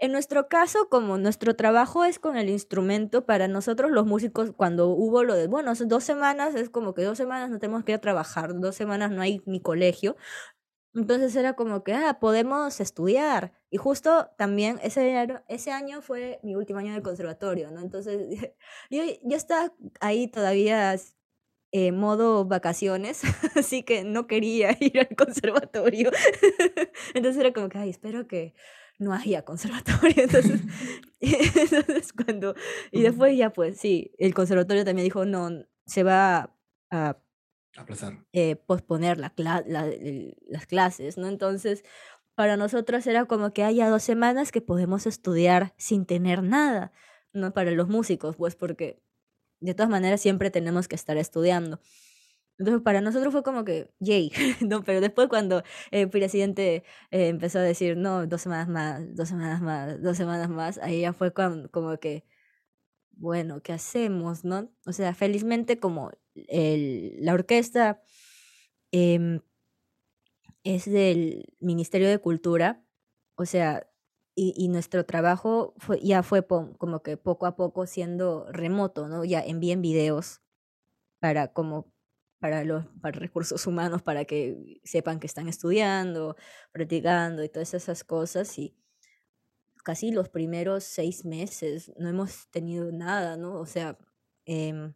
en 0.00 0.12
nuestro 0.12 0.48
caso, 0.48 0.88
como 0.88 1.18
nuestro 1.18 1.54
trabajo 1.56 2.04
es 2.04 2.18
con 2.18 2.36
el 2.36 2.48
instrumento, 2.48 3.26
para 3.26 3.48
nosotros 3.48 3.90
los 3.90 4.06
músicos, 4.06 4.52
cuando 4.56 4.88
hubo 4.88 5.24
lo 5.24 5.34
de, 5.34 5.46
bueno, 5.46 5.72
dos 5.74 6.04
semanas, 6.04 6.54
es 6.54 6.70
como 6.70 6.94
que 6.94 7.02
dos 7.02 7.18
semanas 7.18 7.50
no 7.50 7.58
tenemos 7.58 7.84
que 7.84 7.92
ir 7.92 7.96
a 7.96 8.00
trabajar, 8.00 8.58
dos 8.58 8.74
semanas 8.76 9.10
no 9.10 9.22
hay 9.22 9.42
ni 9.46 9.60
colegio. 9.60 10.16
Entonces 10.94 11.36
era 11.36 11.54
como 11.54 11.84
que, 11.84 11.94
ah, 11.94 12.18
podemos 12.20 12.80
estudiar. 12.80 13.52
Y 13.70 13.76
justo 13.76 14.30
también 14.38 14.80
ese, 14.82 15.28
ese 15.48 15.70
año 15.70 16.02
fue 16.02 16.40
mi 16.42 16.56
último 16.56 16.80
año 16.80 16.94
de 16.94 17.02
conservatorio, 17.02 17.70
¿no? 17.70 17.80
Entonces 17.80 18.26
yo, 18.90 19.02
yo 19.22 19.36
estaba 19.36 19.72
ahí 20.00 20.28
todavía 20.28 20.96
en 21.72 21.96
modo 21.96 22.44
vacaciones, 22.44 23.22
así 23.56 23.82
que 23.82 24.04
no 24.04 24.26
quería 24.26 24.76
ir 24.80 24.98
al 25.00 25.14
conservatorio. 25.16 26.10
Entonces 27.14 27.40
era 27.40 27.52
como 27.52 27.68
que, 27.68 27.78
ay, 27.78 27.90
espero 27.90 28.26
que 28.26 28.54
no 29.00 29.12
había 29.12 29.44
conservatorio. 29.44 30.14
Entonces, 30.16 30.60
entonces 31.20 32.12
cuando... 32.12 32.54
Y 32.92 33.02
después 33.02 33.36
ya 33.36 33.50
pues 33.50 33.78
sí, 33.78 34.12
el 34.18 34.32
conservatorio 34.34 34.84
también 34.84 35.04
dijo, 35.04 35.24
no, 35.24 35.50
se 35.86 36.04
va 36.04 36.56
a... 36.90 37.16
Aplazar. 37.76 38.24
Eh, 38.32 38.56
posponer 38.56 39.18
la, 39.18 39.32
las 39.36 40.66
clases, 40.66 41.16
¿no? 41.18 41.28
Entonces, 41.28 41.84
para 42.34 42.56
nosotros 42.56 43.06
era 43.06 43.26
como 43.26 43.52
que 43.52 43.64
haya 43.64 43.88
dos 43.88 44.02
semanas 44.02 44.50
que 44.50 44.60
podemos 44.60 45.06
estudiar 45.06 45.72
sin 45.76 46.04
tener 46.04 46.42
nada, 46.42 46.92
¿no? 47.32 47.52
Para 47.52 47.70
los 47.70 47.88
músicos, 47.88 48.36
pues 48.36 48.56
porque 48.56 49.02
de 49.60 49.74
todas 49.74 49.90
maneras 49.90 50.20
siempre 50.20 50.50
tenemos 50.50 50.88
que 50.88 50.96
estar 50.96 51.16
estudiando. 51.16 51.80
Entonces, 52.60 52.82
para 52.82 53.00
nosotros 53.00 53.32
fue 53.32 53.42
como 53.42 53.64
que, 53.64 53.90
yay, 54.00 54.30
¿no? 54.60 54.84
Pero 54.84 55.00
después 55.00 55.28
cuando 55.28 55.62
el 55.90 56.10
presidente 56.10 56.84
eh, 57.10 57.28
empezó 57.28 57.58
a 57.58 57.62
decir, 57.62 57.96
no, 57.96 58.26
dos 58.26 58.42
semanas 58.42 58.68
más, 58.68 59.14
dos 59.16 59.28
semanas 59.30 59.62
más, 59.62 60.02
dos 60.02 60.18
semanas 60.18 60.50
más, 60.50 60.76
ahí 60.78 61.00
ya 61.00 61.14
fue 61.14 61.32
como 61.32 61.96
que, 61.98 62.26
bueno, 63.12 63.62
¿qué 63.62 63.72
hacemos, 63.72 64.44
no? 64.44 64.70
O 64.84 64.92
sea, 64.92 65.14
felizmente 65.14 65.80
como 65.80 66.10
el, 66.34 67.16
la 67.24 67.32
orquesta 67.32 68.02
em, 68.92 69.40
es 70.62 70.84
del 70.84 71.54
Ministerio 71.60 72.10
de 72.10 72.18
Cultura, 72.18 72.84
o 73.36 73.46
sea, 73.46 73.86
y, 74.34 74.52
y 74.54 74.68
nuestro 74.68 75.06
trabajo 75.06 75.74
ya 76.02 76.22
fue 76.22 76.46
como 76.46 77.02
que 77.02 77.16
poco 77.16 77.46
a 77.46 77.56
poco 77.56 77.86
siendo 77.86 78.52
remoto, 78.52 79.08
¿no? 79.08 79.24
Ya 79.24 79.40
envíen 79.40 79.80
videos 79.80 80.42
para 81.20 81.54
como 81.54 81.90
para 82.40 82.64
los 82.64 82.86
para 83.00 83.18
recursos 83.20 83.66
humanos 83.66 84.02
para 84.02 84.24
que 84.24 84.80
sepan 84.82 85.20
que 85.20 85.26
están 85.26 85.48
estudiando, 85.48 86.36
practicando 86.72 87.44
y 87.44 87.48
todas 87.50 87.74
esas 87.74 88.02
cosas. 88.02 88.58
Y 88.58 88.74
casi 89.84 90.10
los 90.10 90.28
primeros 90.28 90.84
seis 90.84 91.24
meses 91.24 91.92
no 91.98 92.08
hemos 92.08 92.48
tenido 92.50 92.90
nada, 92.92 93.36
¿no? 93.36 93.54
O 93.60 93.66
sea, 93.66 93.98
em, 94.46 94.94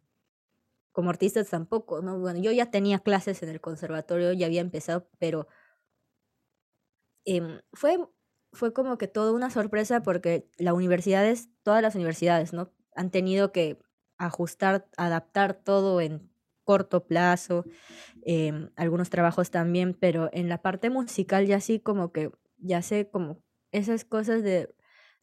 como 0.91 1.09
artistas 1.09 1.49
tampoco, 1.49 2.01
¿no? 2.01 2.19
Bueno, 2.19 2.39
yo 2.41 2.51
ya 2.51 2.71
tenía 2.71 2.99
clases 2.99 3.43
en 3.43 3.49
el 3.49 3.61
conservatorio, 3.61 4.33
ya 4.33 4.47
había 4.47 4.61
empezado, 4.61 5.07
pero 5.19 5.47
em, 7.25 7.61
fue, 7.73 7.97
fue 8.53 8.73
como 8.73 8.97
que 8.97 9.07
toda 9.07 9.31
una 9.33 9.49
sorpresa 9.49 10.01
porque 10.03 10.49
las 10.57 10.73
universidades, 10.73 11.49
todas 11.63 11.81
las 11.81 11.95
universidades, 11.95 12.53
¿no? 12.53 12.71
Han 12.95 13.11
tenido 13.11 13.51
que 13.51 13.79
ajustar, 14.17 14.87
adaptar 14.97 15.53
todo 15.55 16.01
en 16.01 16.31
corto 16.65 17.07
plazo, 17.07 17.63
em, 18.23 18.71
algunos 18.75 19.09
trabajos 19.09 19.51
también, 19.51 19.93
pero 19.93 20.29
en 20.33 20.49
la 20.49 20.61
parte 20.61 20.89
musical 20.89 21.45
ya 21.47 21.61
sí 21.61 21.79
como 21.79 22.11
que, 22.11 22.31
ya 22.57 22.81
sé 22.81 23.09
como 23.09 23.41
esas 23.71 24.03
cosas 24.05 24.43
de 24.43 24.75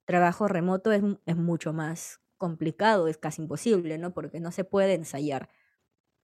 trabajo 0.07 0.49
remoto 0.49 0.93
es, 0.93 1.03
es 1.27 1.37
mucho 1.37 1.73
más 1.73 2.21
complicado, 2.39 3.09
es 3.09 3.19
casi 3.19 3.43
imposible, 3.43 3.99
¿no? 3.99 4.15
Porque 4.15 4.41
no 4.41 4.53
se 4.53 4.65
puede 4.65 4.95
ensayar 4.95 5.49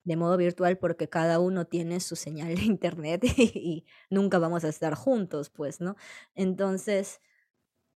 de 0.04 0.16
modo 0.16 0.38
virtual 0.38 0.78
porque 0.78 1.08
cada 1.08 1.38
uno 1.38 1.66
tiene 1.66 2.00
su 2.00 2.16
señal 2.16 2.54
de 2.54 2.62
internet 2.62 3.22
y, 3.36 3.84
nunca 4.10 4.38
vamos 4.38 4.64
a 4.64 4.68
estar 4.68 4.94
juntos, 4.94 5.50
pues, 5.50 5.80
¿no? 5.80 5.96
Entonces, 6.34 7.20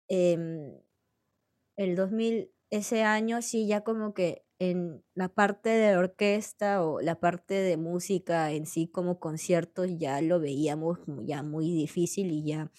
em, 0.08 0.80
el 1.76 1.96
2000, 1.96 2.52
ese 2.70 3.04
año 3.04 3.42
sí 3.42 3.66
ya 3.66 3.82
como 3.82 4.12
que 4.12 4.44
en 4.60 5.02
la 5.14 5.28
parte 5.30 5.70
de 5.70 5.96
orquesta 5.96 6.84
o 6.84 7.00
la 7.00 7.18
parte 7.18 7.54
de 7.54 7.78
música 7.78 8.52
en 8.52 8.66
sí 8.66 8.86
como 8.88 9.18
conciertos 9.18 9.88
ya 9.98 10.20
lo 10.20 10.38
veíamos 10.38 11.00
ya 11.24 11.42
muy 11.42 11.72
difícil 11.72 12.30
y 12.30 12.44
ya 12.44 12.70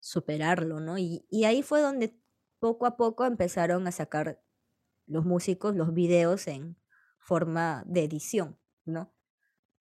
superarlo, 0.00 0.80
¿no? 0.80 0.98
Y, 0.98 1.26
y 1.30 1.44
ahí 1.44 1.62
fue 1.62 1.80
donde 1.80 2.14
poco 2.60 2.86
a 2.86 2.96
poco 2.96 3.24
empezaron 3.24 3.86
a 3.86 3.92
sacar 3.92 4.42
los 5.06 5.24
músicos 5.24 5.76
los 5.76 5.94
videos 5.94 6.48
en 6.48 6.76
forma 7.18 7.84
de 7.86 8.04
edición, 8.04 8.58
¿no? 8.84 9.14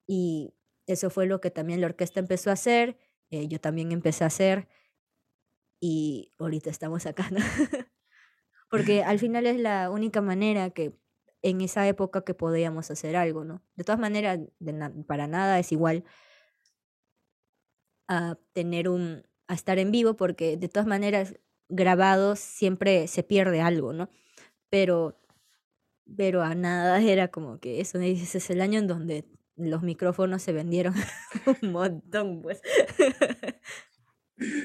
Y 0.08 0.56
eso 0.88 1.10
fue 1.10 1.28
lo 1.28 1.42
que 1.42 1.52
también 1.52 1.82
la 1.82 1.88
orquesta 1.88 2.20
empezó 2.20 2.50
a 2.52 2.54
hacer, 2.54 2.98
eh, 3.32 3.48
yo 3.48 3.62
también 3.62 3.92
empecé 3.92 4.24
a 4.26 4.28
hacer 4.28 4.70
y 5.80 6.34
ahorita 6.40 6.70
estamos 6.70 7.06
acá. 7.06 7.30
porque 8.70 9.04
al 9.04 9.20
final 9.20 9.46
es 9.48 9.60
la 9.60 9.90
única 9.90 10.22
manera 10.22 10.70
que 10.70 10.94
en 11.42 11.62
esa 11.62 11.88
época 11.88 12.24
que 12.24 12.34
podíamos 12.34 12.92
hacer 12.92 13.16
algo, 13.16 13.44
¿no? 13.44 13.62
De 13.76 13.84
todas 13.84 14.00
maneras, 14.00 14.40
para 15.08 15.28
nada 15.28 15.60
es 15.60 15.72
igual 15.72 16.04
a 18.08 18.38
tener 18.54 18.90
un, 18.90 19.24
a 19.48 19.54
estar 19.54 19.80
en 19.80 19.92
vivo, 19.92 20.16
porque 20.16 20.58
de 20.58 20.70
todas 20.70 20.88
maneras 20.88 21.36
grabados 21.70 22.40
siempre 22.40 23.08
se 23.08 23.24
pierde 23.24 23.62
algo, 23.62 23.94
¿no? 23.94 24.10
Pero, 24.70 25.20
pero 26.16 26.42
a 26.44 26.56
nada 26.56 27.02
era 27.02 27.30
como 27.30 27.60
que 27.60 27.82
eso, 27.82 28.00
ese 28.00 28.38
es 28.38 28.50
el 28.50 28.62
año 28.62 28.80
en 28.80 28.88
donde 28.88 29.26
los 29.56 29.82
micrófonos 29.82 30.44
se 30.44 30.54
vendieron 30.54 30.94
un 31.62 31.72
montón, 31.72 32.42
pues. 32.42 32.62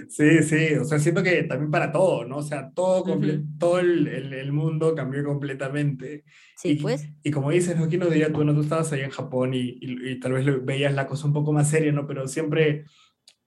Sí, 0.09 0.43
sí, 0.43 0.75
o 0.75 0.85
sea, 0.85 0.99
siento 0.99 1.23
que 1.23 1.45
también 1.45 1.71
para 1.71 1.91
todo, 1.91 2.27
¿no? 2.27 2.39
O 2.39 2.43
sea, 2.43 2.71
todo, 2.73 3.19
todo 3.59 3.79
el, 3.79 4.07
el, 4.07 4.53
mundo 4.53 4.95
cambió 4.95 5.25
completamente. 5.25 6.25
Sí, 6.57 6.73
y, 6.73 6.75
pues. 6.77 7.09
Y 7.23 7.31
como 7.31 7.51
dices, 7.51 7.79
¿no? 7.79 7.89
¿Quién 7.89 8.01
nos 8.01 8.11
diría 8.11 8.31
tú, 8.31 8.45
no? 8.45 8.55
Tú 8.55 8.61
estabas 8.61 8.93
ahí 8.93 9.01
en 9.01 9.11
Japón 9.11 9.55
y, 9.55 9.79
y, 9.81 10.21
tal 10.21 10.33
vez 10.33 10.47
veías 10.65 10.93
la 10.95 11.07
cosa 11.07 11.27
un 11.27 11.33
poco 11.33 11.53
más 11.53 11.71
seria, 11.71 11.91
¿no? 11.91 12.07
Pero 12.07 12.29
siempre 12.29 12.85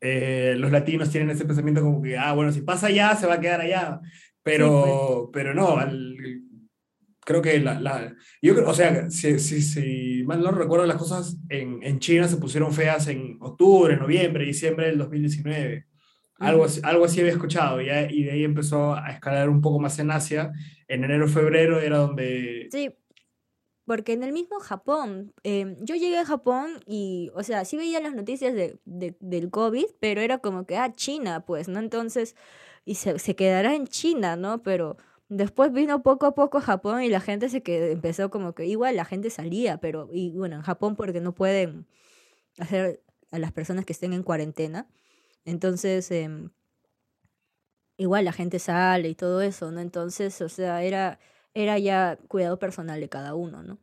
eh, 0.02 0.56
los 0.58 0.72
latinos 0.72 1.12
tienen 1.12 1.30
ese 1.30 1.46
pensamiento 1.46 1.82
como 1.82 2.02
que, 2.02 2.18
ah, 2.18 2.34
bueno, 2.34 2.52
si 2.52 2.62
pasa 2.62 2.88
allá, 2.88 3.16
se 3.16 3.28
va 3.28 3.36
a 3.36 3.40
quedar 3.40 3.62
allá. 3.62 4.02
Pero, 4.42 5.30
pues. 5.32 5.44
pero 5.44 5.54
no, 5.54 5.78
creo 7.20 7.42
que 7.42 7.60
la, 7.60 7.80
la, 7.80 8.16
yo 8.42 8.56
creo, 8.56 8.70
o 8.70 8.74
sea, 8.74 9.10
si, 9.12 9.40
si, 9.40 9.62
si, 9.62 10.24
mal 10.26 10.42
no 10.42 10.52
recuerdo, 10.52 10.86
las 10.86 10.98
cosas 10.98 11.38
en, 11.50 11.80
en 11.84 12.00
China 12.00 12.28
se 12.28 12.38
pusieron 12.38 12.72
feas 12.72 13.08
en 13.08 13.38
octubre, 13.42 13.98
noviembre, 13.98 14.46
diciembre 14.46 14.88
del 14.88 14.98
2019. 14.98 15.86
Algo, 16.38 16.66
algo 16.84 17.06
así 17.06 17.22
había 17.22 17.32
escuchado 17.32 17.80
y 17.82 17.86
de 17.86 18.32
ahí 18.32 18.44
empezó 18.44 18.94
a 18.94 19.10
escalar 19.12 19.50
un 19.50 19.62
poco 19.62 19.80
más 19.80 19.98
en 20.00 20.12
Asia. 20.12 20.52
En 20.88 21.04
enero, 21.04 21.28
febrero 21.28 21.80
era 21.80 21.98
donde... 21.98 22.68
Sí, 22.72 22.94
porque 23.86 24.14
en 24.14 24.24
el 24.24 24.34
mismo 24.34 24.60
Japón, 24.60 25.34
em, 25.44 25.78
yo 25.82 25.96
llegué 25.96 26.18
a 26.18 26.26
Japón 26.26 26.84
y, 26.88 27.32
o 27.36 27.44
sea, 27.44 27.66
sí 27.66 27.78
veía 27.78 28.00
las 28.02 28.16
noticias 28.16 28.54
de, 28.54 28.80
del 28.84 29.50
COVID, 29.52 29.86
pero 30.00 30.22
era 30.22 30.40
como 30.40 30.66
que, 30.66 30.76
ah, 30.78 30.94
China, 30.96 31.46
pues, 31.46 31.68
¿no? 31.68 31.80
Entonces, 31.80 32.36
y 32.84 32.96
se, 32.96 33.20
se 33.20 33.36
quedará 33.36 33.76
en 33.76 33.88
China, 33.88 34.36
¿no? 34.36 34.64
Pero 34.64 34.98
después 35.30 35.72
vino 35.72 36.04
poco 36.04 36.26
a 36.26 36.36
poco 36.36 36.58
a 36.58 36.62
Japón 36.62 37.04
y 37.04 37.10
la 37.10 37.20
gente 37.22 37.48
se 37.50 37.62
quedó, 37.64 37.86
empezó 37.86 38.30
como 38.30 38.54
que, 38.54 38.66
igual 38.66 38.96
la 38.96 39.06
gente 39.06 39.30
salía, 39.30 39.78
pero, 39.78 40.10
y 40.12 40.32
bueno, 40.32 40.58
en 40.58 40.62
Japón 40.64 40.96
porque 40.96 41.22
no 41.22 41.34
pueden 41.34 41.88
hacer 42.60 43.04
a 43.32 43.40
las 43.40 43.52
personas 43.52 43.86
que 43.86 43.94
estén 43.94 44.14
en 44.14 44.24
cuarentena. 44.24 44.88
Entonces, 45.46 46.10
em, 46.12 46.50
igual 47.98 48.26
la 48.26 48.34
gente 48.34 48.60
sale 48.60 49.10
y 49.10 49.16
todo 49.16 49.42
eso, 49.42 49.72
¿no? 49.72 49.80
Entonces, 49.82 50.40
o 50.42 50.50
sea, 50.50 50.84
era, 50.84 51.20
era 51.54 51.78
ya 51.80 52.18
cuidado 52.28 52.60
personal 52.60 53.00
de 53.00 53.10
cada 53.10 53.36
uno, 53.36 53.64
¿no? 53.64 53.80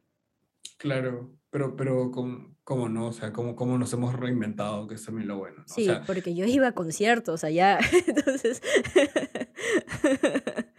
Claro, 0.79 1.31
pero, 1.51 1.77
pero 1.77 2.11
¿cómo, 2.11 2.57
cómo 2.65 2.89
no? 2.89 3.07
O 3.09 3.13
sea, 3.13 3.33
¿cómo, 3.33 3.55
cómo 3.57 3.79
nos 3.79 3.93
hemos 3.93 4.15
reinventado? 4.15 4.87
Que 4.89 4.95
es 4.97 5.05
también 5.05 5.29
lo 5.29 5.39
bueno, 5.39 5.59
¿no? 5.59 5.65
O 5.65 5.69
Sí, 5.69 5.85
sea, 5.87 6.03
porque 6.05 6.35
yo 6.35 6.45
iba 6.45 6.69
a 6.69 6.73
conciertos 6.73 7.45
allá, 7.45 7.79
entonces... 8.07 8.61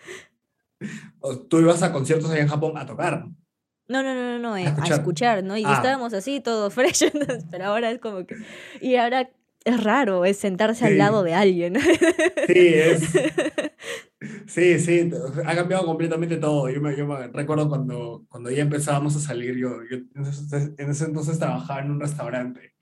tú 1.50 1.60
ibas 1.60 1.82
a 1.84 1.92
conciertos 1.94 2.30
allá 2.30 2.42
en 2.42 2.48
Japón 2.50 2.78
a 2.78 2.86
tocar, 2.86 3.26
No, 3.88 4.04
no, 4.04 4.14
no, 4.14 4.24
no, 4.24 4.40
no, 4.40 4.54
a 4.54 4.62
eh, 4.62 4.66
a 4.66 4.70
escuchar. 4.70 5.00
escuchar, 5.00 5.44
¿no? 5.44 5.58
Y 5.58 5.64
Ah, 5.66 5.74
estábamos 5.76 6.14
así, 6.14 6.40
todo 6.42 6.70
fresh, 6.72 7.12
pero 7.52 7.66
ahora 7.66 7.92
es 7.92 8.00
como 8.00 8.26
que... 8.26 8.36
Y 8.82 8.96
ahora 8.96 9.30
es 9.66 9.84
raro, 9.84 10.26
es 10.26 10.38
sentarse 10.38 10.86
al 10.86 10.98
lado 10.98 11.24
sí, 11.24 11.26
de 11.26 11.34
alguien. 11.34 11.76
sí, 12.48 12.54
es, 12.58 13.02
sí, 14.48 14.80
sí, 14.80 15.12
ha 15.46 15.56
cambiado 15.56 15.86
completamente 15.86 16.38
todo. 16.38 16.70
Yo 16.70 16.82
me, 16.82 16.96
yo 16.96 17.08
me 17.08 17.28
recuerdo 17.28 17.70
cuando, 17.70 18.26
cuando 18.30 18.52
ya 18.52 18.62
empezábamos 18.64 19.16
a 19.16 19.20
salir, 19.20 19.56
yo, 19.58 19.70
yo 19.90 19.98
en 19.98 20.22
ese, 20.26 20.74
en 20.78 20.90
ese 20.90 21.06
entonces 21.06 21.40
trabajaba 21.40 21.82
en 21.82 21.92
un 21.92 22.00
restaurante 22.00 22.74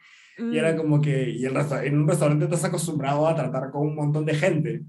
y 0.50 0.58
era 0.58 0.76
Mm, 0.76 0.78
como 0.78 1.02
que, 1.02 1.30
y 1.30 1.46
el 1.46 1.56
en 1.56 1.98
un 2.00 2.08
restaurante 2.08 2.46
estás 2.46 2.66
acostumbrado 2.66 3.28
a 3.28 3.36
tratar 3.36 3.72
con 3.72 3.88
un 3.88 3.96
montón 3.96 4.26
de 4.26 4.36
gente. 4.36 4.84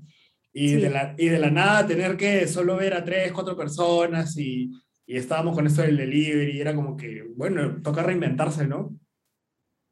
Y 0.53 0.77
de 0.77 0.89
sí, 0.89 0.91
la, 0.91 1.15
y 1.19 1.29
de 1.29 1.39
la 1.39 1.51
nada 1.51 1.87
tener 1.87 2.17
que 2.17 2.47
solo 2.49 2.77
ver 2.77 2.95
a 2.95 3.05
tres, 3.05 3.33
cuatro 3.33 3.57
personas 3.57 4.37
y, 4.37 4.71
y 5.07 5.17
estábamos 5.17 5.55
con 5.55 5.67
esto 5.67 5.83
del 5.83 5.97
delivery 5.97 6.59
y 6.59 6.61
era 6.61 6.75
como 6.75 6.97
que, 6.97 7.23
bueno, 7.37 7.81
toca 7.83 8.03
reinventarse, 8.03 8.67
¿no? 8.67 8.97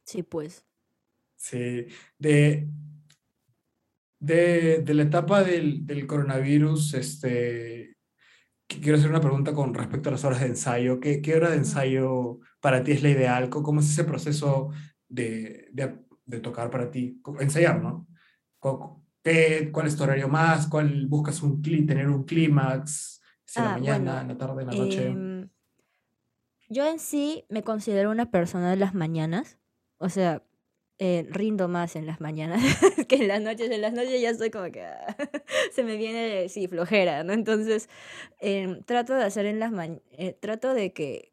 sí, 0.05 0.22
pues. 0.22 0.64
Sí, 1.47 1.86
de, 2.18 2.68
de, 4.18 4.82
de 4.84 4.95
la 4.95 5.03
etapa 5.05 5.43
del, 5.43 5.86
del 5.86 6.07
coronavirus, 6.07 6.95
este, 6.95 7.97
qu- 8.68 8.80
quiero 8.82 8.99
hacer 8.99 9.11
una 9.11 9.20
pregunta 9.20 9.55
con 9.55 9.74
respecto 9.74 10.09
a 10.11 10.12
las 10.12 10.24
horas 10.24 10.41
de 10.41 10.49
ensayo. 10.49 11.01
¿Qué, 11.01 11.22
qué 11.22 11.36
hora 11.36 11.51
de 11.51 11.59
ensayo 11.59 12.41
para 12.61 12.84
ti 12.84 12.93
es 12.93 13.03
la 13.03 13.11
ideal? 13.11 13.51
¿Cómo 13.51 13.80
es 13.80 13.91
ese 13.91 14.05
proceso 14.05 14.70
de, 15.09 15.68
de, 15.72 15.99
de 16.26 16.41
tocar 16.41 16.70
para 16.70 16.91
ti? 16.91 17.20
Ensayar, 17.41 17.82
¿no? 17.82 18.09
¿Qué, 19.22 19.70
cuál 19.72 19.86
es 19.86 19.97
tu 19.97 20.03
horario 20.05 20.28
más? 20.28 20.66
¿Cuál 20.68 21.07
buscas 21.07 21.43
un 21.43 21.62
cli- 21.62 21.86
tener 21.86 22.09
un 22.09 22.24
clímax? 22.24 23.22
¿Es 23.47 23.59
en 23.59 23.64
la 23.64 23.70
Ah, 23.70 23.72
mañana, 23.72 24.12
bueno, 24.12 24.20
en 24.22 24.28
la 24.28 24.38
tarde, 24.38 24.62
en 24.62 24.68
la 24.68 24.74
noche? 24.74 25.07
em, 25.09 25.49
yo 26.68 26.86
en 26.86 26.99
sí 26.99 27.45
me 27.49 27.62
considero 27.62 28.11
una 28.11 28.30
persona 28.30 28.70
de 28.70 28.76
las 28.76 28.95
mañanas, 28.95 29.59
o 29.99 30.09
sea, 30.09 30.45
eh, 31.03 31.26
rindo 31.30 31.66
más 31.66 31.96
en 31.96 32.05
las 32.05 32.20
mañanas 32.20 32.61
que 33.09 33.16
en 33.16 33.28
las 33.28 33.40
noches. 33.40 33.70
En 33.70 33.80
las 33.80 33.94
noches 33.94 34.20
ya 34.20 34.28
estoy 34.28 34.51
como 34.51 34.70
que 34.70 34.84
ah, 34.84 35.16
se 35.72 35.82
me 35.82 35.96
viene, 35.96 36.51
sí, 36.51 36.68
flojera, 36.68 37.24
¿no? 37.24 37.32
Entonces, 37.32 37.88
em, 38.38 38.82
trato 38.84 39.14
de 39.14 39.24
hacer 39.24 39.46
en 39.46 39.59
las 39.61 39.72
mañanas, 39.72 40.03
trato 40.40 40.74
de 40.74 40.92
que, 40.92 41.32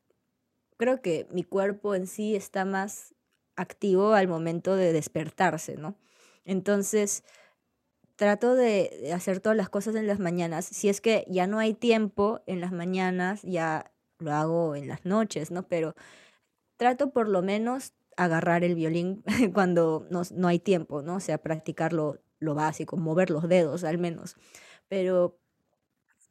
creo 0.77 1.01
que 1.01 1.27
mi 1.31 1.43
cuerpo 1.43 1.95
en 1.95 2.07
sí 2.07 2.33
está 2.33 2.63
más 2.63 3.13
activo 3.57 4.13
al 4.13 4.29
momento 4.29 4.77
de 4.77 4.93
despertarse, 4.93 5.75
¿no? 5.75 5.97
Entonces, 6.45 7.25
trato 8.15 8.55
de 8.55 9.11
hacer 9.13 9.41
todas 9.41 9.57
las 9.57 9.69
cosas 9.69 9.95
en 9.95 10.07
las 10.07 10.19
mañanas. 10.19 10.65
Si 10.65 10.87
es 10.87 11.01
que 11.01 11.25
ya 11.27 11.45
no 11.45 11.59
hay 11.59 11.73
tiempo 11.73 12.41
en 12.47 12.61
las 12.61 12.71
mañanas, 12.71 13.41
ya 13.43 13.91
lo 14.19 14.31
hago 14.33 14.75
en 14.75 14.87
las 14.87 15.03
noches, 15.03 15.51
¿no? 15.51 15.67
Pero 15.67 15.93
trato 16.77 17.11
por 17.11 17.27
lo 17.27 17.41
menos 17.41 17.93
agarrar 18.17 18.63
el 18.63 18.75
violín 18.75 19.23
cuando 19.53 20.07
no, 20.11 20.23
no 20.33 20.47
hay 20.49 20.59
tiempo, 20.59 21.01
¿no? 21.01 21.15
O 21.17 21.19
sea, 21.21 21.37
practicar 21.39 21.93
lo, 21.93 22.19
lo 22.39 22.55
básico, 22.55 22.97
mover 22.97 23.29
los 23.29 23.47
dedos 23.47 23.83
al 23.83 23.97
menos. 23.97 24.35
Pero 24.89 25.39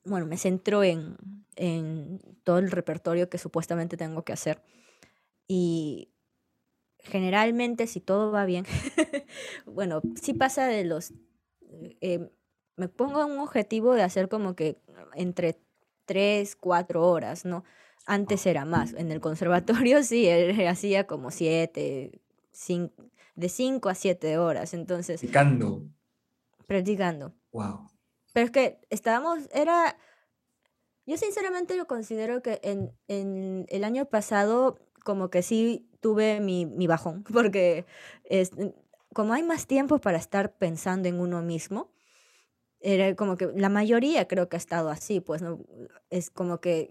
bueno, 0.05 0.27
me 0.27 0.37
centro 0.39 0.85
en, 0.85 1.17
en 1.57 2.21
todo 2.45 2.59
el 2.59 2.71
repertorio 2.71 3.29
que 3.29 3.39
supuestamente 3.39 3.97
tengo 3.97 4.25
que 4.25 4.33
hacer. 4.33 4.63
Y 5.49 6.11
generalmente, 7.01 7.87
si 7.87 8.01
todo 8.01 8.33
va 8.33 8.45
bien, 8.45 8.65
bueno, 9.67 10.03
sí 10.21 10.35
pasa 10.35 10.67
de 10.67 10.85
los... 10.85 11.13
eh, 12.01 12.31
me 12.77 12.89
pongo 12.89 13.25
un 13.27 13.39
objetivo 13.39 13.95
de 13.95 14.03
hacer 14.03 14.29
como 14.29 14.55
que 14.55 14.81
entre 15.15 15.59
3, 16.07 16.57
4 16.57 17.09
horas, 17.09 17.45
¿no? 17.45 17.65
Antes 18.07 18.47
era 18.47 18.65
más. 18.65 18.95
En 18.95 19.11
el 19.11 19.21
conservatorio 19.21 20.03
sí, 20.05 20.27
eh, 20.27 20.69
hacía 20.69 21.07
como 21.07 21.31
7, 21.31 22.21
de 23.35 23.49
5 23.49 23.89
a 23.89 23.95
7 23.95 24.39
horas. 24.39 24.73
Entonces, 24.73 25.21
Picando. 25.21 25.83
practicando. 26.67 27.35
Wow. 27.53 27.91
Pero 28.33 28.47
es 28.47 28.53
que 28.53 28.79
estábamos, 28.91 29.49
era, 29.53 29.97
yo 31.07 31.17
sinceramente 31.17 31.77
lo 31.77 31.87
considero 31.87 32.43
que 32.43 32.61
en, 32.63 32.93
en 33.09 33.67
el 33.69 33.85
año 33.85 34.07
pasado 34.07 34.79
como 35.05 35.31
que 35.31 35.43
sí 35.43 35.89
tuve 36.01 36.41
mi, 36.41 36.67
mi 36.67 36.87
bajón, 36.87 37.25
porque 37.33 37.87
es, 38.25 38.51
como 39.15 39.33
hay 39.33 39.43
más 39.43 39.67
tiempo 39.67 39.99
para 39.99 40.19
estar 40.19 40.57
pensando 40.57 41.09
en 41.09 41.21
uno 41.21 41.43
mismo, 41.43 41.91
era 42.81 43.17
como 43.17 43.37
que 43.37 43.51
la 43.55 43.71
mayoría 43.71 44.29
creo 44.29 44.49
que 44.49 44.57
ha 44.57 44.59
estado 44.59 44.91
así, 44.91 45.21
pues 45.21 45.41
no 45.41 45.61
es 46.11 46.31
como 46.31 46.61
que 46.61 46.91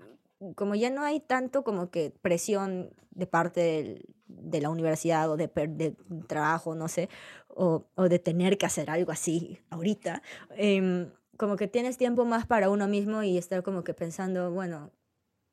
como 0.56 0.76
ya 0.76 0.90
no 0.90 1.04
hay 1.04 1.20
tanto 1.20 1.64
como 1.64 1.90
que 1.92 2.12
presión 2.22 2.92
de 3.12 3.28
parte 3.28 3.62
del- 3.62 4.06
de 4.28 4.62
la 4.62 4.70
universidad 4.70 5.30
o 5.32 5.38
de, 5.38 5.48
de 5.48 5.96
trabajo, 6.28 6.76
no 6.76 6.88
sé, 6.88 7.10
o, 7.48 7.86
o 7.96 8.10
de 8.10 8.20
tener 8.20 8.58
que 8.58 8.66
hacer 8.66 8.90
algo 8.90 9.12
así 9.12 9.60
ahorita, 9.70 10.22
em, 10.58 11.10
como 11.38 11.56
que 11.58 11.68
tienes 11.68 11.98
tiempo 11.98 12.26
más 12.26 12.46
para 12.48 12.70
uno 12.70 12.88
mismo 12.88 13.24
y 13.24 13.38
estar 13.38 13.64
como 13.64 13.84
que 13.84 13.94
pensando, 13.94 14.52
bueno, 14.52 14.92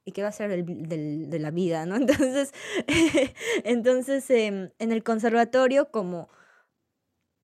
¿y 0.05 0.12
qué 0.12 0.22
va 0.22 0.28
a 0.28 0.33
ser 0.33 0.51
del 0.51 0.89
del- 0.89 1.30
de 1.30 1.39
la 1.41 1.51
vida, 1.53 1.87
no? 1.87 1.97
Entonces, 2.07 2.53
entonces 3.64 4.30
em, 4.30 4.70
en 4.78 4.93
el 4.93 5.03
conservatorio 5.05 5.91
como 5.91 6.28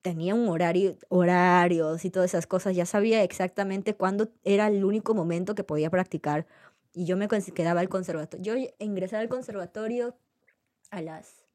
tenía 0.03 0.35
un 0.35 0.49
horario, 0.49 0.97
horarios 1.09 2.05
y 2.05 2.11
todas 2.11 2.31
esas 2.31 2.47
cosas, 2.47 2.75
ya 2.77 2.87
sabía 2.87 3.23
exactamente 3.23 3.95
cuándo 3.97 4.29
era 4.45 4.69
el 4.69 4.85
único 4.85 5.15
momento 5.15 5.55
que 5.55 5.65
podía 5.65 5.91
practicar 5.91 6.47
y 6.99 7.07
yo 7.07 7.17
me 7.17 7.29
quedaba 7.29 7.81
al 7.81 7.89
conservatorio. 7.89 8.57
Yo 8.57 8.71
ingresé 8.81 9.17
al 9.17 9.29
conservatorio 9.29 10.17
a 10.91 11.03
las 11.03 11.47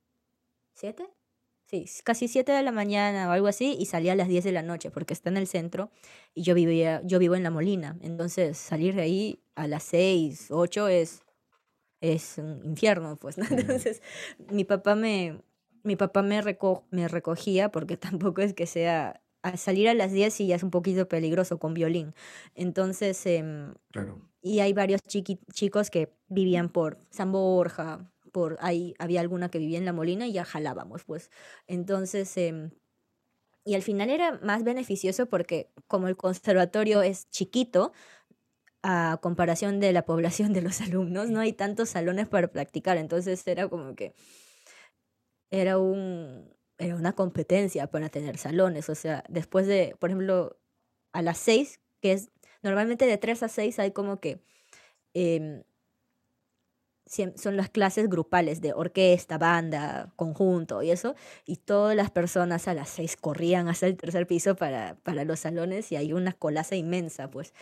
7, 0.74 1.08
sí, 1.68 1.86
casi 2.04 2.28
7 2.28 2.52
de 2.54 2.64
la 2.64 2.72
mañana 2.72 3.30
o 3.30 3.32
algo 3.34 3.48
así 3.48 3.76
y 3.80 3.88
salía 3.88 4.14
a 4.14 4.16
las 4.16 4.28
10 4.30 4.44
de 4.46 4.52
la 4.54 4.64
noche 4.64 4.91
porque 4.91 5.14
está 5.14 5.30
en 5.30 5.38
el 5.38 5.48
centro 5.48 5.91
y 6.36 6.44
yo 6.44 6.56
vivía, 6.56 7.02
yo 7.06 7.20
vivo 7.20 7.36
en 7.36 7.44
La 7.44 7.52
Molina, 7.52 7.98
entonces 8.02 8.58
salir 8.58 8.96
de 8.96 9.04
ahí 9.04 9.44
a 9.56 9.68
las 9.68 9.84
6, 9.84 10.48
8 10.52 10.88
es 10.89 11.22
es 12.02 12.38
un 12.38 12.62
infierno, 12.66 13.18
pues, 13.18 13.38
¿no? 13.38 13.46
Entonces, 13.52 14.02
mi 14.52 14.66
papá 14.66 14.96
me, 14.96 15.41
mi 15.84 15.96
papá 15.96 16.22
me, 16.24 16.41
reco- 16.44 16.86
me 16.91 17.08
recogía 17.08 17.72
porque 17.72 17.98
tampoco 17.98 18.41
es 18.41 18.54
que 18.54 18.68
sea, 18.68 19.22
a 19.44 19.58
salir 19.58 19.89
a 19.89 19.94
las 19.94 20.12
10 20.12 20.34
sí 20.34 20.48
ya 20.48 20.56
es 20.56 20.64
un 20.64 20.72
poquito 20.72 21.08
peligroso 21.08 21.60
con 21.60 21.74
violín. 21.76 22.14
Entonces, 22.56 23.26
em, 23.26 23.76
Claro. 23.91 24.30
y 24.41 24.60
hay 24.62 24.74
varios 24.74 25.02
chiqui- 25.04 25.39
chicos 25.54 25.89
que 25.91 26.14
vivían 26.30 26.70
por 26.70 27.00
San 27.12 27.32
Borja, 27.32 28.12
por 28.34 28.58
ahí 28.62 28.96
había 29.00 29.22
alguna 29.22 29.50
que 29.50 29.60
vivía 29.60 29.78
en 29.80 29.86
La 29.86 29.94
Molina 29.94 30.28
y 30.28 30.34
ya 30.34 30.46
jalábamos, 30.46 31.06
pues. 31.06 31.32
Entonces, 31.68 32.36
em, 32.38 32.72
y 33.66 33.76
al 33.76 33.82
final 33.84 34.10
era 34.10 34.39
más 34.44 34.64
beneficioso 34.64 35.28
porque 35.28 35.72
como 35.88 36.08
el 36.10 36.18
conservatorio 36.18 37.02
es 37.04 37.30
chiquito, 37.30 37.94
a 38.84 39.20
comparación 39.22 39.80
de 39.80 39.94
la 39.94 40.06
población 40.06 40.54
de 40.54 40.62
los 40.62 40.82
alumnos, 40.82 41.30
no 41.30 41.39
hay 41.41 41.54
tantos 41.54 41.89
salones 41.91 42.28
para 42.30 42.50
practicar, 42.50 42.98
entonces 42.98 43.46
era 43.48 43.70
como 43.70 43.96
que 43.96 44.14
era 45.52 45.78
un 45.78 46.50
era 46.84 46.96
una 46.96 47.14
competencia 47.14 47.88
para 47.88 48.10
tener 48.10 48.38
salones, 48.38 48.90
o 48.90 48.96
sea, 48.96 49.24
después 49.30 49.68
de, 49.68 49.96
por 50.00 50.10
ejemplo, 50.10 50.58
a 51.14 51.22
las 51.22 51.38
seis, 51.38 51.80
que 52.02 52.14
es 52.14 52.32
normalmente 52.64 53.06
de 53.06 53.18
3 53.18 53.44
a 53.44 53.48
6 53.50 53.80
hay 53.80 53.92
como 53.92 54.20
que 54.20 54.42
em, 55.14 55.64
son 57.06 57.58
las 57.58 57.70
clases 57.70 58.10
grupales 58.10 58.62
de 58.62 58.74
orquesta, 58.74 59.38
banda, 59.38 60.12
conjunto 60.16 60.82
y 60.82 60.92
eso, 60.92 61.16
y 61.46 61.58
todas 61.58 61.96
las 61.96 62.10
personas 62.12 62.68
a 62.68 62.74
las 62.74 62.90
6 62.90 63.18
corrían 63.18 63.68
hasta 63.68 63.88
el 63.88 63.98
tercer 63.98 64.26
piso 64.26 64.56
para, 64.56 64.96
para 65.04 65.24
los 65.26 65.42
salones 65.42 65.92
y 65.92 65.96
hay 65.96 66.14
una 66.14 66.34
colaza 66.34 66.76
inmensa, 66.76 67.30
pues. 67.30 67.54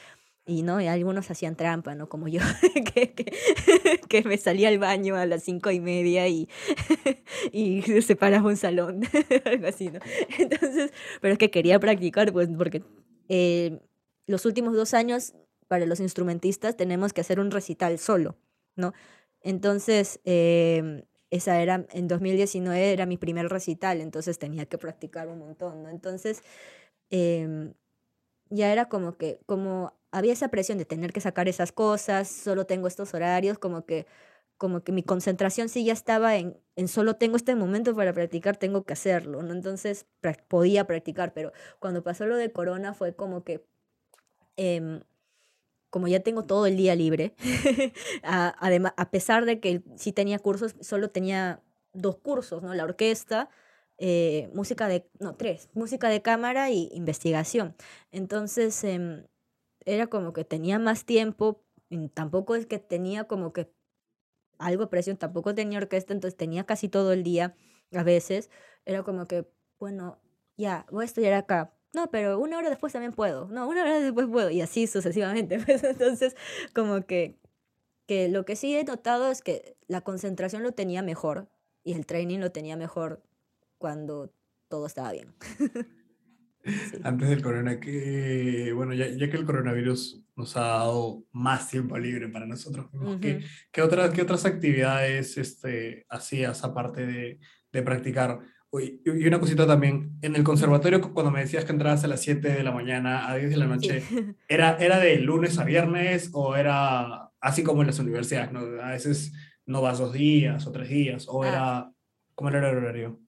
Y 0.46 0.64
no, 0.64 0.82
y 0.82 0.88
algunos 0.88 1.30
hacían 1.30 1.56
trampa, 1.56 1.94
¿no? 1.94 2.10
Como 2.10 2.28
yo, 2.28 2.42
que, 2.96 3.14
que, 3.14 3.26
que 4.10 4.24
me 4.24 4.38
salía 4.38 4.70
al 4.70 4.80
baño 4.80 5.16
a 5.16 5.26
las 5.26 5.44
cinco 5.44 5.70
y 5.70 5.80
media 5.80 6.28
y, 6.28 6.50
y 7.52 7.82
separaba 8.02 8.50
un 8.50 8.58
salón, 8.58 9.02
algo 9.46 9.68
así, 9.68 9.89
¿no? 9.89 10.00
Entonces, 10.39 10.92
pero 11.22 11.34
es 11.34 11.38
que 11.38 11.52
quería 11.52 11.80
practicar, 11.80 12.34
pues, 12.34 12.50
porque 12.58 12.84
eh, 13.30 13.80
los 14.26 14.46
últimos 14.46 14.74
dos 14.76 14.94
años, 14.96 15.34
para 15.68 15.86
los 15.86 16.00
instrumentistas, 16.00 16.76
tenemos 16.76 17.14
que 17.14 17.22
hacer 17.22 17.39
un 17.39 17.52
recital 17.52 18.00
solo, 18.00 18.36
¿no? 18.76 18.94
Entonces, 19.42 20.20
em, 20.26 21.04
esa 21.30 21.62
era, 21.62 21.86
en 21.92 22.08
2019 22.08 22.92
era 22.92 23.06
mi 23.06 23.18
primer 23.18 23.48
recital, 23.48 24.02
entonces 24.02 24.39
tenía 24.39 24.66
que 24.66 24.78
practicar 24.78 25.28
un 25.30 25.39
montón, 25.39 25.84
¿no? 25.84 25.89
Entonces, 25.89 26.42
em, 27.12 27.74
ya 28.50 28.72
era 28.72 28.89
como 28.89 29.18
que, 29.18 29.39
como 29.46 29.94
había 30.12 30.34
esa 30.34 30.49
presión 30.49 30.78
de 30.78 30.86
tener 30.86 31.14
que 31.14 31.22
sacar 31.22 31.47
esas 31.47 31.72
cosas, 31.72 32.28
solo 32.28 32.66
tengo 32.66 32.88
estos 32.88 33.14
horarios, 33.14 33.57
como 33.57 33.86
que, 33.86 34.05
como 34.57 34.84
que 34.84 34.91
mi 34.91 35.03
concentración 35.03 35.70
sí 35.70 35.84
ya 35.86 35.93
estaba 35.93 36.36
en, 36.36 36.57
en 36.76 36.88
solo 36.88 37.16
tengo 37.16 37.38
este 37.38 37.55
momento 37.55 37.95
para 37.95 38.14
practicar, 38.14 38.57
tengo 38.57 38.84
que 38.84 38.93
hacerlo, 38.93 39.41
¿no? 39.43 39.53
Entonces 39.53 40.05
podía 40.47 40.86
practicar, 40.86 41.34
pero 41.34 41.51
cuando 41.80 42.03
pasó 42.03 42.26
lo 42.26 42.36
de 42.38 42.51
corona 42.51 42.93
fue 42.93 43.16
como 43.16 43.43
que, 43.43 43.66
em, 44.57 45.01
como 45.89 46.07
ya 46.07 46.22
tengo 46.22 46.45
todo 46.45 46.66
el 46.68 46.78
día 46.78 46.95
libre, 46.95 47.36
además, 48.24 48.93
a 48.97 49.12
pesar 49.12 49.45
de 49.45 49.59
que 49.59 49.84
sí 49.97 50.12
tenía 50.14 50.39
cursos, 50.39 50.76
solo 50.82 51.09
tenía 51.09 51.62
dos 51.93 52.18
cursos, 52.18 52.64
¿no? 52.64 52.74
La 52.74 52.84
orquesta, 52.86 53.49
eh, 53.97 54.49
música 54.53 54.88
de, 54.88 55.07
no, 55.20 55.36
tres, 55.36 55.70
música 55.74 56.09
de 56.09 56.22
cámara 56.22 56.72
y 56.72 56.89
investigación. 56.93 57.76
Entonces, 58.12 58.84
em, 58.84 59.26
era 59.86 60.08
como 60.08 60.34
que 60.34 60.46
tenía 60.46 60.80
más 60.80 61.06
tiempo, 61.06 61.64
tampoco 62.14 62.56
es 62.56 62.66
que 62.66 62.80
tenía 62.80 63.26
como 63.26 63.54
que 63.54 63.72
algo 64.58 64.90
presión, 64.90 65.18
tampoco 65.18 65.56
tenía 65.56 65.80
orquesta, 65.80 66.14
entonces 66.14 66.38
tenía 66.38 66.66
casi 66.66 66.88
todo 66.88 67.14
el 67.14 67.24
día 67.24 67.56
a 67.94 68.04
veces. 68.04 68.50
Era 68.86 69.04
como 69.04 69.28
que, 69.28 69.48
bueno, 69.80 70.20
ya, 70.58 70.86
voy 70.92 71.04
a 71.04 71.06
estudiar 71.06 71.34
acá. 71.34 71.74
No, 71.94 72.10
pero 72.10 72.40
una 72.40 72.58
hora 72.58 72.70
después 72.70 72.94
también 72.94 73.12
puedo. 73.12 73.48
No, 73.50 73.68
una 73.68 73.82
hora 73.82 74.00
después 74.00 74.28
puedo. 74.28 74.50
Y 74.50 74.62
así 74.62 74.88
sucesivamente. 74.88 75.60
Pues, 75.66 75.84
entonces, 75.84 76.36
como 76.74 77.06
que, 77.06 77.40
que 78.08 78.30
lo 78.30 78.46
que 78.46 78.56
sí 78.56 78.76
he 78.76 78.84
notado 78.84 79.32
es 79.32 79.42
que 79.42 79.78
la 79.88 80.02
concentración 80.02 80.64
lo 80.64 80.74
tenía 80.74 81.02
mejor 81.02 81.50
y 81.84 81.94
el 81.94 82.06
training 82.06 82.40
lo 82.40 82.52
tenía 82.52 82.78
mejor 82.78 83.24
cuando 83.78 84.34
todo 84.70 84.86
estaba 84.86 85.12
bien. 85.12 85.34
Antes 87.03 87.30
del 87.30 87.41
corona, 87.41 87.80
que, 87.80 88.72
bueno, 88.76 88.93
ya, 88.93 89.07
ya, 89.07 89.30
que 89.30 89.38
el 89.38 89.45
coronavirus 89.45 90.24
nos 90.36 90.55
ha 90.57 90.62
dado 90.62 91.24
más 91.32 91.70
tiempo 91.70 91.97
libre 91.97 92.28
para 92.30 92.45
nosotros, 92.45 92.88
¿qué, 93.20 93.43
qué, 93.72 93.82
otras, 93.82 94.12
¿qué 94.12 94.22
otras 94.22 94.45
actividades 94.45 95.38
este, 95.38 96.05
hacías 96.09 96.64
aparte 96.64 97.05
de, 97.05 97.39
de 97.72 97.82
practicar? 97.82 98.39
Y 98.74 99.28
una 99.28 99.39
cosita 99.39 99.68
también, 99.68 100.18
en 100.22 100.36
el 100.36 100.43
conservatorio, 100.43 101.01
cuando 101.14 101.30
me 101.30 101.41
decías 101.41 101.66
que 101.66 101.74
entrabas 101.74 102.05
a 102.05 102.07
las 102.07 102.22
7 102.22 102.47
de 102.47 102.64
la 102.64 102.72
mañana 102.72 103.30
a 103.30 103.36
10 103.36 103.49
de 103.49 103.57
la 103.57 103.68
noche, 103.68 104.01
¿era, 104.47 104.78
¿era 104.78 104.97
de 104.99 105.18
lunes 105.18 105.57
a 105.57 105.66
viernes 105.66 106.30
o 106.32 106.55
era 106.55 107.32
así 107.41 107.64
como 107.64 107.82
en 107.82 107.88
las 107.88 107.99
universidades? 107.99 108.53
¿no? 108.53 108.59
A 108.82 108.91
veces 108.91 109.34
no 109.66 109.82
vas 109.82 109.99
dos 109.99 110.14
días 110.14 110.66
o 110.68 110.72
tres 110.72 110.88
días, 110.88 111.28
o 111.28 111.43
ah. 111.43 111.49
era, 111.49 111.91
¿cómo 112.34 112.49
era 112.49 112.70
el 112.70 112.78
horario? 112.78 113.20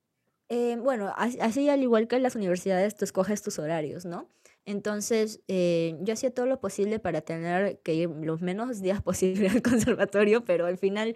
Eh, 0.50 0.78
bueno, 0.78 1.14
así 1.18 1.70
al 1.70 1.82
igual 1.82 2.08
que 2.08 2.16
en 2.18 2.24
las 2.24 2.36
universidades, 2.36 2.96
tú 2.96 3.06
escoges 3.06 3.42
tus 3.42 3.60
horarios, 3.60 4.06
¿no? 4.06 4.30
Entonces, 4.66 5.42
eh, 5.48 5.98
yo 6.02 6.14
hacía 6.14 6.34
todo 6.34 6.46
lo 6.46 6.60
posible 6.60 7.00
para 7.00 7.22
tener 7.22 7.80
que 7.80 7.94
ir 7.96 8.10
los 8.10 8.42
menos 8.42 8.82
días 8.82 9.02
posible 9.04 9.50
al 9.50 9.62
conservatorio, 9.62 10.46
pero 10.46 10.66
al 10.66 10.78
final, 10.78 11.16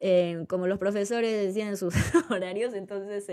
eh, 0.00 0.44
como 0.48 0.66
los 0.66 0.78
profesores 0.78 1.54
tienen 1.54 1.76
sus 1.76 1.94
horarios, 2.30 2.74
entonces 2.74 3.26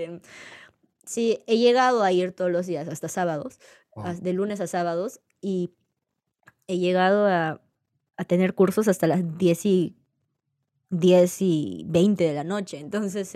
sí, 1.05 1.43
he 1.47 1.57
llegado 1.57 2.03
a 2.03 2.11
ir 2.11 2.31
todos 2.31 2.51
los 2.51 2.65
días, 2.65 2.87
hasta 2.87 3.07
sábados, 3.07 3.59
de 4.21 4.33
lunes 4.33 4.61
a 4.61 4.67
sábados, 4.67 5.19
y 5.41 5.71
he 6.67 6.77
llegado 6.77 7.27
a, 7.27 7.61
a 8.15 8.25
tener 8.25 8.53
cursos 8.53 8.87
hasta 8.87 9.07
las 9.07 9.37
10 9.37 9.65
y, 9.65 9.95
10 10.91 11.41
y 11.41 11.85
20 11.87 12.23
de 12.23 12.33
la 12.33 12.43
noche. 12.43 12.79
Entonces, 12.79 13.35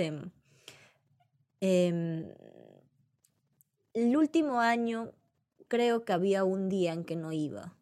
Em, 1.67 2.29
el 3.95 4.15
último 4.15 4.59
año 4.59 5.13
creo 5.67 6.05
que 6.05 6.13
había 6.13 6.43
un 6.43 6.69
día 6.69 6.93
en 6.93 7.05
que 7.05 7.15
no 7.15 7.31
iba. 7.31 7.75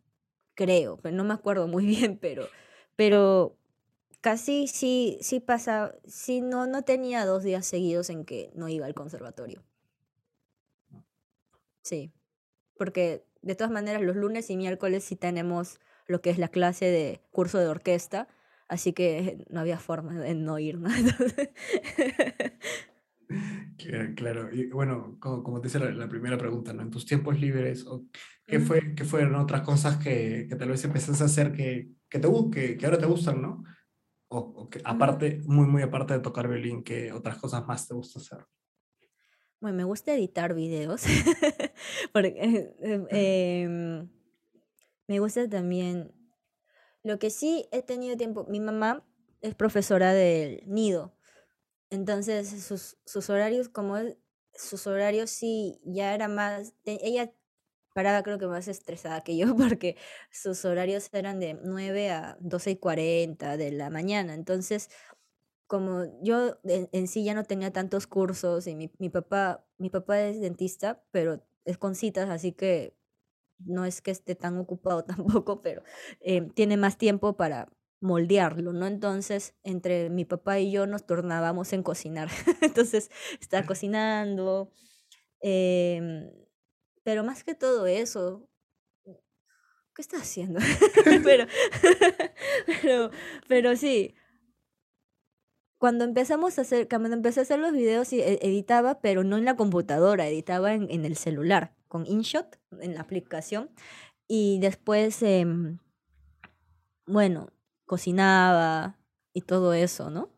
Creo, 0.56 0.96
pero 1.02 1.18
no 1.18 1.26
me 1.26 1.34
acuerdo 1.34 1.68
muy 1.68 1.86
bien, 1.98 2.18
pero, 2.18 2.48
pero 2.96 3.58
casi 4.22 4.68
sí, 4.68 5.18
sí 5.22 5.42
pasaba, 5.42 5.96
sí, 6.08 6.40
no, 6.40 6.66
no 6.66 6.84
tenía 6.84 7.26
dos 7.26 7.44
días 7.44 7.66
seguidos 7.66 8.10
en 8.10 8.24
que 8.24 8.52
no 8.56 8.70
iba 8.70 8.86
al 8.86 8.94
conservatorio. 8.94 9.62
Sí, 11.82 12.14
porque 12.78 13.26
de 13.42 13.56
todas 13.56 13.72
maneras 13.72 14.02
los 14.02 14.16
lunes 14.16 14.50
y 14.50 14.56
miércoles 14.56 15.04
sí 15.04 15.18
tenemos 15.18 15.82
lo 16.08 16.22
que 16.22 16.30
es 16.30 16.38
la 16.38 16.48
clase 16.48 16.86
de 16.86 17.20
curso 17.32 17.60
de 17.60 17.68
orquesta, 17.68 18.30
así 18.70 18.94
que 18.94 19.46
no 19.50 19.60
había 19.60 19.78
forma 19.78 20.22
de 20.22 20.36
no 20.36 20.58
ir. 20.58 20.78
¿no? 20.78 20.90
Claro, 24.16 24.54
y 24.54 24.68
bueno, 24.68 25.18
como, 25.20 25.44
como 25.44 25.62
te 25.62 25.68
dice 25.68 25.80
la, 25.80 26.08
primera 26.08 26.38
pregunta, 26.38 26.74
¿no? 26.74 26.82
En 26.82 26.90
tus 26.90 27.06
tiempos 27.06 27.40
libres, 27.40 27.86
¿qué, 28.46 28.60
fue, 28.60 28.96
qué 28.96 29.04
fueron 29.04 29.36
otras 29.36 29.62
cosas 29.62 29.98
que, 29.98 30.48
que 30.48 30.56
tal 30.56 30.70
vez 30.70 30.84
empezaste 30.86 31.24
a 31.24 31.26
hacer 31.26 31.52
que, 31.52 31.90
que, 32.10 32.20
te, 32.20 32.28
que, 32.52 32.78
que 32.78 32.86
ahora 32.86 32.98
te 32.98 33.06
gustan, 33.06 33.42
¿no? 33.42 33.64
O, 34.30 34.70
que 34.70 34.82
aparte, 34.84 35.42
muy, 35.46 35.68
muy 35.68 35.82
aparte 35.84 36.14
de 36.14 36.20
tocar 36.20 36.48
violín, 36.48 36.84
¿qué 36.84 37.12
otras 37.12 37.38
cosas 37.38 37.66
más 37.68 37.88
te 37.88 37.94
gusta 37.94 38.20
hacer? 38.20 38.46
Bueno, 39.60 39.78
me 39.78 39.84
gusta 39.84 40.14
editar 40.14 40.54
videos. 40.54 41.04
Porque, 42.14 42.34
eh, 42.40 43.62
em, 43.62 44.10
me 45.08 45.20
gusta 45.20 45.48
también. 45.48 46.12
Lo 47.04 47.20
que 47.20 47.30
sí 47.30 47.66
he 47.72 47.82
tenido 47.82 48.18
tiempo, 48.18 48.46
mi 48.50 48.60
mamá 48.60 49.06
es 49.42 49.56
profesora 49.56 50.14
del 50.14 50.64
nido. 50.66 51.16
Entonces, 51.94 52.50
sus, 52.64 52.98
sus 53.06 53.30
horarios, 53.30 53.70
como 53.70 53.98
sus 54.54 54.88
horarios 54.88 55.30
sí 55.30 55.80
ya 55.86 56.16
era 56.16 56.28
más, 56.28 56.74
ella 56.86 57.32
paraba 57.94 58.24
creo 58.24 58.40
que 58.40 58.48
más 58.48 58.68
estresada 58.68 59.22
que 59.22 59.38
yo 59.38 59.56
porque 59.58 59.96
sus 60.32 60.66
horarios 60.66 61.10
eran 61.14 61.40
de 61.40 61.54
9 61.54 62.10
a 62.10 62.38
12 62.40 62.72
y 62.72 62.76
40 62.78 63.58
de 63.58 63.72
la 63.72 63.92
mañana. 63.92 64.34
Entonces, 64.34 64.90
como 65.68 66.06
yo 66.24 66.60
en, 66.64 67.08
sí 67.08 67.24
ya 67.24 67.36
no 67.36 67.44
tenía 67.44 67.72
tantos 67.72 68.08
cursos 68.08 68.66
y 68.66 68.76
mi, 68.76 68.92
mi, 68.98 69.10
papá, 69.10 69.64
mi 69.78 69.92
papá 69.92 70.22
es 70.22 70.42
dentista, 70.42 71.04
pero 71.12 71.46
es 71.66 71.78
con 71.78 71.94
citas, 71.94 72.30
así 72.30 72.54
que 72.54 72.96
no 73.60 73.86
es 73.86 74.02
que 74.02 74.10
esté 74.12 74.34
tan 74.34 74.58
ocupado 74.58 75.04
tampoco, 75.06 75.62
pero 75.62 75.84
eh, 76.22 76.42
tiene 76.56 76.76
más 76.78 76.98
tiempo 76.98 77.38
para, 77.38 77.70
moldearlo, 78.04 78.74
¿no? 78.74 78.86
Entonces, 78.86 79.56
entre 79.64 80.10
mi 80.10 80.26
papá 80.26 80.60
y 80.60 80.72
yo 80.72 80.86
nos 80.86 81.06
tornábamos 81.06 81.72
en 81.74 81.84
cocinar. 81.84 82.30
Entonces, 82.62 83.10
estaba 83.40 83.66
cocinando. 83.66 84.70
Em, 85.40 86.30
pero 87.04 87.24
más 87.24 87.44
que 87.44 87.56
todo 87.56 87.88
eso, 87.88 88.50
¿qué 89.06 90.02
está 90.02 90.18
haciendo? 90.18 90.60
pero, 91.24 91.48
pero, 92.82 93.12
pero 93.48 93.76
sí, 93.78 94.16
cuando 95.78 96.04
empezamos 96.04 96.58
a 96.58 96.62
hacer, 96.62 96.88
cuando 96.90 97.14
empecé 97.14 97.40
a 97.40 97.44
hacer 97.44 97.60
los 97.60 97.72
videos, 97.72 98.12
e, 98.12 98.40
editaba, 98.42 99.00
pero 99.02 99.24
no 99.24 99.38
en 99.38 99.46
la 99.46 99.56
computadora, 99.56 100.28
editaba 100.28 100.74
en, 100.74 100.92
en 100.92 101.06
el 101.06 101.16
celular, 101.16 101.74
con 101.88 102.06
InShot, 102.06 102.60
en 102.82 102.96
la 102.96 103.02
aplicación. 103.02 103.72
Y 104.28 104.60
después, 104.60 105.22
em, 105.24 105.80
bueno, 107.06 107.50
cocinaba 107.86 108.98
y 109.34 109.42
todo 109.42 109.74
eso, 109.74 110.10
¿no? 110.10 110.30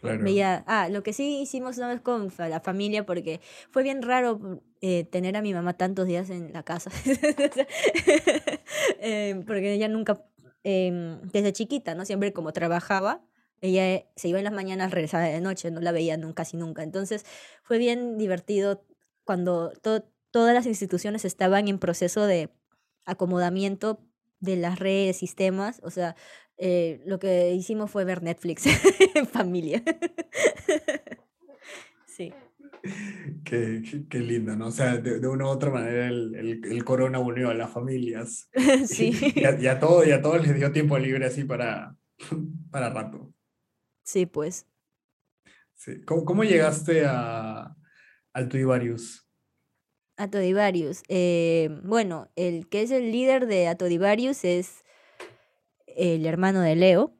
Claro. 0.00 0.24
Veía, 0.24 0.64
ah, 0.66 0.88
lo 0.88 1.02
que 1.02 1.12
sí 1.12 1.40
hicimos 1.42 1.76
una 1.76 1.88
vez 1.88 2.00
con 2.00 2.32
la 2.38 2.60
familia, 2.60 3.04
porque 3.04 3.40
fue 3.70 3.82
bien 3.82 4.00
raro 4.00 4.62
eh, 4.80 5.04
tener 5.04 5.36
a 5.36 5.42
mi 5.42 5.52
mamá 5.52 5.74
tantos 5.74 6.06
días 6.06 6.30
en 6.30 6.52
la 6.54 6.62
casa, 6.62 6.90
eh, 8.98 9.42
porque 9.46 9.74
ella 9.74 9.88
nunca, 9.88 10.24
em, 10.62 11.20
desde 11.32 11.52
chiquita, 11.52 11.94
¿no? 11.94 12.06
Siempre 12.06 12.32
como 12.32 12.52
trabajaba, 12.54 13.22
ella 13.60 14.06
se 14.16 14.28
iba 14.28 14.38
en 14.38 14.44
las 14.44 14.54
mañanas, 14.54 14.90
regresaba 14.90 15.24
de 15.24 15.40
noche, 15.40 15.70
no 15.70 15.80
la 15.80 15.92
veía 15.92 16.16
nunca, 16.16 16.42
casi 16.42 16.56
nunca. 16.56 16.82
Entonces 16.82 17.26
fue 17.62 17.76
bien 17.76 18.16
divertido 18.16 18.86
cuando 19.24 19.72
todas 20.30 20.54
las 20.54 20.66
instituciones 20.66 21.26
estaban 21.26 21.68
en 21.68 21.78
proceso 21.78 22.24
de 22.24 22.48
acomodamiento 23.04 24.00
de 24.40 24.56
las 24.56 24.78
redes, 24.78 25.18
sistemas, 25.18 25.80
o 25.84 25.90
sea, 25.90 26.16
eh, 26.62 27.00
lo 27.06 27.18
que 27.18 27.54
hicimos 27.54 27.90
fue 27.90 28.04
ver 28.04 28.22
Netflix 28.22 28.66
en 29.14 29.26
familia. 29.26 29.82
sí. 32.06 32.34
Qué, 33.44 33.82
qué, 34.10 34.20
lindo, 34.20 34.54
¿no? 34.56 34.66
O 34.66 34.70
sea, 34.70 34.98
de, 34.98 35.26
una 35.26 35.46
u 35.46 35.48
otra 35.48 35.70
manera 35.70 36.08
el, 36.08 36.60
el, 36.62 36.84
corona 36.84 37.18
unió 37.18 37.48
a 37.48 37.54
las 37.54 37.70
familias. 37.70 38.50
sí. 38.86 39.18
Y, 39.34 39.44
a, 39.44 39.58
y, 39.58 39.66
a 39.68 39.80
todo, 39.80 40.06
y 40.06 40.10
a 40.10 40.20
todos 40.20 40.46
les 40.46 40.54
dio 40.54 40.70
tiempo 40.70 40.98
libre 40.98 41.24
así 41.24 41.44
para, 41.44 41.96
para 42.70 42.90
rato. 42.90 43.32
Sí, 44.04 44.26
pues. 44.26 44.66
Sí. 45.76 46.02
¿Cómo, 46.04 46.26
cómo 46.26 46.44
llegaste 46.44 47.06
a, 47.06 47.74
al 48.34 48.48
Tuivarius? 48.50 49.26
Atodivarius. 50.18 51.04
Eh, 51.08 51.70
bueno, 51.84 52.30
el 52.36 52.68
que 52.68 52.82
es 52.82 52.90
el 52.90 53.10
líder 53.10 53.46
de 53.46 53.68
Atodivarius 53.68 54.44
es 54.44 54.84
el 55.96 56.26
hermano 56.26 56.60
de 56.60 56.76
Leo. 56.76 57.14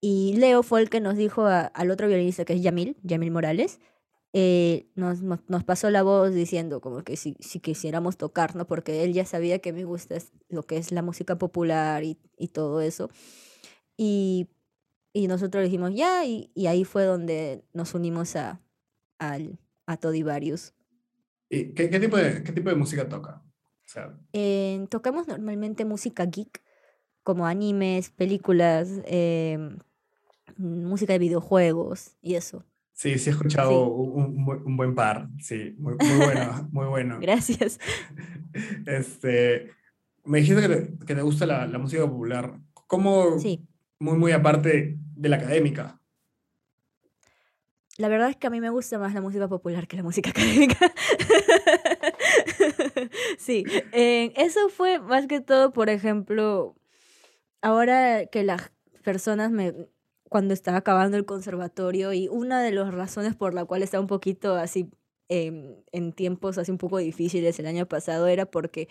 Y 0.00 0.34
Leo 0.36 0.62
fue 0.62 0.80
el 0.82 0.90
que 0.90 1.00
nos 1.00 1.16
dijo 1.16 1.44
al 1.46 1.90
otro 1.90 2.06
violinista 2.06 2.44
que 2.44 2.54
es 2.54 2.62
Yamil, 2.62 2.96
Yamil 3.02 3.30
Morales, 3.30 3.80
eh, 4.38 4.90
nos, 4.94 5.22
nos, 5.22 5.64
pasó 5.64 5.88
la 5.88 6.02
voz 6.02 6.34
diciendo 6.34 6.82
como 6.82 7.02
que 7.02 7.16
si, 7.16 7.36
si 7.40 7.58
quisiéramos 7.58 8.18
tocar, 8.18 8.54
¿no? 8.54 8.66
Porque 8.66 9.02
él 9.02 9.14
ya 9.14 9.24
sabía 9.24 9.60
que 9.60 9.72
me 9.72 9.84
gusta 9.84 10.16
lo 10.50 10.64
que 10.64 10.76
es 10.76 10.92
la 10.92 11.00
música 11.00 11.38
popular 11.38 12.04
y, 12.04 12.18
y 12.36 12.48
todo 12.48 12.82
eso. 12.82 13.08
Y, 13.96 14.50
y 15.14 15.26
nosotros 15.28 15.64
dijimos 15.64 15.94
ya, 15.94 16.26
y, 16.26 16.50
y 16.54 16.66
ahí 16.66 16.84
fue 16.84 17.04
donde 17.04 17.64
nos 17.72 17.94
unimos 17.94 18.36
a, 18.36 18.60
al, 19.18 19.58
a 19.86 19.96
Todivarius. 19.96 20.74
¿Y 21.48 21.72
qué, 21.72 21.88
qué 21.88 21.98
tipo 21.98 22.18
de, 22.18 22.42
qué 22.42 22.52
tipo 22.52 22.68
de 22.68 22.76
música 22.76 23.08
toca? 23.08 23.42
O 23.86 23.88
sea, 23.88 24.18
Eh, 24.34 24.84
tocamos 24.90 25.28
normalmente 25.28 25.86
música 25.86 26.26
geek, 26.26 26.62
como 27.26 27.46
animes, 27.46 28.10
películas, 28.10 28.88
em, 29.06 29.78
música 30.58 31.12
de 31.14 31.18
videojuegos 31.20 32.16
y 32.22 32.36
eso. 32.36 32.64
sí, 32.92 33.18
sí 33.18 33.30
he 33.30 33.32
escuchado 33.32 33.70
Sí, 33.70 33.76
un, 33.90 34.44
buen 34.44 34.62
un 34.64 34.76
buen 34.76 34.94
par, 34.94 35.28
sí, 35.40 35.74
muy, 35.78 35.94
muy 35.96 36.16
bueno, 36.16 36.68
muy 36.72 36.86
bueno. 36.86 37.18
gracias. 37.20 37.78
Este, 38.86 39.70
me 40.24 40.38
dijiste 40.38 40.62
que 40.62 40.68
te, 40.68 41.06
que 41.06 41.14
te 41.14 41.22
gusta 41.22 41.44
la, 41.46 41.66
la 41.66 41.78
música 41.78 42.06
popular. 42.08 42.58
¿Cómo, 42.86 43.38
Sí, 43.38 43.66
muy, 44.00 44.16
muy 44.16 44.32
aparte 44.32 44.96
de 45.16 45.28
la 45.28 45.36
académica? 45.36 46.00
la 47.98 48.08
verdad 48.08 48.28
es 48.30 48.36
que 48.36 48.46
a 48.46 48.50
mí 48.50 48.60
me 48.60 48.70
gusta 48.70 48.98
más 48.98 49.14
la 49.14 49.22
música 49.22 49.48
popular 49.48 49.86
que 49.88 49.96
la 49.96 50.02
música 50.02 50.30
académica. 50.36 50.92
Sí, 53.38 53.64
eh, 53.92 54.32
eso 54.36 54.68
fue 54.68 54.98
más 55.00 55.26
que 55.26 55.40
todo, 55.40 55.72
por 55.72 55.88
ejemplo, 55.88 56.76
ahora 57.66 58.26
que 58.26 58.44
las 58.44 58.70
personas 59.02 59.50
me, 59.50 59.74
cuando 60.28 60.54
estaba 60.54 60.78
acabando 60.78 61.16
el 61.16 61.24
conservatorio 61.26 62.12
y 62.12 62.28
una 62.28 62.62
de 62.62 62.72
las 62.72 62.92
razones 62.94 63.34
por 63.36 63.54
la 63.54 63.64
cual 63.64 63.82
estaba 63.82 64.00
un 64.02 64.06
poquito 64.08 64.54
así 64.54 64.90
em, 65.28 65.76
en 65.92 66.12
tiempos 66.12 66.58
así 66.58 66.70
un 66.70 66.78
poco 66.78 66.98
difíciles 66.98 67.58
el 67.58 67.66
año 67.66 67.86
pasado 67.86 68.26
era 68.28 68.46
porque 68.46 68.88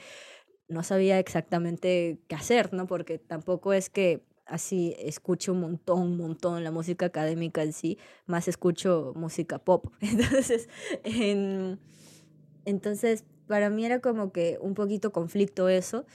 no 0.68 0.84
sabía 0.84 1.20
exactamente 1.20 2.20
qué 2.28 2.36
hacer, 2.36 2.74
¿no? 2.74 2.88
Porque 2.88 3.20
tampoco 3.20 3.74
es 3.74 3.90
que 3.90 4.24
así 4.46 4.96
escucho 5.00 5.54
un 5.54 5.62
montón, 5.62 6.02
un 6.02 6.18
montón 6.18 6.64
la 6.64 6.72
música 6.72 7.08
académica 7.08 7.64
en 7.64 7.74
sí, 7.74 7.98
más 8.26 8.48
escucho 8.48 9.14
música 9.16 9.60
pop. 9.60 9.88
Entonces, 10.02 10.70
en- 11.04 11.80
entonces 12.66 13.24
para 13.48 13.70
mí 13.70 13.86
era 13.86 14.00
como 14.02 14.32
que 14.32 14.58
un 14.62 14.74
poquito 14.74 15.12
conflicto 15.12 15.70
eso 15.70 16.06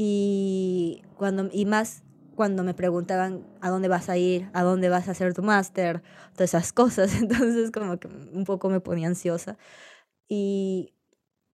y 0.00 1.02
cuando 1.16 1.48
y 1.52 1.64
más 1.66 2.04
cuando 2.36 2.62
me 2.62 2.72
preguntaban 2.74 3.44
a 3.60 3.68
dónde 3.68 3.88
vas 3.88 4.08
a 4.08 4.16
ir, 4.16 4.48
a 4.52 4.62
dónde 4.62 4.88
vas 4.88 5.08
a 5.08 5.10
hacer 5.10 5.34
tu 5.34 5.42
máster, 5.42 6.02
todas 6.34 6.50
esas 6.50 6.72
cosas, 6.72 7.14
entonces 7.20 7.72
como 7.72 7.98
que 7.98 8.06
un 8.08 8.44
poco 8.44 8.68
me 8.70 8.80
ponía 8.80 9.08
ansiosa. 9.08 9.58
Y 10.28 10.94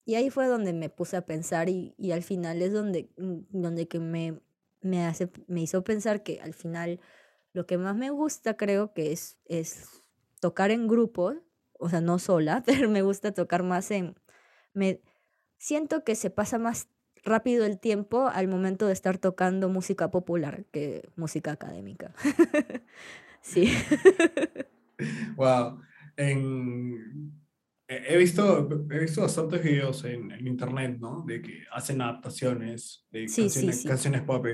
y 0.06 0.16
ahí 0.16 0.30
fue 0.30 0.48
donde 0.48 0.74
me 0.74 0.90
puse 0.90 1.16
a 1.18 1.26
pensar 1.26 1.70
y, 1.70 1.96
y 1.98 2.12
al 2.12 2.24
final 2.24 2.62
es 2.62 2.74
donde, 2.74 3.10
mm, 3.18 3.40
donde 3.50 3.88
que 3.88 4.00
me, 4.00 4.42
me, 4.82 5.06
hace, 5.06 5.32
me 5.48 5.62
hizo 5.62 5.84
pensar 5.84 6.24
que 6.24 6.42
al 6.42 6.54
final 6.54 7.00
lo 7.54 7.66
que 7.66 7.78
más 7.78 7.96
me 7.96 8.10
gusta 8.10 8.58
creo 8.58 8.94
que 8.94 9.14
es, 9.14 9.38
es 9.46 9.88
tocar 10.40 10.72
en 10.72 10.88
grupo, 10.88 11.36
o 11.74 11.90
sea, 11.90 12.02
no 12.02 12.20
sola, 12.20 12.64
pero 12.66 12.90
me 12.90 13.02
gusta 13.02 13.34
tocar 13.34 13.64
más 13.64 13.92
en... 13.92 14.16
Me, 14.74 15.02
siento 15.58 16.04
que 16.04 16.16
se 16.16 16.30
pasa 16.30 16.58
más 16.58 16.88
rápido 17.24 17.66
el 17.66 17.80
tiempo 17.80 18.28
al 18.28 18.48
momento 18.48 18.88
de 18.88 18.94
estar 18.94 19.18
tocando 19.18 19.70
música 19.70 20.12
popular 20.12 20.66
que 20.72 21.10
música 21.16 21.52
académica. 21.52 22.14
Sí. 23.42 23.74
Wow. 25.36 25.82
En, 26.16 27.34
he 27.88 28.16
visto, 28.16 28.70
he 28.90 29.00
visto 29.00 29.22
bastantes 29.22 29.62
videos 29.62 30.06
en, 30.06 30.32
en 30.32 30.48
internet, 30.48 30.98
¿no? 31.00 31.26
De 31.28 31.42
que 31.42 31.64
hacen 31.72 32.02
adaptaciones 32.02 33.06
de 33.12 33.28
Sí, 33.28 33.50
sí, 33.50 33.66
canciones, 33.66 33.82
sí. 33.82 33.88
canciones 33.88 34.22
pop 34.22 34.46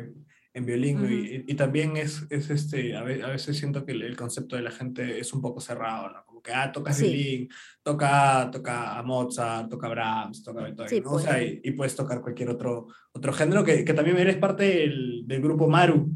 en, 0.60 0.64
en 0.64 0.66
violín 0.66 0.98
Ujú. 0.98 1.08
y, 1.08 1.46
y 1.48 1.54
también 1.56 1.98
es, 1.98 2.26
es 2.30 2.50
este, 2.50 2.96
a 2.96 3.04
ve- 3.04 3.24
a 3.24 3.28
veces 3.30 3.58
siento 3.58 3.86
que 3.86 3.94
el, 3.94 4.02
el 4.04 4.16
concepto 4.16 4.56
de 4.56 4.62
la 4.62 4.72
gente 4.72 5.20
es 5.20 5.34
un 5.34 5.42
poco 5.42 5.60
cerrado, 5.62 6.10
¿no? 6.10 6.24
Como 6.26 6.42
que, 6.42 6.52
ah, 6.54 6.72
tocas 6.72 6.98
Sí. 6.98 7.06
violín, 7.08 7.50
toca, 7.84 8.50
toca 8.52 8.98
a 8.98 9.04
Mozart, 9.04 9.70
toca 9.70 9.88
a 9.88 9.90
Brahms, 9.90 10.44
toca 10.44 10.62
a 10.62 10.64
Beethoven, 10.64 10.90
Sí, 10.90 11.02
¿no? 11.02 11.10
O 11.10 11.14
pues. 11.14 11.24
sea, 11.26 11.44
y, 11.44 11.62
y 11.64 11.72
puedes 11.72 11.96
tocar 11.96 12.22
cualquier 12.22 12.50
otro, 12.50 12.88
otro 13.12 13.34
género, 13.34 13.64
que, 13.64 13.84
que 13.84 13.94
también 13.94 14.18
eres 14.18 14.38
parte 14.38 14.64
del, 14.64 15.24
del 15.28 15.42
grupo 15.42 15.68
Maru, 15.68 16.14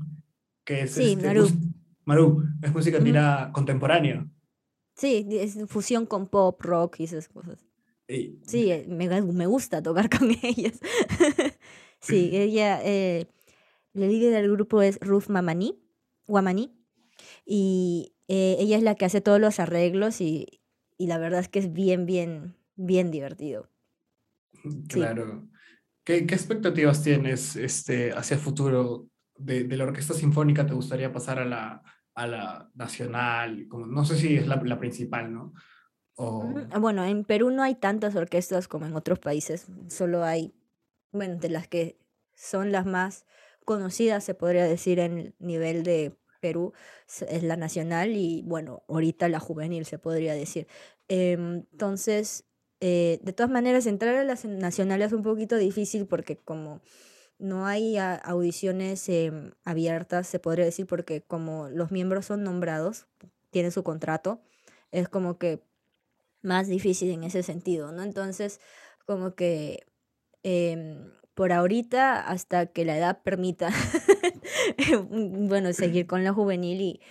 que 0.64 0.82
es 0.84 0.92
Sí, 0.94 1.14
este, 1.14 1.28
Maru. 1.28 1.48
Maru, 2.06 2.44
es 2.62 2.74
música 2.74 2.98
Ujú. 2.98 3.06
tira 3.06 3.50
contemporánea. 3.54 4.26
Sí, 4.96 5.26
es 5.32 5.58
fusión 5.68 6.06
con 6.06 6.28
pop, 6.28 6.62
rock 6.62 7.00
y 7.00 7.06
esas 7.06 7.28
cosas. 7.28 7.66
Sí, 8.46 8.70
eh, 8.72 8.86
me, 8.88 9.08
me 9.22 9.46
gusta 9.48 9.82
tocar 9.82 10.08
con 10.20 10.30
ellas. 10.44 10.80
Sí, 12.00 12.30
ella, 12.34 12.80
eh, 12.84 13.26
la 13.94 14.08
líder 14.08 14.34
del 14.34 14.52
grupo 14.52 14.82
es 14.82 15.00
Ruth 15.02 15.28
Mamani, 15.28 15.80
Wamani, 16.28 16.72
y 17.46 18.16
eh, 18.28 18.58
ella 18.60 18.78
es 18.78 18.84
la 18.84 18.96
que 18.96 19.06
hace 19.06 19.22
todos 19.22 19.40
los 19.40 19.60
arreglos 19.60 20.22
y, 20.22 20.62
y 20.98 21.08
la 21.08 21.18
verdad 21.18 21.40
es 21.40 21.50
que 21.50 21.60
es 21.60 21.74
bien, 21.74 22.06
bien, 22.06 22.56
bien 22.76 23.12
divertido. 23.12 23.70
Sí. 24.64 24.82
Claro. 24.90 25.48
¿Qué, 26.04 26.26
qué 26.26 26.36
expectativas 26.36 27.04
tienes 27.04 27.56
este, 27.56 28.12
hacia 28.12 28.36
el 28.36 28.42
futuro 28.42 29.08
de, 29.38 29.64
de 29.64 29.78
la 29.78 29.86
orquesta 29.86 30.14
sinfónica? 30.14 30.66
¿Te 30.66 30.74
gustaría 30.74 31.12
pasar 31.12 31.40
a 31.40 31.46
la, 31.46 31.82
a 32.14 32.28
la 32.28 32.72
nacional? 32.76 33.68
Como, 33.70 33.86
no 33.86 34.04
sé 34.06 34.18
si 34.18 34.36
es 34.36 34.48
la, 34.48 34.62
la 34.64 34.80
principal, 34.80 35.34
¿no? 35.34 35.54
O, 36.16 36.40
Ujú. 36.44 36.68
Ah, 36.72 36.80
Bueno, 36.80 37.04
en 37.06 37.24
Perú 37.24 37.52
no 37.52 37.64
hay 37.64 37.76
tantas 37.76 38.16
orquestas 38.16 38.68
como 38.68 38.86
en 38.86 38.96
otros 38.96 39.20
países, 39.20 39.68
solo 39.88 40.24
hay, 40.24 40.54
bueno, 41.12 41.38
de 41.38 41.50
las 41.50 41.68
que 41.68 41.98
son 42.36 42.72
las 42.72 42.86
más 42.86 43.26
conocidas, 43.66 44.24
se 44.24 44.34
podría 44.34 44.66
decir, 44.66 45.00
en 45.00 45.18
el 45.18 45.36
nivel 45.40 45.84
de 45.84 46.16
Perú, 46.42 46.74
es 47.30 47.44
la 47.44 47.56
nacional 47.56 48.12
y, 48.16 48.42
bueno, 48.46 48.84
ahorita 48.90 49.30
la 49.30 49.40
juvenil, 49.40 49.86
se 49.86 50.00
podría 50.00 50.34
decir. 50.34 50.68
Em, 51.08 51.66
entonces, 51.72 52.46
eh, 52.82 53.20
de 53.24 53.34
todas 53.34 53.52
maneras, 53.52 53.86
entrar 53.86 54.16
a 54.16 54.24
las 54.24 54.46
nacionales 54.46 55.08
es 55.08 55.14
un 55.14 55.24
poquito 55.24 55.56
difícil 55.58 56.06
porque 56.06 56.38
como 56.38 56.82
no 57.40 57.66
hay 57.66 57.98
audiciones 57.98 59.08
em, 59.10 59.52
abiertas, 59.64 60.28
se 60.28 60.40
podría 60.40 60.66
decir, 60.66 60.86
porque 60.88 61.22
como 61.22 61.70
los 61.70 61.92
miembros 61.92 62.26
son 62.28 62.44
nombrados, 62.44 63.08
tienen 63.52 63.72
su 63.72 63.84
contrato, 63.84 64.42
es 64.92 65.10
como 65.10 65.38
que 65.38 65.64
más 66.42 66.68
difícil 66.68 67.12
en 67.12 67.24
ese 67.24 67.44
sentido, 67.44 67.92
¿no? 67.92 68.04
Entonces, 68.04 68.60
como 69.06 69.36
que 69.36 69.86
em, 70.44 71.12
por 71.34 71.52
ahorita, 71.52 72.20
hasta 72.22 72.68
que 72.68 72.86
la 72.86 72.98
edad 72.98 73.22
permita, 73.24 73.70
bueno, 75.10 75.74
seguir 75.74 76.08
con 76.08 76.24
la 76.24 76.34
juvenil 76.34 76.82
y, 76.82 77.02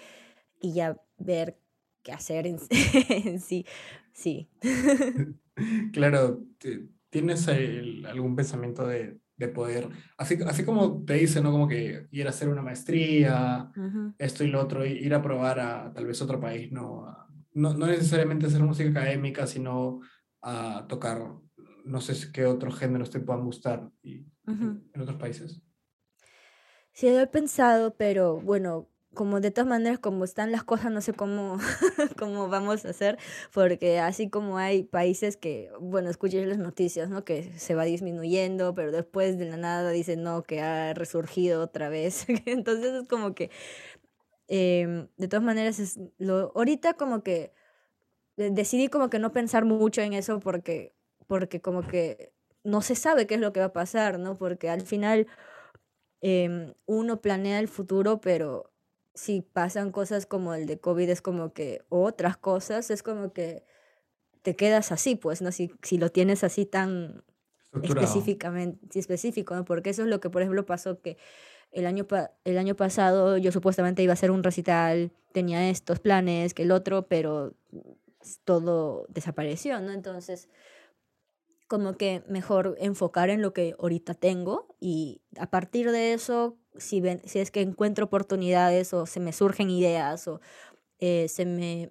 y 0.60 0.74
ya 0.74 0.96
ver 1.18 1.58
qué 2.02 2.12
hacer 2.12 2.46
en, 2.46 2.58
en 3.10 3.40
sí, 3.40 3.66
sí. 4.12 4.48
claro, 5.92 6.44
¿tienes 7.10 7.48
el- 7.48 8.06
algún 8.06 8.36
pensamiento 8.36 8.86
de, 8.86 9.18
de 9.36 9.48
poder, 9.48 9.88
así, 10.16 10.38
así 10.46 10.64
como 10.64 11.04
te 11.04 11.14
dicen, 11.14 11.42
¿no? 11.42 11.52
Como 11.52 11.68
que 11.68 12.06
ir 12.10 12.26
a 12.26 12.30
hacer 12.30 12.48
una 12.48 12.62
maestría, 12.62 13.70
esto 14.18 14.44
y 14.44 14.48
lo 14.48 14.60
otro, 14.60 14.84
ir 14.86 15.14
a 15.14 15.22
probar 15.22 15.60
a 15.60 15.92
tal 15.92 16.06
vez 16.06 16.20
otro 16.22 16.40
país, 16.40 16.70
¿no? 16.72 17.06
No, 17.54 17.74
no 17.74 17.86
necesariamente 17.86 18.46
hacer 18.46 18.62
música 18.62 18.88
académica, 18.90 19.46
sino 19.46 20.00
a 20.40 20.86
tocar, 20.88 21.22
no 21.84 22.00
sé 22.00 22.32
qué 22.32 22.46
otros 22.46 22.78
géneros 22.78 23.10
te 23.10 23.20
puedan 23.20 23.44
gustar 23.44 23.90
y, 24.02 24.26
en, 24.46 24.90
en 24.92 25.00
otros 25.00 25.18
países. 25.18 25.62
Sí, 26.92 27.10
lo 27.10 27.20
he 27.20 27.26
pensado, 27.26 27.94
pero 27.96 28.40
bueno, 28.40 28.88
como 29.14 29.40
de 29.40 29.50
todas 29.50 29.68
maneras, 29.68 29.98
como 29.98 30.24
están 30.24 30.52
las 30.52 30.64
cosas, 30.64 30.90
no 30.92 31.00
sé 31.00 31.12
cómo, 31.14 31.58
cómo 32.18 32.48
vamos 32.48 32.84
a 32.84 32.90
hacer, 32.90 33.18
porque 33.52 33.98
así 33.98 34.28
como 34.30 34.58
hay 34.58 34.82
países 34.84 35.36
que, 35.36 35.70
bueno, 35.80 36.10
escuché 36.10 36.44
las 36.46 36.58
noticias, 36.58 37.08
¿no? 37.08 37.24
Que 37.24 37.58
se 37.58 37.74
va 37.74 37.84
disminuyendo, 37.84 38.74
pero 38.74 38.92
después 38.92 39.38
de 39.38 39.46
la 39.46 39.56
nada 39.56 39.90
dicen, 39.90 40.22
no, 40.22 40.42
que 40.42 40.60
ha 40.60 40.94
resurgido 40.94 41.62
otra 41.62 41.88
vez. 41.88 42.26
Entonces 42.46 42.92
es 43.02 43.08
como 43.08 43.34
que, 43.34 43.50
em, 44.48 45.08
de 45.16 45.28
todas 45.28 45.44
maneras, 45.44 45.78
es 45.78 45.98
lo, 46.18 46.52
ahorita 46.54 46.94
como 46.94 47.22
que 47.22 47.52
de- 48.36 48.50
decidí 48.50 48.88
como 48.88 49.10
que 49.10 49.18
no 49.18 49.32
pensar 49.32 49.64
mucho 49.64 50.02
en 50.02 50.12
eso 50.14 50.40
porque, 50.40 50.94
porque 51.32 51.62
como 51.62 51.80
que 51.80 52.30
no 52.62 52.82
se 52.82 52.94
sabe 52.94 53.26
qué 53.26 53.36
es 53.36 53.40
lo 53.40 53.54
que 53.54 53.60
va 53.60 53.66
a 53.66 53.72
pasar, 53.72 54.18
¿no? 54.18 54.36
Porque 54.36 54.68
al 54.68 54.82
final 54.82 55.26
em, 56.20 56.74
uno 56.84 57.22
planea 57.22 57.58
el 57.58 57.68
futuro, 57.68 58.20
pero 58.20 58.70
si 59.14 59.40
pasan 59.40 59.92
cosas 59.92 60.26
como 60.26 60.52
el 60.52 60.66
de 60.66 60.78
COVID, 60.78 61.08
es 61.08 61.22
como 61.22 61.54
que, 61.54 61.86
otras 61.88 62.36
cosas, 62.36 62.90
es 62.90 63.02
como 63.02 63.32
que 63.32 63.64
te 64.42 64.56
quedas 64.56 64.92
así, 64.92 65.16
pues, 65.16 65.40
¿no? 65.40 65.52
Si, 65.52 65.72
si 65.80 65.96
lo 65.96 66.10
tienes 66.10 66.44
así 66.44 66.66
tan 66.66 67.24
específicamente, 67.82 68.98
específico, 68.98 69.54
¿no? 69.54 69.64
Porque 69.64 69.88
eso 69.88 70.02
es 70.02 70.08
lo 70.08 70.20
que, 70.20 70.28
por 70.28 70.42
ejemplo, 70.42 70.66
pasó 70.66 71.00
que 71.00 71.16
el 71.70 71.86
año, 71.86 72.06
el 72.44 72.58
año 72.58 72.74
pasado 72.74 73.38
yo 73.38 73.52
supuestamente 73.52 74.02
iba 74.02 74.12
a 74.12 74.20
hacer 74.20 74.30
un 74.30 74.42
recital, 74.42 75.12
tenía 75.32 75.70
estos 75.70 75.98
planes, 75.98 76.52
que 76.52 76.64
el 76.64 76.72
otro, 76.72 77.06
pero 77.06 77.54
todo 78.44 79.06
desapareció, 79.08 79.80
¿no? 79.80 79.92
Entonces, 79.92 80.50
como 81.72 81.96
que 81.96 82.22
mejor 82.28 82.76
enfocar 82.78 83.30
en 83.30 83.40
lo 83.40 83.54
que 83.54 83.74
ahorita 83.78 84.12
tengo 84.12 84.76
y 84.78 85.22
a 85.38 85.48
partir 85.48 85.90
de 85.90 86.12
eso, 86.12 86.58
si, 86.76 87.00
ven, 87.00 87.22
si 87.24 87.38
es 87.38 87.50
que 87.50 87.62
encuentro 87.62 88.04
oportunidades 88.04 88.92
o 88.92 89.06
se 89.06 89.20
me 89.20 89.32
surgen 89.32 89.70
ideas 89.70 90.28
o 90.28 90.42
eh, 90.98 91.28
se 91.30 91.46
me, 91.46 91.90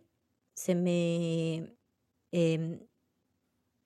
se 0.54 0.76
me 0.76 1.76
em, 2.32 2.86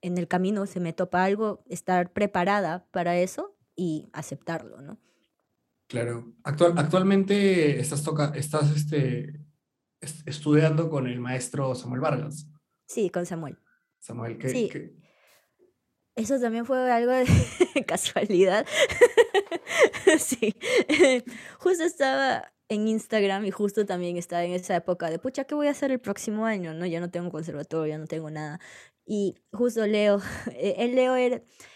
en 0.01 0.17
el 0.17 0.27
camino 0.27 0.65
se 0.65 0.81
me 0.81 0.91
topa 0.91 1.23
algo, 1.23 1.63
estar 1.69 2.11
preparada 2.11 2.85
para 2.91 3.17
eso 3.17 3.55
y 3.73 4.09
aceptarlo, 4.11 4.81
¿no? 4.81 4.99
Claro. 5.87 6.33
Actual, 6.43 6.73
actualmente 6.75 7.79
estás, 7.79 8.03
toca, 8.03 8.33
estás 8.35 8.69
este, 8.75 9.39
estudiando 10.25 10.89
con 10.89 11.07
el 11.07 11.21
maestro 11.21 11.73
Samuel 11.73 12.01
Vargas. 12.01 12.49
Sí, 12.85 13.09
con 13.09 13.25
Samuel. 13.25 13.57
Samuel, 13.99 14.37
¿qué, 14.37 14.49
Sí, 14.49 14.69
qué- 14.69 15.04
eso 16.15 16.39
también 16.39 16.65
fue 16.65 16.91
algo 16.91 17.11
de 17.11 17.25
casualidad. 17.87 18.65
Sí, 20.19 20.55
justo 21.59 21.83
estaba 21.83 22.51
en 22.69 22.87
Instagram 22.87 23.45
y 23.45 23.51
justo 23.51 23.85
también 23.85 24.17
estaba 24.17 24.43
en 24.43 24.53
esa 24.53 24.75
época 24.75 25.09
de, 25.09 25.19
pucha, 25.19 25.43
¿qué 25.45 25.55
voy 25.55 25.67
a 25.67 25.71
hacer 25.71 25.91
el 25.91 25.99
próximo 25.99 26.45
año? 26.45 26.73
No, 26.73 26.85
ya 26.85 26.99
no 26.99 27.09
tengo 27.11 27.29
conservatorio, 27.31 27.87
ya 27.93 27.97
no 27.97 28.07
tengo 28.07 28.29
nada. 28.31 28.59
Y 29.05 29.35
justo 29.51 29.85
Leo, 29.85 30.19
eh, 30.51 30.75
el 30.79 30.95
Leo 30.95 31.15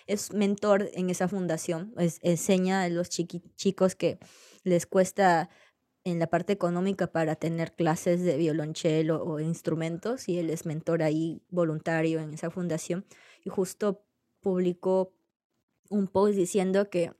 es 0.08 0.34
mentor 0.34 0.90
en 0.94 1.10
esa 1.10 1.28
fundación, 1.28 1.94
enseña 2.22 2.84
a 2.84 2.90
los 2.90 3.10
chiqui- 3.10 3.44
chicos 3.56 3.96
que 3.96 4.20
les 4.64 4.86
cuesta 4.86 5.50
en 6.06 6.20
la 6.20 6.28
parte 6.28 6.54
económica 6.54 7.12
para 7.12 7.36
tener 7.36 7.74
clases 7.74 8.24
de 8.24 8.38
violonchelo 8.38 9.24
o 9.24 9.40
instrumentos 9.40 10.30
y 10.30 10.40
él 10.40 10.50
es 10.50 10.66
mentor 10.66 11.04
ahí 11.04 11.44
voluntario 11.50 12.20
en 12.22 12.34
esa 12.34 12.50
fundación 12.50 13.06
y 13.44 13.50
justo 13.50 14.04
publicó 14.42 15.14
un 15.90 16.08
post 16.08 16.36
diciendo 16.36 16.90
que 16.90 17.14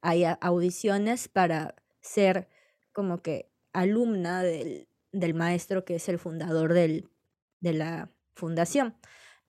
hay 0.00 0.24
audiciones 0.40 1.28
para 1.28 1.74
ser 2.00 2.48
como 2.92 3.22
que 3.22 3.50
alumna 3.72 4.42
del, 4.42 4.88
del 5.12 5.34
maestro 5.34 5.84
que 5.84 5.96
es 5.96 6.08
el 6.08 6.18
fundador 6.18 6.72
del, 6.72 7.08
de 7.60 7.72
la 7.72 8.10
fundación. 8.34 8.96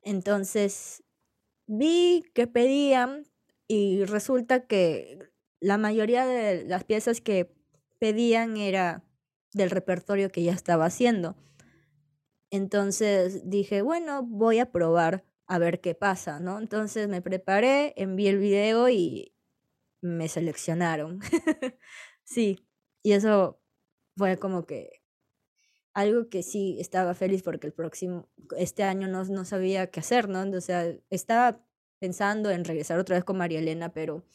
Entonces 0.02 1.04
vi 1.66 2.24
que 2.34 2.48
pedían 2.48 3.26
y 3.68 4.06
resulta 4.06 4.66
que 4.68 5.20
la 5.60 5.78
mayoría 5.78 6.26
de 6.26 6.64
las 6.66 6.84
piezas 6.84 7.22
que 7.22 7.54
pedían 8.00 8.58
era 8.58 9.04
del 9.54 9.70
repertorio 9.70 10.32
que 10.32 10.44
ya 10.44 10.54
estaba 10.54 10.86
haciendo. 10.86 11.36
Entonces 12.50 13.50
dije, 13.50 13.82
bueno, 13.82 14.24
voy 14.24 14.60
a 14.60 14.72
probar 14.72 15.26
a 15.48 15.60
ver 15.60 15.82
qué 15.82 15.96
pasa, 15.96 16.40
¿no? 16.40 16.60
Entonces 16.60 17.08
me 17.08 17.22
preparé, 17.22 17.94
envié 17.98 18.30
el 18.30 18.38
video 18.38 18.90
y 18.90 19.34
me 20.02 20.28
seleccionaron. 20.28 21.20
Sí, 22.30 22.60
y 23.04 23.14
eso 23.14 23.62
fue 24.18 24.38
como 24.38 24.66
que 24.66 25.02
algo 25.94 26.30
que 26.30 26.44
sí 26.44 26.78
estaba 26.80 27.14
feliz 27.14 27.42
porque 27.42 27.68
el 27.68 27.74
próximo, 27.74 28.30
este 28.58 28.84
año 28.84 29.08
no, 29.08 29.24
no 29.24 29.46
sabía 29.46 29.90
qué 29.92 30.02
hacer, 30.02 30.30
¿no? 30.30 30.42
O 30.56 30.62
sea, 30.62 30.86
estaba 31.10 31.66
pensando 32.00 32.52
en 32.52 32.66
regresar 32.66 33.00
otra 33.00 33.16
vez 33.16 33.24
con 33.24 33.38
María 33.38 33.60
Elena, 33.60 33.94
pero 33.94 34.26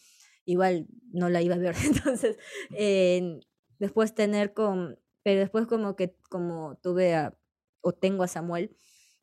igual 0.45 0.87
no 1.13 1.29
la 1.29 1.43
iba 1.43 1.55
a 1.55 1.59
ver. 1.59 1.75
Entonces, 1.85 2.39
eh, 2.75 3.41
después 3.79 4.15
tener 4.15 4.55
con, 4.55 4.99
pero 5.23 5.41
después 5.41 5.67
como 5.67 5.97
que, 5.97 6.17
como 6.31 6.79
tuve 6.83 7.15
a, 7.15 7.39
o 7.83 7.93
tengo 7.93 8.25
a 8.25 8.29
Samuel, 8.29 8.75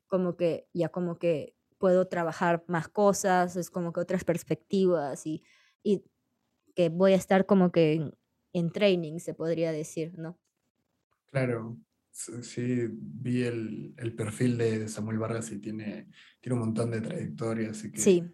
como 0.06 0.36
que 0.36 0.68
ya 0.72 0.88
como 0.90 1.18
que 1.18 1.56
puedo 1.80 2.06
trabajar 2.08 2.64
más 2.68 2.88
cosas, 2.88 3.56
es 3.56 3.70
como 3.70 3.92
que 3.92 4.00
otras 4.00 4.24
perspectivas 4.24 5.26
y, 5.26 5.42
y 5.82 6.04
que 6.76 6.90
voy 6.90 7.14
a 7.14 7.16
estar 7.16 7.46
como 7.46 7.72
que 7.72 7.94
en, 7.94 8.14
en 8.52 8.70
training, 8.70 9.18
se 9.18 9.34
podría 9.34 9.72
decir, 9.72 10.18
¿no? 10.18 10.38
Claro, 11.30 11.78
sí, 12.12 12.88
vi 12.90 13.44
el, 13.44 13.94
el 13.96 14.14
perfil 14.16 14.58
de 14.58 14.88
Samuel 14.88 15.18
Vargas 15.18 15.50
y 15.52 15.58
tiene, 15.60 16.08
tiene 16.40 16.54
un 16.54 16.60
montón 16.66 16.90
de 16.90 17.00
trayectoria, 17.00 17.70
así 17.70 17.92
que 17.92 18.00
Sí, 18.00 18.24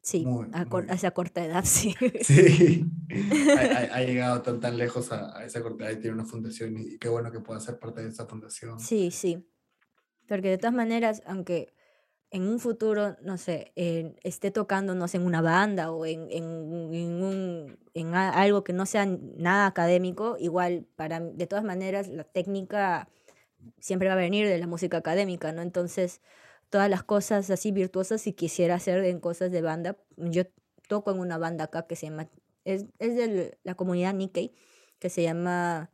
sí, 0.00 0.24
muy, 0.24 0.46
a, 0.52 0.64
muy, 0.64 0.82
a 0.88 0.94
esa 0.94 1.10
corta 1.10 1.44
edad, 1.44 1.64
sí. 1.66 1.94
sí, 2.22 2.84
ha, 3.56 3.60
ha- 3.60 3.94
ha 3.96 4.00
llegado 4.02 4.42
tan, 4.42 4.60
tan 4.60 4.78
lejos 4.78 5.10
a, 5.12 5.36
a 5.38 5.44
esa 5.44 5.62
corta 5.62 5.84
edad 5.86 5.98
y 5.98 6.00
tiene 6.00 6.14
una 6.14 6.24
fundación 6.24 6.78
y, 6.78 6.94
y 6.94 6.98
qué 6.98 7.08
bueno 7.08 7.32
que 7.32 7.40
pueda 7.40 7.60
ser 7.60 7.78
parte 7.78 8.02
de 8.02 8.08
esa 8.10 8.26
fundación. 8.26 8.78
Sí, 8.80 9.10
sí. 9.10 9.44
Porque 10.28 10.50
de 10.50 10.58
todas 10.58 10.74
maneras, 10.74 11.22
aunque 11.26 11.74
en 12.30 12.48
un 12.48 12.58
futuro, 12.58 13.16
no 13.22 13.38
sé, 13.38 13.72
esté 14.22 14.50
tocando, 14.50 14.94
no 14.94 15.08
sé, 15.08 15.18
en 15.18 15.26
una 15.26 15.40
banda 15.42 15.90
o 15.92 16.04
en, 16.06 16.28
en, 16.30 16.92
en 16.92 17.22
un, 17.22 17.78
en 17.94 18.14
algo 18.14 18.64
que 18.64 18.72
no 18.72 18.84
sea 18.86 19.06
nada 19.06 19.66
académico, 19.66 20.36
igual, 20.38 20.86
para, 20.96 21.20
de 21.20 21.46
todas 21.46 21.64
maneras, 21.64 22.08
la 22.08 22.24
técnica 22.24 23.08
siempre 23.78 24.08
va 24.08 24.14
a 24.14 24.16
venir 24.18 24.46
de 24.48 24.58
la 24.58 24.66
música 24.66 24.98
académica, 24.98 25.52
¿no? 25.52 25.62
Entonces, 25.62 26.20
todas 26.70 26.90
las 26.90 27.02
cosas 27.04 27.50
así 27.50 27.72
virtuosas, 27.72 28.20
si 28.22 28.32
quisiera 28.32 28.74
hacer 28.74 29.04
en 29.04 29.20
cosas 29.20 29.50
de 29.52 29.62
banda, 29.62 29.96
yo 30.16 30.42
toco 30.88 31.10
en 31.12 31.18
una 31.20 31.38
banda 31.38 31.64
acá 31.64 31.86
que 31.86 31.96
se 31.96 32.06
llama, 32.06 32.28
es, 32.64 32.86
es 32.98 33.16
de 33.16 33.58
la 33.62 33.74
comunidad 33.74 34.14
Nikkei, 34.14 34.54
que 34.98 35.10
se 35.10 35.22
llama 35.22 35.90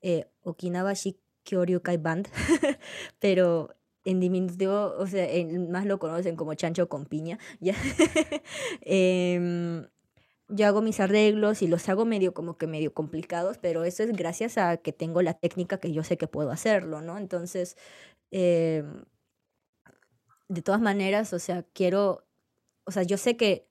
eh, 0.00 0.26
Okinawa 0.42 0.94
Band, 1.98 2.28
pero 3.18 3.74
en 4.04 4.20
diminutivo, 4.20 4.94
o 4.98 5.06
sea, 5.06 5.24
en- 5.30 5.70
más 5.70 5.86
lo 5.86 5.98
conocen 5.98 6.36
como 6.36 6.54
chancho 6.54 6.88
con 6.88 7.06
piña, 7.06 7.38
¿ya? 7.60 7.74
Em, 8.82 9.86
yo 10.48 10.66
hago 10.66 10.82
mis 10.82 11.00
arreglos 11.00 11.62
y 11.62 11.68
los 11.68 11.88
hago 11.88 12.04
medio 12.04 12.34
como 12.34 12.58
que 12.58 12.66
medio 12.66 12.94
complicados, 12.94 13.58
pero 13.58 13.84
eso 13.84 14.02
es 14.04 14.12
gracias 14.12 14.58
a 14.58 14.76
que 14.78 14.92
tengo 14.92 15.22
la 15.22 15.34
técnica 15.34 15.78
que 15.78 15.92
yo 15.92 16.04
sé 16.04 16.18
que 16.18 16.28
puedo 16.28 16.50
hacerlo, 16.50 17.00
¿no? 17.02 17.18
Entonces, 17.18 17.76
em, 18.32 19.04
de 20.48 20.62
todas 20.62 20.80
maneras, 20.80 21.32
o 21.32 21.38
sea, 21.38 21.64
quiero, 21.72 22.26
o 22.86 22.90
sea, 22.92 23.02
yo 23.02 23.16
sé 23.18 23.36
que 23.36 23.68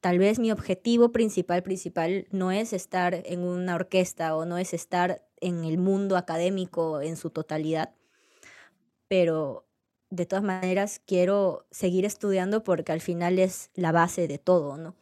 tal 0.00 0.18
vez 0.18 0.38
mi 0.38 0.52
objetivo 0.52 1.12
principal, 1.12 1.62
principal, 1.62 2.26
no 2.32 2.52
es 2.52 2.72
estar 2.72 3.14
en 3.26 3.40
una 3.44 3.76
orquesta 3.76 4.36
o 4.36 4.44
no 4.46 4.58
es 4.58 4.74
estar 4.74 5.26
en 5.40 5.64
el 5.64 5.78
mundo 5.78 6.16
académico 6.16 7.00
en 7.02 7.16
su 7.16 7.30
totalidad, 7.30 7.94
pero 9.10 9.66
de 10.08 10.24
todas 10.24 10.44
maneras 10.44 11.02
quiero 11.04 11.66
seguir 11.72 12.04
estudiando 12.04 12.62
porque 12.62 12.92
al 12.92 13.00
final 13.00 13.40
es 13.40 13.72
la 13.74 13.90
base 13.90 14.28
de 14.28 14.38
todo, 14.38 14.76
¿no? 14.76 14.94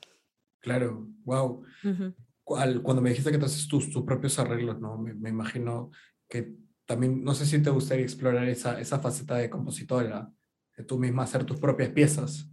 Claro, 0.60 1.06
wow. 1.24 1.62
Ujú. 1.84 2.14
Cuando 2.42 3.02
me 3.02 3.10
dijiste 3.10 3.30
que 3.30 3.36
te 3.36 3.44
haces 3.44 3.68
tus, 3.68 3.90
tus 3.90 4.04
propios 4.04 4.38
arreglos, 4.38 4.80
¿no? 4.80 4.96
Me, 4.96 5.12
me 5.12 5.28
imagino 5.28 5.90
que 6.26 6.54
también, 6.86 7.22
no 7.22 7.34
sé 7.34 7.44
si 7.44 7.62
te 7.62 7.68
gustaría 7.68 8.02
explorar 8.02 8.48
esa, 8.48 8.80
esa 8.80 8.98
faceta 8.98 9.36
de 9.36 9.50
compositora, 9.50 10.32
de 10.74 10.84
tú 10.84 10.98
misma 10.98 11.24
hacer 11.24 11.44
tus 11.44 11.60
propias 11.60 11.90
piezas. 11.90 12.48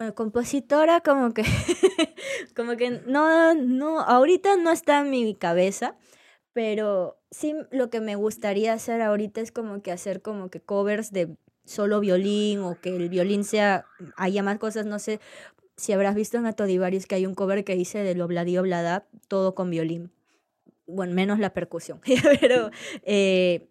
Bueno, 0.00 0.16
compositora 0.16 1.00
como 1.00 1.32
que 1.32 1.44
como 2.56 2.76
que 2.76 2.90
no 3.06 3.54
no 3.54 4.00
ahorita 4.00 4.56
no 4.56 4.72
está 4.72 5.00
en 5.00 5.10
mi 5.10 5.36
cabeza, 5.36 5.96
pero 6.52 7.18
sí 7.30 7.54
lo 7.70 7.90
que 7.90 8.00
me 8.00 8.16
gustaría 8.16 8.72
hacer 8.72 9.02
ahorita 9.02 9.40
es 9.40 9.52
como 9.52 9.82
que 9.82 9.92
hacer 9.92 10.22
como 10.22 10.50
que 10.50 10.60
covers 10.60 11.12
de 11.12 11.36
solo 11.64 12.00
violín 12.00 12.60
o 12.60 12.80
que 12.80 12.94
el 12.96 13.08
violín 13.08 13.44
sea 13.44 13.84
haya 14.16 14.42
más 14.42 14.58
cosas, 14.58 14.86
no 14.86 14.98
sé 14.98 15.20
si 15.76 15.92
habrás 15.92 16.14
visto 16.14 16.36
en 16.36 16.46
Atodivarius 16.46 17.06
que 17.06 17.14
hay 17.14 17.26
un 17.26 17.34
cover 17.34 17.64
que 17.64 17.74
dice 17.74 18.00
del 18.00 18.20
Obladi 18.20 18.58
Oblada 18.58 19.06
todo 19.28 19.54
con 19.54 19.70
violín. 19.70 20.12
Bueno, 20.86 21.14
menos 21.14 21.38
la 21.38 21.54
percusión, 21.54 22.00
pero 22.40 22.70
eh, 23.02 23.70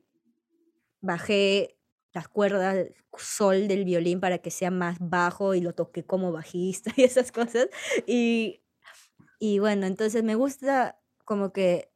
bajé 1.01 1.77
las 2.13 2.27
cuerdas, 2.27 2.87
sol 3.17 3.67
del 3.67 3.85
violín 3.85 4.19
para 4.19 4.39
que 4.39 4.49
sea 4.49 4.71
más 4.71 4.97
bajo 4.99 5.53
y 5.53 5.61
lo 5.61 5.73
toqué 5.73 6.03
como 6.03 6.31
bajista 6.31 6.91
y 6.97 7.03
esas 7.03 7.31
cosas. 7.31 7.67
Y, 8.07 8.61
y 9.39 9.59
bueno, 9.59 9.85
entonces 9.85 10.23
me 10.23 10.35
gusta 10.35 10.99
como 11.25 11.51
que 11.53 11.88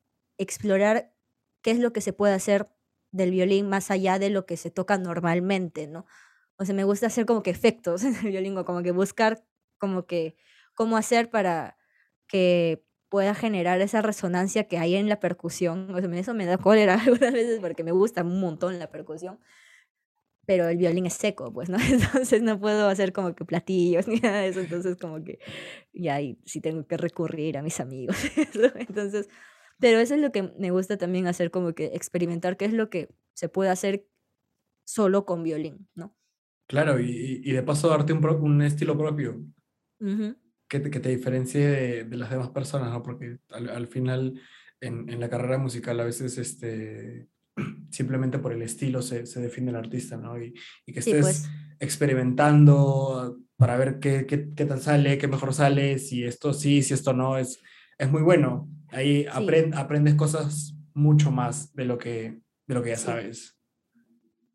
explorar 0.43 1.13
qué 1.61 1.71
es 1.71 1.79
lo 1.79 1.93
que 1.93 2.01
se 2.01 2.13
puede 2.13 2.33
hacer 2.33 2.69
del 3.11 3.31
violín 3.31 3.69
más 3.69 3.91
allá 3.91 4.19
de 4.19 4.29
lo 4.29 4.45
que 4.45 4.57
se 4.57 4.71
toca 4.71 4.97
normalmente, 4.97 5.87
¿no? 5.87 6.05
O 6.57 6.65
sea, 6.65 6.75
me 6.75 6.83
gusta 6.83 7.07
hacer 7.07 7.25
como 7.25 7.43
que 7.43 7.51
efectos 7.51 8.03
en 8.03 8.15
el 8.15 8.31
violín 8.31 8.57
o 8.57 8.65
como 8.65 8.83
que 8.83 8.91
buscar 8.91 9.43
como 9.77 10.05
que 10.05 10.35
cómo 10.75 10.97
hacer 10.97 11.29
para 11.29 11.77
que 12.27 12.85
pueda 13.09 13.35
generar 13.35 13.81
esa 13.81 14.01
resonancia 14.01 14.67
que 14.67 14.77
hay 14.79 14.95
en 14.95 15.07
la 15.09 15.19
percusión. 15.19 15.93
O 15.93 15.99
sea, 15.99 16.09
eso 16.15 16.33
me 16.33 16.45
da 16.45 16.57
cólera 16.57 16.95
algunas 17.05 17.33
veces 17.33 17.59
porque 17.59 17.83
me 17.83 17.91
gusta 17.91 18.23
un 18.23 18.39
montón 18.39 18.79
la 18.79 18.89
percusión 18.89 19.39
pero 20.45 20.67
el 20.67 20.77
violín 20.77 21.05
es 21.05 21.13
seco, 21.13 21.51
pues, 21.53 21.69
¿no? 21.69 21.77
Entonces 21.89 22.41
no 22.41 22.59
puedo 22.59 22.87
hacer 22.87 23.13
como 23.13 23.35
que 23.35 23.45
platillos 23.45 24.07
ni 24.07 24.19
nada 24.19 24.41
de 24.41 24.49
eso, 24.49 24.59
entonces 24.59 24.97
como 24.97 25.23
que 25.23 25.39
ya 25.93 26.15
ahí 26.15 26.37
sí 26.45 26.61
tengo 26.61 26.85
que 26.85 26.97
recurrir 26.97 27.57
a 27.57 27.61
mis 27.61 27.79
amigos. 27.79 28.17
Entonces, 28.75 29.29
pero 29.83 29.99
eso 29.99 30.15
es 30.15 30.21
lo 30.21 30.31
que 30.31 30.43
me 30.57 30.71
gusta 30.71 30.97
también 30.97 31.27
hacer, 31.27 31.51
como 31.51 31.73
que 31.73 31.87
experimentar 31.87 32.55
qué 32.55 32.63
es 32.65 32.73
lo 32.73 32.89
que 32.89 33.09
se 33.35 33.49
puede 33.49 33.69
hacer 33.69 34.07
solo 34.85 35.25
con 35.25 35.43
violín, 35.43 35.89
¿no? 35.95 36.15
Claro, 36.67 36.99
y, 36.99 37.41
y 37.43 37.51
de 37.53 37.63
paso 37.63 37.87
darte 37.89 38.13
un, 38.13 38.21
pro- 38.21 38.37
un 38.37 38.61
estilo 38.61 38.97
propio 38.97 39.45
Ujú. 39.99 40.35
que 40.67 40.79
te, 40.79 40.89
que 40.89 40.99
te 40.99 41.09
diferencie 41.09 41.67
de, 41.67 42.03
de 42.05 42.17
las 42.17 42.29
demás 42.29 42.49
personas, 42.49 42.91
¿no? 42.91 43.03
Porque 43.03 43.39
al, 43.49 43.69
al 43.69 43.87
final 43.87 44.39
en, 44.81 45.09
en 45.09 45.19
la 45.19 45.29
carrera 45.29 45.57
musical 45.57 45.99
a 45.99 46.03
veces 46.05 46.37
este, 46.37 47.27
simplemente 47.91 48.39
por 48.39 48.53
el 48.53 48.61
estilo 48.61 49.01
se, 49.01 49.25
se 49.25 49.41
define 49.41 49.69
el 49.71 49.77
artista, 49.77 50.17
¿no? 50.17 50.41
Y, 50.41 50.53
y 50.85 50.93
que 50.93 50.99
Sí, 50.99 51.11
estés 51.11 51.21
pues. 51.21 51.49
experimentando 51.79 53.39
para 53.57 53.77
ver 53.77 53.99
qué, 53.99 54.25
qué, 54.25 54.49
qué 54.55 54.65
tal 54.65 54.81
sale, 54.81 55.17
qué 55.17 55.27
mejor 55.27 55.53
sale, 55.53 55.99
si 55.99 56.23
esto 56.23 56.53
sí, 56.53 56.81
si 56.81 56.93
esto 56.93 57.13
no, 57.13 57.37
es, 57.37 57.61
es 57.97 58.09
muy 58.11 58.21
bueno. 58.21 58.69
Ahí 58.93 59.23
Sí. 59.23 59.29
apren- 59.29 59.75
aprendes 59.75 60.15
cosas 60.15 60.75
mucho 60.93 61.31
más 61.31 61.73
de 61.73 61.85
lo 61.85 61.97
que, 61.97 62.39
de 62.67 62.73
lo 62.75 62.81
que 62.83 62.89
ya 62.91 62.97
Sí. 62.97 63.05
sabes. 63.05 63.57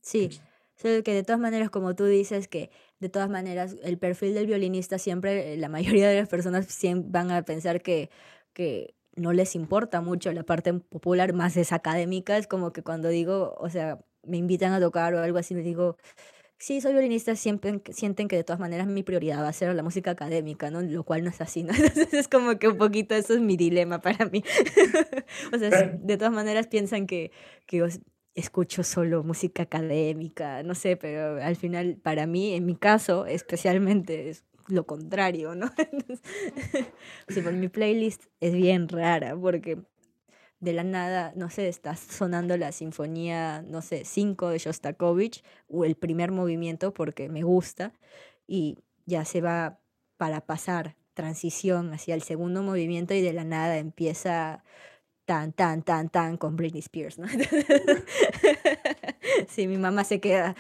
Sí, 0.01 0.31
solo 0.77 1.03
que 1.03 1.13
de 1.13 1.23
todas 1.23 1.41
maneras, 1.41 1.71
como 1.71 1.95
tú 1.95 2.05
dices, 2.07 2.49
que 2.49 2.71
de 3.01 3.09
todas 3.09 3.29
maneras 3.29 3.77
el 3.83 3.99
perfil 3.99 4.35
del 4.35 4.47
violinista 4.47 4.99
siempre, 4.99 5.53
eh, 5.55 5.57
la 5.57 5.69
mayoría 5.69 6.09
de 6.09 6.17
las 6.21 6.29
personas 6.29 6.67
van 7.07 7.31
a 7.31 7.43
pensar 7.43 7.83
que, 7.83 8.11
que 8.53 8.95
no 9.17 9.33
les 9.33 9.55
importa 9.57 10.01
mucho 10.01 10.33
la 10.33 10.45
parte 10.45 10.73
popular, 10.75 11.33
más 11.33 11.57
es 11.57 11.73
académica, 11.73 12.39
es 12.39 12.47
como 12.47 12.73
que 12.73 12.83
cuando 12.83 13.09
digo, 13.09 13.55
o 13.59 13.69
sea, 13.69 13.99
me 14.23 14.37
invitan 14.37 14.73
a 14.73 14.81
tocar 14.81 15.15
o 15.15 15.21
algo 15.23 15.39
así, 15.39 15.55
les 15.55 15.65
digo, 15.65 15.97
sí, 16.59 16.81
soy 16.81 16.93
violinista, 16.93 17.37
siempre 17.37 17.81
sienten 17.91 18.29
que 18.29 18.37
de 18.37 18.45
todas 18.45 18.61
maneras 18.61 18.87
mi 18.87 19.03
prioridad 19.03 19.43
va 19.43 19.49
a 19.49 19.53
ser 19.53 19.75
la 19.75 19.83
música 19.83 20.11
académica, 20.13 20.71
¿no? 20.71 20.83
Lo 20.83 21.05
cual 21.05 21.25
no 21.25 21.31
es 21.31 21.41
así, 21.41 21.63
¿no? 21.63 21.73
Entonces 21.75 22.13
es 22.15 22.29
como 22.29 22.59
que 22.59 22.69
un 22.69 22.79
poquito 22.79 23.15
eso 23.15 23.35
es 23.35 23.41
mi 23.41 23.57
dilema 23.57 24.01
para 24.01 24.27
mí. 24.27 24.43
O 25.55 25.59
sea, 25.59 25.71
de 25.71 26.17
todas 26.17 26.33
maneras 26.33 26.67
piensan 26.67 27.07
que, 27.07 27.31
que 27.67 27.83
os- 27.83 28.01
escucho 28.35 28.83
solo 28.85 29.23
música 29.25 29.65
académica, 29.65 30.63
no 30.63 30.75
sé, 30.75 30.97
pero 30.97 31.43
al 31.43 31.57
final 31.57 31.97
para 32.03 32.27
mí, 32.27 32.55
en 32.55 32.67
mi 32.67 32.77
caso, 32.77 33.27
especialmente 33.27 34.29
es 34.31 34.45
lo 34.69 34.87
contrario, 34.87 35.55
¿no? 35.55 35.71
Entonces, 35.93 36.21
sea, 37.29 37.43
por 37.43 37.53
mi 37.53 37.69
playlist 37.69 38.25
es 38.41 38.53
bien 38.55 38.89
rara 38.89 39.37
porque 39.37 39.79
de 40.61 40.73
la 40.73 40.85
nada, 40.85 41.33
no 41.37 41.51
sé, 41.51 41.69
está 41.69 41.97
sonando 41.97 42.57
la 42.57 42.73
sinfonía, 42.73 43.63
no 43.63 43.83
sé, 43.83 44.05
5 44.05 44.49
de 44.51 44.59
Shostakovich 44.59 45.43
o 45.69 45.85
el 45.85 45.97
primer 45.97 46.33
movimiento 46.33 46.93
porque 46.93 47.29
me 47.29 47.43
gusta 47.43 47.93
y 48.47 48.79
ya 49.07 49.25
se 49.25 49.41
va 49.41 49.81
para 50.17 50.47
pasar 50.47 50.97
transición 51.15 51.93
hacia 51.95 52.15
el 52.15 52.23
segundo 52.23 52.63
movimiento 52.63 53.15
y 53.15 53.23
de 53.23 53.33
la 53.33 53.45
nada 53.45 53.79
empieza 53.79 54.65
tan, 55.25 55.53
tan, 55.53 55.83
tan, 55.83 56.09
tan 56.09 56.37
con 56.39 56.57
Britney 56.57 56.81
Spears, 56.81 57.19
¿no? 57.19 57.27
sí, 59.49 59.67
mi 59.67 59.77
mamá 59.77 60.05
se 60.05 60.21
queda. 60.21 60.57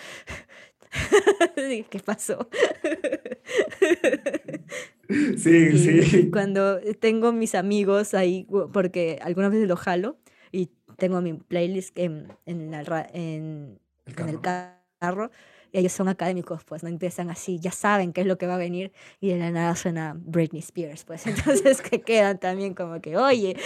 ¿Qué 1.56 2.00
pasó? 2.04 2.48
Sí, 5.39 5.76
Y 5.76 6.01
sí. 6.01 6.30
cuando 6.32 6.80
tengo 7.01 7.32
mis 7.32 7.55
amigos 7.55 8.14
ahí, 8.14 8.47
porque 8.72 9.18
algunas 9.22 9.51
veces 9.51 9.68
lo 9.68 9.76
jalo 9.76 10.18
y 10.52 10.70
tengo 10.97 11.20
mi 11.20 11.35
playlist 11.35 11.97
en, 11.98 12.28
en, 12.47 12.70
la 12.70 12.82
ra- 12.85 13.06
en, 13.12 13.78
El 14.06 14.14
en 14.16 14.28
el 14.28 14.40
carro. 14.40 15.30
y 15.72 15.78
ellos 15.78 15.93
son 15.93 16.09
académicos, 16.09 16.64
pues 16.64 16.82
no 16.82 16.89
empiezan 16.89 17.28
así, 17.30 17.60
ya 17.60 17.70
saben 17.72 18.12
qué 18.12 18.22
es 18.22 18.26
lo 18.26 18.39
que 18.39 18.47
va 18.47 18.55
a 18.55 18.59
venir 18.59 18.93
y 19.20 19.28
de 19.28 19.39
la 19.39 19.51
nada 19.51 19.76
suena 19.76 20.14
Britney 20.18 20.60
Spears, 20.60 21.05
pues 21.05 21.26
entonces 21.26 21.82
que 21.82 22.01
quedan 22.02 22.39
también 22.39 22.74
como 22.74 23.01
que, 23.01 23.16
oye, 23.16 23.56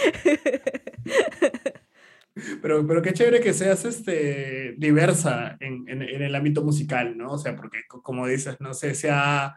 Pero, 2.61 2.85
pero 2.87 3.01
qué 3.01 3.13
chévere 3.13 3.41
que 3.41 3.53
seas 3.53 3.85
este, 3.85 4.73
diversa 4.77 5.55
en, 5.59 5.87
en, 5.87 6.01
en 6.01 6.21
el 6.23 6.33
ámbito 6.35 6.63
musical, 6.63 7.15
¿no? 7.17 7.33
O 7.33 7.37
sea, 7.37 7.55
porque 7.55 7.79
co- 7.87 8.01
como 8.01 8.25
dices, 8.27 8.57
no 8.59 8.73
sé, 8.73 8.95
sea 8.95 9.55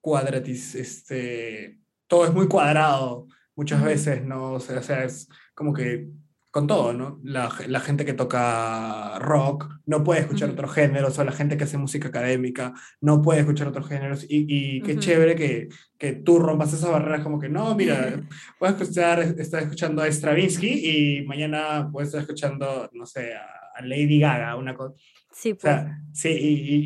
cuadratis, 0.00 0.74
este, 0.74 1.80
todo 2.06 2.24
es 2.24 2.32
muy 2.32 2.48
cuadrado 2.48 3.26
muchas 3.54 3.82
veces, 3.84 4.24
¿no? 4.24 4.52
O 4.52 4.60
sea, 4.60 4.78
o 4.78 4.82
sea, 4.82 5.04
es 5.04 5.28
como 5.54 5.72
que 5.72 6.08
con 6.50 6.66
todo, 6.66 6.92
¿no? 6.92 7.20
La, 7.22 7.48
la 7.68 7.78
gente 7.78 8.04
que 8.04 8.12
toca 8.12 9.18
rock 9.20 9.68
no 9.86 10.02
puede 10.02 10.20
escuchar 10.20 10.48
Ujú. 10.48 10.54
otros 10.54 10.74
géneros, 10.74 11.18
o 11.18 11.24
la 11.24 11.30
gente 11.30 11.56
que 11.56 11.64
hace 11.64 11.78
música 11.78 12.08
académica 12.08 12.74
no 13.00 13.22
puede 13.22 13.40
escuchar 13.40 13.68
otros 13.68 13.86
géneros, 13.88 14.24
y, 14.28 14.46
y 14.48 14.82
qué 14.82 14.92
Ujú. 14.92 15.00
chévere 15.00 15.36
que, 15.36 15.68
que 15.96 16.14
tú 16.14 16.40
rompas 16.40 16.72
esas 16.72 16.90
barreras 16.90 17.22
como 17.22 17.38
que, 17.38 17.48
no, 17.48 17.74
mira, 17.76 18.20
puedes 18.58 18.80
escuchar, 18.80 19.20
estar 19.20 19.62
escuchando 19.62 20.02
a 20.02 20.08
Stravinsky 20.10 21.20
y 21.20 21.24
mañana 21.24 21.88
puedes 21.92 22.08
estar 22.08 22.22
escuchando, 22.22 22.90
no 22.94 23.06
sé, 23.06 23.34
a, 23.34 23.46
a 23.76 23.82
Lady 23.82 24.18
Gaga, 24.18 24.56
una 24.56 24.74
cosa. 24.74 24.94
Sí, 25.40 25.52
O 25.52 25.56
pues, 25.56 25.62
sea, 25.62 26.02
sí, 26.12 26.28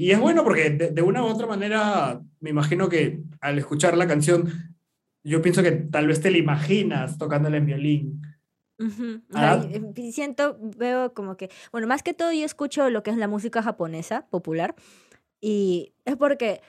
y, 0.01 0.11
es 0.11 0.19
bueno 0.19 0.45
porque 0.45 0.71
de, 0.71 0.91
de 0.91 1.03
una 1.03 1.23
u 1.23 1.27
otra 1.27 1.47
manera, 1.47 2.21
me 2.41 2.51
imagino 2.51 2.89
que 2.89 3.21
al 3.41 3.59
escuchar 3.59 3.97
la 3.97 4.07
canción, 4.07 4.75
yo 5.25 5.43
pienso 5.43 5.63
que 5.63 5.73
tal 5.73 6.07
vez 6.07 6.21
te 6.21 6.31
la 6.31 6.39
imaginas 6.39 7.19
tocándola 7.19 7.57
en 7.57 7.67
violín. 7.67 8.23
Ah. 9.33 9.65
y 9.97 10.13
siento, 10.13 10.59
veo 10.77 11.15
como 11.15 11.37
que, 11.37 11.49
bueno, 11.73 11.87
más 11.87 12.03
que 12.03 12.13
todo 12.13 12.33
yo 12.33 12.45
escucho 12.45 12.91
lo 12.91 13.03
que 13.03 13.11
es 13.11 13.17
la 13.17 13.29
música 13.29 13.63
japonesa 13.63 14.27
popular 14.27 14.75
y 15.41 15.95
es 16.05 16.17
porque 16.17 16.61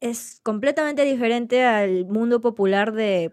es 0.00 0.40
completamente 0.42 1.04
diferente 1.04 1.64
al 1.64 2.06
mundo 2.06 2.40
popular 2.40 2.92
de 2.92 3.30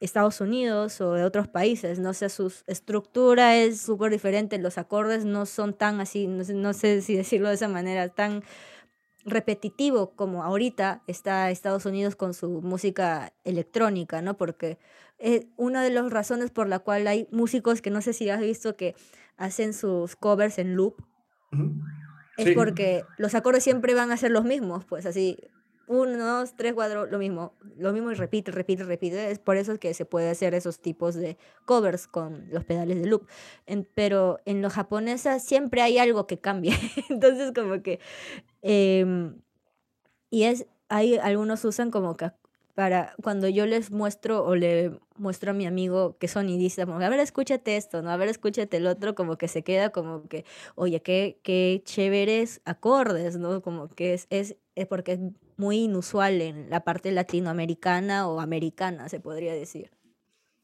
Estados 0.00 0.40
Unidos 0.40 1.00
o 1.00 1.12
de 1.14 1.24
otros 1.24 1.48
países, 1.48 1.98
no 1.98 2.12
sé, 2.12 2.28
su 2.28 2.52
estructura 2.66 3.56
es 3.56 3.80
súper 3.80 4.12
diferente, 4.12 4.58
los 4.58 4.76
acordes 4.78 5.24
no 5.24 5.46
son 5.46 5.72
tan 5.72 6.00
así, 6.00 6.26
no 6.26 6.44
sé, 6.44 6.54
no 6.54 6.72
sé 6.74 7.00
si 7.02 7.16
decirlo 7.16 7.48
de 7.48 7.54
esa 7.54 7.68
manera, 7.68 8.08
tan 8.08 8.42
repetitivo 9.24 10.10
como 10.14 10.44
ahorita 10.44 11.02
está 11.06 11.50
Estados 11.50 11.84
Unidos 11.86 12.14
con 12.14 12.32
su 12.34 12.62
música 12.62 13.32
electrónica, 13.44 14.22
¿no? 14.22 14.36
Porque 14.36 14.78
eh, 15.18 15.48
una 15.56 15.82
de 15.82 15.90
las 15.90 16.10
razones 16.10 16.50
por 16.50 16.68
la 16.68 16.78
cual 16.78 17.06
hay 17.08 17.26
músicos 17.32 17.82
que 17.82 17.90
no 17.90 18.02
sé 18.02 18.12
si 18.12 18.30
has 18.30 18.40
visto 18.40 18.76
que 18.76 18.94
hacen 19.36 19.72
sus 19.72 20.14
covers 20.14 20.58
en 20.58 20.76
loop 20.76 20.94
Ujú. 21.52 21.72
es 22.36 22.44
Sí. 22.44 22.52
porque 22.54 23.04
los 23.18 23.34
acordes 23.34 23.64
siempre 23.64 23.94
van 23.94 24.12
a 24.12 24.16
ser 24.16 24.30
los 24.30 24.44
mismos, 24.44 24.84
pues 24.84 25.06
así, 25.06 25.38
uno, 25.86 26.18
dos, 26.18 26.54
tres, 26.56 26.74
cuatro, 26.74 27.06
lo 27.06 27.18
mismo, 27.18 27.54
lo 27.76 27.92
mismo 27.92 28.10
y 28.10 28.14
repite, 28.14 28.50
repite, 28.50 28.84
repite. 28.84 29.30
Es 29.30 29.38
por 29.38 29.56
eso 29.56 29.78
que 29.78 29.94
se 29.94 30.04
puede 30.04 30.30
hacer 30.30 30.54
esos 30.54 30.80
tipos 30.80 31.14
de 31.14 31.36
covers 31.64 32.06
con 32.06 32.48
los 32.50 32.64
pedales 32.64 33.00
de 33.00 33.06
loop. 33.06 33.26
Pero 33.94 34.40
en 34.44 34.62
lo 34.62 34.70
japonesa 34.70 35.38
siempre 35.38 35.82
hay 35.82 35.98
algo 35.98 36.26
que 36.26 36.38
cambia. 36.38 36.76
Entonces 37.08 37.52
como 37.54 37.82
que... 37.82 38.00
em, 38.62 39.40
y 40.30 40.44
es, 40.44 40.66
hay 40.88 41.16
algunos 41.16 41.64
usan 41.64 41.90
como 41.90 42.16
que 42.16 42.32
para 42.76 43.14
cuando 43.22 43.48
yo 43.48 43.64
les 43.66 43.90
muestro 43.90 44.44
o 44.44 44.54
le 44.54 45.00
muestro 45.16 45.50
a 45.52 45.54
mi 45.54 45.66
amigo 45.66 46.18
que 46.18 46.28
sonidista, 46.28 46.84
como, 46.86 47.00
a 47.00 47.08
ver, 47.08 47.20
escúchate 47.20 47.76
esto, 47.76 48.02
¿no? 48.02 48.10
A 48.10 48.18
ver, 48.18 48.28
escúchate 48.28 48.76
el 48.76 48.86
otro, 48.86 49.14
como 49.14 49.38
que 49.38 49.48
se 49.48 49.64
queda 49.64 49.90
como 49.90 50.28
que, 50.28 50.44
oye, 50.74 51.00
qué, 51.00 51.40
qué 51.42 51.80
chéveres 51.84 52.60
acordes, 52.66 53.38
¿no? 53.38 53.62
Como 53.62 53.88
que 53.88 54.12
es, 54.14 54.26
es, 54.28 54.56
es 54.74 54.86
porque 54.86 55.12
es 55.12 55.20
muy 55.56 55.78
inusual 55.84 56.42
en 56.42 56.68
la 56.68 56.84
parte 56.84 57.12
latinoamericana 57.12 58.28
o 58.28 58.40
americana, 58.40 59.08
se 59.08 59.20
podría 59.20 59.54
decir. 59.54 59.90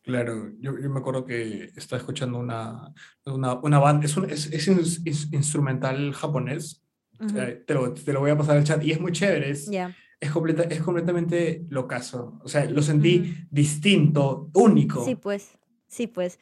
Claro, 0.03 0.51
yo, 0.61 0.79
yo 0.79 0.91
me 0.91 1.01
acuerdo 1.01 1.25
que 1.25 1.71
estaba 1.77 1.99
escuchando 1.99 2.39
una, 2.39 2.93
una, 3.25 3.55
una 3.55 3.79
banda, 3.79 4.05
es, 4.05 4.17
un, 4.19 4.29
es, 4.29 4.53
es 4.53 4.69
ins- 4.69 5.33
instrumental 5.33 6.13
japonés, 6.13 6.83
Ujú. 7.21 7.39
eh, 7.39 7.65
te, 7.67 7.73
lo, 7.73 7.95
te 7.95 8.13
lo 8.13 8.21
voy 8.21 8.33
a 8.33 8.37
pasar 8.37 8.59
al 8.59 8.65
chat, 8.65 8.83
y 8.85 8.91
es 8.93 9.01
muy 9.01 9.13
chévere, 9.13 9.49
es, 9.51 9.71
Ya. 9.71 9.95
Es, 10.23 10.31
completa, 10.31 10.63
es 10.63 10.81
completamente 10.81 11.67
locazo, 11.69 12.39
o 12.45 12.49
sea, 12.49 12.65
lo 12.67 12.81
sentí 12.81 13.35
distinto, 13.51 14.51
único. 14.55 15.05
Sí, 15.05 15.17
pues, 15.17 15.59
sí, 15.89 16.07
pues. 16.07 16.39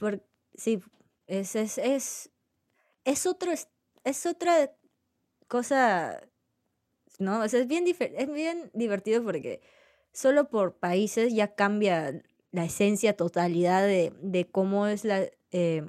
Por, 0.00 0.26
sí, 0.54 0.80
es, 1.26 1.54
es, 1.54 1.76
es, 1.76 2.30
es 3.04 3.26
otro, 3.26 3.52
es, 3.52 3.68
es 4.04 4.24
otra 4.24 4.74
cosa, 5.48 6.18
¿no? 7.18 7.42
O 7.42 7.48
sea, 7.48 7.60
es 7.60 7.66
bien, 7.66 7.84
es 7.86 8.32
bien 8.32 8.70
divertido 8.72 9.22
porque 9.22 9.60
solo 10.14 10.48
por 10.48 10.78
países 10.78 11.34
ya 11.34 11.54
cambia 11.54 12.22
la 12.52 12.64
esencia, 12.64 13.18
totalidad 13.18 13.86
de, 13.86 14.14
de 14.22 14.46
cómo 14.46 14.86
es 14.86 15.04
la 15.04 15.26
eh, 15.50 15.84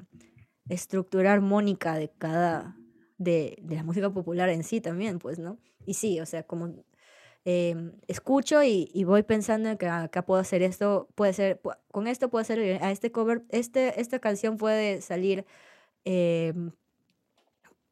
estructura 0.68 1.32
armónica 1.32 1.96
de 1.96 2.10
cada, 2.10 2.76
de, 3.18 3.58
de 3.62 3.76
la 3.78 3.84
música 3.84 4.10
popular 4.10 4.50
en 4.50 4.66
sí 4.66 4.82
también, 4.82 5.18
pues, 5.20 5.40
¿no? 5.40 5.60
Y 5.86 5.94
sí, 5.94 6.20
o 6.20 6.26
sea, 6.26 6.44
como 6.44 6.84
em, 7.46 7.94
escucho 8.08 8.64
y, 8.64 8.90
y 8.94 9.04
voy 9.06 9.24
pensando 9.24 9.70
en 9.70 9.78
que 9.78 9.88
ah, 9.88 10.04
acá 10.04 10.26
puedo 10.26 10.42
hacer 10.42 10.62
esto, 10.64 11.08
puede 11.16 11.34
ser, 11.34 11.62
con 11.92 12.08
esto 12.08 12.30
puedo 12.30 12.42
hacer, 12.42 12.60
eh, 12.60 12.80
a 12.82 12.92
este 12.92 13.12
cover, 13.12 13.44
este, 13.50 14.00
esta 14.02 14.20
canción 14.20 14.58
puede 14.58 15.02
salir 15.02 15.46
em, 16.06 16.72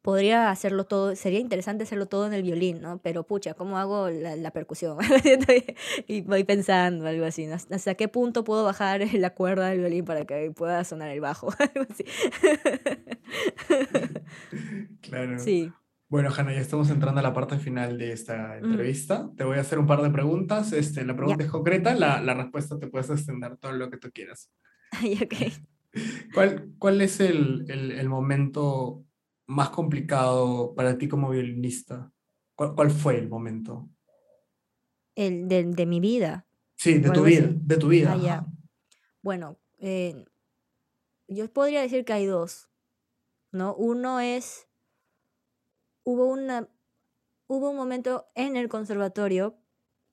podría 0.04 0.50
hacerlo 0.50 0.84
todo, 0.84 1.16
sería 1.16 1.38
interesante 1.40 1.84
hacerlo 1.84 2.04
todo 2.04 2.26
en 2.26 2.34
el 2.34 2.42
violín, 2.42 2.82
¿no? 2.82 2.98
Pero 2.98 3.26
pucha, 3.26 3.54
¿cómo 3.54 3.78
hago 3.78 4.10
la, 4.10 4.36
la 4.36 4.50
percusión? 4.50 4.98
y 6.06 6.20
voy 6.20 6.44
pensando 6.44 7.06
algo 7.06 7.24
así, 7.24 7.46
¿no? 7.46 7.54
¿Hasta 7.54 7.94
qué 7.94 8.06
punto 8.08 8.44
puedo 8.44 8.64
bajar 8.64 9.00
la 9.14 9.30
cuerda 9.30 9.68
del 9.70 9.78
violín 9.78 10.04
para 10.04 10.26
que 10.26 10.50
pueda 10.50 10.84
sonar 10.84 11.08
el 11.08 11.22
bajo? 11.22 11.48
algo 11.58 11.86
así. 11.90 12.04
Claro. 15.00 15.38
Sí. 15.38 15.72
Bueno, 16.14 16.30
Hanna, 16.32 16.52
ya 16.52 16.60
estamos 16.60 16.90
entrando 16.90 17.18
a 17.18 17.24
la 17.24 17.32
parte 17.34 17.58
final 17.58 17.98
de 17.98 18.12
esta 18.12 18.56
entrevista. 18.58 19.32
Te 19.36 19.42
voy 19.42 19.58
a 19.58 19.62
hacer 19.62 19.80
un 19.80 19.86
par 19.88 20.00
de 20.00 20.10
preguntas. 20.10 20.72
Este, 20.72 21.04
la 21.04 21.16
pregunta 21.16 21.40
Ya. 21.40 21.46
es 21.46 21.50
concreta, 21.50 21.92
la, 21.96 22.20
la 22.20 22.34
respuesta 22.34 22.78
te 22.78 22.86
puedes 22.86 23.10
extender 23.10 23.56
todo 23.56 23.72
lo 23.72 23.90
que 23.90 23.96
tú 23.96 24.12
quieras. 24.12 24.48
Ay, 24.92 25.18
ok. 25.20 25.34
¿Cuál, 26.32 26.70
cuál 26.78 27.00
es 27.00 27.18
el, 27.18 27.68
el, 27.68 27.90
el 27.90 28.08
momento 28.08 29.04
más 29.48 29.70
complicado 29.70 30.72
para 30.76 30.98
ti 30.98 31.08
como 31.08 31.30
violinista? 31.30 32.12
¿Cuál, 32.54 32.76
cuál 32.76 32.92
fue 32.92 33.18
el 33.18 33.28
momento? 33.28 33.88
El 35.16 35.48
de, 35.48 35.64
de 35.64 35.84
mi 35.84 35.98
vida. 35.98 36.46
Sí, 36.76 37.00
de 37.00 37.10
tu 37.10 37.24
vida, 37.24 37.48
de 37.52 37.76
tu 37.76 37.88
vida. 37.88 38.12
Ah, 38.12 38.24
ajá. 38.24 38.46
Bueno, 39.20 39.58
eh, 39.80 40.24
yo 41.26 41.52
podría 41.52 41.80
decir 41.80 42.04
que 42.04 42.12
hay 42.12 42.26
dos, 42.26 42.68
¿no? 43.50 43.74
Uno 43.74 44.20
es, 44.20 44.68
hubo 46.04 46.26
una, 46.26 46.68
hubo 47.46 47.70
un 47.70 47.76
momento 47.76 48.28
en 48.34 48.56
el 48.56 48.68
conservatorio 48.68 49.58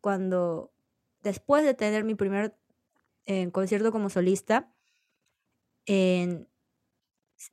cuando, 0.01 0.73
después 1.21 1.63
de 1.63 1.73
tener 1.73 2.03
mi 2.03 2.15
primer 2.15 2.57
eh, 3.25 3.51
concierto 3.51 3.91
como 3.91 4.09
solista, 4.09 4.73
en 5.85 6.47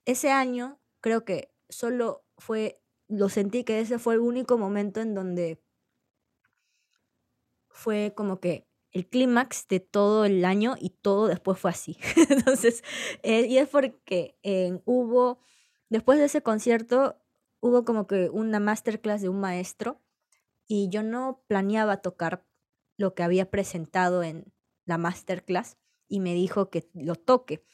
ese 0.05 0.31
año 0.31 0.81
creo 1.01 1.25
que 1.25 1.53
solo 1.69 2.25
fue, 2.39 2.81
lo 3.09 3.29
sentí 3.29 3.65
que 3.65 3.81
ese 3.81 3.99
fue 3.99 4.15
el 4.15 4.21
único 4.21 4.59
momento 4.59 5.01
en 5.01 5.15
donde 5.15 5.63
fue 7.69 8.13
como 8.17 8.41
que 8.41 8.67
el 8.93 9.07
clímax 9.07 9.69
de 9.69 9.81
todo 9.81 10.25
el 10.25 10.45
año 10.45 10.77
y 10.81 10.91
todo 10.91 11.29
después 11.29 11.59
fue 11.59 11.71
así. 11.71 11.99
Entonces, 12.31 12.83
eh, 13.23 13.47
y 13.47 13.59
es 13.59 13.69
porque 13.69 14.37
eh, 14.43 14.81
hubo, 14.85 15.39
después 15.89 16.19
de 16.19 16.25
ese 16.25 16.43
concierto, 16.43 17.17
hubo 17.61 17.85
como 17.85 18.07
que 18.07 18.29
una 18.31 18.61
masterclass 18.61 19.23
de 19.23 19.29
un 19.29 19.41
maestro 19.41 20.03
y 20.69 20.89
yo 20.91 21.03
no 21.03 21.45
planeaba 21.49 21.99
tocar 22.03 22.47
lo 22.99 23.15
que 23.15 23.23
había 23.23 23.51
presentado 23.51 24.23
en 24.23 24.53
la 24.87 24.99
masterclass 24.99 25.79
y 26.09 26.21
me 26.21 26.35
dijo 26.35 26.71
que 26.71 26.89
lo 26.95 27.17
toque. 27.17 27.65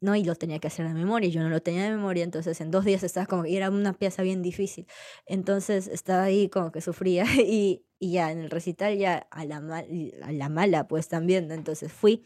¿no? 0.00 0.16
Y 0.16 0.24
lo 0.24 0.34
tenía 0.34 0.58
que 0.58 0.66
hacer 0.66 0.86
de 0.88 0.94
memoria, 0.94 1.30
yo 1.30 1.42
no 1.42 1.48
lo 1.48 1.62
tenía 1.62 1.84
de 1.84 1.90
memoria, 1.92 2.24
entonces 2.24 2.60
en 2.60 2.70
dos 2.72 2.84
días 2.84 3.04
estaba 3.04 3.26
como, 3.26 3.46
y 3.46 3.56
era 3.56 3.70
una 3.70 3.92
pieza 3.92 4.22
bien 4.22 4.42
difícil, 4.42 4.86
entonces 5.26 5.86
estaba 5.86 6.24
ahí 6.24 6.48
como 6.48 6.72
que 6.72 6.80
sufría, 6.80 7.24
y, 7.40 7.86
y 8.00 8.12
ya 8.12 8.32
en 8.32 8.40
el 8.40 8.50
recital 8.50 8.98
ya 8.98 9.28
a 9.30 9.44
la, 9.44 9.60
mal- 9.60 10.12
a 10.22 10.32
la 10.32 10.48
mala 10.48 10.88
pues 10.88 11.06
también, 11.08 11.46
¿no? 11.48 11.54
entonces 11.54 11.92
fui, 11.92 12.24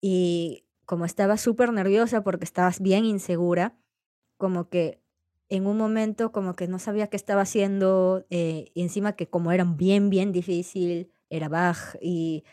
y 0.00 0.66
como 0.84 1.04
estaba 1.04 1.36
súper 1.36 1.72
nerviosa 1.72 2.22
porque 2.22 2.44
estabas 2.44 2.80
bien 2.80 3.04
insegura, 3.04 3.78
como 4.36 4.68
que 4.68 5.02
en 5.48 5.66
un 5.66 5.76
momento 5.76 6.32
como 6.32 6.54
que 6.54 6.68
no 6.68 6.78
sabía 6.78 7.08
qué 7.08 7.16
estaba 7.16 7.42
haciendo, 7.42 8.26
eh, 8.30 8.70
y 8.74 8.82
encima 8.82 9.14
que 9.14 9.28
como 9.28 9.52
era 9.52 9.64
bien, 9.64 10.10
bien 10.10 10.32
difícil, 10.32 11.12
era 11.28 11.48
Bach, 11.48 11.96
y 12.00 12.44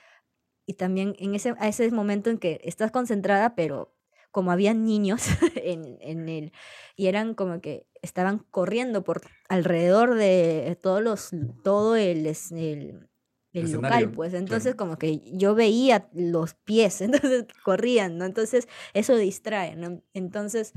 y 0.72 0.76
también 0.76 1.16
en 1.20 1.36
ese, 1.36 1.54
a 1.60 1.68
ese 1.68 1.92
momento 1.92 2.30
en 2.30 2.38
que 2.38 2.62
estás 2.64 2.92
concentrada, 2.92 3.56
pero 3.56 3.94
como 4.32 4.52
habían 4.52 4.86
niños 4.86 5.24
en, 5.56 5.98
en 6.00 6.30
el, 6.30 6.54
y 6.96 7.08
eran 7.08 7.34
como 7.34 7.60
que 7.60 7.86
estaban 8.02 8.40
corriendo 8.40 9.04
por 9.04 9.22
alrededor 9.50 10.16
de 10.16 10.78
todos 10.82 11.02
los, 11.02 11.32
todo 11.64 11.98
el, 11.98 12.26
el, 12.26 13.10
el 13.52 13.72
local, 13.72 14.12
pues 14.12 14.30
claro. 14.30 14.46
entonces 14.46 14.76
como 14.76 14.98
que 14.98 15.20
yo 15.38 15.56
veía 15.56 16.10
los 16.14 16.54
pies, 16.54 17.02
entonces 17.02 17.46
corrían, 17.64 18.18
¿no? 18.18 18.26
Entonces 18.26 18.70
eso 18.94 19.18
distrae, 19.18 19.76
¿no? 19.76 20.02
Entonces 20.14 20.72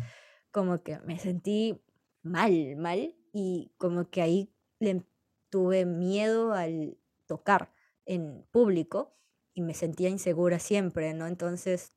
como 0.51 0.83
que 0.83 0.99
me 1.01 1.19
sentí 1.19 1.81
mal, 2.25 2.77
mal, 2.77 3.15
y 3.33 3.71
como 3.79 4.11
que 4.11 4.23
ahí 4.23 4.53
le 4.81 5.05
tuve 5.51 5.85
miedo 5.85 6.53
al 6.53 6.99
tocar 7.27 7.73
en 8.07 8.45
público 8.51 9.15
y 9.55 9.63
me 9.63 9.75
sentía 9.75 10.09
insegura 10.09 10.59
siempre, 10.59 11.15
¿no? 11.15 11.27
Entonces, 11.29 11.95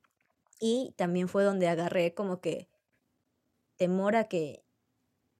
y 0.59 0.93
también 0.95 1.27
fue 1.27 1.43
donde 1.43 1.67
agarré 1.67 2.13
como 2.13 2.39
que 2.39 2.69
temor 3.77 4.15
a 4.15 4.25
que 4.25 4.63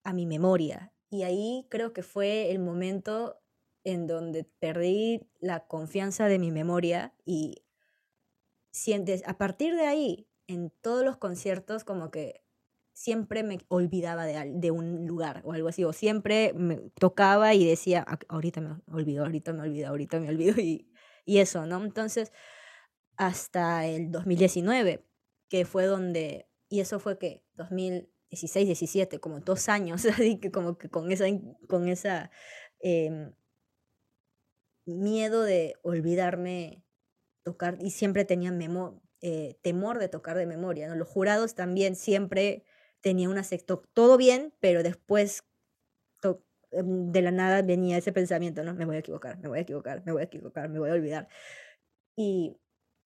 a 0.03 0.13
mi 0.13 0.25
memoria. 0.25 0.93
Y 1.09 1.23
ahí 1.23 1.67
creo 1.69 1.93
que 1.93 2.03
fue 2.03 2.51
el 2.51 2.59
momento 2.59 3.39
en 3.83 4.07
donde 4.07 4.43
perdí 4.43 5.29
la 5.39 5.67
confianza 5.67 6.27
de 6.27 6.39
mi 6.39 6.51
memoria 6.51 7.13
y 7.25 7.63
sientes, 8.71 9.23
a 9.27 9.37
partir 9.37 9.75
de 9.75 9.85
ahí, 9.85 10.27
en 10.47 10.69
todos 10.81 11.03
los 11.03 11.17
conciertos, 11.17 11.83
como 11.83 12.11
que 12.11 12.43
siempre 12.97 13.43
me 13.43 13.59
olvidaba 13.69 14.25
de, 14.25 14.51
de 14.55 14.71
un 14.71 15.05
lugar 15.07 15.41
o 15.45 15.53
algo 15.53 15.69
así, 15.69 15.83
o 15.83 15.93
siempre 15.93 16.53
me 16.55 16.77
tocaba 16.99 17.53
y 17.53 17.65
decía, 17.67 18.03
"Ah, 18.07 18.19
ahorita 18.29 18.61
me 18.61 18.77
olvido, 18.91 19.23
ahorita 19.25 19.53
me 19.53 19.61
olvido, 19.63 19.89
ahorita 19.89 20.19
me 20.19 20.29
olvido, 20.29 20.55
y, 20.61 20.91
y 21.25 21.39
eso, 21.39 21.65
¿no? 21.67 21.83
Entonces, 21.83 22.31
hasta 23.17 23.85
el 23.87 24.11
2019, 24.11 25.05
que 25.49 25.65
fue 25.65 25.85
donde, 25.85 26.49
y 26.69 26.79
eso 26.81 26.99
fue 26.99 27.17
que 27.19 27.43
2016, 27.55 28.67
17, 28.67 29.19
como 29.19 29.39
dos 29.41 29.69
años, 29.69 30.05
así 30.05 30.39
que 30.39 30.51
como 30.51 30.77
que 30.77 30.89
con 30.89 31.11
esa, 31.11 31.25
con 31.69 31.87
esa 31.89 32.31
em, 32.79 33.33
miedo 34.85 35.43
de 35.43 35.75
olvidarme 35.83 36.83
tocar, 37.43 37.77
y 37.81 37.91
siempre 37.91 38.25
tenía 38.25 38.51
memo- 38.51 39.01
eh, 39.21 39.57
temor 39.63 39.99
de 39.99 40.09
tocar 40.09 40.37
de 40.37 40.45
memoria, 40.47 40.87
¿no? 40.89 40.95
Los 40.95 41.07
jurados 41.09 41.55
también 41.55 41.95
siempre 41.95 42.65
tenían 43.07 43.31
una 43.31 43.43
secto, 43.43 43.83
todo 43.93 44.17
bien, 44.17 44.53
pero 44.59 44.83
después 44.83 45.43
em, 46.71 47.11
de 47.11 47.21
la 47.21 47.31
nada 47.31 47.61
venía 47.61 47.97
ese 47.97 48.11
pensamiento, 48.11 48.63
¿no? 48.63 48.73
Me 48.73 48.85
voy 48.85 48.97
a 48.97 48.99
equivocar, 48.99 49.37
me 49.39 49.47
voy 49.49 49.59
a 49.59 49.61
equivocar, 49.61 50.03
me 50.05 50.11
voy 50.11 50.21
a 50.21 50.25
equivocar, 50.25 50.69
me 50.69 50.79
voy 50.79 50.89
a 50.89 50.93
olvidar. 50.93 51.27
Y 52.17 52.57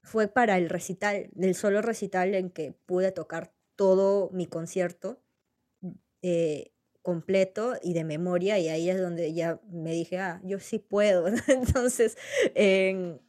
fue 0.04 0.28
para 0.28 0.58
el 0.58 0.70
recital, 0.70 1.30
del 1.34 1.56
solo 1.56 1.82
recital 1.82 2.36
en 2.36 2.52
que 2.52 2.74
pude 2.74 3.12
tocar 3.14 3.54
todo 3.78 4.30
mi 4.32 4.48
concierto 4.48 5.22
eh, 6.22 6.72
completo 7.02 7.74
y 7.82 7.94
de 7.94 8.04
memoria, 8.04 8.60
y 8.60 8.70
ahí 8.70 8.90
es 8.90 9.00
donde 9.02 9.34
ya 9.34 9.60
me 9.72 9.92
dije, 9.92 10.20
ah, 10.20 10.40
yo 10.44 10.60
sí 10.60 10.80
puedo. 10.80 11.26
Entonces, 11.48 12.18
en- 12.56 13.20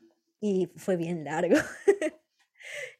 y 0.41 0.71
fue 0.77 0.97
bien 0.97 1.25
largo. 1.25 1.57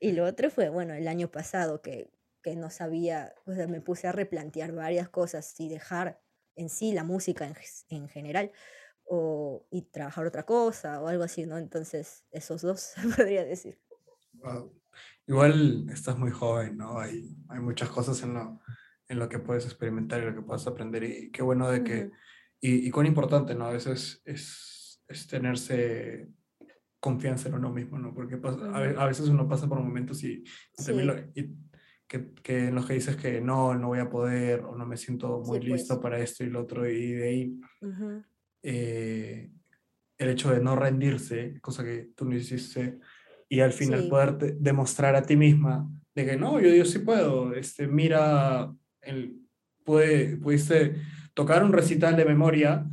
y 0.01 0.13
lo 0.13 0.25
otro 0.25 0.51
fue, 0.51 0.69
bueno, 0.69 0.95
el 0.95 1.09
año 1.09 1.31
pasado 1.31 1.83
que, 1.83 2.11
que 2.43 2.57
no 2.57 2.71
sabía, 2.71 3.35
o 3.47 3.55
sea, 3.55 3.67
me 3.67 3.81
puse 3.81 4.09
a 4.09 4.13
replantear 4.13 4.73
varias 4.73 5.09
cosas 5.09 5.59
y 5.61 5.69
dejar 5.69 6.21
en 6.57 6.69
sí 6.69 6.93
la 6.93 7.05
música 7.05 7.47
en, 7.47 7.55
en 7.89 8.09
general 8.09 8.53
o, 9.05 9.67
y 9.71 9.83
trabajar 9.83 10.27
otra 10.27 10.45
cosa 10.45 11.01
o 11.01 11.09
algo 11.09 11.23
así, 11.25 11.47
¿no? 11.47 11.59
Entonces, 11.59 12.25
esos 12.31 12.63
dos 12.63 12.93
podría 13.17 13.45
decir. 13.45 13.79
Wow. 14.35 14.73
Igual 15.27 15.89
estás 15.91 16.19
muy 16.19 16.31
joven, 16.31 16.77
¿no? 16.77 16.99
Hay, 16.99 17.37
hay 17.49 17.61
muchas 17.61 17.89
cosas 17.89 18.23
en 18.23 18.35
lo, 18.35 18.61
en 19.09 19.19
lo 19.19 19.29
que 19.29 19.39
puedes 19.39 19.65
experimentar 19.65 20.21
y 20.23 20.27
lo 20.27 20.35
que 20.35 20.43
puedes 20.43 20.67
aprender. 20.67 21.05
Y 21.05 21.31
qué 21.31 21.43
bueno 21.43 21.71
de 21.71 21.85
que, 21.85 22.05
Ujú. 22.07 22.15
y, 22.61 22.87
y 22.89 22.91
cuán 22.91 23.07
importante, 23.07 23.55
¿no? 23.55 23.67
A 23.67 23.71
veces 23.73 24.21
es, 24.25 25.03
es 25.09 25.27
tenerse 25.27 26.29
confianza 27.01 27.49
en 27.49 27.55
uno 27.55 27.71
mismo, 27.71 27.99
¿no? 27.99 28.15
Porque 28.15 28.41
pas- 28.41 28.61
a, 28.97 29.03
a 29.03 29.07
veces 29.07 29.29
uno 29.29 29.49
pasa 29.49 29.69
por 29.69 29.81
momentos 29.81 30.23
y, 30.23 30.45
y 30.79 30.85
también 30.85 31.09
Sí. 31.09 31.15
lo- 31.15 31.19
y 31.41 31.57
que, 32.13 32.27
que 32.43 32.69
en 32.69 32.75
los 32.75 32.85
que 32.87 32.93
dices 32.93 33.17
que 33.17 33.41
no, 33.41 33.75
no 33.75 33.89
voy 33.89 33.99
a 33.99 34.11
poder 34.11 34.61
o 34.67 34.77
no 34.77 34.85
me 34.85 34.99
siento 34.99 35.41
muy 35.47 35.59
Sí, 35.61 35.69
pues. 35.69 35.81
listo 35.81 35.99
para 35.99 36.19
esto 36.19 36.45
y 36.45 36.51
lo 36.51 36.61
otro, 36.61 36.87
y 36.89 37.13
de 37.13 37.29
ahí 37.29 37.61
Ujú. 37.81 38.23
eh, 38.63 39.51
el 40.19 40.29
hecho 40.29 40.51
de 40.53 40.61
no 40.61 40.77
rendirse, 40.77 41.59
cosa 41.63 41.83
que 41.83 42.11
tú 42.15 42.27
no 42.27 42.37
hiciste, 42.37 42.99
y 43.49 43.61
al 43.61 43.73
final 43.73 44.03
Sí. 44.03 44.09
poder 44.11 44.37
te- 44.39 44.53
demostrar 44.61 45.17
a 45.17 45.23
ti 45.23 45.37
misma 45.37 45.89
de 46.15 46.27
que 46.27 46.37
no, 46.37 46.61
yo, 46.61 46.69
yo 46.69 46.85
sí 46.85 46.99
puedo, 46.99 47.55
este, 47.55 47.87
mira, 47.89 48.71
el, 49.01 49.41
puede, 49.83 50.37
pudiste 50.37 50.97
tocar 51.33 51.65
un 51.65 51.73
recital 51.73 52.15
de 52.15 52.27
memoria 52.27 52.85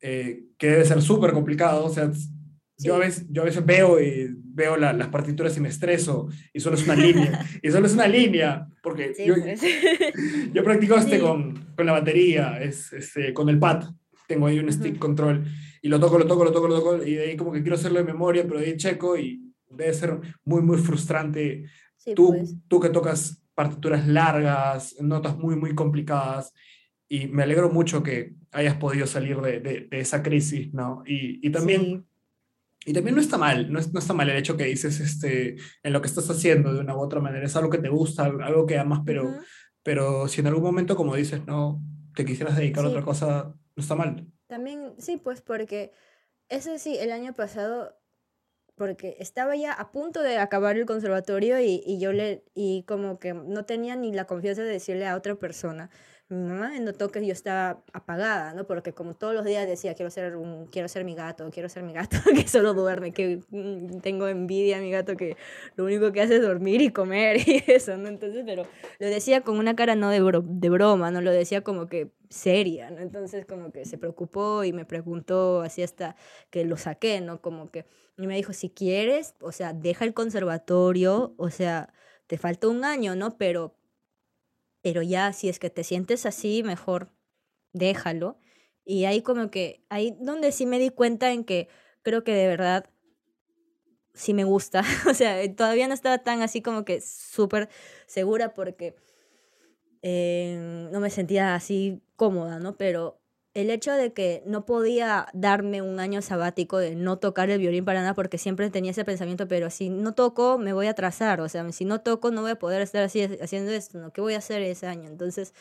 eh, 0.00 0.44
que 0.56 0.68
debe 0.68 0.84
ser 0.84 1.02
súper 1.02 1.32
complicado, 1.32 1.84
o 1.84 1.90
sea, 1.90 2.10
yo, 2.78 2.94
a 2.94 2.98
Sí. 2.98 3.02
veces, 3.06 3.26
yo 3.30 3.42
a 3.42 3.44
veces 3.44 3.64
veo, 3.66 4.00
y, 4.00 4.34
veo 4.42 4.76
la- 4.76 4.92
las 4.92 5.08
partituras 5.08 5.56
y 5.56 5.60
me 5.60 5.68
estreso, 5.68 6.28
y 6.52 6.60
solo 6.60 6.76
es 6.76 6.84
una 6.84 6.94
línea, 6.96 7.46
y 7.62 7.70
solo 7.70 7.86
es 7.86 7.94
una 7.94 8.06
línea, 8.08 8.66
porque 8.82 9.14
Sí, 9.14 9.24
yo, 9.26 9.34
pues. 9.34 9.60
yo 10.54 10.64
practico 10.64 10.96
este 10.96 11.16
Sí. 11.16 11.22
con, 11.22 11.66
con 11.76 11.86
la 11.86 11.92
batería, 11.92 12.60
es, 12.60 12.92
este, 12.92 13.32
con 13.34 13.48
el 13.48 13.58
pad. 13.58 13.84
Tengo 14.26 14.46
ahí 14.46 14.58
un 14.58 14.70
stick 14.72 14.92
Ujú. 14.92 15.00
control 15.00 15.44
y 15.80 15.88
lo 15.88 15.98
toco, 16.00 16.18
lo 16.18 16.26
toco, 16.26 16.44
lo 16.44 16.52
toco, 16.52 16.68
lo 16.68 16.74
toco. 16.80 17.02
Y 17.04 17.14
de 17.14 17.22
ahí 17.30 17.36
como 17.36 17.52
que 17.52 17.62
quiero 17.62 17.76
hacerlo 17.76 17.98
de 17.98 18.04
memoria, 18.04 18.44
pero 18.46 18.60
de 18.60 18.66
ahí 18.66 18.76
checo 18.76 19.16
y 19.16 19.42
debe 19.70 19.94
ser 19.94 20.18
muy, 20.44 20.60
muy 20.62 20.76
frustrante. 20.78 21.64
Sí, 21.96 22.14
Tú, 22.14 22.34
pues. 22.36 22.56
tú 22.68 22.78
que 22.80 22.90
tocas 22.90 23.42
partituras 23.54 24.06
largas, 24.06 24.96
notas 25.00 25.36
muy, 25.38 25.56
muy 25.56 25.74
complicadas. 25.74 26.52
Y 27.08 27.26
me 27.28 27.42
alegro 27.42 27.70
mucho 27.70 28.02
que 28.02 28.34
hayas 28.52 28.74
podido 28.76 29.06
salir 29.06 29.38
de, 29.40 29.60
de, 29.60 29.88
esa 29.92 30.22
crisis, 30.22 30.72
¿no? 30.74 31.02
Y, 31.06 31.40
y 31.46 31.50
también... 31.50 32.04
Y 32.84 32.92
también 32.92 33.14
no 33.14 33.20
está 33.20 33.36
mal, 33.36 33.70
no, 33.72 33.80
no, 33.80 33.98
está 33.98 34.14
mal 34.14 34.30
el 34.30 34.36
hecho 34.36 34.56
que 34.56 34.64
dices 34.64 35.00
este, 35.00 35.56
en 35.82 35.92
lo 35.92 36.00
que 36.00 36.06
estás 36.06 36.28
haciendo 36.30 36.72
de 36.72 36.80
una 36.80 36.96
u 36.96 37.00
otra 37.00 37.20
manera. 37.20 37.44
Es 37.44 37.56
algo 37.56 37.70
que 37.70 37.78
te 37.78 37.88
gusta, 37.88 38.24
algo 38.24 38.66
que 38.66 38.78
amas, 38.78 39.00
pero, 39.04 39.34
pero 39.82 40.28
si 40.28 40.40
en 40.40 40.46
algún 40.46 40.62
momento, 40.62 40.96
como 40.96 41.14
dices, 41.14 41.44
no 41.46 41.82
te 42.14 42.24
quisieras 42.24 42.56
dedicar 42.56 42.84
a 42.84 42.88
otra 42.88 43.02
cosa, 43.02 43.54
no 43.76 43.80
está 43.80 43.94
mal. 43.94 44.26
También, 44.46 44.94
sí, 44.98 45.16
pues 45.16 45.42
porque 45.42 45.92
eso 46.48 46.78
sí, 46.78 46.96
el 46.96 47.12
año 47.12 47.34
pasado 47.34 47.98
porque 48.78 49.16
estaba 49.18 49.56
ya 49.56 49.72
a 49.72 49.90
punto 49.90 50.22
de 50.22 50.38
acabar 50.38 50.76
el 50.76 50.86
conservatorio 50.86 51.60
y, 51.60 51.82
y, 51.84 51.98
yo 51.98 52.12
le, 52.12 52.44
y 52.54 52.84
como 52.84 53.18
que 53.18 53.34
no 53.34 53.64
tenía 53.64 53.96
ni 53.96 54.12
la 54.12 54.26
confianza 54.26 54.62
de 54.62 54.70
decirle 54.70 55.06
a 55.06 55.16
otra 55.16 55.34
persona. 55.34 55.90
Mi 56.30 56.36
mamá 56.36 56.78
notó 56.80 57.08
que 57.08 57.24
yo 57.26 57.32
estaba 57.32 57.82
apagada, 57.92 58.52
¿no? 58.52 58.66
Porque 58.66 58.92
como 58.92 59.14
todos 59.14 59.34
los 59.34 59.44
días 59.44 59.66
decía, 59.66 59.94
quiero 59.94 60.10
ser, 60.10 60.36
un, 60.36 60.66
quiero 60.66 60.88
ser 60.88 61.04
mi 61.04 61.14
gato, 61.14 61.48
quiero 61.50 61.68
ser 61.68 61.82
mi 61.82 61.92
gato, 61.92 62.18
que 62.34 62.46
solo 62.46 62.74
duerme, 62.74 63.12
que 63.12 63.40
mm, 63.50 64.00
tengo 64.00 64.28
envidia 64.28 64.78
a 64.78 64.80
mi 64.80 64.90
gato 64.90 65.16
que 65.16 65.36
lo 65.76 65.84
único 65.84 66.12
que 66.12 66.20
hace 66.20 66.36
es 66.36 66.42
dormir 66.42 66.82
y 66.82 66.90
comer 66.90 67.38
y 67.48 67.64
eso, 67.66 67.96
¿no? 67.96 68.08
Entonces, 68.08 68.42
pero 68.44 68.64
lo 68.98 69.06
decía 69.06 69.40
con 69.40 69.58
una 69.58 69.74
cara 69.74 69.94
no 69.94 70.10
de, 70.10 70.20
de 70.44 70.70
broma, 70.70 71.10
¿no? 71.10 71.20
Lo 71.20 71.30
decía 71.30 71.62
como 71.62 71.86
que 71.86 72.10
seria, 72.28 72.90
¿no? 72.90 72.98
Entonces 72.98 73.46
como 73.46 73.72
que 73.72 73.84
se 73.86 73.96
preocupó 73.98 74.64
y 74.64 74.72
me 74.72 74.84
preguntó 74.84 75.62
así 75.62 75.82
hasta 75.82 76.16
que 76.50 76.64
lo 76.64 76.76
saqué, 76.76 77.20
¿no? 77.20 77.40
Como 77.40 77.70
que 77.70 77.86
y 78.18 78.26
me 78.26 78.34
dijo, 78.34 78.52
si 78.52 78.68
quieres, 78.68 79.34
o 79.40 79.52
sea, 79.52 79.72
deja 79.72 80.04
el 80.04 80.12
conservatorio, 80.12 81.34
o 81.36 81.50
sea, 81.50 81.94
te 82.26 82.36
falta 82.36 82.66
un 82.66 82.84
año, 82.84 83.14
¿no? 83.14 83.38
Pero, 83.38 83.76
pero 84.82 85.02
ya, 85.02 85.32
si 85.32 85.48
es 85.48 85.58
que 85.58 85.70
te 85.70 85.84
sientes 85.84 86.26
así, 86.26 86.62
mejor 86.62 87.10
déjalo. 87.72 88.38
Y 88.84 89.04
ahí 89.04 89.22
como 89.22 89.50
que, 89.50 89.84
ahí 89.90 90.16
donde 90.20 90.52
sí 90.52 90.66
me 90.66 90.78
di 90.78 90.90
cuenta 90.90 91.32
en 91.32 91.44
que 91.44 91.68
creo 92.02 92.24
que 92.24 92.32
de 92.32 92.46
verdad 92.46 92.88
sí 94.14 94.34
me 94.34 94.44
gusta. 94.44 94.82
o 95.10 95.14
sea, 95.14 95.54
todavía 95.54 95.88
no 95.88 95.94
estaba 95.94 96.18
tan 96.18 96.42
así 96.42 96.62
como 96.62 96.84
que 96.84 97.00
súper 97.00 97.68
segura 98.06 98.54
porque 98.54 98.96
eh, 100.02 100.88
no 100.90 101.00
me 101.00 101.10
sentía 101.10 101.54
así 101.54 102.02
cómoda, 102.16 102.58
¿no? 102.58 102.76
Pero 102.76 103.17
el 103.60 103.70
hecho 103.70 103.92
de 103.92 104.12
que 104.12 104.42
no 104.46 104.64
podía 104.64 105.26
darme 105.32 105.82
un 105.82 105.98
año 105.98 106.22
sabático 106.22 106.78
de 106.78 106.94
no 106.94 107.18
tocar 107.18 107.50
el 107.50 107.58
violín 107.58 107.84
para 107.84 108.00
nada 108.00 108.14
porque 108.14 108.38
siempre 108.38 108.70
tenía 108.70 108.92
ese 108.92 109.04
pensamiento, 109.04 109.48
pero 109.48 109.68
si 109.68 109.90
no 109.90 110.14
toco 110.14 110.58
me 110.58 110.72
voy 110.72 110.86
a 110.86 110.90
atrasar, 110.90 111.40
o 111.40 111.48
sea, 111.48 111.70
si 111.72 111.84
no 111.84 112.00
toco 112.00 112.30
no 112.30 112.42
voy 112.42 112.52
a 112.52 112.58
poder 112.58 112.82
estar 112.82 113.02
así 113.02 113.20
haciendo 113.22 113.72
esto, 113.72 113.98
¿no? 113.98 114.12
¿Qué 114.12 114.20
voy 114.20 114.34
a 114.34 114.38
hacer 114.38 114.62
ese 114.62 114.86
año? 114.86 115.08
Entonces, 115.08 115.54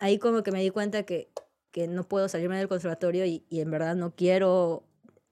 ahí 0.00 0.18
como 0.18 0.42
que 0.42 0.50
me 0.50 0.60
di 0.60 0.70
cuenta 0.70 1.04
que, 1.04 1.30
que 1.70 1.86
no 1.86 2.02
puedo 2.08 2.28
salirme 2.28 2.58
del 2.58 2.66
conservatorio 2.66 3.24
y, 3.24 3.44
y, 3.48 3.60
en 3.60 3.70
verdad 3.70 3.94
no 3.94 4.14
quiero 4.16 4.82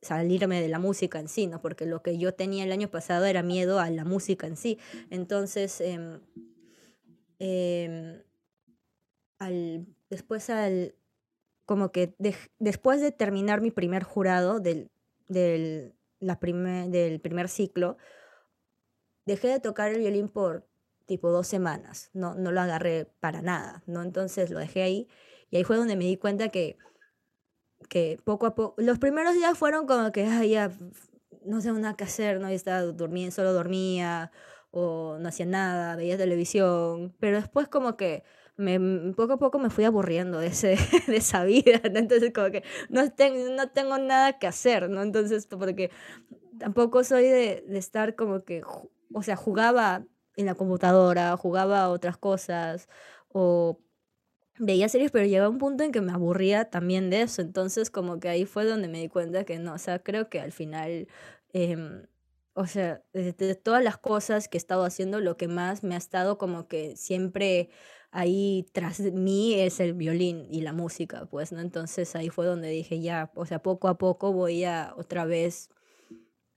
salirme 0.01 0.61
de 0.63 0.69
la 0.69 0.79
música 0.79 1.19
en 1.19 1.29
sí, 1.29 1.49
¿no? 1.49 1.61
Porque 1.61 1.87
lo 1.87 2.03
que 2.03 2.19
yo 2.19 2.35
tenía 2.35 2.63
el 2.63 2.71
año 2.71 2.89
pasado 2.89 3.25
era 3.25 3.43
miedo 3.43 3.81
a 3.81 3.91
la 3.91 4.05
música 4.05 4.47
en 4.47 4.57
sí. 4.57 4.79
Entonces, 5.11 5.81
eh, 5.81 6.21
eh, 7.41 8.23
al, 9.39 9.87
después 10.09 10.51
al 10.51 10.95
como 11.67 11.91
que 11.91 12.15
después 12.59 13.01
de 13.01 13.13
terminar 13.13 13.61
mi 13.61 13.71
primer 13.71 14.05
jurado 14.05 14.61
del, 14.61 14.91
del, 15.29 15.95
la 16.21 16.37
del 16.37 17.21
primer 17.21 17.49
ciclo, 17.49 17.99
dejé 19.27 19.49
de 19.49 19.61
tocar 19.61 19.91
el 19.91 19.99
violín 19.99 20.29
por 20.29 20.67
tipo 21.07 21.31
dos 21.31 21.47
semanas, 21.47 22.11
no, 22.15 22.35
no 22.35 22.53
lo 22.53 22.61
agarré 22.61 23.07
para 23.21 23.43
nada, 23.43 23.83
¿no? 23.87 24.03
Entonces 24.03 24.51
lo 24.51 24.59
dejé 24.59 24.83
ahí 24.83 25.09
y 25.51 25.57
ahí 25.57 25.65
fue 25.65 25.77
donde 25.77 25.97
me 25.97 26.05
di 26.05 26.17
cuenta 26.17 26.49
que, 26.49 26.79
que 27.89 28.19
poco 28.25 28.47
a 28.47 28.55
poco, 28.55 28.81
los 28.81 28.99
primeros 28.99 29.35
días 29.35 29.59
fueron 29.59 29.87
como 29.87 30.11
que, 30.13 30.25
ay, 30.25 30.51
ya, 30.51 30.71
no 31.45 31.61
sé 31.61 31.73
nada 31.73 31.95
que 31.95 32.05
hacer, 32.05 32.41
¿no? 32.41 32.49
Estaba 32.49 32.83
durmiendo, 32.83 33.35
solo 33.35 33.53
dormía 33.53 34.33
o 34.71 35.19
no 35.19 35.29
hacía 35.29 35.47
nada, 35.47 35.97
veía 35.97 36.17
televisión, 36.17 37.15
pero 37.21 37.39
después 37.39 37.69
como 37.69 37.97
que 37.97 38.25
me, 38.57 38.79
mm, 38.79 39.15
poco 39.15 39.35
a 39.35 39.39
poco 39.39 39.59
me 39.59 39.71
fui 39.71 39.85
aburriendo 39.85 40.39
de, 40.39 40.49
ese, 40.49 40.77
de 41.07 41.17
esa 41.17 41.45
vida, 41.45 41.81
Entonces 41.85 42.33
como 42.35 42.51
que 42.51 42.63
no, 42.89 43.03
no 43.05 43.69
tengo 43.71 43.99
nada 43.99 44.39
que 44.39 44.47
hacer, 44.47 44.89
¿no? 44.89 45.03
Entonces, 45.03 45.47
porque 45.47 45.91
tampoco 46.59 47.05
soy 47.05 47.25
de, 47.25 47.65
de 47.69 47.79
estar 47.79 48.15
como 48.15 48.45
que, 48.45 48.63
o 49.13 49.23
sea, 49.23 49.37
jugaba 49.37 50.05
en 50.37 50.47
la 50.47 50.55
computadora, 50.55 51.37
jugaba 51.37 51.83
a 51.83 51.89
otras 51.91 52.17
cosas, 52.17 52.89
o 53.29 53.81
veía 54.59 54.89
series, 54.89 55.11
pero 55.11 55.27
llegaba 55.27 55.49
un 55.49 55.59
punto 55.59 55.85
en 55.85 55.93
que 55.93 56.01
me 56.01 56.13
aburría 56.13 56.67
también 56.71 57.11
de 57.11 57.23
eso. 57.23 57.43
Entonces, 57.43 57.91
como 57.91 58.21
que 58.21 58.29
ahí 58.29 58.45
fue 58.47 58.65
donde 58.65 58.89
me 58.89 59.01
di 59.01 59.09
cuenta 59.09 59.45
que 59.45 59.59
no, 59.59 59.75
o 59.75 59.79
sea, 59.79 59.99
creo 60.01 60.29
que 60.29 60.41
al 60.41 60.53
final, 60.53 61.09
eh, 61.53 62.07
o 62.55 62.67
sea, 62.67 63.03
de, 63.13 63.33
de, 63.33 63.55
todas 63.55 63.83
las 63.85 63.99
cosas 63.99 64.49
que 64.49 64.57
he 64.57 64.61
estado 64.61 64.85
haciendo, 64.85 65.21
lo 65.21 65.37
que 65.37 65.49
más 65.49 65.83
me 65.83 65.95
ha 65.95 65.99
estado 65.99 66.39
como 66.39 66.69
que 66.69 66.97
siempre 66.97 67.71
ahí 68.17 68.67
tras 68.73 69.01
mí 69.01 69.61
es 69.61 69.79
el 69.79 69.93
violín 69.93 70.47
y 70.51 70.63
la 70.63 70.73
música, 70.73 71.27
pues, 71.27 71.53
¿no? 71.53 71.61
Entonces 71.61 72.17
ahí 72.17 72.31
fue 72.31 72.47
donde 72.47 72.71
dije, 72.71 73.01
ya, 73.01 73.31
o 73.35 73.45
sea, 73.45 73.59
poco 73.59 73.89
a 73.89 73.99
poco 73.99 74.33
voy 74.33 74.65
a 74.65 74.95
otra 74.97 75.27
vez 75.27 75.69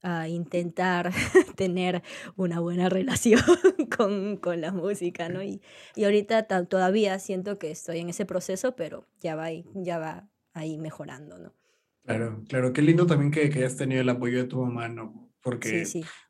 a 0.01 0.29
intentar 0.29 1.11
tener 1.57 2.01
una 2.37 2.61
buena 2.61 2.87
relación 2.87 3.41
con, 3.97 4.37
con, 4.37 4.61
la 4.61 4.71
música, 4.71 5.27
¿no? 5.27 5.43
Y, 5.43 5.61
y 5.95 6.05
ahorita 6.05 6.47
todavía 6.65 7.19
siento 7.19 7.59
que 7.59 7.71
estoy 7.71 7.99
en 7.99 8.09
ese 8.09 8.25
proceso, 8.25 8.77
pero 8.77 9.05
ya 9.19 9.35
va, 9.35 9.49
ya 9.73 9.99
va 9.99 10.29
ahí 10.53 10.77
mejorando, 10.77 11.37
¿no? 11.39 11.53
Claro, 12.05 12.41
claro, 12.47 12.71
qué 12.71 12.81
lindo 12.81 13.05
también 13.05 13.31
que, 13.31 13.49
que 13.49 13.59
hayas 13.59 13.75
tenido 13.75 14.01
el 14.01 14.09
apoyo 14.09 14.37
de 14.37 14.45
tu 14.45 14.61
mamá, 14.61 14.87
¿no? 14.87 15.28
Porque 15.41 15.83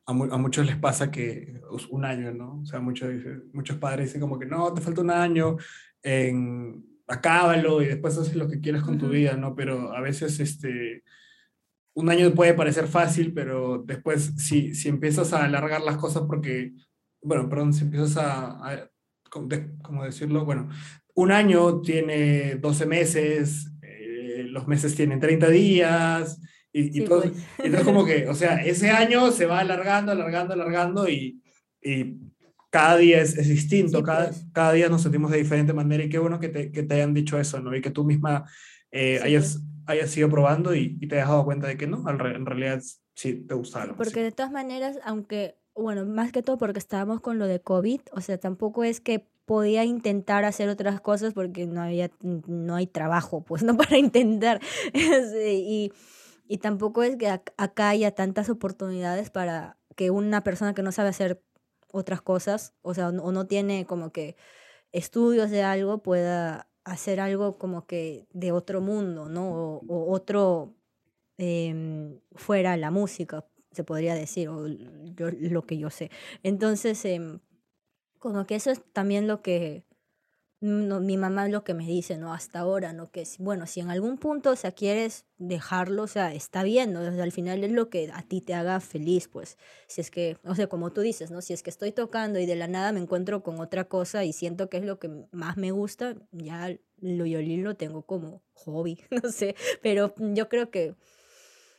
A, 0.06 0.12
a, 0.12 0.14
muchos 0.14 0.66
les 0.66 0.78
pasa 0.78 1.12
que 1.12 1.62
un 1.90 2.06
año, 2.06 2.32
¿no? 2.32 2.62
O 2.62 2.66
sea, 2.66 2.80
muchos, 2.80 3.10
muchos 3.54 3.78
padres 3.78 4.08
dicen 4.08 4.22
como 4.22 4.40
que 4.40 4.46
no, 4.46 4.74
te 4.74 4.82
falta 4.82 5.02
un 5.02 5.12
año, 5.12 5.58
en, 6.04 6.86
acábalo 7.08 7.82
y 7.82 7.88
después 7.88 8.18
haces 8.18 8.36
lo 8.36 8.48
que 8.48 8.60
quieras 8.60 8.84
con 8.84 8.98
tu 8.98 9.10
vida, 9.10 9.34
¿no? 9.34 9.56
Pero 9.56 9.94
a 9.94 10.02
veces 10.02 10.40
este, 10.40 11.04
un 11.94 12.10
año 12.10 12.34
puede 12.34 12.54
parecer 12.54 12.88
fácil, 12.88 13.34
pero 13.34 13.84
después 13.86 14.34
si, 14.38 14.76
si 14.76 14.90
empiezas 14.90 15.34
a 15.34 15.44
alargar 15.44 15.82
las 15.82 15.98
cosas 15.98 16.24
porque, 16.28 16.74
bueno, 17.22 17.50
perdón, 17.50 17.74
si 17.74 17.84
empiezas 17.84 18.18
a, 18.18 18.52
a 18.66 18.90
¿cómo 19.30 20.04
decirlo? 20.04 20.46
Bueno, 20.46 20.70
un 21.16 21.32
año 21.32 21.82
tiene 21.82 22.56
12 22.56 22.86
meses, 22.86 23.72
eh, 23.82 24.46
los 24.48 24.68
meses 24.68 24.96
tienen 24.96 25.20
30 25.20 25.50
días, 25.50 26.40
y, 26.72 27.04
todo, 27.04 27.22
pues. 27.22 27.34
entonces 27.58 27.84
como 27.84 28.06
que, 28.06 28.28
o 28.28 28.36
sea, 28.36 28.56
ese 28.66 28.90
año 28.90 29.32
se 29.32 29.46
va 29.46 29.60
alargando, 29.60 30.12
alargando, 30.12 30.54
alargando 30.54 31.10
y, 31.10 31.42
y 31.82 32.18
cada 32.70 32.98
día 32.98 33.22
es, 33.22 33.38
es 33.38 33.48
distinto, 33.48 34.04
cada, 34.04 34.28
pues. 34.28 34.46
cada 34.54 34.74
día 34.74 34.90
nos 34.90 35.02
sentimos 35.02 35.32
de 35.32 35.38
diferente 35.38 35.74
manera 35.74 36.04
y 36.04 36.10
qué 36.10 36.20
bueno 36.20 36.40
que 36.40 36.50
te, 36.50 36.72
que 36.72 36.84
te 36.84 36.96
hayan 36.96 37.14
dicho 37.14 37.40
eso, 37.40 37.60
¿no? 37.60 37.76
Y 37.76 37.82
que 37.82 37.92
tú 37.92 38.04
misma 38.04 38.46
eh, 38.92 39.20
hayas, 39.24 39.56
pues. 39.56 39.64
hayas 39.88 40.16
ido 40.18 40.30
probando 40.30 40.76
y, 40.76 40.98
y, 41.00 41.08
te 41.08 41.16
hayas 41.16 41.30
dado 41.30 41.46
cuenta 41.46 41.68
de 41.68 41.78
que 41.78 41.88
no, 41.88 42.08
en 42.08 42.46
realidad 42.46 42.82
sí 43.16 43.34
te 43.34 43.56
gustaba. 43.56 43.96
Porque 43.96 44.22
de 44.22 44.32
todas 44.32 44.52
maneras, 44.52 45.00
aunque, 45.04 45.56
bueno, 45.76 46.06
más 46.06 46.32
que 46.32 46.44
todo 46.44 46.58
porque 46.58 46.80
estábamos 46.80 47.20
con 47.22 47.40
lo 47.40 47.48
de 47.48 47.62
COVID, 47.62 48.02
o 48.12 48.22
sea, 48.22 48.38
tampoco 48.38 48.84
es 48.84 49.02
que 49.02 49.28
podía 49.50 49.84
intentar 49.84 50.46
hacer 50.46 50.70
otras 50.70 51.02
cosas 51.02 51.34
porque 51.34 51.66
no 51.66 51.82
había, 51.82 52.12
no 52.22 52.76
hay 52.76 52.86
trabajo, 52.86 53.44
pues, 53.44 53.64
¿no? 53.64 53.76
Para 53.76 53.98
intentar. 53.98 54.62
y 54.94 55.92
y 56.50 56.58
tampoco 56.58 57.04
es 57.04 57.16
que 57.16 57.28
acá 57.28 57.90
haya 57.90 58.16
tantas 58.16 58.50
oportunidades 58.50 59.30
para 59.30 59.78
que 59.96 60.10
una 60.10 60.44
persona 60.44 60.74
que 60.74 60.82
no 60.82 60.92
sabe 60.92 61.10
hacer 61.10 61.44
otras 61.92 62.24
cosas, 62.24 62.74
o 62.82 62.96
sea, 62.96 63.10
o 63.10 63.32
no 63.32 63.46
tiene 63.46 63.86
como 63.86 64.12
que 64.12 64.36
estudios 64.92 65.52
de 65.52 65.62
algo, 65.62 66.02
pueda 66.02 66.68
hacer 66.86 67.20
algo 67.20 67.60
como 67.60 67.86
que 67.86 68.28
de 68.34 68.52
otro 68.52 68.82
mundo, 68.82 69.30
¿no? 69.30 69.52
O, 69.88 70.12
otro 70.12 70.74
em, 71.38 72.20
fuera 72.34 72.78
la 72.78 72.90
música, 72.90 73.46
se 73.72 73.84
podría 73.84 74.16
decir, 74.16 74.50
o 74.50 74.68
lo 74.68 75.66
que 75.68 75.78
yo 75.78 75.92
sé. 75.92 76.10
Entonces, 76.42 77.06
em, 77.06 77.42
como 78.18 78.48
que 78.48 78.56
eso 78.56 78.72
es 78.72 78.82
también 78.92 79.28
lo 79.28 79.44
que 79.44 79.86
no, 80.62 81.00
mi 81.00 81.16
mamá 81.16 81.48
lo 81.48 81.64
que 81.64 81.74
me 81.74 81.86
dice, 81.86 82.18
¿no? 82.18 82.34
Hasta 82.34 82.60
ahora, 82.60 82.92
¿no? 82.92 83.12
Que, 83.12 83.24
bueno, 83.40 83.66
si 83.66 83.80
en 83.80 83.90
algún 83.90 84.18
punto, 84.18 84.52
o 84.52 84.56
sea, 84.58 84.74
quieres 84.74 85.26
dejarlo, 85.38 86.04
o 86.04 86.08
sea, 86.08 86.34
está 86.34 86.64
bien, 86.64 86.92
¿no? 86.92 87.00
al 87.00 87.32
final 87.32 87.64
es 87.64 87.72
lo 87.72 87.90
que 87.90 88.12
a 88.14 88.24
ti 88.24 88.42
te 88.42 88.54
haga 88.54 88.80
feliz, 88.82 89.30
pues. 89.30 89.58
Si 89.88 90.02
es 90.02 90.12
que, 90.12 90.38
o 90.44 90.56
sea, 90.56 90.68
como 90.68 90.92
tú 90.92 91.00
dices, 91.02 91.32
¿no? 91.32 91.42
Si 91.42 91.54
es 91.54 91.64
que 91.64 91.70
estoy 91.70 91.94
tocando 91.94 92.40
y 92.40 92.46
de 92.46 92.58
la 92.58 92.68
nada 92.68 92.92
me 92.92 93.00
encuentro 93.00 93.42
con 93.42 93.60
otra 93.62 93.86
cosa 93.86 94.26
y 94.26 94.34
siento 94.34 94.70
que 94.70 94.78
es 94.78 94.84
lo 94.84 95.00
que 95.00 95.10
más 95.32 95.56
me 95.56 95.72
gusta, 95.72 96.16
ya 96.32 96.76
lo 96.98 97.24
violín 97.24 97.64
lo 97.64 97.76
tengo 97.76 98.02
como 98.02 98.44
hobby, 98.54 99.02
no 99.24 99.32
sé. 99.32 99.56
Pero 99.82 100.14
yo 100.18 100.50
creo 100.50 100.70
que, 100.72 100.96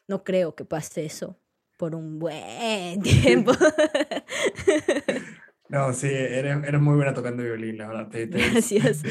no 0.08 0.24
creo 0.24 0.54
que 0.54 0.64
pase 0.64 1.04
eso 1.04 1.36
por 1.76 1.94
un 1.94 2.18
buen 2.18 3.02
tiempo. 3.02 3.52
No, 5.70 5.92
sí, 5.92 6.08
eres, 6.08 6.64
eres 6.64 6.80
muy 6.80 6.96
buena 6.96 7.14
tocando 7.14 7.44
violín, 7.44 7.78
la 7.78 7.86
verdad. 7.86 8.08
Te, 8.08 8.26
te- 8.26 8.38
Gracias. 8.50 9.02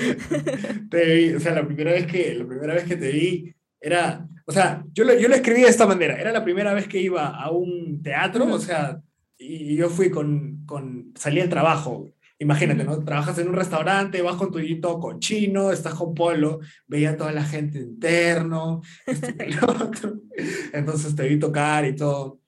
te 0.89 1.15
vi, 1.15 1.33
o 1.33 1.39
sea, 1.39 1.53
la 1.53 1.65
primera 1.65 1.91
vez 1.93 2.05
que, 2.05 2.35
la 2.35 2.45
primera 2.45 2.73
vez 2.73 2.83
que 2.83 2.97
te 2.97 3.11
vi 3.11 3.55
era, 3.79 4.27
o 4.45 4.51
sea, 4.51 4.83
yo 4.91 5.05
lo, 5.05 5.17
yo 5.17 5.29
lo 5.29 5.35
escribí 5.35 5.61
de 5.61 5.69
esta 5.69 5.87
manera, 5.87 6.19
era 6.19 6.33
la 6.33 6.43
primera 6.43 6.73
vez 6.73 6.87
que 6.87 6.99
iba 7.01 7.27
a 7.27 7.49
un 7.49 8.01
teatro, 8.03 8.45
o 8.53 8.59
sea, 8.59 9.01
y 9.37 9.77
yo 9.77 9.89
fui 9.89 10.09
con, 10.09 10.65
con, 10.65 11.13
salí 11.15 11.39
del 11.39 11.47
trabajo, 11.47 12.09
imagínate. 12.39 12.83
¿no? 12.83 12.99
Trabajas 13.05 13.37
en 13.39 13.47
un 13.47 13.53
restaurante, 13.55 14.21
vas 14.21 14.35
con 14.35 14.51
tu 14.51 14.59
todo 14.81 14.99
cochino, 14.99 15.71
estás 15.71 15.93
con 15.93 16.13
polo, 16.13 16.59
veía 16.87 17.11
a 17.11 17.17
toda 17.17 17.31
la 17.31 17.43
gente 17.45 17.79
interno, 17.79 18.81
esto 19.05 19.27
y 19.47 19.53
lo 19.53 19.67
otro. 19.85 20.19
entonces 20.73 21.15
te 21.15 21.25
vi 21.27 21.39
tocar 21.39 21.85
y 21.85 21.95
todo, 21.95 22.38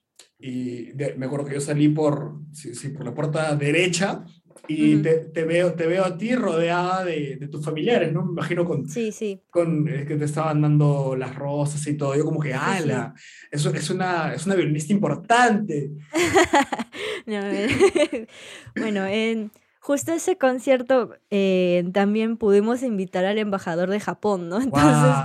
y 0.42 0.92
de- 0.94 1.16
me 1.18 1.26
acuerdo 1.28 1.46
que 1.46 1.54
yo 1.56 1.62
salí 1.62 1.90
por, 1.90 2.40
sí, 2.52 2.74
sí, 2.76 2.90
por 2.90 3.06
la 3.06 3.14
puerta 3.14 3.56
derecha, 3.56 4.24
y 4.68 4.94
Ujú. 4.96 5.04
te, 5.04 5.14
te 5.34 5.44
veo, 5.44 5.74
te 5.74 5.88
veo 5.88 6.06
a 6.06 6.18
ti 6.18 6.36
rodeada 6.36 7.04
de, 7.04 7.36
de 7.38 7.48
tus 7.48 7.64
familiares, 7.66 8.14
¿no? 8.14 8.24
Me 8.26 8.32
imagino 8.32 8.64
con, 8.64 8.88
Sí, 8.88 9.12
sí. 9.12 9.42
con 9.50 9.88
eh, 9.90 10.06
que 10.06 10.16
te 10.16 10.26
estaban 10.26 10.62
dando 10.62 11.16
las 11.18 11.36
rosas 11.36 11.86
y 11.88 11.96
todo. 11.98 12.16
Yo 12.16 12.24
como 12.24 12.40
que, 12.40 12.54
Sí, 12.54 12.60
sí. 12.60 12.84
ala, 12.84 13.14
eso 13.52 13.70
es 13.74 13.90
una, 13.90 14.34
es 14.34 14.46
una 14.46 14.56
violinista 14.56 14.94
importante. 14.94 15.92
No, 17.26 17.38
eh, 17.52 18.28
bueno, 18.76 19.06
en 19.06 19.52
justo 19.82 20.14
ese 20.14 20.38
concierto 20.38 21.16
eh, 21.32 21.84
también 21.92 22.38
pudimos 22.38 22.84
invitar 22.84 23.26
al 23.26 23.40
embajador 23.40 23.90
de 23.90 24.00
Japón, 24.00 24.48
¿no? 24.48 24.62
Entonces, 24.62 25.16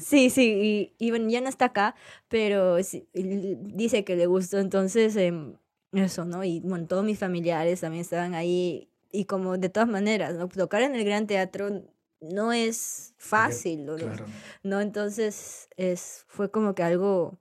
sí, 0.00 0.30
sí, 0.30 0.92
y, 0.98 1.06
y 1.06 1.10
bueno, 1.10 1.28
ya 1.28 1.42
no 1.42 1.48
está 1.48 1.66
acá, 1.66 1.94
pero 2.28 2.82
sí, 2.82 3.06
dice 3.12 4.04
que 4.04 4.16
le 4.16 4.26
gustó, 4.26 4.58
entonces, 4.58 5.14
em, 5.16 5.54
eso, 5.92 6.24
¿no? 6.24 6.42
Y 6.42 6.60
bueno, 6.60 6.86
todos 6.86 7.04
mis 7.04 7.18
familiares 7.18 7.82
también 7.82 8.00
estaban 8.00 8.34
ahí, 8.34 8.88
y 9.12 9.26
como 9.26 9.58
de 9.58 9.68
todas 9.68 9.88
maneras, 9.88 10.34
¿no? 10.34 10.48
Tocar 10.48 10.82
en 10.82 10.94
el 10.94 11.04
Gran 11.04 11.26
Teatro 11.26 11.82
no 12.20 12.52
es 12.52 13.14
fácil, 13.18 13.84
¿no? 13.84 13.96
Claro. 13.96 14.24
¿no? 14.62 14.80
Entonces 14.80 15.68
es, 15.76 16.24
fue 16.26 16.50
como 16.50 16.74
que 16.74 16.82
algo, 16.82 17.38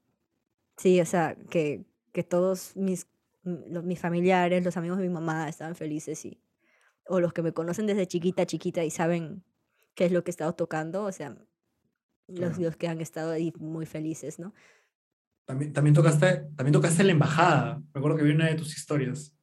sí, 0.78 1.00
o 1.00 1.06
sea, 1.06 1.38
que, 1.50 1.86
que 2.12 2.24
todos 2.24 2.76
mis, 2.76 3.08
los, 3.44 3.84
mis 3.84 4.00
familiares, 4.00 4.64
los 4.64 4.76
amigos 4.76 4.98
de 4.98 5.08
mi 5.08 5.14
mamá 5.14 5.48
estaban 5.48 5.76
felices 5.76 6.26
y, 6.26 6.38
o 7.08 7.20
los 7.20 7.34
que 7.34 7.42
me 7.42 7.54
conocen 7.54 7.88
desde 7.88 8.08
chiquita, 8.08 8.46
chiquita 8.46 8.84
y 8.84 8.90
saben 8.90 9.44
qué 9.96 10.06
es 10.06 10.12
lo 10.12 10.24
que 10.24 10.30
he 10.30 10.34
estado 10.34 10.54
tocando, 10.54 11.04
o 11.04 11.12
sea, 11.12 11.38
los, 12.28 12.58
los 12.58 12.76
que 12.76 12.88
han 12.88 13.02
estado 13.02 13.32
ahí 13.32 13.54
muy 13.60 13.86
felices, 13.86 14.40
¿no? 14.40 14.54
También, 15.46 15.74
también, 15.74 15.94
tocaste, 15.94 16.48
también 16.56 16.74
tocaste 16.74 17.02
en 17.02 17.08
la 17.08 17.14
embajada. 17.14 17.84
Me 17.94 18.00
acuerdo 18.00 18.18
que 18.18 18.24
vi 18.24 18.32
una 18.32 18.48
de 18.48 18.56
tus 18.56 18.76
historias. 18.76 19.36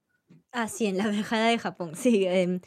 Ah, 0.50 0.66
sí, 0.68 0.86
en 0.86 0.98
la 0.98 1.04
embajada 1.04 1.48
de 1.48 1.58
Japón, 1.58 1.92
sí. 1.96 2.24
em, 2.26 2.60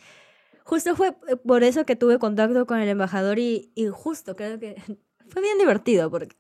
justo 0.63 0.95
fue 0.95 1.09
eh, 1.27 1.35
por 1.35 1.63
eso 1.63 1.85
que 1.85 1.95
tuve 1.95 2.17
contacto 2.17 2.65
con 2.65 2.79
el 2.79 2.87
embajador 2.89 3.37
y, 3.39 3.71
y 3.75 3.87
justo 3.87 4.35
creo 4.35 4.59
que 4.59 4.75
fue 5.27 5.41
bien 5.41 5.57
divertido 5.57 6.09
porque 6.09 6.37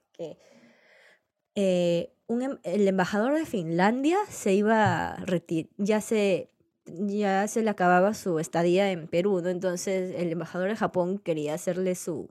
eh, 1.55 2.13
un 2.27 2.41
em- 2.41 2.59
el 2.63 2.87
embajador 2.87 3.33
de 3.33 3.45
Finlandia 3.45 4.17
se 4.29 4.53
iba 4.53 5.11
a 5.11 5.15
retirar, 5.25 5.69
ya 5.77 6.01
se, 6.01 6.49
ya 6.85 7.47
se 7.47 7.63
le 7.63 7.69
acababa 7.69 8.13
su 8.13 8.39
estadía 8.39 8.91
en 8.91 9.07
Perú, 9.07 9.41
¿no? 9.41 9.49
Entonces 9.49 10.13
el 10.15 10.31
embajador 10.31 10.69
de 10.69 10.75
Japón 10.75 11.19
quería 11.19 11.53
hacerle 11.53 11.95
su, 11.95 12.29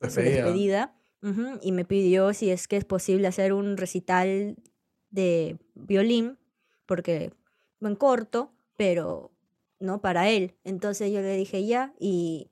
su 0.00 0.20
Despedida. 0.20 0.94
y 1.60 1.72
me 1.72 1.84
pidió 1.84 2.32
si 2.34 2.50
es 2.50 2.66
que 2.68 2.76
es 2.76 2.84
posible 2.84 3.28
hacer 3.28 3.52
un 3.52 3.76
recital 3.76 4.56
de 5.10 5.58
violín, 5.74 6.38
porque 6.86 7.32
en 7.80 7.96
corto, 7.96 8.52
pero 8.76 9.30
no 9.78 10.00
para 10.00 10.28
él. 10.30 10.54
Entonces 10.64 11.12
yo 11.12 11.20
le 11.20 11.36
dije 11.36 11.66
ya 11.66 11.94
y 11.98 12.50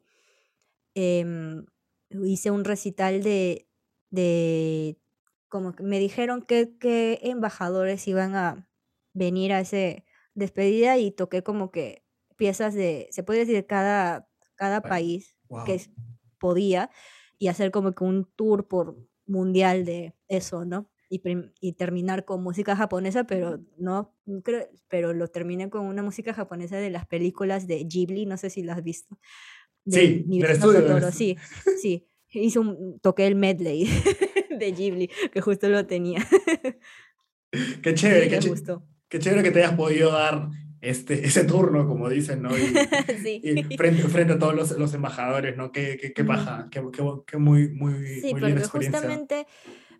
em, 0.94 1.66
hice 2.10 2.50
un 2.50 2.64
recital 2.64 3.22
de, 3.22 3.66
de 4.10 4.98
como 5.48 5.74
que 5.74 5.82
me 5.82 5.98
dijeron 5.98 6.42
que, 6.42 6.76
que 6.78 7.18
embajadores 7.22 8.06
iban 8.06 8.36
a 8.36 8.68
venir 9.14 9.52
a 9.52 9.60
ese 9.60 10.04
despedida 10.34 10.98
y 10.98 11.10
toqué 11.10 11.42
como 11.42 11.70
que 11.70 12.04
piezas 12.36 12.74
de, 12.74 13.08
se 13.10 13.22
puede 13.22 13.40
decir, 13.40 13.66
cada, 13.66 14.28
cada 14.54 14.80
Pa- 14.82 14.88
país 14.90 15.36
Wow. 15.48 15.64
que 15.64 15.80
podía 16.38 16.90
y 17.38 17.48
hacer 17.48 17.70
como 17.72 17.92
que 17.92 18.04
un 18.04 18.30
tour 18.36 18.68
por 18.68 18.96
mundial 19.26 19.84
de 19.84 20.14
eso, 20.28 20.64
¿no? 20.64 20.90
Y, 21.08 21.20
y 21.60 21.72
terminar 21.72 22.24
con 22.24 22.42
música 22.42 22.76
japonesa, 22.76 23.24
pero 23.24 23.58
no 23.78 24.14
creo, 24.44 24.68
pero 24.88 25.12
lo 25.12 25.26
terminé 25.26 25.68
con 25.68 25.84
una 25.86 26.02
música 26.04 26.32
japonesa 26.32 26.76
de 26.76 26.90
las 26.90 27.04
películas 27.06 27.66
de 27.66 27.82
Ghibli, 27.84 28.26
no 28.26 28.36
sé 28.36 28.48
si 28.48 28.62
las 28.62 28.78
has 28.78 28.84
visto. 28.84 29.18
De 29.84 29.96
Sí, 29.98 30.24
del 30.28 30.50
estudio, 30.50 30.80
Totoro, 30.82 31.10
sí, 31.10 31.36
sí. 31.80 32.06
Hice 32.32 32.60
un, 32.60 33.00
toqué 33.00 33.26
el 33.26 33.34
medley 33.34 33.86
de 34.56 34.70
Ghibli, 34.72 35.08
que 35.32 35.40
justo 35.40 35.68
lo 35.68 35.84
tenía. 35.86 36.20
Qué 37.82 37.94
chévere, 37.94 38.28
qué, 38.28 38.36
les 38.36 38.44
ché- 38.44 38.48
gustó. 38.50 38.86
Qué 39.10 39.18
chévere 39.18 39.42
que 39.42 39.50
te 39.50 39.62
hayas 39.62 39.76
podido 39.76 40.12
dar 40.12 40.48
este, 40.80 41.14
ese 41.26 41.44
turno, 41.44 41.86
como 41.86 42.08
dicen, 42.08 42.40
¿no? 42.40 42.56
Y, 42.56 42.62
Sí. 43.22 43.40
y 43.44 43.76
frente, 43.76 44.04
frente 44.04 44.32
a 44.34 44.38
todos 44.38 44.54
los, 44.54 44.70
los 44.78 44.94
embajadores, 44.94 45.56
¿no? 45.56 45.72
Qué, 45.72 45.98
qué, 46.00 46.14
qué 46.14 46.24
paja, 46.24 46.68
qué, 46.70 46.82
qué, 47.26 47.36
muy, 47.36 47.68
muy, 47.68 47.92
Sí, 48.20 48.32
muy 48.32 48.50
experiencia. 48.52 48.68
justamente 48.68 49.46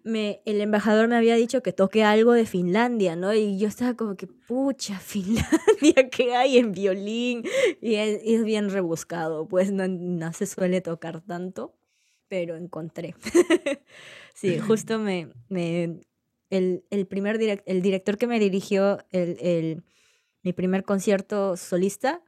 me, 0.02 0.40
el 0.46 0.60
embajador 0.62 1.08
me 1.08 1.16
había 1.16 1.34
dicho 1.34 1.62
que 1.62 1.74
toque 1.74 2.04
algo 2.04 2.32
de 2.32 2.46
Finlandia, 2.46 3.16
¿no? 3.16 3.34
Y 3.34 3.58
yo 3.58 3.68
estaba 3.68 3.94
como 3.94 4.16
que, 4.16 4.26
pucha, 4.26 4.98
Finlandia, 5.00 6.08
¿qué 6.10 6.34
hay 6.34 6.56
en 6.58 6.72
violín? 6.72 7.42
Y 7.82 7.96
es, 7.96 8.22
y 8.24 8.34
es 8.36 8.44
bien 8.44 8.70
rebuscado, 8.70 9.46
pues 9.46 9.72
no, 9.72 9.86
no 9.88 10.32
se 10.32 10.46
suele 10.46 10.80
tocar 10.80 11.20
tanto, 11.20 11.76
pero 12.28 12.56
encontré. 12.56 13.14
Sí, 14.34 14.58
justo 14.58 14.98
me, 14.98 15.28
me 15.50 16.00
el, 16.51 16.85
el 16.90 17.06
primer 17.06 17.39
direc- 17.39 17.62
el 17.66 17.82
director 17.82 18.18
que 18.18 18.27
me 18.27 18.39
dirigió 18.40 18.98
el, 19.10 19.36
el- 19.40 19.85
mi 20.43 20.52
primer 20.55 20.85
concierto 20.85 21.56
solista 21.56 22.22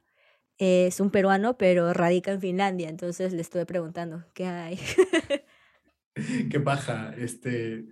es 0.57 0.99
un 0.99 1.11
peruano, 1.11 1.57
pero 1.57 1.93
radica 1.93 2.31
en 2.31 2.41
Finlandia, 2.41 2.89
entonces 2.89 3.33
le 3.33 3.41
estuve 3.41 3.65
preguntando, 3.65 4.25
¿qué 4.33 4.45
hay? 4.45 4.79
Qué 6.51 6.59
paja. 6.59 7.13
Este, 7.17 7.85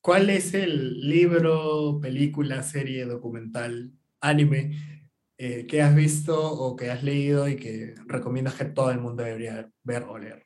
¿cuál 0.00 0.30
es 0.30 0.54
el 0.54 1.00
libro, 1.08 2.00
película, 2.00 2.62
serie, 2.62 3.04
documental, 3.04 3.92
anime 4.20 4.76
eh, 5.38 5.66
que 5.66 5.82
has 5.82 5.94
visto 5.94 6.52
o 6.52 6.76
que 6.76 6.90
has 6.90 7.02
leído 7.02 7.48
y 7.48 7.56
que 7.56 7.94
recomiendas 8.06 8.54
que 8.54 8.64
todo 8.66 8.90
el 8.90 9.00
mundo 9.00 9.22
debería 9.22 9.70
ver 9.84 10.04
o 10.04 10.18
leer? 10.18 10.44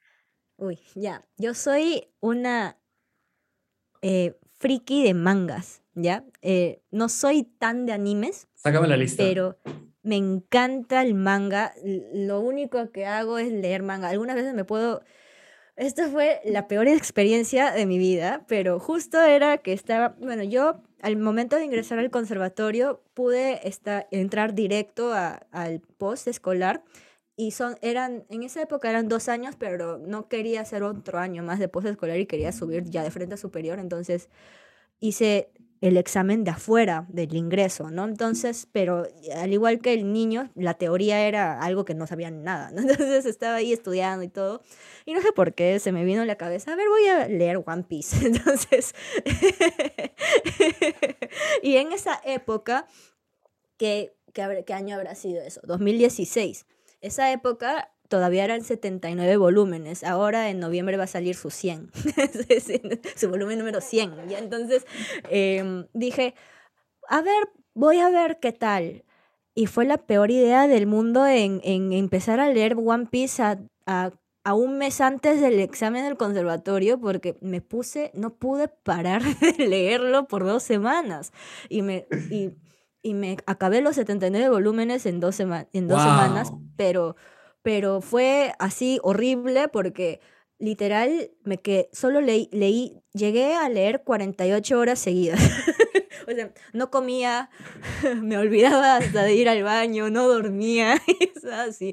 Uy, 0.57 0.79
ya. 0.95 1.27
Yo 1.37 1.55
soy 1.55 2.09
una 2.21 2.79
eh, 4.03 4.39
friki 4.65 5.03
de 5.05 5.13
mangas, 5.13 5.83
¿ya? 5.95 6.25
Eh, 6.41 6.81
no 6.91 7.11
soy 7.11 7.43
tan 7.45 7.85
de 7.85 7.93
animes, 7.93 8.49
Sácame 8.55 8.89
la 8.89 8.97
lista. 8.97 9.23
pero 9.23 9.59
me 10.03 10.17
encanta 10.17 11.03
el 11.03 11.13
manga. 11.13 11.75
Lo 12.15 12.41
único 12.41 12.91
que 12.91 13.05
hago 13.05 13.37
es 13.37 13.53
leer 13.53 13.83
manga. 13.83 14.09
Algunas 14.09 14.37
veces 14.37 14.55
me 14.55 14.65
puedo... 14.65 15.03
Esta 15.77 16.09
fue 16.09 16.41
la 16.47 16.67
peor 16.67 16.89
experiencia 16.89 17.73
de 17.73 17.85
mi 17.85 17.99
vida, 17.99 18.45
pero 18.49 18.79
justo 18.81 19.21
era 19.21 19.59
que 19.59 19.73
estaba, 19.75 20.15
bueno, 20.21 20.45
yo 20.45 20.81
al 21.03 21.17
momento 21.17 21.57
de 21.57 21.65
ingresar 21.65 21.99
al 21.99 22.11
conservatorio 22.11 23.03
pude 23.13 23.61
entrar 24.13 24.55
directo 24.55 25.13
a- 25.13 25.47
al 25.51 25.81
post 25.99 26.27
escolar 26.29 26.83
y 27.37 27.51
son, 27.51 27.77
eran, 27.83 28.25
en 28.29 28.43
esa 28.43 28.63
época 28.63 28.89
eran 28.89 29.09
dos 29.09 29.29
años, 29.29 29.57
pero 29.59 29.99
no 29.99 30.29
quería 30.29 30.61
hacer 30.61 30.83
otro 30.83 31.19
año 31.19 31.43
más 31.43 31.59
de 31.59 31.71
escolar 31.85 32.19
y 32.19 32.27
quería 32.27 32.53
subir 32.53 32.85
ya 32.85 33.03
de 33.03 33.11
frente 33.11 33.35
a 33.35 33.39
superior, 33.39 33.79
entonces 33.79 34.29
hice 35.01 35.51
el 35.81 35.97
examen 35.99 36.45
de 36.45 36.53
afuera 36.53 37.05
del 37.09 37.35
ingreso, 37.35 37.91
¿no? 37.91 38.05
Entonces, 38.05 38.69
pero 38.73 39.07
al 39.37 39.53
igual 39.53 39.81
que 39.81 39.93
el 39.93 40.13
niño, 40.13 40.51
la 40.55 40.75
teoría 40.75 41.27
era 41.27 41.61
algo 41.61 41.85
que 41.85 41.95
no 41.95 42.07
sabían 42.07 42.43
nada, 42.43 42.71
¿no? 42.71 42.81
Entonces 42.83 43.27
estaba 43.27 43.57
ahí 43.57 43.73
estudiando 43.73 44.25
y 44.25 44.29
todo, 44.29 44.63
y 45.05 45.13
no 45.13 45.21
sé 45.21 45.33
por 45.33 45.55
qué 45.55 45.79
se 45.81 45.93
me 45.93 46.05
vino 46.05 46.23
a 46.23 46.27
la 46.27 46.37
cabeza, 46.37 46.73
a 46.73 46.77
ver, 46.77 46.89
voy 46.89 47.07
a 47.09 47.29
leer 47.29 47.63
One 47.67 47.83
Piece. 47.83 48.17
Entonces, 48.27 48.95
y 51.63 51.77
en 51.77 51.93
esa 51.93 52.21
época, 52.25 52.87
¿qué, 53.77 54.15
qué 54.33 54.73
año 54.73 54.97
habrá 54.97 55.15
sido 55.17 55.43
eso? 55.43 55.61
2016. 55.65 56.65
Esa 57.05 57.31
época 57.33 57.91
todavía 58.09 58.45
eran 58.45 58.63
79 58.65 59.37
volúmenes. 59.37 60.05
Ahora 60.05 60.49
en 60.49 60.59
noviembre 60.59 60.97
va 60.97 61.05
a 61.05 61.07
salir 61.07 61.35
su 61.35 61.51
100. 61.51 61.91
su 63.17 63.29
volumen 63.29 63.59
número 63.59 63.83
100. 63.83 64.29
Ya 64.29 64.39
entonces 64.39 64.87
em, 65.29 65.87
dije, 65.93 66.35
a 67.09 67.21
ver, 67.21 67.49
voy 67.75 67.99
a 67.99 68.09
ver 68.09 68.39
qué 68.41 68.53
tal. 68.53 69.05
Y 69.55 69.67
fue 69.67 69.85
la 69.85 69.99
peor 69.99 70.31
idea 70.31 70.67
del 70.67 70.87
mundo 70.87 71.27
en, 71.27 71.61
empezar 71.93 72.41
a 72.41 72.49
leer 72.49 72.75
One 72.83 73.07
Piece 73.07 73.43
a, 73.43 73.59
a- 73.87 74.11
un 74.55 74.79
mes 74.79 75.01
antes 75.01 75.41
del 75.41 75.61
examen 75.61 76.05
del 76.05 76.17
conservatorio 76.17 76.99
porque 77.01 77.37
me 77.41 77.61
puse, 77.61 78.11
no 78.15 78.35
pude 78.37 78.69
parar 78.69 79.23
de 79.59 79.67
leerlo 79.67 80.27
por 80.27 80.45
dos 80.45 80.63
semanas. 80.63 81.33
Y 81.69 81.83
me... 81.83 82.07
Y, 82.31 82.51
y 83.05 83.15
me 83.15 83.37
acabé 83.47 83.81
los 83.83 83.95
79 83.95 84.49
volúmenes 84.49 85.07
en 85.07 85.21
dos, 85.21 85.37
sema- 85.39 85.69
en 85.73 85.87
dos 85.87 86.03
semanas, 86.03 86.51
pero, 86.77 87.15
pero 87.63 88.01
fue 88.01 88.53
así 88.59 88.99
horrible 89.05 89.69
porque 89.69 90.21
literal 90.59 91.31
me 91.45 91.59
que 91.59 91.89
solo 91.93 92.21
leí, 92.21 92.49
leí, 92.51 93.01
llegué 93.13 93.55
a 93.55 93.69
leer 93.69 94.03
48 94.03 94.79
horas 94.79 94.99
seguidas. 94.99 95.39
O 96.27 96.31
sea, 96.31 96.55
no 96.73 96.91
comía, 96.91 97.51
me 98.23 98.39
olvidaba 98.39 98.97
hasta 98.97 99.25
de 99.25 99.35
ir 99.35 99.47
al 99.47 99.63
baño, 99.63 100.09
no 100.09 100.27
dormía, 100.27 100.95
estaba 101.21 101.65
así. 101.65 101.93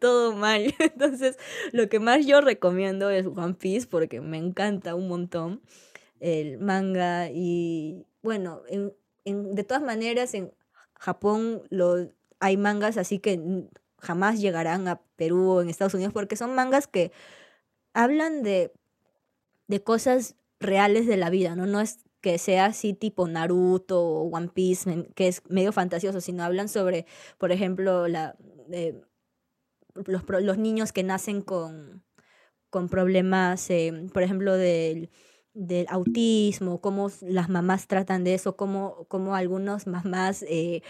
Todo 0.00 0.32
mal. 0.32 0.74
Entonces, 0.80 1.36
lo 1.72 1.88
que 1.88 2.00
más 2.00 2.26
yo 2.26 2.40
recomiendo 2.40 3.10
es 3.10 3.26
One 3.26 3.54
Piece 3.54 3.86
porque 3.86 4.20
me 4.20 4.38
encanta 4.38 4.96
un 4.96 5.06
montón 5.06 5.60
el 6.20 6.58
manga 6.58 7.30
y 7.30 8.04
bueno, 8.22 8.62
en- 8.68 8.92
de 9.32 9.64
todas 9.64 9.82
maneras 9.82 10.34
en 10.34 10.52
Japón 10.94 11.62
lo, 11.70 12.08
hay 12.40 12.56
mangas 12.56 12.96
así 12.96 13.18
que 13.18 13.68
jamás 13.98 14.40
llegarán 14.40 14.88
a 14.88 15.00
Perú 15.16 15.50
o 15.50 15.62
en 15.62 15.68
Estados 15.68 15.94
Unidos 15.94 16.12
porque 16.12 16.36
son 16.36 16.54
mangas 16.54 16.86
que 16.86 17.12
hablan 17.94 18.42
de, 18.42 18.72
de 19.66 19.82
cosas 19.82 20.36
reales 20.60 21.06
de 21.06 21.16
la 21.16 21.30
vida, 21.30 21.56
¿no? 21.56 21.66
No 21.66 21.80
es 21.80 21.98
que 22.20 22.38
sea 22.38 22.66
así 22.66 22.94
tipo 22.94 23.28
Naruto 23.28 24.00
o 24.00 24.28
One 24.28 24.48
Piece, 24.48 25.08
que 25.14 25.28
es 25.28 25.42
medio 25.48 25.72
fantasioso, 25.72 26.20
sino 26.20 26.42
hablan 26.42 26.68
sobre, 26.68 27.06
por 27.38 27.52
ejemplo, 27.52 28.08
la, 28.08 28.36
eh, 28.72 29.00
los, 29.94 30.22
los 30.28 30.58
niños 30.58 30.92
que 30.92 31.04
nacen 31.04 31.42
con, 31.42 32.02
con 32.70 32.88
problemas, 32.88 33.70
eh, 33.70 34.08
por 34.12 34.22
ejemplo, 34.22 34.56
del, 34.56 35.10
del 35.58 35.86
autismo, 35.88 36.80
cómo 36.80 37.10
las 37.20 37.48
mamás 37.48 37.88
tratan 37.88 38.22
de 38.22 38.34
eso, 38.34 38.56
cómo, 38.56 39.06
cómo 39.08 39.34
algunas 39.34 39.88
mamás 39.88 40.44
eh, 40.48 40.82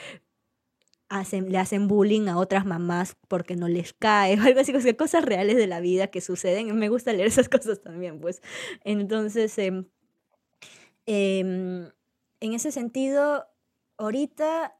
hacen, 1.09 1.51
le 1.51 1.57
hacen 1.57 1.89
bullying 1.89 2.29
a 2.29 2.37
otras 2.37 2.67
mamás 2.67 3.17
porque 3.29 3.57
no 3.57 3.67
les 3.67 3.95
cae, 3.95 4.35
algo 4.41 4.61
así, 4.61 4.95
cosas 4.95 5.25
reales 5.25 5.57
de 5.57 5.67
la 5.67 5.81
vida 5.81 6.09
que 6.09 6.21
suceden. 6.21 6.77
Me 6.77 6.91
gusta 6.91 7.13
leer 7.15 7.29
esas 7.29 7.49
cosas 7.49 7.81
también, 7.81 8.21
pues. 8.21 8.43
Entonces, 8.85 9.57
em, 9.59 9.87
em, 11.07 11.91
en 12.41 12.53
ese 12.53 12.71
sentido, 12.71 13.47
ahorita, 13.97 14.77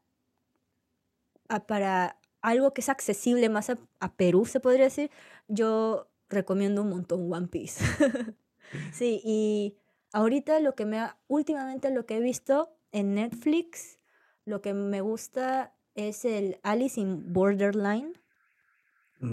para 1.67 2.19
algo 2.43 2.75
que 2.75 2.81
es 2.81 2.89
accesible 2.89 3.49
más 3.49 3.71
a, 3.71 3.79
a 3.99 4.13
Perú, 4.13 4.45
se 4.45 4.59
podría 4.59 4.83
decir, 4.85 5.09
yo 5.47 6.07
recomiendo 6.29 6.83
un 6.83 6.89
montón 6.91 7.33
One 7.33 7.47
Piece. 7.47 7.83
Sí, 8.93 9.21
y 9.23 9.75
ahorita 10.13 10.59
lo 10.59 10.75
que 10.75 10.85
me 10.85 10.99
ha, 10.99 11.17
últimamente 11.27 11.89
lo 11.89 12.05
que 12.05 12.17
he 12.17 12.19
visto 12.19 12.75
en 12.91 13.15
Netflix, 13.15 13.99
lo 14.45 14.61
que 14.61 14.73
me 14.73 15.01
gusta 15.01 15.75
es 15.95 16.25
el 16.25 16.59
Alice 16.63 16.99
in 16.99 17.33
Borderline. 17.33 18.13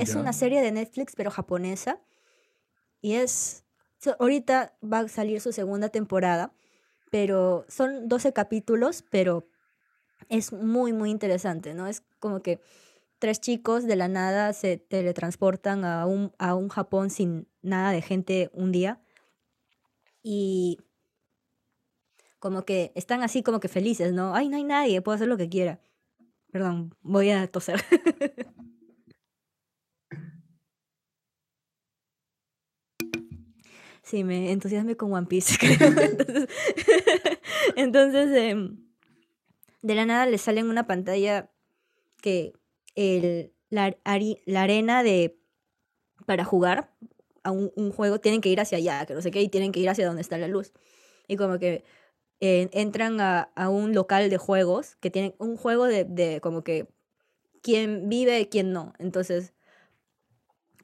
Es 0.00 0.16
una 0.16 0.32
serie 0.32 0.62
de 0.62 0.72
Netflix, 0.72 1.14
pero 1.14 1.30
japonesa. 1.30 2.00
Y 3.00 3.14
es, 3.14 3.64
ahorita 4.18 4.76
va 4.82 4.98
a 4.98 5.08
salir 5.08 5.40
su 5.40 5.52
segunda 5.52 5.90
temporada, 5.90 6.52
pero 7.12 7.64
son 7.68 8.08
12 8.08 8.32
capítulos, 8.32 9.04
pero 9.10 9.48
es 10.28 10.52
muy, 10.52 10.92
muy 10.92 11.10
interesante, 11.10 11.72
¿no? 11.72 11.86
Es 11.86 12.02
como 12.18 12.42
que 12.42 12.60
tres 13.20 13.40
chicos 13.40 13.84
de 13.84 13.94
la 13.94 14.08
nada 14.08 14.52
se 14.54 14.76
teletransportan 14.76 15.84
a 15.84 16.04
un, 16.06 16.32
a 16.38 16.56
un 16.56 16.68
Japón 16.68 17.10
sin 17.10 17.46
nada 17.62 17.92
de 17.92 18.02
gente 18.02 18.50
un 18.54 18.72
día 18.72 19.00
y 20.28 20.80
como 22.40 22.64
que 22.64 22.90
están 22.96 23.22
así 23.22 23.44
como 23.44 23.60
que 23.60 23.68
felices, 23.68 24.12
¿no? 24.12 24.34
Ay, 24.34 24.48
no 24.48 24.56
hay 24.56 24.64
nadie, 24.64 25.00
puedo 25.00 25.14
hacer 25.14 25.28
lo 25.28 25.36
que 25.36 25.48
quiera. 25.48 25.78
Perdón, 26.50 26.96
voy 27.00 27.30
a 27.30 27.46
toser. 27.46 27.80
Sí, 34.02 34.22
me 34.22 34.52
entusiasmé 34.52 34.96
con 34.96 35.12
One 35.12 35.26
Piece, 35.26 35.58
creo. 35.58 35.76
Entonces, 37.76 38.30
em, 38.36 38.78
de 39.82 39.94
la 39.96 40.06
nada 40.06 40.26
le 40.26 40.38
sale 40.38 40.60
en 40.60 40.70
una 40.70 40.86
pantalla 40.86 41.50
que 42.22 42.52
el, 42.94 43.52
la, 43.68 43.96
la 44.44 44.62
arena 44.62 45.02
de 45.02 45.40
para 46.24 46.44
jugar 46.44 46.94
a 47.46 47.52
un, 47.52 47.92
juego 47.92 48.18
tienen 48.18 48.40
que 48.40 48.48
ir 48.48 48.60
hacia 48.60 48.78
allá, 48.78 49.06
que 49.06 49.14
no 49.14 49.22
sé 49.22 49.30
qué, 49.30 49.40
y 49.40 49.48
tienen 49.48 49.72
que 49.72 49.80
ir 49.80 49.88
hacia 49.88 50.06
donde 50.06 50.22
está 50.22 50.36
la 50.36 50.48
luz. 50.48 50.72
Y 51.28 51.36
como 51.36 51.58
que 51.58 51.84
eh, 52.40 52.68
entran 52.72 53.20
a, 53.20 53.52
a 53.54 53.68
un 53.68 53.94
local 53.94 54.30
de 54.30 54.36
juegos 54.36 54.96
que 54.96 55.10
tienen 55.10 55.34
un 55.38 55.56
juego 55.56 55.84
de, 55.84 56.04
de 56.04 56.40
como 56.40 56.64
que 56.64 56.88
quién 57.62 58.08
vive 58.08 58.40
y 58.40 58.46
quién 58.46 58.72
no. 58.72 58.94
Entonces, 58.98 59.54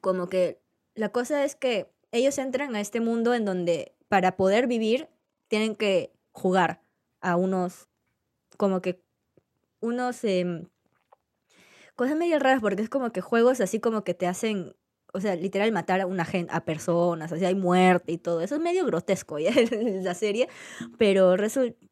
como 0.01 0.29
que 0.29 0.61
la 0.95 1.09
cosa 1.09 1.43
es 1.43 1.55
que 1.55 1.91
ellos 2.11 2.37
entran 2.37 2.75
a 2.75 2.81
este 2.81 3.01
mundo 3.01 3.33
en 3.33 3.43
donde 3.43 3.93
para 4.07 4.37
poder 4.37 4.67
vivir 4.67 5.09
tienen 5.49 5.75
que 5.75 6.13
jugar 6.31 6.81
a 7.19 7.35
unos, 7.35 7.89
como 8.57 8.81
que 8.81 9.03
unos 9.81 10.23
em, 10.23 10.69
cosas 11.95 12.15
medio 12.15 12.39
raras 12.39 12.61
porque 12.61 12.83
es 12.83 12.89
como 12.89 13.11
que 13.11 13.21
juegos 13.21 13.59
así 13.59 13.79
como 13.79 14.03
que 14.03 14.13
te 14.13 14.27
hacen, 14.27 14.75
o 15.13 15.21
sea, 15.21 15.35
literal 15.35 15.71
matar 15.71 16.01
a 16.01 16.07
una 16.07 16.25
gente, 16.25 16.51
a 16.53 16.65
personas, 16.65 17.31
así 17.31 17.45
hay 17.45 17.55
muerte 17.55 18.11
y 18.11 18.17
todo. 18.17 18.41
Eso 18.41 18.55
es 18.55 18.61
medio 18.61 18.85
grotesco 18.85 19.37
ya 19.39 19.51
la 20.01 20.15
serie, 20.15 20.49
pero 20.97 21.35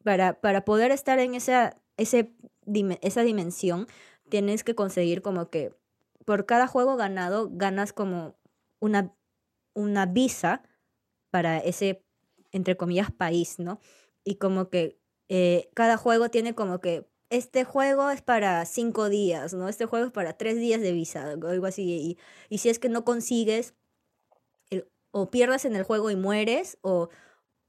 para, 0.02 0.40
para 0.40 0.64
poder 0.64 0.90
estar 0.90 1.18
en 1.20 1.34
esa, 1.34 1.76
esa 1.96 3.22
dimensión 3.22 3.86
tienes 4.28 4.64
que 4.64 4.74
conseguir 4.74 5.22
como 5.22 5.50
que 5.50 5.72
por 6.24 6.46
cada 6.46 6.66
juego 6.66 6.96
ganado 6.96 7.48
ganas 7.52 7.92
como 7.92 8.36
una, 8.80 9.14
una 9.74 10.06
visa 10.06 10.62
para 11.30 11.58
ese, 11.58 12.04
entre 12.50 12.76
comillas, 12.76 13.12
país, 13.12 13.58
¿no? 13.58 13.80
Y 14.24 14.36
como 14.36 14.68
que 14.68 14.98
eh, 15.28 15.70
cada 15.74 15.96
juego 15.96 16.28
tiene 16.28 16.54
como 16.54 16.80
que 16.80 17.06
este 17.32 17.64
juego 17.64 18.10
es 18.10 18.22
para 18.22 18.64
cinco 18.66 19.08
días, 19.08 19.54
¿no? 19.54 19.68
Este 19.68 19.86
juego 19.86 20.06
es 20.06 20.12
para 20.12 20.34
tres 20.36 20.56
días 20.56 20.80
de 20.80 20.92
visa, 20.92 21.30
algo 21.30 21.66
así. 21.66 21.82
Y, 21.90 22.18
y 22.54 22.58
si 22.58 22.68
es 22.68 22.78
que 22.78 22.88
no 22.88 23.04
consigues, 23.04 23.74
o 25.12 25.30
pierdas 25.30 25.64
en 25.64 25.76
el 25.76 25.84
juego 25.84 26.10
y 26.10 26.16
mueres, 26.16 26.78
o, 26.82 27.08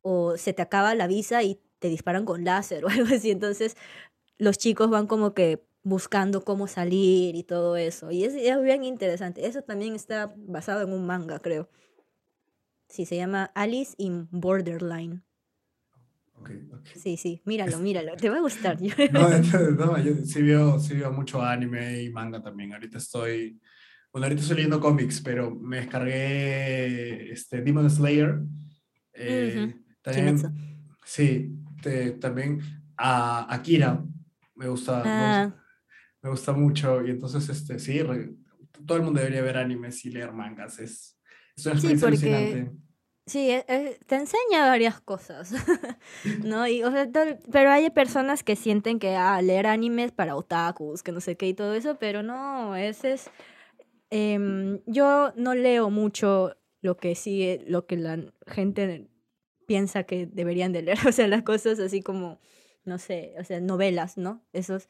o 0.01 0.37
se 0.37 0.53
te 0.53 0.61
acaba 0.61 0.95
la 0.95 1.07
visa 1.07 1.43
y 1.43 1.61
te 1.79 1.89
disparan 1.89 2.25
con 2.25 2.43
láser 2.45 2.85
o 2.85 2.87
algo 2.89 3.13
así. 3.15 3.31
Entonces 3.31 3.77
los 4.37 4.57
chicos 4.57 4.89
van 4.89 5.07
como 5.07 5.33
que 5.33 5.65
buscando 5.83 6.43
cómo 6.43 6.67
salir 6.67 7.35
y 7.35 7.43
todo 7.43 7.77
eso. 7.77 8.11
Y 8.11 8.23
es, 8.25 8.33
es 8.35 8.61
bien 8.61 8.83
interesante. 8.83 9.45
Eso 9.47 9.61
también 9.63 9.95
está 9.95 10.33
basado 10.37 10.81
en 10.83 10.93
un 10.93 11.05
manga, 11.05 11.39
creo. 11.39 11.69
Sí, 12.89 13.05
se 13.05 13.17
llama 13.17 13.51
Alice 13.55 13.95
in 13.97 14.27
Borderline. 14.31 15.23
Sí, 16.95 17.17
sí, 17.17 17.41
míralo, 17.45 17.79
míralo. 17.79 18.15
Te 18.15 18.29
va 18.29 18.37
a 18.37 18.41
gustar. 18.41 18.77
No, 19.11 19.29
no, 19.71 19.97
yo 20.03 20.15
sí 20.25 20.41
veo, 20.41 20.79
sí 20.79 20.95
veo 20.95 21.11
mucho 21.11 21.41
anime 21.41 22.01
y 22.03 22.09
manga 22.11 22.41
también. 22.41 22.73
Ahorita 22.73 22.97
estoy, 22.97 23.59
bueno, 24.11 24.25
ahorita 24.25 24.41
estoy 24.41 24.57
leyendo 24.57 24.79
cómics, 24.79 25.21
pero 25.21 25.53
me 25.55 25.77
descargué 25.77 27.31
este, 27.31 27.61
Demon 27.61 27.89
Slayer. 27.89 28.39
eh, 29.13 29.67
Ujú, 29.73 29.83
también, 30.01 30.25
Kimetsu. 30.37 30.51
sí, 31.05 31.55
te- 31.81 32.11
también 32.13 32.59
a 32.97 33.53
Akira 33.53 34.03
me 34.55 34.67
gusta, 34.67 35.03
me 35.03 35.09
gusta, 35.27 35.43
Ah, 35.43 35.55
me 36.21 36.29
gusta 36.29 36.53
mucho 36.53 37.05
y 37.05 37.11
entonces, 37.11 37.47
este, 37.49 37.79
sí, 37.79 38.01
re- 38.01 38.33
todo 38.85 38.97
el 38.97 39.03
mundo 39.03 39.19
debería 39.19 39.41
ver 39.41 39.57
animes 39.57 40.03
y 40.05 40.09
leer 40.11 40.31
mangas. 40.33 40.79
Es, 40.79 41.19
es 41.55 41.65
una 41.65 41.79
Sí, 41.79 41.87
experiencia 41.91 42.07
porque- 42.09 42.27
alucinante. 42.51 42.82
Sí, 43.25 43.49
e- 43.51 43.65
e- 43.67 43.99
te 44.05 44.15
enseña 44.15 44.67
varias 44.67 44.99
cosas, 45.01 45.51
¿no? 46.43 46.67
Y, 46.67 46.83
o 46.83 46.91
sea, 46.91 47.07
pero 47.51 47.71
hay 47.71 47.89
personas 47.89 48.43
que 48.43 48.55
sienten 48.55 48.99
que 48.99 49.15
ah, 49.15 49.41
leer 49.41 49.67
animes 49.67 50.11
para 50.11 50.35
otakus, 50.35 51.03
que 51.03 51.11
no 51.11 51.21
sé 51.21 51.35
qué 51.37 51.47
y 51.47 51.53
todo 51.53 51.73
eso, 51.73 51.97
pero 51.99 52.23
no, 52.23 52.75
ese 52.75 53.13
es... 53.13 53.29
em, 54.11 54.81
yo 54.87 55.33
no 55.37 55.55
leo 55.55 55.89
mucho 55.89 56.55
lo 56.81 56.97
que 56.97 57.15
sí, 57.15 57.59
lo 57.67 57.87
que 57.87 57.97
la 57.97 58.19
gente 58.47 59.09
piensa 59.67 60.03
que 60.05 60.27
deberían 60.27 60.73
de 60.73 60.83
leer, 60.83 60.97
o 61.07 61.11
sea, 61.13 61.27
las 61.27 61.43
cosas 61.43 61.79
así 61.79 62.01
como, 62.01 62.39
no 62.85 62.97
sé, 62.99 63.35
o 63.39 63.43
sea, 63.45 63.61
novelas, 63.61 64.17
¿no? 64.17 64.43
Esos, 64.53 64.89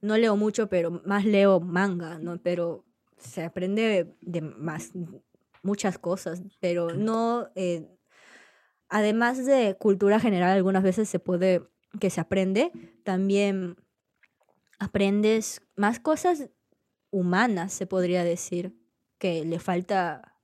no 0.00 0.16
leo 0.16 0.36
mucho, 0.36 0.68
pero 0.68 0.90
más 1.04 1.24
leo 1.24 1.60
manga, 1.60 2.18
¿no? 2.18 2.38
Pero 2.42 2.84
se 3.18 3.44
aprende 3.44 4.14
de 4.20 4.40
más, 4.40 4.92
muchas 5.62 5.98
cosas, 5.98 6.42
pero 6.60 6.90
no, 6.94 7.48
eh, 7.54 7.88
además 8.88 9.44
de 9.44 9.76
cultura 9.78 10.20
general, 10.20 10.50
algunas 10.50 10.82
veces 10.82 11.08
se 11.08 11.18
puede, 11.18 11.68
que 12.00 12.10
se 12.10 12.20
aprende, 12.20 12.72
también 13.04 13.76
aprendes 14.78 15.62
más 15.76 16.00
cosas 16.00 16.50
humanas, 17.10 17.72
se 17.72 17.86
podría 17.86 18.24
decir, 18.24 18.76
que 19.18 19.44
le 19.44 19.60
falta 19.60 20.36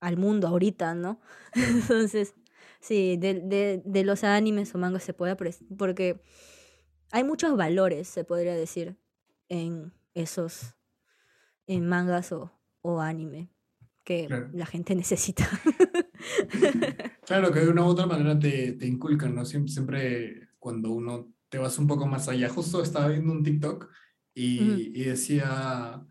al 0.00 0.18
mundo 0.18 0.46
ahorita, 0.48 0.94
¿no? 0.94 1.20
Entonces, 1.54 2.34
sí, 2.80 3.16
de, 3.16 3.40
de, 3.40 3.82
de 3.84 4.04
los 4.04 4.24
animes 4.24 4.74
o 4.74 4.78
mangas 4.78 5.02
se 5.02 5.14
puede 5.14 5.32
apreciar, 5.32 5.68
porque 5.78 6.22
hay 7.12 7.24
muchos 7.24 7.56
valores, 7.56 8.08
se 8.08 8.24
podría 8.24 8.54
decir, 8.54 8.98
en 9.48 9.94
esos, 10.14 10.74
en 11.66 11.88
mangas 11.88 12.32
o, 12.32 12.52
o 12.82 13.00
anime 13.00 13.55
que 14.06 14.26
Claro. 14.26 14.48
la 14.54 14.64
gente 14.66 14.94
necesita. 14.94 15.46
Claro, 17.26 17.52
que 17.52 17.60
de 17.60 17.68
una 17.68 17.82
u 17.82 17.86
otra 17.86 18.06
manera 18.06 18.38
te, 18.38 18.72
te 18.72 18.86
inculcan, 18.86 19.34
¿no? 19.34 19.44
Siempre, 19.44 19.72
siempre 19.72 20.48
cuando 20.58 20.90
uno 20.92 21.32
te 21.48 21.58
vas 21.58 21.78
un 21.78 21.86
poco 21.86 22.06
más 22.06 22.28
allá. 22.28 22.48
Justo 22.48 22.82
estaba 22.82 23.08
viendo 23.08 23.32
un 23.32 23.42
TikTok 23.42 23.88
y, 24.34 24.92
y 24.98 25.04
decía 25.04 26.02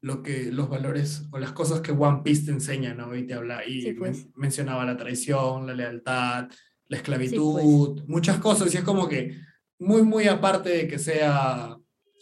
lo 0.00 0.22
que, 0.22 0.50
los 0.52 0.68
valores 0.68 1.26
o 1.30 1.38
las 1.38 1.52
cosas 1.52 1.80
que 1.80 1.92
One 1.92 2.22
Piece 2.24 2.44
te 2.46 2.50
enseña, 2.52 2.92
¿no? 2.94 3.14
Y 3.16 3.26
te 3.26 3.34
habla, 3.34 3.64
y 3.66 3.80
Sí, 3.82 3.86
men- 3.88 3.96
pues. 3.98 4.26
mencionaba 4.36 4.84
la 4.84 4.96
traición, 4.96 5.66
la 5.66 5.74
lealtad, 5.74 6.42
la 6.44 6.48
Sí, 6.48 6.54
pues. 6.88 6.98
esclavitud, 7.00 8.02
muchas 8.06 8.38
cosas. 8.38 8.72
Y 8.74 8.78
es 8.78 8.84
como 8.84 9.08
que 9.08 9.38
muy, 9.78 10.02
muy 10.02 10.26
aparte 10.28 10.68
de 10.70 10.88
que 10.88 10.98
sea, 10.98 11.76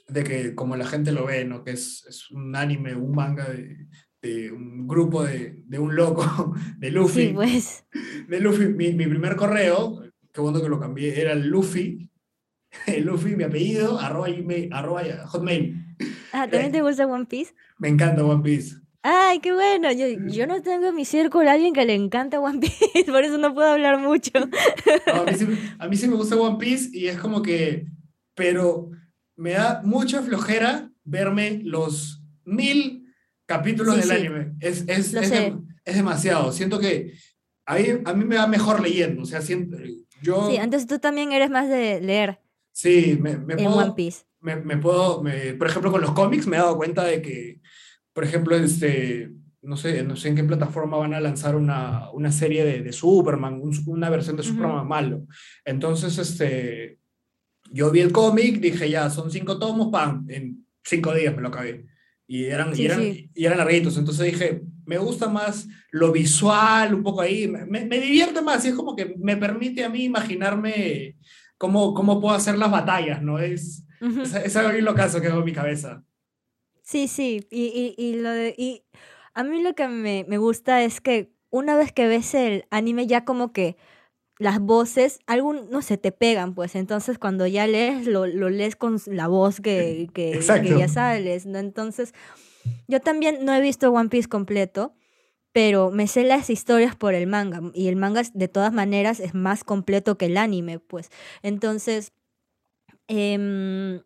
de 0.08 0.24
que 0.24 0.54
como 0.54 0.76
la 0.76 0.86
gente 0.86 1.10
lo 1.12 1.24
ve, 1.26 1.44
¿no? 1.44 1.64
Que 1.64 1.72
es, 1.72 2.04
es 2.08 2.30
un 2.30 2.54
anime, 2.54 2.94
un 2.94 3.12
manga 3.12 3.48
de, 3.48 3.88
de 4.22 4.52
un 4.52 4.86
grupo 4.86 5.24
de, 5.24 5.56
de 5.66 5.78
un 5.78 5.96
loco, 5.96 6.54
de 6.78 6.90
Luffy 6.90 7.28
Sí, 7.28 7.32
pues. 7.34 7.84
de 8.28 8.40
Luffy, 8.40 8.66
mi, 8.66 8.92
mi 8.92 9.06
primer 9.06 9.36
correo, 9.36 10.02
qué 10.32 10.40
bueno 10.40 10.62
que 10.62 10.68
lo 10.68 10.78
cambié, 10.78 11.20
era 11.20 11.34
Luffy, 11.34 12.08
Luffy, 13.02 13.36
mi 13.36 13.44
apellido, 13.44 13.98
arroba, 13.98 14.28
arroba 14.70 15.02
hotmail. 15.26 15.76
Ah, 16.32 16.48
¿también 16.48 16.72
te 16.72 16.82
gusta 16.82 17.06
One 17.06 17.26
Piece? 17.26 17.52
Me 17.78 17.88
encanta 17.88 18.24
One 18.24 18.42
Piece. 18.42 18.76
Ay, 19.02 19.40
qué 19.40 19.52
bueno. 19.52 19.90
Yo, 19.92 20.06
yo 20.28 20.46
no 20.46 20.62
tengo 20.62 20.86
en 20.86 20.94
mi 20.94 21.04
círculo 21.04 21.50
a 21.50 21.54
alguien 21.54 21.74
que 21.74 21.84
le 21.84 21.94
encanta 21.94 22.40
One 22.40 22.60
Piece, 22.92 23.10
por 23.10 23.24
eso 23.24 23.36
no 23.38 23.52
puedo 23.52 23.68
hablar 23.68 23.98
mucho. 23.98 24.30
No, 25.06 25.22
a, 25.22 25.24
mí 25.24 25.34
sí, 25.34 25.46
a 25.78 25.88
mí 25.88 25.96
sí 25.96 26.08
me 26.08 26.14
gusta 26.14 26.36
One 26.36 26.58
Piece 26.58 26.96
y 26.96 27.08
es 27.08 27.18
como 27.18 27.42
que, 27.42 27.86
pero 28.34 28.90
me 29.36 29.50
da 29.52 29.82
mucha 29.84 30.22
flojera 30.22 30.90
verme 31.04 31.60
los 31.64 32.22
mil 32.44 33.01
capítulos 33.56 33.94
Sí, 33.94 34.00
del 34.00 34.08
sí. 34.10 34.14
anime. 34.26 34.52
Es, 34.60 34.84
es, 34.88 35.14
es, 35.14 35.32
es 35.84 35.94
demasiado. 35.96 36.52
Siento 36.52 36.78
que 36.78 37.12
a 37.66 37.76
mí, 37.76 37.84
a 38.04 38.14
mí 38.14 38.24
me 38.24 38.36
va 38.36 38.46
mejor 38.46 38.80
leyendo. 38.80 39.22
O 39.22 39.26
sea, 39.26 39.40
siento, 39.40 39.76
yo 40.22 40.48
Sí, 40.50 40.56
entonces 40.56 40.88
tú 40.88 40.98
también 40.98 41.32
eres 41.32 41.50
más 41.50 41.68
de 41.68 42.00
leer 42.00 42.40
sí, 42.72 43.18
me, 43.20 43.36
me 43.36 43.54
en 43.54 43.64
puedo, 43.64 43.76
One 43.76 43.92
Piece. 43.94 44.24
me, 44.40 44.56
me 44.56 44.76
puedo, 44.78 45.22
me- 45.22 45.52
por 45.54 45.68
ejemplo, 45.68 45.90
con 45.92 46.00
los 46.00 46.12
cómics 46.12 46.46
me 46.46 46.56
he 46.56 46.60
dado 46.60 46.76
cuenta 46.76 47.04
de 47.04 47.20
que, 47.20 47.60
por 48.14 48.24
ejemplo, 48.24 48.56
este, 48.56 49.30
no 49.60 49.76
sé, 49.76 50.02
no 50.04 50.16
sé 50.16 50.28
en 50.28 50.36
qué 50.36 50.44
plataforma 50.44 50.96
van 50.96 51.12
a 51.14 51.20
lanzar 51.20 51.54
una, 51.54 52.10
una 52.12 52.32
serie 52.32 52.64
de, 52.64 52.82
de 52.82 52.92
Superman, 52.92 53.60
un- 53.60 53.76
una 53.86 54.08
versión 54.10 54.36
de. 54.36 54.42
Superman 54.42 54.88
malo. 54.88 55.26
Entonces, 55.64 56.16
este, 56.18 56.98
yo 57.70 57.90
vi 57.90 58.00
el 58.00 58.10
cómic, 58.12 58.58
dije 58.60 58.88
ya, 58.90 59.08
son 59.10 59.30
cinco 59.30 59.58
tomos, 59.58 59.88
pam, 59.92 60.24
en 60.28 60.66
cinco 60.84 61.12
días 61.14 61.34
me 61.36 61.42
lo 61.42 61.48
acabé. 61.48 61.86
Y 62.32 62.44
eran, 62.46 62.74
Sí, 62.74 62.82
y 62.82 62.86
eran, 62.86 63.00
sí. 63.00 63.30
y 63.34 63.44
eran 63.44 63.58
larguitos, 63.58 63.98
entonces 63.98 64.24
dije, 64.32 64.62
me 64.86 64.96
gusta 64.96 65.28
más 65.28 65.68
lo 65.90 66.12
visual, 66.12 66.94
un 66.94 67.02
poco 67.02 67.20
ahí, 67.20 67.46
me, 67.46 67.66
me- 67.66 68.00
divierte 68.00 68.40
más 68.40 68.64
y 68.64 68.68
es 68.68 68.74
como 68.74 68.96
que 68.96 69.14
me 69.18 69.36
permite 69.36 69.84
a 69.84 69.90
mí 69.90 70.04
imaginarme 70.04 71.16
cómo, 71.58 71.92
cómo 71.92 72.20
puedo 72.22 72.34
hacer 72.34 72.56
las 72.56 72.70
batallas, 72.70 73.20
¿no? 73.22 73.38
Es, 73.38 73.84
Ujú. 74.00 74.22
es, 74.22 74.34
es 74.34 74.56
algo 74.56 74.72
bien 74.72 74.84
locazo 74.86 75.20
que 75.20 75.26
hago 75.26 75.40
en 75.40 75.44
mi 75.44 75.52
cabeza. 75.52 76.02
Sí, 76.82 77.06
sí, 77.08 77.46
y, 77.50 77.94
y, 77.98 78.02
y 78.02 78.14
lo 78.20 78.30
de, 78.30 78.54
y 78.56 78.82
a 79.34 79.44
mí 79.44 79.62
lo 79.62 79.74
que 79.74 79.88
me, 79.88 80.24
me 80.28 80.38
gusta 80.38 80.82
es 80.82 81.00
que 81.00 81.32
una 81.50 81.76
vez 81.76 81.92
que 81.92 82.06
ves 82.08 82.34
el 82.34 82.64
anime 82.70 83.06
ya 83.06 83.24
como 83.24 83.52
que 83.52 83.76
las 84.38 84.60
voces, 84.60 85.20
algún, 85.26 85.70
no 85.70 85.82
sé, 85.82 85.98
te 85.98 86.10
pegan, 86.12 86.54
pues 86.54 86.74
entonces 86.74 87.18
cuando 87.18 87.46
ya 87.46 87.66
lees, 87.66 88.06
lo, 88.06 88.26
lo 88.26 88.50
lees 88.50 88.76
con 88.76 88.98
la 89.06 89.28
voz 89.28 89.60
que, 89.60 90.08
que, 90.14 90.40
ya 90.78 90.88
sales, 90.88 91.46
¿no? 91.46 91.58
Entonces, 91.58 92.12
yo 92.88 93.00
también 93.00 93.44
no 93.44 93.54
he 93.54 93.60
visto 93.60 93.90
One 93.92 94.08
Piece 94.08 94.28
completo, 94.28 94.94
pero 95.52 95.90
me 95.90 96.06
sé 96.06 96.24
las 96.24 96.48
historias 96.50 96.96
por 96.96 97.14
el 97.14 97.26
manga, 97.26 97.60
y 97.74 97.88
el 97.88 97.96
manga 97.96 98.22
de 98.32 98.48
todas 98.48 98.72
maneras 98.72 99.20
es 99.20 99.34
más 99.34 99.64
completo 99.64 100.16
que 100.16 100.26
el 100.26 100.36
anime, 100.38 100.78
pues. 100.78 101.10
Entonces, 101.42 102.12
em, 103.08 104.02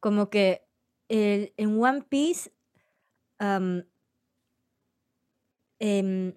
como 0.00 0.30
que 0.30 0.62
el- 1.08 1.52
en 1.56 1.80
One 1.80 2.02
Piece, 2.08 2.50
em, 5.78 6.32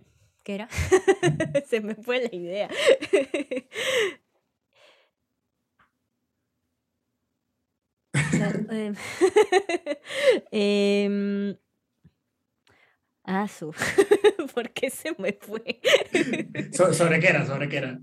¿qué 0.48 0.56
era? 0.56 0.70
Se 1.70 1.82
me 1.82 1.94
fue 1.96 2.22
la 2.22 2.34
idea. 2.34 2.70
Em, 10.52 11.58
ah, 13.26 13.48
su. 13.48 13.74
¿Por 14.54 14.70
qué 14.72 14.90
se 14.90 15.14
me 15.18 15.34
fue? 15.34 15.82
So- 16.72 16.94
¿Sobre 16.94 17.20
qué 17.20 17.28
era? 17.28 17.46
¿Sobre 17.46 17.68
qué 17.68 17.78
era? 17.78 18.00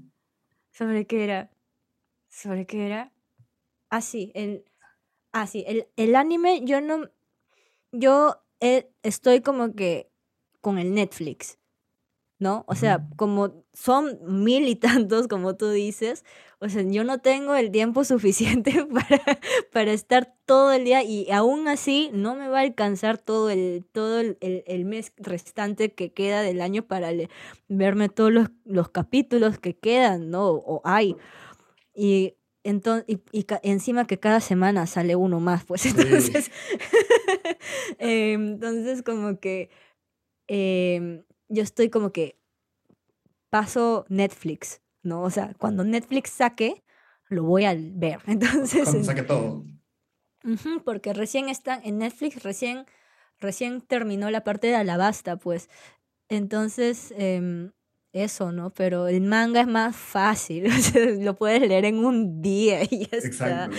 ¿Sobre 0.71 1.07
qué 1.07 1.25
era? 1.25 1.51
¿Sobre 2.29 2.67
qué 2.67 2.87
era? 2.87 3.13
Ah, 3.89 4.03
sí, 4.03 4.31
el, 4.35 4.65
ah, 5.33 5.47
sí, 5.47 5.65
el, 5.67 5.89
el 5.97 6.17
anime, 6.17 6.61
yo 6.65 6.81
no, 6.83 7.11
yo 7.93 8.43
eh, 8.61 8.91
estoy 9.03 9.41
como 9.41 9.75
que 9.75 10.11
con 10.61 10.79
el 10.79 10.93
Netflix, 10.95 11.59
¿no? 12.45 12.65
O 12.69 12.75
sea, 12.75 13.09
como 13.17 13.65
son 13.73 14.19
mil 14.45 14.69
y 14.69 14.77
tantos, 14.77 15.27
como 15.29 15.57
tú 15.57 15.71
dices, 15.71 16.25
o 16.61 16.69
sea, 16.69 16.83
yo 16.83 17.03
no 17.05 17.19
tengo 17.19 17.55
el 17.55 17.71
tiempo 17.71 18.05
suficiente 18.13 18.85
para, 18.87 19.23
para 19.73 19.93
estar 19.93 20.35
todo 20.45 20.73
el 20.73 20.85
día 20.85 21.03
y 21.03 21.31
aún 21.33 21.67
así 21.69 22.11
no 22.13 22.35
me 22.37 22.49
va 22.49 22.59
a 22.59 22.63
alcanzar 22.63 23.17
todo 23.19 23.49
el, 23.51 23.85
todo 23.93 24.21
el, 24.21 24.37
el- 24.41 24.63
el 24.67 24.85
mes 24.85 25.13
restante 25.17 25.93
que 25.95 26.13
queda 26.13 26.43
del 26.43 26.61
año 26.61 26.87
para 26.87 27.11
le- 27.13 27.31
verme 27.69 28.09
todos 28.11 28.31
los, 28.31 28.49
los 28.65 28.91
capítulos 28.91 29.59
que 29.59 29.75
quedan, 29.77 30.31
¿no? 30.31 30.51
O 30.51 30.83
hay. 30.85 31.17
Y, 31.95 32.35
entonces, 32.63 33.05
y, 33.33 33.47
encima 33.63 34.07
que 34.07 34.19
cada 34.19 34.41
semana 34.41 34.87
sale 34.87 35.17
uno 35.17 35.41
más, 35.41 35.65
pues 35.65 35.81
Sí. 35.83 35.89
entonces, 35.97 36.51
em, 37.99 38.53
entonces 38.55 39.03
como 39.03 39.39
que 39.41 39.71
em, 40.49 41.25
yo 41.49 41.63
estoy 41.63 41.91
como 41.91 42.11
que 42.13 42.39
paso 43.51 44.05
Netflix, 44.09 44.81
¿no? 45.03 45.23
O 45.23 45.31
sea, 45.31 45.55
cuando 45.59 45.85
Netflix 45.85 46.31
saque, 46.31 46.83
lo 47.29 47.45
voy 47.45 47.65
a 47.65 47.75
ver. 47.77 48.21
Entonces, 48.27 48.85
Cuando 48.85 49.05
saque 49.05 49.23
todo. 49.23 49.65
Porque 50.85 51.13
recién 51.15 51.49
están 51.49 51.81
en 51.85 51.99
Netflix, 51.99 52.43
recién, 52.43 52.85
recién 53.41 53.81
terminó 53.81 54.31
la 54.31 54.45
parte 54.45 54.67
de 54.67 54.75
Alabasta, 54.77 55.37
pues. 55.37 55.71
Entonces, 56.29 57.15
em, 57.17 57.73
eso, 58.13 58.53
¿no? 58.53 58.71
Pero 58.71 59.09
el 59.09 59.23
manga 59.23 59.61
es 59.63 59.67
más 59.67 59.97
fácil, 59.97 60.65
lo 61.25 61.35
puedes 61.35 61.67
leer 61.67 61.87
en 61.87 62.05
un 62.05 62.43
día 62.43 62.83
y 62.85 63.07
ya 63.07 63.17
está. 63.17 63.65
Exacto. 63.67 63.77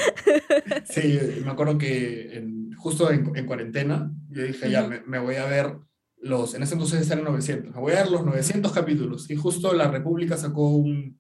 Sí, 0.86 1.20
me 1.44 1.52
acuerdo 1.52 1.78
que 1.78 2.36
en- 2.38 2.74
justo 2.76 3.12
en, 3.12 3.36
en 3.36 3.46
cuarentena, 3.46 4.12
yo 4.30 4.44
dije, 4.44 4.70
ya, 4.72 4.88
me 5.06 5.20
voy 5.20 5.36
a 5.36 5.46
ver 5.46 5.78
los, 6.26 6.56
en 6.56 6.64
ese 6.64 6.74
entonces 6.74 7.10
eran 7.10 7.24
900, 7.24 7.74
me 7.76 7.80
voy 7.82 7.94
a 7.94 7.98
ver 8.04 8.12
los 8.12 8.26
900 8.26 8.72
capítulos. 8.72 9.30
Y 9.30 9.36
justo 9.36 9.74
la 9.74 9.90
República 9.92 10.38
sacó 10.38 10.70
un, 10.70 11.18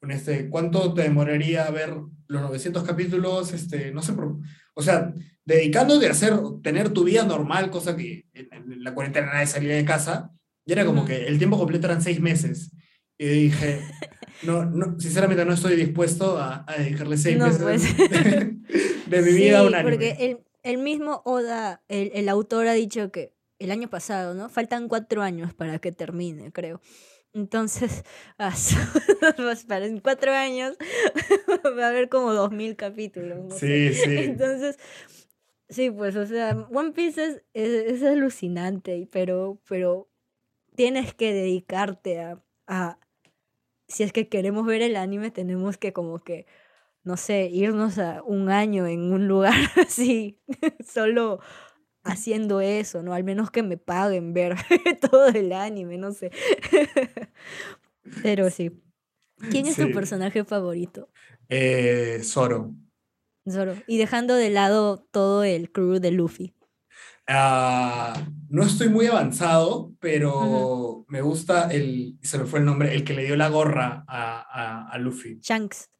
un 0.00 0.10
este, 0.10 0.48
¿cuánto 0.48 0.94
te 0.94 1.02
demoraría 1.02 1.68
ver 1.70 1.90
los 2.26 2.42
900 2.42 2.82
capítulos? 2.82 3.52
Este, 3.52 3.92
no 3.92 4.00
sé, 4.02 4.12
o 4.74 4.82
sea, 4.82 5.12
dedicándote 5.44 6.06
a 6.08 6.12
hacer, 6.12 6.34
tener 6.62 6.88
tu 6.90 7.04
vida 7.04 7.24
normal, 7.24 7.70
cosa 7.70 7.94
que 7.96 8.24
en, 8.32 8.48
en 8.72 8.82
la 8.82 8.94
cuarentena 8.94 9.26
nadie 9.32 9.46
salía 9.46 9.76
de 9.76 9.84
casa, 9.84 10.30
y 10.64 10.72
era 10.72 10.86
como 10.86 11.04
que 11.04 11.26
el 11.26 11.36
tiempo 11.38 11.58
completo 11.58 11.86
eran 11.86 12.00
seis 12.02 12.18
meses. 12.20 12.72
Y 13.18 13.26
dije, 13.26 13.80
no, 14.42 14.64
no, 14.64 14.98
sinceramente 14.98 15.44
no 15.44 15.52
estoy 15.52 15.76
dispuesto 15.76 16.38
a, 16.38 16.64
a 16.66 16.78
dedicarle 16.78 17.16
seis 17.18 17.36
No, 17.38 17.46
meses 17.46 17.62
pues. 17.62 17.96
de, 17.96 18.56
de 19.06 19.22
mi 19.22 19.32
vida 19.38 19.58
a 19.58 19.62
Sí, 19.62 19.66
un 19.68 19.74
anime. 19.74 19.82
porque 19.90 20.16
el, 20.20 20.38
el 20.62 20.78
mismo 20.78 21.20
Oda, 21.26 21.82
el, 21.88 22.10
el 22.14 22.28
autor 22.30 22.66
ha 22.68 22.72
dicho 22.72 23.10
que 23.12 23.35
el 23.58 23.70
año 23.70 23.88
pasado, 23.88 24.34
¿no? 24.34 24.48
Faltan 24.48 24.88
cuatro 24.88 25.22
años 25.22 25.54
para 25.54 25.78
que 25.78 25.92
termine, 25.92 26.52
creo. 26.52 26.80
Entonces, 27.32 28.02
ah, 28.38 28.54
pues, 29.36 29.64
para 29.64 29.86
en 29.86 30.00
cuatro 30.00 30.32
años 30.32 30.76
va 31.78 31.86
a 31.86 31.88
haber 31.88 32.08
como 32.08 32.32
dos 32.32 32.50
mil 32.50 32.76
capítulos, 32.76 33.44
no. 33.44 33.50
Sí, 33.50 33.92
sí. 33.92 34.16
Entonces, 34.16 34.78
sí, 35.68 35.90
pues, 35.90 36.16
o 36.16 36.26
sea, 36.26 36.66
One 36.72 36.92
Piece 36.92 37.22
es, 37.22 37.42
es, 37.52 37.92
es 37.92 38.02
alucinante, 38.02 39.08
pero, 39.12 39.60
pero 39.68 40.08
tienes 40.74 41.14
que 41.14 41.32
dedicarte 41.32 42.20
a, 42.20 42.42
a, 42.66 42.98
si 43.88 44.02
es 44.02 44.12
que 44.12 44.28
queremos 44.28 44.66
ver 44.66 44.82
el 44.82 44.96
anime, 44.96 45.30
tenemos 45.30 45.76
que 45.76 45.92
como 45.92 46.22
que, 46.22 46.46
no 47.02 47.16
sé, 47.16 47.48
irnos 47.52 47.98
a 47.98 48.22
un 48.22 48.50
año 48.50 48.86
en 48.86 49.12
un 49.12 49.28
lugar 49.28 49.54
así, 49.76 50.40
solo 50.84 51.40
haciendo 52.06 52.60
eso, 52.60 53.02
¿no? 53.02 53.12
Al 53.12 53.24
menos 53.24 53.50
que 53.50 53.62
me 53.62 53.76
paguen 53.76 54.32
ver 54.32 54.56
todo 55.10 55.28
el 55.28 55.52
anime, 55.52 55.98
no 55.98 56.12
sé. 56.12 56.30
Pero 58.22 58.50
sí. 58.50 58.70
¿Quién 59.50 59.66
es 59.66 59.76
tu 59.76 59.92
personaje 59.92 60.44
favorito? 60.44 61.10
Eh, 61.48 62.20
Zoro. 62.22 62.74
Zoro. 63.48 63.74
Y 63.86 63.98
dejando 63.98 64.34
de 64.34 64.50
lado 64.50 65.06
todo 65.10 65.44
el 65.44 65.70
crew 65.70 66.00
de 66.00 66.10
Luffy. 66.10 66.54
Ah, 67.28 68.14
no 68.48 68.62
estoy 68.62 68.88
muy 68.88 69.06
avanzado, 69.06 69.92
pero 69.98 71.04
me 71.08 71.20
gusta 71.20 71.68
el, 71.70 72.18
se 72.22 72.38
me 72.38 72.46
fue 72.46 72.60
el 72.60 72.64
nombre, 72.64 72.94
el 72.94 73.02
que 73.04 73.14
le 73.14 73.24
dio 73.24 73.36
la 73.36 73.48
gorra 73.48 74.04
a, 74.06 74.40
a, 74.40 74.88
a 74.88 74.98
Luffy. 74.98 75.40
Shanks. 75.42 75.90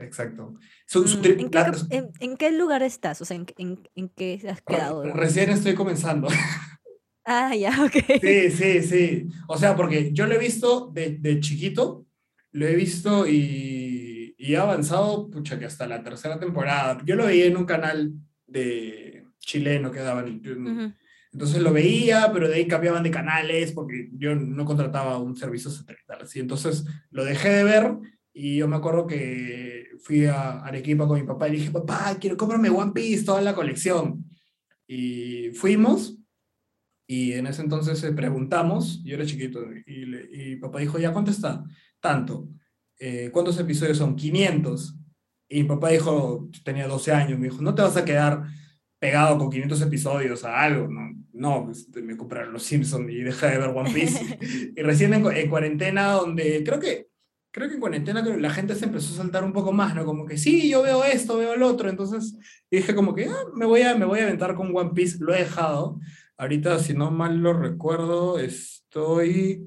Exacto. 0.00 0.54
Su- 0.86 1.06
su 1.06 1.18
Mm, 1.18 1.24
¿En 1.24 1.50
qué, 1.50 1.64
en- 1.90 2.10
en 2.20 2.36
qué 2.36 2.52
lugar 2.52 2.82
estás? 2.82 3.20
O 3.20 3.24
sea, 3.24 3.36
¿en, 3.36 3.46
en, 3.58 3.88
en 3.94 4.08
qué 4.08 4.40
has 4.50 4.62
quedado? 4.62 5.02
re- 5.04 5.12
recién 5.12 5.50
estoy 5.50 5.74
comenzando. 5.74 6.28
Ah, 7.24 7.54
ya, 7.54 7.70
ok. 7.84 8.20
Sí, 8.20 8.50
sí, 8.50 8.82
sí. 8.82 9.28
O 9.48 9.56
sea, 9.58 9.76
porque 9.76 10.12
yo 10.12 10.26
lo 10.26 10.34
he 10.34 10.38
visto 10.38 10.90
de, 10.94 11.18
de 11.18 11.40
chiquito, 11.40 12.06
lo 12.52 12.66
he 12.66 12.74
visto 12.76 13.26
y, 13.26 14.34
y 14.38 14.54
he 14.54 14.56
avanzado, 14.56 15.28
pucha, 15.30 15.58
que 15.58 15.66
hasta 15.66 15.86
la 15.86 16.02
tercera 16.02 16.38
temporada. 16.38 16.98
Yo 17.04 17.16
lo 17.16 17.26
veía 17.26 17.46
en 17.46 17.56
un 17.56 17.66
canal 17.66 18.12
de 18.46 19.24
chileno 19.38 19.90
que 19.90 20.00
daban. 20.00 20.40
yo 20.40 20.54
no- 20.56 20.70
Ujú. 20.72 20.92
Entonces 21.32 21.60
lo 21.60 21.70
veía, 21.70 22.30
pero 22.32 22.48
de 22.48 22.54
ahí 22.54 22.66
cambiaban 22.66 23.02
de 23.02 23.10
canales 23.10 23.72
porque 23.72 24.08
yo 24.12 24.34
no 24.34 24.64
contrataba 24.64 25.18
un 25.18 25.36
servicio 25.36 25.70
satelital. 25.70 26.22
Así. 26.22 26.40
Entonces 26.40 26.84
lo 27.10 27.24
dejé 27.26 27.50
de 27.50 27.64
ver 27.64 27.92
y 28.38 28.56
yo 28.58 28.68
me 28.68 28.76
acuerdo 28.76 29.06
que 29.06 29.88
fui 30.00 30.26
a 30.26 30.60
Arequipa 30.62 31.06
con 31.08 31.18
mi 31.18 31.26
papá 31.26 31.48
y 31.48 31.52
le 31.52 31.56
dije, 31.58 31.70
papá, 31.70 32.16
quiero 32.20 32.36
comprarme 32.36 32.68
One 32.68 32.92
Piece, 32.92 33.24
toda 33.24 33.40
la 33.40 33.54
colección. 33.54 34.24
Y 34.86 35.50
fuimos 35.54 36.18
y 37.08 37.32
en 37.32 37.46
ese 37.46 37.62
entonces 37.62 38.02
eh, 38.04 38.12
preguntamos, 38.12 39.02
yo 39.04 39.14
era 39.14 39.24
chiquito, 39.24 39.60
y, 39.86 40.04
le- 40.06 40.28
y 40.30 40.56
papá 40.56 40.80
dijo, 40.80 40.98
¿ya 40.98 41.12
cuánto 41.12 41.30
está? 41.30 41.64
Tanto. 42.00 42.48
"Eh, 42.98 43.30
¿Cuántos 43.32 43.58
episodios 43.58 43.98
son? 43.98 44.16
500. 44.16 44.96
Y 45.48 45.62
mi 45.62 45.68
papá 45.68 45.90
dijo, 45.90 46.48
tenía 46.64 46.88
12 46.88 47.12
años, 47.12 47.38
me 47.38 47.48
dijo, 47.48 47.62
no 47.62 47.74
te 47.74 47.82
vas 47.82 47.96
a 47.96 48.04
quedar 48.04 48.42
pegado 48.98 49.38
con 49.38 49.50
500 49.50 49.80
episodios 49.82 50.44
a 50.44 50.60
algo, 50.60 50.88
no, 50.88 51.10
no 51.32 51.64
pues, 51.66 51.88
me 52.02 52.16
compraron 52.16 52.52
Los 52.52 52.64
Simpsons 52.64 53.10
y 53.10 53.22
deja 53.22 53.48
de 53.50 53.58
ver 53.58 53.68
One 53.70 53.92
Piece. 53.94 54.20
y 54.76 54.82
recién 54.82 55.14
en, 55.14 55.24
en 55.26 55.48
cuarentena, 55.48 56.12
donde 56.12 56.62
creo 56.64 56.80
que, 56.80 57.06
creo 57.56 57.68
que 57.68 57.74
en 57.76 57.80
cuarentena 57.80 58.22
la 58.22 58.50
gente 58.50 58.74
se 58.74 58.84
empezó 58.84 59.14
a 59.14 59.16
saltar 59.16 59.42
un 59.42 59.54
poco 59.54 59.72
más, 59.72 59.94
¿no? 59.94 60.04
Como 60.04 60.26
que 60.26 60.36
sí, 60.36 60.68
yo 60.68 60.82
veo 60.82 61.02
esto, 61.04 61.38
veo 61.38 61.54
el 61.54 61.62
otro, 61.62 61.88
entonces 61.88 62.36
dije 62.70 62.94
como 62.94 63.14
que 63.14 63.24
ah, 63.30 63.44
me, 63.54 63.64
voy 63.64 63.80
a, 63.80 63.94
me 63.94 64.04
voy 64.04 64.20
a 64.20 64.24
aventar 64.24 64.54
con 64.54 64.76
One 64.76 64.90
Piece, 64.94 65.16
lo 65.20 65.34
he 65.34 65.38
dejado. 65.38 65.98
Ahorita, 66.36 66.78
si 66.80 66.92
no 66.92 67.10
mal 67.10 67.38
lo 67.38 67.54
recuerdo, 67.54 68.38
estoy, 68.38 69.64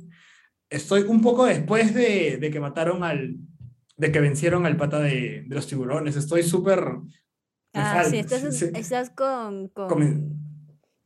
estoy 0.70 1.02
un 1.02 1.20
poco 1.24 1.48
después 1.48 1.96
de, 1.96 2.38
de 2.40 2.52
que 2.52 2.60
mataron 2.60 3.04
al, 3.04 3.38
de 3.98 4.12
que 4.12 4.20
vencieron 4.20 4.68
al 4.68 4.78
pata 4.78 5.00
de, 5.00 5.46
de 5.48 5.56
los 5.56 5.66
tiburones, 5.66 6.16
estoy 6.16 6.44
súper... 6.44 6.84
Ah, 7.74 8.04
sí, 8.08 8.20
estás, 8.20 8.56
sí, 8.56 8.66
estás 8.72 9.10
con, 9.10 9.68
con, 9.70 9.88
Con- 9.88 10.38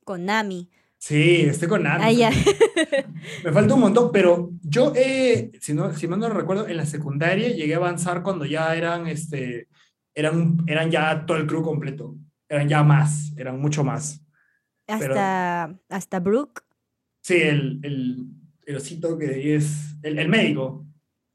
con 0.04 0.26
Nami. 0.26 0.70
Sí, 1.06 1.42
estoy 1.42 1.68
con 1.68 1.84
Nami. 1.84 2.02
Ah, 2.02 2.12
ya. 2.14 2.30
Me 3.44 3.52
falta 3.52 3.74
un 3.74 3.82
montón, 3.82 4.10
pero 4.14 4.52
yo, 4.62 4.94
eh, 4.96 5.52
si, 5.60 5.74
no, 5.74 5.94
si 5.94 6.08
mal 6.08 6.18
no 6.18 6.30
recuerdo, 6.30 6.66
en 6.66 6.78
la 6.78 6.86
secundaria 6.86 7.50
llegué 7.50 7.74
a 7.74 7.78
avanzar 7.78 8.24
cuando 8.24 8.46
ya 8.46 8.74
eran, 8.74 9.08
este, 9.08 9.68
eran, 10.16 10.60
eran 10.66 10.90
ya 10.92 11.26
todo 11.26 11.36
el 11.36 11.46
crew 11.46 11.62
completo. 11.62 12.16
Eran 12.48 12.70
ya 12.70 12.84
más, 12.84 13.34
eran 13.36 13.60
mucho 13.60 13.84
más. 13.84 14.22
Pero- 14.86 15.14
Hasta, 15.14 15.78
hasta 15.90 16.20
Brooke. 16.22 16.62
Sí, 17.22 17.36
el, 17.36 17.82
el, 17.84 18.26
el 18.66 18.76
osito 18.78 19.18
que 19.18 19.56
es 19.58 19.98
el, 20.04 20.18
el 20.18 20.30
médico. 20.30 20.86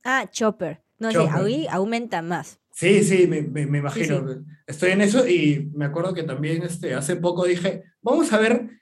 Ah, 0.02 0.26
Chopper. 0.30 0.82
No, 0.98 1.12
Chopper. 1.12 1.28
sí, 1.30 1.44
ahí 1.44 1.66
aumenta 1.68 2.22
más. 2.22 2.58
Sí, 2.72 3.04
sí, 3.04 3.26
me, 3.26 3.42
me, 3.42 3.66
me 3.66 3.78
imagino. 3.80 4.26
sí. 4.32 4.38
Estoy 4.66 4.92
en 4.92 5.02
eso 5.02 5.28
y 5.28 5.70
me 5.74 5.84
acuerdo 5.84 6.14
que 6.14 6.22
también 6.22 6.62
este, 6.62 6.94
hace 6.94 7.16
poco 7.16 7.44
dije, 7.44 7.82
vamos 8.00 8.32
a 8.32 8.38
ver 8.38 8.77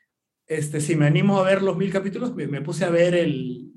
este, 0.46 0.80
si 0.80 0.96
me 0.96 1.06
animo 1.06 1.38
a 1.38 1.44
ver 1.44 1.62
los 1.62 1.76
mil 1.76 1.92
capítulos. 1.92 2.34
Me, 2.34 2.46
me 2.46 2.60
puse 2.60 2.84
a 2.84 2.90
ver 2.90 3.14
el, 3.14 3.72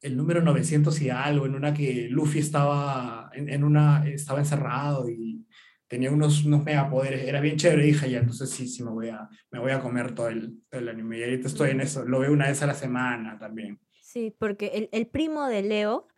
el 0.00 0.16
número 0.16 0.42
900 0.42 1.00
y 1.02 1.10
algo, 1.10 1.46
en 1.46 1.54
una 1.54 1.72
que 1.72 2.08
Luffy 2.10 2.40
estaba, 2.40 3.30
en, 3.34 3.48
en 3.48 3.64
una, 3.64 4.06
estaba 4.08 4.40
encerrado 4.40 5.08
y 5.08 5.46
tenía 5.86 6.10
unos, 6.10 6.44
unos 6.44 6.64
megapoderes. 6.64 7.28
Era 7.28 7.40
bien 7.40 7.56
chévere. 7.56 7.84
Dije, 7.84 8.10
ya, 8.10 8.18
entonces 8.18 8.50
sí, 8.50 8.66
sí, 8.66 8.82
me 8.82 8.90
voy 8.90 9.08
a, 9.08 9.28
me 9.50 9.58
voy 9.58 9.72
a 9.72 9.80
comer 9.80 10.14
todo 10.14 10.28
el, 10.28 10.62
todo 10.68 10.80
el 10.80 10.88
anime. 10.88 11.18
Y 11.18 11.24
ahorita 11.24 11.48
estoy 11.48 11.70
en 11.70 11.80
eso. 11.82 12.04
Lo 12.04 12.20
veo 12.20 12.32
una 12.32 12.48
vez 12.48 12.62
a 12.62 12.66
la 12.66 12.74
semana 12.74 13.38
también. 13.38 13.78
Sí, 14.00 14.34
porque 14.38 14.72
el, 14.74 14.88
el 14.92 15.06
primo 15.06 15.46
de 15.46 15.62
Leo, 15.62 16.08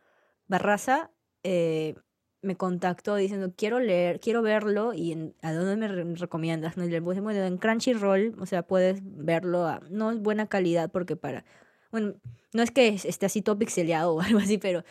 Barraza, 0.47 1.11
eh, 1.43 1.95
me 2.45 2.57
contactó 2.57 3.16
diciendo, 3.16 3.53
quiero 3.57 3.81
leer, 3.81 4.21
quiero 4.21 4.43
verlo 4.43 4.93
y 4.95 5.12
en- 5.12 5.35
¿a 5.43 5.53
dónde 5.53 5.77
me 5.77 5.89
re- 5.89 6.05
recomiendas? 6.15 6.77
¿no? 6.77 6.85
Y 6.85 6.91
le 6.91 7.03
puse, 7.03 7.21
bueno, 7.21 7.43
en 7.45 7.57
Crunchyroll, 7.59 8.35
o 8.39 8.47
sea, 8.47 8.62
puedes 8.62 9.01
verlo, 9.03 9.66
a- 9.66 9.81
no 9.91 10.11
es 10.12 10.19
buena 10.21 10.47
calidad 10.47 10.91
porque 10.91 11.16
para, 11.16 11.45
bueno, 11.91 12.15
no 12.53 12.62
es 12.62 12.71
que 12.71 12.89
es- 12.89 13.05
esté 13.05 13.27
así 13.27 13.43
todo 13.43 13.59
pixeleado 13.59 14.15
o 14.15 14.21
algo 14.39 14.39
así, 14.39 14.59
pero 14.59 14.85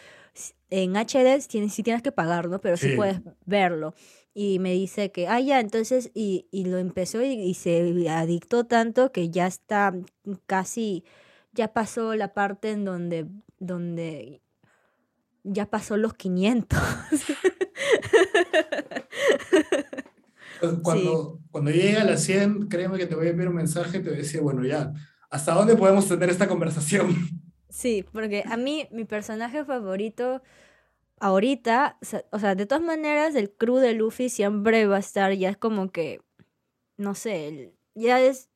en 0.70 0.96
HD 0.98 1.40
tienes, 1.48 1.74
sí 1.74 1.84
tienes 1.84 2.02
que 2.02 2.12
pagar, 2.12 2.50
¿no? 2.50 2.60
Pero 2.60 2.76
sí, 2.78 2.90
Sí. 2.90 2.96
puedes 2.96 3.22
verlo. 3.46 3.94
Y 4.34 4.58
me 4.60 4.72
dice 4.74 5.12
que, 5.12 5.28
ah, 5.28 5.40
ya, 5.40 5.60
entonces, 5.60 6.10
y, 6.16 6.48
y 6.52 6.66
lo 6.66 6.80
empezó 6.80 7.22
y, 7.22 7.34
y 7.34 7.54
se 7.54 8.10
adictó 8.10 8.64
tanto 8.66 9.12
que 9.12 9.30
ya 9.30 9.46
está 9.46 9.94
casi, 10.48 11.04
ya 11.54 11.72
pasó 11.72 12.16
la 12.16 12.34
parte 12.34 12.72
en 12.72 12.84
donde, 12.84 13.28
donde 13.60 14.42
ya 15.44 15.70
pasó 15.70 15.98
los 15.98 16.14
500. 16.14 16.80
Entonces, 20.56 20.80
Cuando, 20.84 21.40
cuando 21.52 21.72
llegue 21.72 21.98
a 21.98 22.03
las 22.06 22.24
100, 22.24 22.68
créeme 22.70 22.98
que 22.98 23.06
te 23.07 23.15
voy 23.15 23.28
a 23.28 23.32
enviar 23.32 23.49
un 23.49 23.56
mensaje, 23.56 23.99
te 23.99 24.10
voy 24.10 24.20
a 24.20 24.22
decir, 24.22 24.41
bueno, 24.41 24.64
ya, 24.65 24.94
¿hasta 25.30 25.53
dónde 25.53 25.76
podemos 25.76 26.07
tener 26.07 26.30
esta 26.30 26.48
conversación? 26.48 27.15
Sí, 27.70 28.06
porque 28.11 28.44
a 28.48 28.56
mí 28.56 28.88
mi 28.91 29.03
personaje 29.03 29.65
favorito 29.65 30.41
ahorita, 31.20 31.98
o 32.32 32.40
sea- 32.40 32.56
de 32.56 32.65
todas 32.65 32.84
maneras 32.84 33.36
el 33.36 33.52
crew 33.52 33.78
de 33.78 33.94
Luffy 33.94 34.30
siempre 34.30 34.86
va 34.86 34.98
a 34.98 34.99
estar, 34.99 35.34
ya 35.34 35.49
es 35.49 35.57
como 35.57 35.91
que, 35.91 36.22
no 36.98 37.15
sé, 37.15 37.74
ya 37.95 38.22
es, 38.22 38.49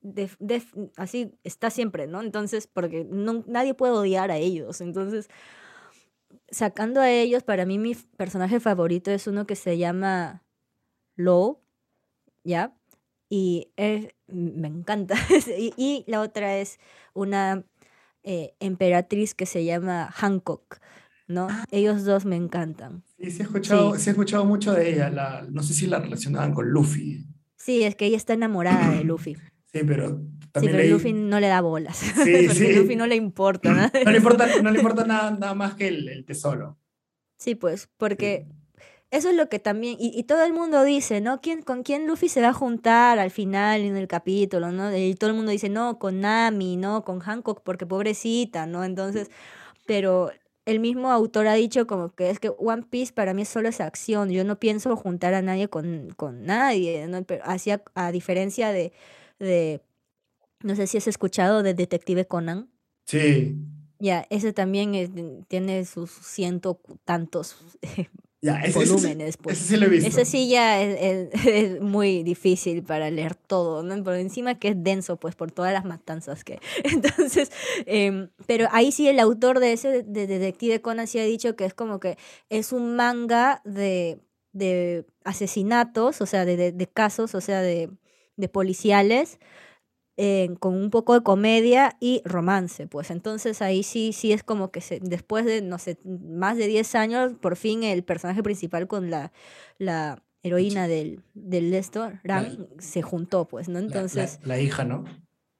de, 0.00 0.30
de- 0.38 0.62
así 0.96 1.32
está 1.44 1.70
siempre, 1.70 2.06
¿no? 2.06 2.22
Entonces, 2.22 2.66
porque 2.66 3.04
no- 3.08 3.44
nadie 3.46 3.74
puede 3.74 3.92
odiar 3.92 4.30
a 4.30 4.38
ellos, 4.38 4.80
entonces, 4.80 5.28
sacando 6.50 7.00
a 7.00 7.10
ellos, 7.10 7.42
para 7.42 7.66
mí 7.66 7.78
mi 7.78 7.94
personaje 8.16 8.60
favorito 8.60 9.10
es 9.10 9.26
uno 9.26 9.46
que 9.46 9.56
se 9.56 9.78
llama 9.78 10.44
Low, 11.16 11.60
¿ya? 12.44 12.74
Y 13.28 13.72
es- 13.76 14.08
me 14.28 14.68
encanta. 14.68 15.14
y, 15.58 15.72
y 15.76 16.04
la 16.06 16.20
otra 16.20 16.58
es 16.58 16.78
una 17.14 17.64
eh, 18.22 18.54
emperatriz 18.60 19.34
que 19.34 19.46
se 19.46 19.64
llama 19.64 20.10
Hancock, 20.12 20.78
¿no? 21.26 21.48
Ellos 21.70 22.04
dos 22.04 22.24
me 22.24 22.36
encantan. 22.36 23.02
Sí, 23.18 23.30
sí 23.30 23.40
he 23.40 23.44
escuchado, 23.44 23.94
Sí. 23.94 24.00
sí 24.02 24.10
he 24.10 24.12
escuchado 24.12 24.44
mucho 24.44 24.72
de 24.72 24.90
ella, 24.92 25.10
la, 25.10 25.46
no 25.50 25.62
sé 25.62 25.74
si 25.74 25.86
la 25.86 25.98
relacionaban 25.98 26.52
con 26.54 26.68
Luffy, 26.70 27.26
Sí, 27.56 27.82
es 27.82 27.96
que 27.96 28.06
ella 28.06 28.16
está 28.16 28.34
enamorada 28.34 28.92
de 28.94 29.02
Luffy. 29.04 29.34
sí, 29.72 29.80
pero 29.84 30.22
Sí, 30.54 30.66
pero 30.66 30.78
leí- 30.78 30.90
Luffy 30.90 31.12
no 31.12 31.40
le 31.40 31.48
da 31.48 31.60
bolas. 31.60 31.96
Sí, 31.96 32.12
Porque 32.46 32.54
sí. 32.54 32.72
Luffy 32.74 32.96
no 32.96 33.06
le 33.06 33.16
importa 33.16 33.72
nada. 33.72 33.92
no 34.04 34.10
le 34.10 34.16
importa, 34.18 34.46
no 34.62 34.70
le 34.70 34.78
importa 34.78 35.04
nada, 35.04 35.30
nada 35.30 35.54
más 35.54 35.74
que 35.74 35.88
el, 35.88 36.08
el 36.08 36.24
tesoro. 36.24 36.76
Sí, 37.36 37.54
pues, 37.54 37.88
porque 37.96 38.46
eso 39.10 39.30
es 39.30 39.36
lo 39.36 39.48
que 39.48 39.58
también, 39.58 39.96
y, 39.98 40.10
y 40.18 40.24
todo 40.24 40.42
el 40.44 40.52
mundo 40.52 40.82
dice, 40.84 41.20
¿no? 41.20 41.40
¿Quién, 41.40 41.62
¿Con 41.62 41.82
quién 41.82 42.06
Luffy 42.06 42.28
se 42.28 42.40
va 42.42 42.48
a 42.48 42.52
juntar 42.52 43.18
al 43.18 43.30
final 43.30 43.82
en 43.82 43.96
el 43.96 44.08
capítulo, 44.08 44.72
¿no? 44.72 44.94
Y 44.96 45.14
todo 45.14 45.30
el 45.30 45.36
mundo 45.36 45.52
dice, 45.52 45.68
no, 45.68 45.98
con 45.98 46.20
Nami, 46.20 46.76
¿no? 46.76 47.04
Con 47.04 47.20
Hancock, 47.20 47.62
porque 47.62 47.86
pobrecita, 47.86 48.66
¿no? 48.66 48.84
Entonces, 48.84 49.30
pero 49.86 50.30
el 50.66 50.80
mismo 50.80 51.10
autor 51.12 51.46
ha 51.46 51.54
dicho 51.54 51.86
como 51.86 52.12
que 52.14 52.28
es 52.28 52.40
que 52.40 52.50
One 52.58 52.82
Piece 52.90 53.12
para 53.14 53.32
mí 53.32 53.44
solo 53.46 53.68
es 53.70 53.80
acción, 53.80 54.28
yo 54.30 54.44
no 54.44 54.58
pienso 54.58 54.94
juntar 54.96 55.32
a 55.32 55.40
nadie 55.42 55.68
con, 55.68 56.10
con 56.16 56.44
nadie, 56.44 57.06
¿no? 57.06 57.22
Pero 57.22 57.42
así 57.46 57.70
a, 57.70 57.82
a 57.94 58.12
diferencia 58.12 58.70
de, 58.72 58.92
de, 59.38 59.80
no 60.62 60.74
sé 60.76 60.86
si 60.86 60.98
has 60.98 61.06
escuchado 61.06 61.62
de 61.62 61.74
Detective 61.74 62.26
Conan. 62.26 62.70
Sí, 63.06 63.56
Ya, 64.00 64.26
ese 64.30 64.52
también 64.52 64.94
es- 64.94 65.10
tiene 65.48 65.84
sus 65.84 66.10
ciento 66.12 66.80
tantos 67.04 67.56
ya, 68.40 68.60
ese, 68.60 68.78
volúmenes, 68.78 69.36
pues. 69.36 69.58
ese 69.58 69.68
sí 69.74 69.76
lo 69.80 69.86
he 69.86 69.88
visto. 69.88 70.08
Ese 70.08 70.24
sí 70.24 70.48
ya 70.48 70.80
es, 70.80 71.30
es- 71.34 71.46
es 71.46 71.80
muy 71.80 72.22
difícil 72.22 72.84
para 72.84 73.10
leer 73.10 73.34
todo, 73.34 73.82
¿no? 73.82 74.04
Por 74.04 74.14
encima 74.14 74.60
que 74.60 74.68
es 74.68 74.76
denso, 74.84 75.16
pues, 75.16 75.34
por 75.34 75.50
todas 75.50 75.72
las 75.72 75.84
matanzas 75.84 76.44
que... 76.44 76.60
Entonces, 76.84 77.50
em, 77.86 78.28
pero 78.46 78.68
ahí 78.70 78.92
sí 78.92 79.08
el 79.08 79.18
autor 79.18 79.58
de 79.58 79.72
ese, 79.72 80.04
de 80.04 80.26
Detective 80.28 80.80
Conan, 80.80 81.08
sí 81.08 81.18
ha 81.18 81.24
dicho 81.24 81.56
que 81.56 81.64
es 81.64 81.74
como 81.74 81.98
que 81.98 82.16
es 82.50 82.72
un 82.72 82.94
manga 82.94 83.62
de, 83.64 84.20
de 84.52 85.06
asesinatos, 85.24 86.20
o 86.20 86.26
sea, 86.26 86.44
de, 86.44 86.56
de- 86.56 86.72
de 86.72 86.86
casos, 86.86 87.34
o 87.34 87.40
sea, 87.40 87.62
de, 87.62 87.90
de 88.36 88.48
policiales, 88.48 89.38
eh, 90.20 90.50
con 90.58 90.74
un 90.74 90.90
poco 90.90 91.14
de 91.14 91.22
comedia 91.22 91.96
y 92.00 92.22
romance, 92.24 92.88
pues 92.88 93.12
entonces 93.12 93.62
ahí 93.62 93.84
sí, 93.84 94.12
sí 94.12 94.32
es 94.32 94.42
como 94.42 94.72
que 94.72 94.80
se, 94.80 94.98
después 95.00 95.44
de, 95.44 95.62
no 95.62 95.78
sé, 95.78 95.96
más 96.04 96.56
de 96.58 96.66
10 96.66 96.96
años, 96.96 97.32
por 97.40 97.54
fin 97.54 97.84
el 97.84 98.02
personaje 98.02 98.42
principal 98.42 98.88
con 98.88 99.10
la, 99.10 99.32
la, 99.78 100.22
heroína 100.42 100.88
del, 100.88 101.22
del 101.34 101.72
esto, 101.72 102.10
La, 102.24 102.42
Ran, 102.42 102.68
se 102.78 103.00
juntó, 103.00 103.46
pues, 103.46 103.68
¿no? 103.68 103.78
la, 103.78 103.86
Entonces, 103.86 104.40
la 104.42 104.58
hija, 104.58 104.82
¿no? 104.84 105.04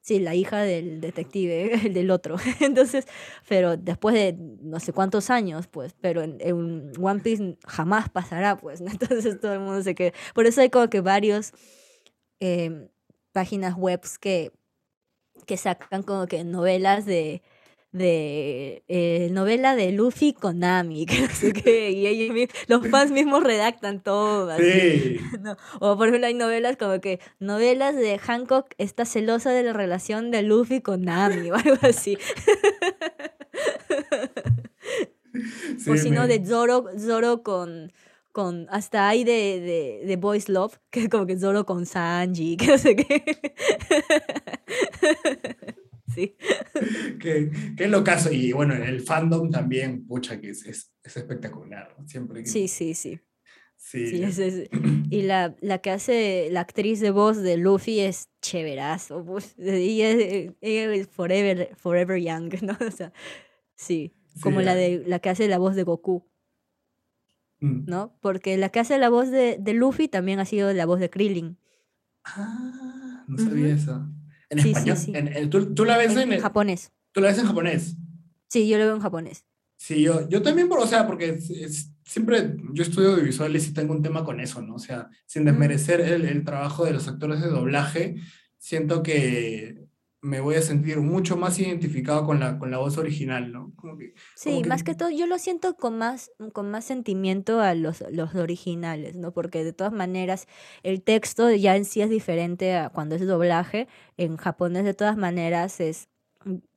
sí, 0.00 0.18
la 0.18 0.34
hija 0.34 0.62
del 0.62 1.00
detective, 1.00 1.74
el 1.86 1.94
del 1.94 2.10
otro. 2.10 2.34
Entonces, 2.60 3.06
pero 3.48 3.76
después 3.76 4.14
de 4.16 4.34
no 4.60 4.80
sé 4.80 4.92
cuántos 4.92 5.30
años, 5.30 5.68
pues, 5.68 5.94
pero 6.00 6.22
en, 6.22 6.38
en 6.40 6.92
One 7.00 7.20
Piece 7.20 7.58
jamás 7.64 8.08
pasará, 8.08 8.56
pues, 8.56 8.80
¿no? 8.80 8.90
Entonces 8.90 9.40
todo 9.40 9.52
el 9.52 9.60
mundo 9.60 9.82
se 9.82 9.94
queda. 9.94 10.12
Por 10.34 10.46
eso 10.46 10.62
hay 10.62 10.70
como 10.70 10.90
que 10.90 11.00
varios 11.00 11.52
em, 12.40 12.88
páginas 13.38 13.74
webs 13.76 14.18
que, 14.18 14.50
que 15.46 15.56
sacan 15.56 16.02
como 16.02 16.26
que 16.26 16.42
novelas 16.42 17.06
de 17.06 17.40
de 17.92 18.84
eh, 18.88 19.28
novela 19.30 19.76
de 19.76 19.92
Luffy 19.92 20.32
con 20.32 20.58
Nami, 20.58 21.06
que 21.10 21.20
no 21.22 21.28
sé 21.28 21.52
qué, 21.52 21.90
y 21.92 22.08
ellos 22.08 22.50
los 22.66 22.88
fans 22.88 23.12
mismos 23.12 23.44
redactan 23.44 24.02
todo 24.02 24.50
así. 24.50 24.62
Sí, 24.72 25.20
¿no? 25.40 25.56
O 25.78 25.96
por 25.96 26.08
ejemplo 26.08 26.26
hay 26.26 26.34
novelas 26.34 26.76
como 26.76 27.00
que 27.00 27.20
novelas 27.38 27.94
de 27.94 28.18
Hancock 28.18 28.74
está 28.76 29.04
celosa 29.04 29.52
de 29.52 29.62
la 29.62 29.72
relación 29.72 30.32
de 30.32 30.42
Luffy 30.42 30.80
con 30.80 31.02
Nami 31.02 31.50
o 31.52 31.54
algo 31.54 31.76
así. 31.82 32.18
sí, 35.78 35.90
O 35.90 35.96
si 35.96 36.10
no, 36.10 36.26
de 36.26 36.44
Zoro, 36.44 36.86
Zoro 36.98 37.44
con, 37.44 37.92
con, 38.38 38.68
hasta 38.70 39.08
hay 39.08 39.24
de, 39.24 39.58
de, 39.58 40.06
de 40.06 40.16
Boys 40.16 40.48
Love, 40.48 40.78
que 40.90 41.00
es 41.00 41.08
como 41.08 41.26
que 41.26 41.36
Zoro 41.36 41.66
con 41.66 41.86
Sanji, 41.86 42.56
que 42.56 42.68
no 42.68 42.78
sé 42.78 42.94
qué. 42.94 43.24
Sí, 46.14 46.34
qué, 47.20 47.50
qué 47.76 47.86
locazo. 47.86 48.32
Y 48.32 48.52
bueno, 48.52 48.74
el 48.74 49.02
fandom 49.02 49.50
también, 49.50 50.06
pucha, 50.06 50.40
que 50.40 50.50
es, 50.50 50.64
es, 50.64 50.90
es 51.04 51.16
espectacular. 51.18 51.94
Siempre 52.06 52.42
que... 52.42 52.48
sí, 52.48 52.66
sí, 52.66 52.94
sí. 52.94 53.20
Sí, 53.76 54.06
Sí, 54.06 54.22
es, 54.22 54.38
es- 54.38 54.70
Y 55.10 55.22
la, 55.22 55.54
la 55.60 55.78
que 55.78 55.90
hace 55.90 56.48
la 56.50 56.60
actriz 56.60 57.00
de 57.00 57.10
voz 57.10 57.38
de 57.42 57.56
Luffy 57.58 58.00
es 58.00 58.30
chéverazo. 58.40 59.22
pues, 59.24 59.54
Ella 59.58 60.10
es, 60.10 60.52
ella 60.60 60.94
es 60.94 61.08
forever, 61.08 61.70
forever 61.76 62.18
young, 62.20 62.52
¿no? 62.62 62.76
O 62.86 62.90
sea, 62.90 63.12
sí. 63.74 64.12
Como 64.40 64.60
sí, 64.60 64.66
la 64.66 64.74
de 64.74 65.02
la 65.06 65.18
que 65.18 65.28
hace 65.30 65.46
la 65.48 65.58
voz 65.58 65.74
de 65.76 65.82
Goku, 65.82 66.27
mm. 67.60 67.84
¿no? 67.86 68.16
Porque 68.20 68.56
la 68.56 68.68
que 68.70 68.80
hace 68.80 68.98
la 68.98 69.08
voz 69.08 69.30
de, 69.30 69.56
de 69.60 69.72
Luffy 69.74 70.08
también 70.08 70.40
ha 70.40 70.44
sido 70.44 70.72
la 70.72 70.86
voz 70.86 71.00
de 71.00 71.10
Krillin. 71.10 71.58
Ah, 72.24 73.24
no 73.26 73.38
sabía 73.38 73.74
eso. 73.74 74.06
En 74.50 74.60
Sí, 74.60 74.70
español, 74.70 74.96
sí. 74.96 75.12
en, 75.14 75.28
en- 75.28 75.50
¿tú, 75.50 75.74
tú 75.74 75.84
la 75.84 75.96
ves 75.98 76.16
En, 76.16 76.40
japonés. 76.40 76.92
tú 77.12 77.20
la 77.20 77.28
ves 77.28 77.38
en 77.38 77.46
japonés. 77.46 77.96
Sí, 78.48 78.68
yo 78.68 78.78
lo 78.78 78.84
veo 78.84 78.94
en 78.96 79.02
japonés. 79.02 79.44
Sí, 79.76 80.02
yo, 80.02 80.28
yo 80.28 80.42
también, 80.42 80.68
o 80.72 80.86
sea, 80.86 81.06
porque 81.06 81.28
es- 81.30 81.50
es- 81.50 81.92
siempre 82.04 82.56
yo 82.72 82.82
estudio 82.82 83.10
audiovisuales 83.12 83.68
y 83.68 83.72
tengo 83.74 83.92
un 83.92 84.02
tema 84.02 84.24
con 84.24 84.40
eso, 84.40 84.62
¿no? 84.62 84.74
O 84.76 84.78
sea, 84.78 85.08
sin 85.26 85.44
desmerecer 85.44 86.00
el, 86.00 86.24
el 86.24 86.44
trabajo 86.44 86.84
de 86.84 86.92
los 86.92 87.06
actores 87.08 87.40
de 87.42 87.48
doblaje, 87.48 88.16
siento 88.56 89.02
que 89.02 89.86
me 90.20 90.40
voy 90.40 90.56
a 90.56 90.62
sentir 90.62 90.98
mucho 91.00 91.36
más 91.36 91.58
identificado 91.58 92.26
con 92.26 92.40
la, 92.40 92.58
con 92.58 92.70
la 92.70 92.78
voz 92.78 92.98
original, 92.98 93.52
¿no? 93.52 93.72
Como 93.76 93.96
que, 93.96 94.14
como 94.42 94.60
Sí, 94.60 94.62
que, 94.62 94.68
más 94.68 94.82
que 94.82 94.94
todo, 94.94 95.10
yo 95.10 95.26
lo 95.26 95.38
siento 95.38 95.76
con 95.76 95.98
más, 95.98 96.30
con 96.52 96.70
más 96.70 96.84
sentimiento 96.84 97.60
a 97.60 97.74
los, 97.74 98.04
los 98.10 98.34
originales, 98.34 99.16
¿no? 99.16 99.32
Porque 99.32 99.64
de 99.64 99.72
todas 99.72 99.92
maneras 99.92 100.46
el 100.82 101.02
texto 101.02 101.50
ya 101.50 101.76
en 101.76 101.84
sí 101.84 102.00
es 102.02 102.10
diferente 102.10 102.76
a 102.76 102.90
cuando 102.90 103.16
es 103.16 103.26
doblaje. 103.26 103.88
En 104.16 104.36
japonés 104.36 104.84
de 104.84 104.94
todas 104.94 105.16
maneras 105.16 105.80
es, 105.80 106.08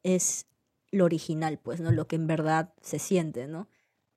es 0.03 0.47
lo 0.91 1.05
original, 1.05 1.59
pues, 1.59 1.79
¿no? 1.81 1.91
Lo 1.91 2.07
que 2.07 2.15
en 2.17 2.27
verdad 2.27 2.73
se 2.81 2.99
siente, 2.99 3.47
¿no? 3.47 3.67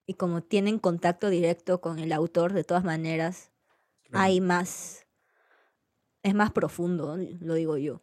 Y 0.07 0.15
como 0.15 0.43
tienen 0.43 0.79
contacto 0.79 1.31
directo 1.31 1.81
con 1.81 1.99
el 1.99 2.13
autor, 2.13 2.53
de 2.53 2.65
todas 2.65 2.85
maneras 2.85 3.53
claro. 4.05 4.25
hay 4.25 4.41
más, 4.41 5.07
es 6.23 6.35
más 6.35 6.53
profundo, 6.53 7.17
lo 7.17 7.55
digo 7.55 7.79
yo. 7.79 8.03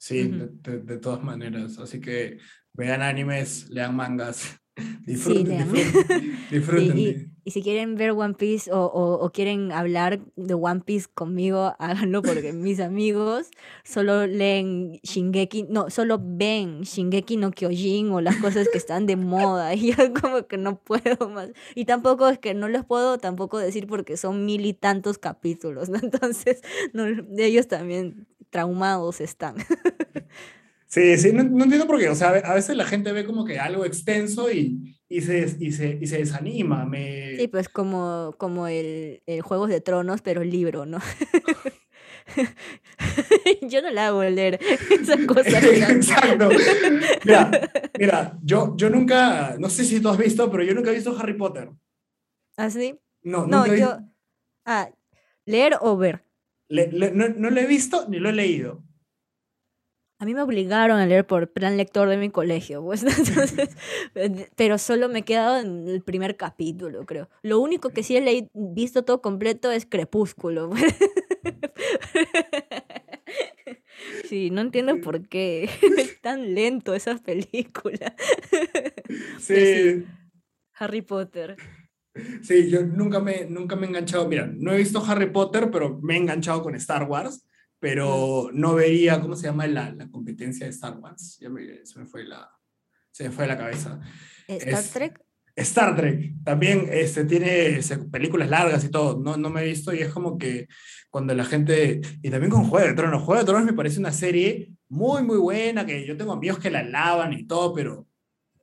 Sí, 0.00 0.28
de, 0.28 0.48
de- 0.48 0.78
de 0.80 0.96
todas 0.96 1.22
maneras. 1.22 1.78
Así 1.78 2.00
que 2.00 2.38
vean 2.72 3.02
animes, 3.02 3.68
lean 3.68 3.94
mangas, 3.94 4.58
Sí, 4.76 5.04
disfruten, 5.04 5.44
lean. 5.48 5.68
disfruten, 5.72 6.32
Sí, 6.50 6.56
disfruten. 6.56 6.98
y, 6.98 7.26
y 7.44 7.50
si 7.50 7.62
quieren 7.62 7.96
ver 7.96 8.12
One 8.12 8.32
Piece 8.32 8.72
o, 8.72 8.80
o- 8.86 9.22
o 9.22 9.30
quieren 9.30 9.72
hablar 9.72 10.20
de 10.36 10.54
One 10.54 10.80
Piece 10.86 11.06
conmigo, 11.12 11.74
háganlo 11.78 12.22
porque 12.22 12.54
mis 12.54 12.80
amigos 12.80 13.50
solo 13.84 14.26
leen 14.26 15.00
Shingeki, 15.02 15.64
no, 15.68 15.90
solo 15.90 16.18
ven 16.22 16.80
Shingeki 16.82 17.36
no 17.36 17.50
Kyojin 17.50 18.10
o 18.12 18.22
las 18.22 18.36
cosas 18.36 18.68
que 18.72 18.78
están 18.78 19.04
de 19.04 19.16
moda 19.16 19.74
y 19.74 19.92
yo 19.92 19.96
como 20.18 20.46
que 20.46 20.56
no 20.56 20.80
puedo 20.82 21.28
más. 21.28 21.50
Y 21.74 21.84
tampoco 21.84 22.26
es 22.28 22.38
que 22.38 22.54
no 22.54 22.68
les 22.68 22.84
puedo 22.86 23.18
tampoco 23.18 23.58
decir 23.58 23.86
porque 23.86 24.16
son 24.16 24.46
mil 24.46 24.64
y 24.64 24.72
tantos 24.72 25.18
capítulos, 25.18 25.90
¿no? 25.90 25.98
Entonces, 26.02 26.62
no, 26.94 27.04
ellos 27.36 27.68
también 27.68 28.26
traumados 28.50 29.20
están. 29.20 29.56
Sí, 30.86 31.16
sí, 31.18 31.32
no, 31.32 31.44
no 31.44 31.62
entiendo 31.62 31.86
por 31.86 32.00
qué. 32.00 32.08
O 32.08 32.16
sea, 32.16 32.30
a 32.30 32.54
veces 32.54 32.76
la 32.76 32.84
gente 32.84 33.12
ve 33.12 33.24
como 33.24 33.44
que 33.44 33.60
algo 33.60 33.84
extenso 33.84 34.50
y, 34.50 34.98
y, 35.08 35.20
se, 35.20 35.56
y, 35.60 35.70
se, 35.70 35.98
y 36.00 36.06
se 36.08 36.18
desanima. 36.18 36.82
Sí, 36.82 36.90
Me... 36.90 37.48
pues 37.48 37.68
como, 37.68 38.34
como 38.38 38.66
el, 38.66 39.22
el 39.26 39.40
Juegos 39.40 39.68
de 39.68 39.80
Tronos, 39.80 40.20
pero 40.20 40.42
el 40.42 40.50
libro, 40.50 40.86
¿no? 40.86 40.98
Yo 43.62 43.82
no 43.82 43.90
la 43.90 44.08
hago 44.08 44.22
leer 44.24 44.58
esa 44.90 45.16
cosa. 45.26 45.58
Exacto. 45.92 46.48
Mira, 47.24 47.50
mira, 47.98 48.38
yo, 48.42 48.76
yo 48.76 48.90
nunca, 48.90 49.56
no 49.58 49.70
sé 49.70 49.84
si 49.84 50.00
tú 50.00 50.08
has 50.08 50.18
visto, 50.18 50.50
pero 50.50 50.62
yo 50.62 50.74
nunca 50.74 50.90
he 50.90 50.94
visto 50.94 51.16
Harry 51.18 51.34
Potter. 51.34 51.70
¿Así? 52.56 52.98
No, 53.22 53.46
No, 53.46 53.58
nunca 53.58 53.74
he 53.74 53.80
yo. 53.80 53.98
Ah, 54.64 54.90
leer 55.44 55.76
o 55.80 55.96
ver. 55.96 56.22
Le- 56.70 56.90
le- 56.90 57.10
no, 57.12 57.28
no 57.28 57.50
lo 57.50 57.60
he 57.60 57.66
visto 57.66 58.08
ni 58.08 58.18
lo 58.18 58.30
he 58.30 58.32
leído. 58.32 58.82
A 60.18 60.26
mí 60.26 60.34
me 60.34 60.42
obligaron 60.42 60.98
a 60.98 61.06
leer 61.06 61.26
por 61.26 61.50
plan 61.50 61.78
lector 61.78 62.06
de 62.08 62.18
mi 62.18 62.28
colegio, 62.30 62.82
pues. 62.84 63.02
Entonces, 64.14 64.48
pero 64.54 64.76
solo 64.78 65.08
me 65.08 65.20
he 65.20 65.22
quedado 65.24 65.58
en 65.58 65.88
el 65.88 66.02
primer 66.02 66.36
capítulo, 66.36 67.06
creo. 67.06 67.28
Lo 67.42 67.58
único 67.60 67.88
que 67.90 68.02
sí 68.02 68.16
he 68.16 68.20
leí- 68.22 68.48
visto 68.54 69.02
todo 69.04 69.22
completo 69.22 69.70
es 69.70 69.86
Crepúsculo. 69.86 70.70
pues. 70.70 70.82
Sí, 74.28 74.50
no 74.50 74.60
entiendo 74.62 75.00
por 75.00 75.28
qué 75.28 75.64
es 75.64 76.20
tan 76.20 76.54
lento 76.54 76.94
esa 76.94 77.16
película. 77.18 78.14
Sí, 79.40 79.56
sí. 79.56 80.04
Harry 80.74 81.02
Potter. 81.02 81.56
Sí, 82.42 82.68
yo 82.70 82.82
nunca 82.84 83.20
me, 83.20 83.46
nunca 83.46 83.76
me 83.76 83.86
he 83.86 83.88
enganchado. 83.88 84.28
Mira, 84.28 84.46
no 84.52 84.72
he 84.72 84.78
visto 84.78 85.04
Harry 85.04 85.30
Potter, 85.30 85.70
pero 85.70 85.98
me 86.02 86.14
he 86.14 86.18
enganchado 86.18 86.62
con 86.62 86.74
Star 86.76 87.04
Wars. 87.04 87.46
Pero 87.82 88.50
no 88.52 88.74
vería, 88.74 89.20
¿cómo 89.22 89.34
se 89.36 89.46
llama 89.46 89.66
la, 89.66 89.90
la 89.92 90.06
competencia 90.10 90.66
de 90.66 90.70
Star 90.72 90.98
Wars? 90.98 91.38
Ya 91.40 91.48
me, 91.48 91.84
se 91.86 91.98
me 91.98 92.04
fue 92.04 92.24
la, 92.24 92.50
se 93.10 93.24
me 93.24 93.30
fue 93.30 93.44
de 93.44 93.48
la 93.48 93.56
cabeza. 93.58 94.00
Star 94.46 94.74
Es- 94.80 94.90
Trek. 94.90 95.24
Star 95.56 95.96
Trek 95.96 96.34
también 96.44 96.88
este, 96.90 97.24
tiene 97.24 97.78
este, 97.78 97.98
películas 97.98 98.48
largas 98.50 98.84
y 98.84 98.90
todo, 98.90 99.18
no, 99.20 99.36
no 99.36 99.50
me 99.50 99.62
he 99.62 99.66
visto 99.66 99.92
y 99.92 99.98
es 99.98 100.08
como 100.08 100.38
que 100.38 100.68
cuando 101.10 101.34
la 101.34 101.44
gente, 101.44 102.00
y 102.22 102.30
también 102.30 102.50
con 102.50 102.64
Juego 102.64 102.86
de 102.86 102.94
Tronos, 102.94 103.22
Juego 103.22 103.40
de 103.40 103.46
Tronos 103.46 103.64
me 103.66 103.72
parece 103.74 103.98
una 103.98 104.12
serie 104.12 104.72
muy, 104.88 105.22
muy 105.22 105.38
buena, 105.38 105.84
que 105.84 106.06
yo 106.06 106.16
tengo 106.16 106.32
amigos 106.32 106.58
que 106.60 106.70
la 106.70 106.78
alaban 106.80 107.32
y 107.32 107.46
todo, 107.46 107.74
pero 107.74 108.06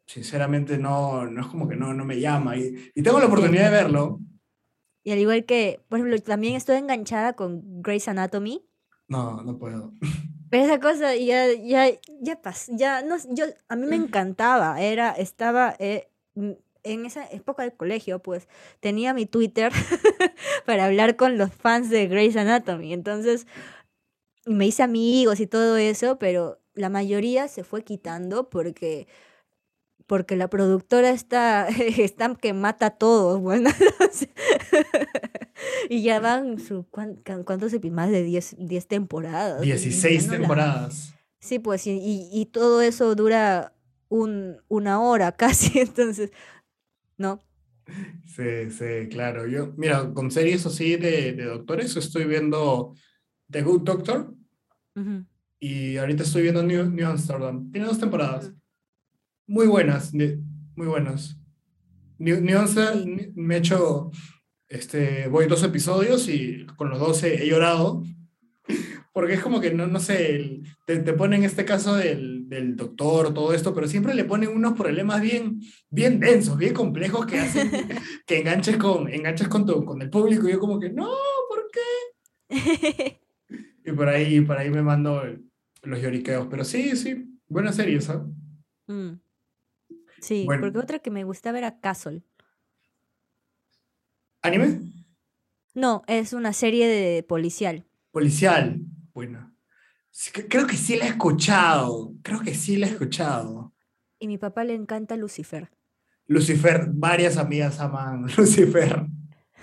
sinceramente 0.08 0.78
no, 0.78 1.26
no 1.28 1.42
es 1.42 1.48
como 1.48 1.68
que 1.68 1.76
no, 1.76 1.94
no 1.94 2.06
me 2.06 2.20
llama 2.20 2.58
y, 2.58 2.92
y 2.96 3.04
tengo 3.04 3.20
la 3.20 3.28
oportunidad 3.28 3.66
de 3.66 3.84
verlo. 3.84 4.20
Y 5.04 5.12
al 5.12 5.20
igual 5.20 5.46
que, 5.46 5.82
por 5.88 6.00
ejemplo, 6.00 6.20
también 6.22 6.56
estoy 6.56 6.78
enganchada 6.78 7.34
con 7.34 7.82
Grey's 7.82 8.08
Anatomy. 8.08 8.66
No, 9.08 9.42
no 9.44 9.58
puedo. 9.58 9.94
Pero 10.50 10.64
esa 10.64 10.80
cosa 10.80 11.16
ya, 11.16 11.54
ya, 11.54 11.90
ya 12.22 12.42
pasó, 12.42 12.72
ya, 12.76 13.02
no, 13.02 13.18
yo, 13.32 13.46
a 13.68 13.76
mí 13.76 13.86
me 13.86 13.98
encantaba, 13.98 14.82
era, 14.82 15.12
estaba, 15.12 15.76
eh, 15.78 16.10
mm, 16.36 16.52
en 16.84 17.06
esa 17.06 17.30
época 17.30 17.64
del 17.64 17.74
colegio, 17.74 18.20
pues, 18.20 18.48
tenía 18.80 19.14
mi 19.14 19.26
Twitter 19.26 19.74
para 20.66 20.86
hablar 20.86 21.18
con 21.18 21.38
los 21.38 21.54
fans 21.54 21.90
de 21.90 22.08
Grey's 22.08 22.38
Anatomy, 22.38 22.94
entonces, 22.94 23.46
me 24.46 24.68
hice 24.68 24.84
amigos 24.84 25.42
y 25.42 25.48
todo 25.48 25.76
eso, 25.76 26.18
pero 26.18 26.62
la 26.76 26.90
mayoría 26.90 27.50
se 27.50 27.66
fue 27.66 27.84
quitando 27.84 28.50
porque, 28.50 29.08
porque 30.08 30.36
la 30.36 30.50
productora 30.50 31.12
está, 31.12 31.68
está 31.98 32.34
que 32.36 32.54
mata 32.54 32.88
a 32.88 32.98
todos, 32.98 33.40
bueno, 33.40 33.70
y 35.90 36.02
ya 36.04 36.20
van, 36.20 36.60
su, 36.60 36.86
¿cuán- 36.90 37.16
can- 37.24 37.44
¿cuántos 37.44 37.74
episodios? 37.74 37.96
Más 37.96 38.12
de 38.12 38.24
10 38.24 38.56
10 38.60 38.88
temporadas. 38.88 39.64
y 39.66 39.70
ya 39.70 39.76
16 39.76 40.28
no 40.28 40.34
la- 40.34 40.40
temporadas. 40.40 41.14
Sí, 41.40 41.60
pues, 41.60 41.86
y, 41.88 42.00
y- 42.32 42.46
todo 42.48 42.82
eso 42.82 43.14
dura 43.16 43.74
un, 44.10 44.58
una 44.68 45.00
hora 45.02 45.32
casi, 45.34 45.80
entonces, 45.80 46.32
¿no? 47.18 47.42
Sí, 48.26 48.70
sí, 48.72 49.08
claro. 49.10 49.48
Yo, 49.48 49.74
mira, 49.78 50.14
con 50.14 50.30
series 50.32 50.66
así 50.66 50.98
de, 50.98 51.34
de 51.34 51.46
doctores, 51.46 51.96
estoy 51.96 52.26
viendo 52.26 52.94
The 53.50 53.62
Good 53.62 53.82
Doctor 53.84 54.34
y 55.60 55.96
ahorita 55.98 56.24
estoy 56.24 56.42
viendo 56.42 56.64
New, 56.64 56.90
New 56.90 57.08
Amsterdam. 57.08 57.72
Tiene 57.72 57.88
dos 57.88 58.00
temporadas. 58.00 58.48
Ujú. 58.48 58.58
Muy 59.48 59.68
buenas, 59.68 60.14
muy 60.14 60.88
buenas. 60.88 61.38
New, 62.20 62.42
New 62.42 62.58
Amsterdam 62.60 63.04
Sí. 63.18 63.32
me 63.36 63.56
ha 63.56 63.58
hecho, 63.60 64.12
Este, 64.70 65.30
voy 65.30 65.48
dos 65.48 65.64
episodios 65.64 66.28
y 66.28 66.66
con 66.76 66.90
los 66.90 67.00
dos 67.00 67.24
he, 67.24 67.42
he 67.44 67.48
llorado. 67.48 68.04
Porque 69.14 69.34
es 69.36 69.42
como 69.42 69.62
que, 69.62 69.74
no, 69.74 69.88
no 69.88 70.00
sé, 70.02 70.36
el- 70.36 70.64
te, 70.86 70.98
te 71.00 71.14
ponen 71.14 71.44
este 71.46 71.64
caso 71.64 71.96
del, 71.96 72.50
del 72.50 72.76
doctor, 72.76 73.34
todo 73.34 73.54
esto, 73.54 73.74
pero 73.74 73.88
siempre 73.88 74.14
le 74.14 74.26
ponen 74.26 74.50
unos 74.50 74.74
problemas 74.74 75.22
bien, 75.22 75.62
bien 75.90 76.20
densos, 76.20 76.58
bien 76.58 76.74
complejos 76.74 77.26
que 77.26 77.40
hacen 77.40 77.72
que 78.28 78.40
enganches 78.40 78.76
con, 78.78 79.08
enganches 79.12 79.48
con, 79.48 79.66
tu, 79.66 79.86
con 79.86 80.02
el 80.02 80.10
público. 80.10 80.48
Y 80.48 80.52
yo 80.52 80.60
como 80.60 80.80
que, 80.80 80.90
no, 80.90 81.08
¿por 81.50 81.70
qué? 81.72 83.20
Y 83.86 83.92
por 83.94 84.10
ahí, 84.10 84.42
por 84.42 84.58
ahí 84.58 84.70
me 84.70 84.82
mando 84.82 85.24
el- 85.24 85.46
los 85.84 86.02
lloriqueos. 86.02 86.48
Pero 86.52 86.66
sí, 86.66 86.98
sí, 86.98 87.40
buena 87.48 87.72
serie, 87.72 88.02
¿sabes? 88.02 88.24
Mm. 88.88 89.12
Sí, 90.28 90.44
Bueno. 90.46 90.62
porque 90.64 90.80
otra 90.80 91.00
que 91.00 91.10
me 91.10 91.24
gustaba 91.24 91.58
era 91.58 91.80
Castle. 91.80 92.22
¿Anime? 94.42 94.82
No, 95.74 96.04
es 96.08 96.34
una 96.34 96.54
serie 96.54 96.88
de 96.88 97.24
policial. 97.24 97.86
Policial. 98.12 98.80
Bueno. 99.14 99.54
Sí, 100.12 100.32
creo 100.32 100.68
que 100.68 100.76
sí 100.76 100.96
la 100.98 101.06
he 101.06 101.10
escuchado. 101.10 102.14
Creo 102.24 102.42
que 102.42 102.54
sí 102.56 102.76
la 102.78 102.88
he 102.88 102.90
escuchado. 102.92 103.74
Y 104.20 104.28
mi 104.28 104.38
papá 104.38 104.64
le 104.64 104.74
encanta 104.74 105.16
Lucifer. 105.16 105.70
Lucifer, 106.26 106.88
varias 106.92 107.38
amigas 107.38 107.80
aman 107.80 108.24
Lucifer. 108.38 109.06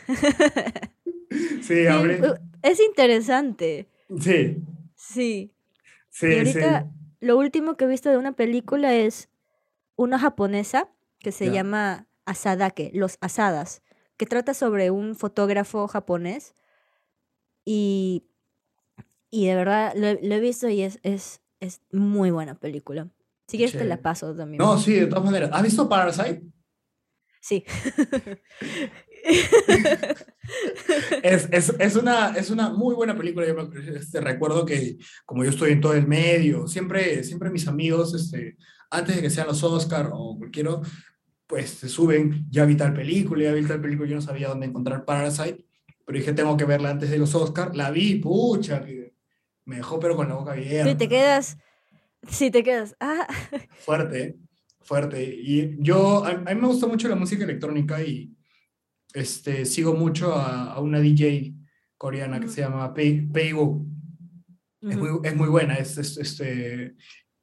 Sí, 1.31 1.61
Sí, 1.63 1.87
u- 1.89 2.39
es 2.63 2.81
interesante. 2.81 3.89
Sí, 4.21 4.63
Sí. 4.97 5.53
sí, 6.11 6.27
y 6.27 6.31
sí. 6.31 6.37
ahorita 6.39 6.91
lo 7.21 7.37
último 7.39 7.77
que 7.77 7.85
he 7.85 7.89
visto 7.89 8.11
de 8.11 8.19
una 8.19 8.33
película 8.33 8.95
es 8.95 9.29
una 9.97 10.19
japonesa 10.19 10.89
que 11.21 11.33
se 11.33 11.51
llama 11.51 12.07
Asadake, 12.27 12.91
Los 12.95 13.17
Asadas, 13.21 13.83
que 14.17 14.27
trata 14.27 14.55
sobre 14.55 14.91
un 14.91 15.15
fotógrafo 15.17 15.87
japonés 15.89 16.55
y, 17.65 18.25
y 19.31 19.47
de 19.47 19.55
verdad 19.57 19.93
lo, 19.97 20.07
he- 20.07 20.21
lo 20.23 20.35
he 20.35 20.41
visto 20.41 20.69
y 20.69 20.83
es, 20.83 20.99
es, 21.03 21.41
es 21.61 21.81
muy 21.93 22.31
buena 22.31 22.55
película. 22.59 23.09
Si 23.49 23.57
quieres 23.59 23.77
te 23.77 23.85
la 23.85 24.01
paso 24.01 24.35
también. 24.35 24.59
No, 24.59 24.79
sí, 24.79 24.95
de 24.95 25.07
todas 25.07 25.25
maneras. 25.25 25.51
¿Has 25.53 25.63
visto 25.63 25.89
Parasite? 25.89 26.43
Sí. 27.41 27.65
Es, 31.23 31.49
es, 31.51 31.75
es 31.79 31.97
una, 31.97 32.31
es 32.37 32.51
una 32.51 32.69
muy 32.71 32.95
buena 32.95 33.17
película. 33.17 33.47
Yo 33.47 33.55
me, 33.55 33.97
este, 33.99 34.21
recuerdo 34.21 34.65
que, 34.67 34.99
como 35.25 35.43
yo 35.45 35.51
estoy 35.51 35.73
en 35.73 35.81
todo 35.81 35.95
el 35.95 36.07
medio, 36.07 36.67
siempre, 36.69 37.25
siempre 37.25 37.51
mis 37.51 37.67
amigos, 37.67 38.15
este, 38.15 38.57
antes 38.97 39.17
de 39.17 39.23
que 39.23 39.31
sean 39.31 39.47
los 39.47 39.63
Oscar 39.63 40.11
o 40.13 40.37
cualquiera, 40.39 40.71
pues 41.47 41.71
se 41.71 41.89
suben, 41.89 42.47
ya 42.51 42.65
vi 42.65 42.77
tal 42.77 42.95
película, 42.95 43.45
ya 43.45 43.53
vi 43.53 43.65
tal 43.67 43.81
película, 43.81 44.09
yo 44.09 44.17
no 44.17 44.23
sabía 44.23 44.49
dónde 44.49 44.67
encontrar 44.67 45.05
Parasite, 45.05 45.65
pero 46.07 46.19
dije, 46.19 46.33
tengo 46.33 46.57
que 46.57 46.65
verla 46.65 46.91
antes 46.91 47.11
de 47.11 47.19
los 47.19 47.35
Oscar. 47.35 47.75
La 47.77 47.91
vi, 47.91 48.17
pucha, 48.17 48.85
que 48.85 49.15
me 49.67 49.77
dejó 49.77 49.99
pero 50.01 50.17
con 50.17 50.29
la 50.29 50.35
boca 50.35 50.53
abierta. 50.53 50.91
Sí, 50.91 50.97
te 50.97 51.09
quedas. 51.09 51.59
Sí, 52.29 52.51
te 52.51 52.63
quedas. 52.63 52.97
Ah, 53.01 53.27
Fuerte, 53.79 54.37
fuerte. 54.81 55.23
Y 55.25 55.77
yo, 55.81 56.25
a, 56.25 56.31
a 56.31 56.55
mí 56.55 56.61
me 56.61 56.67
gusta 56.69 56.87
mucho 56.87 57.09
la 57.09 57.17
música 57.17 57.45
electrónica 57.45 58.03
y 58.03 58.35
este, 59.13 59.65
sigo 59.67 59.95
mucho 59.95 60.35
a, 60.35 60.73
a 60.73 60.81
una 60.81 61.01
DJ 61.01 61.55
coreana 61.97 62.39
que 62.41 62.47
Ujú. 62.47 62.55
se 62.55 62.61
llama 62.63 62.93
Pei, 62.95 63.23
Pei 63.29 63.53
Gu. 63.53 63.87
Es 64.83 64.97
muy, 64.99 65.09
es 65.23 65.35
muy 65.37 65.49
buena. 65.49 65.75
Es, 65.77 65.97
es- 65.99 66.19
este, 66.19 66.95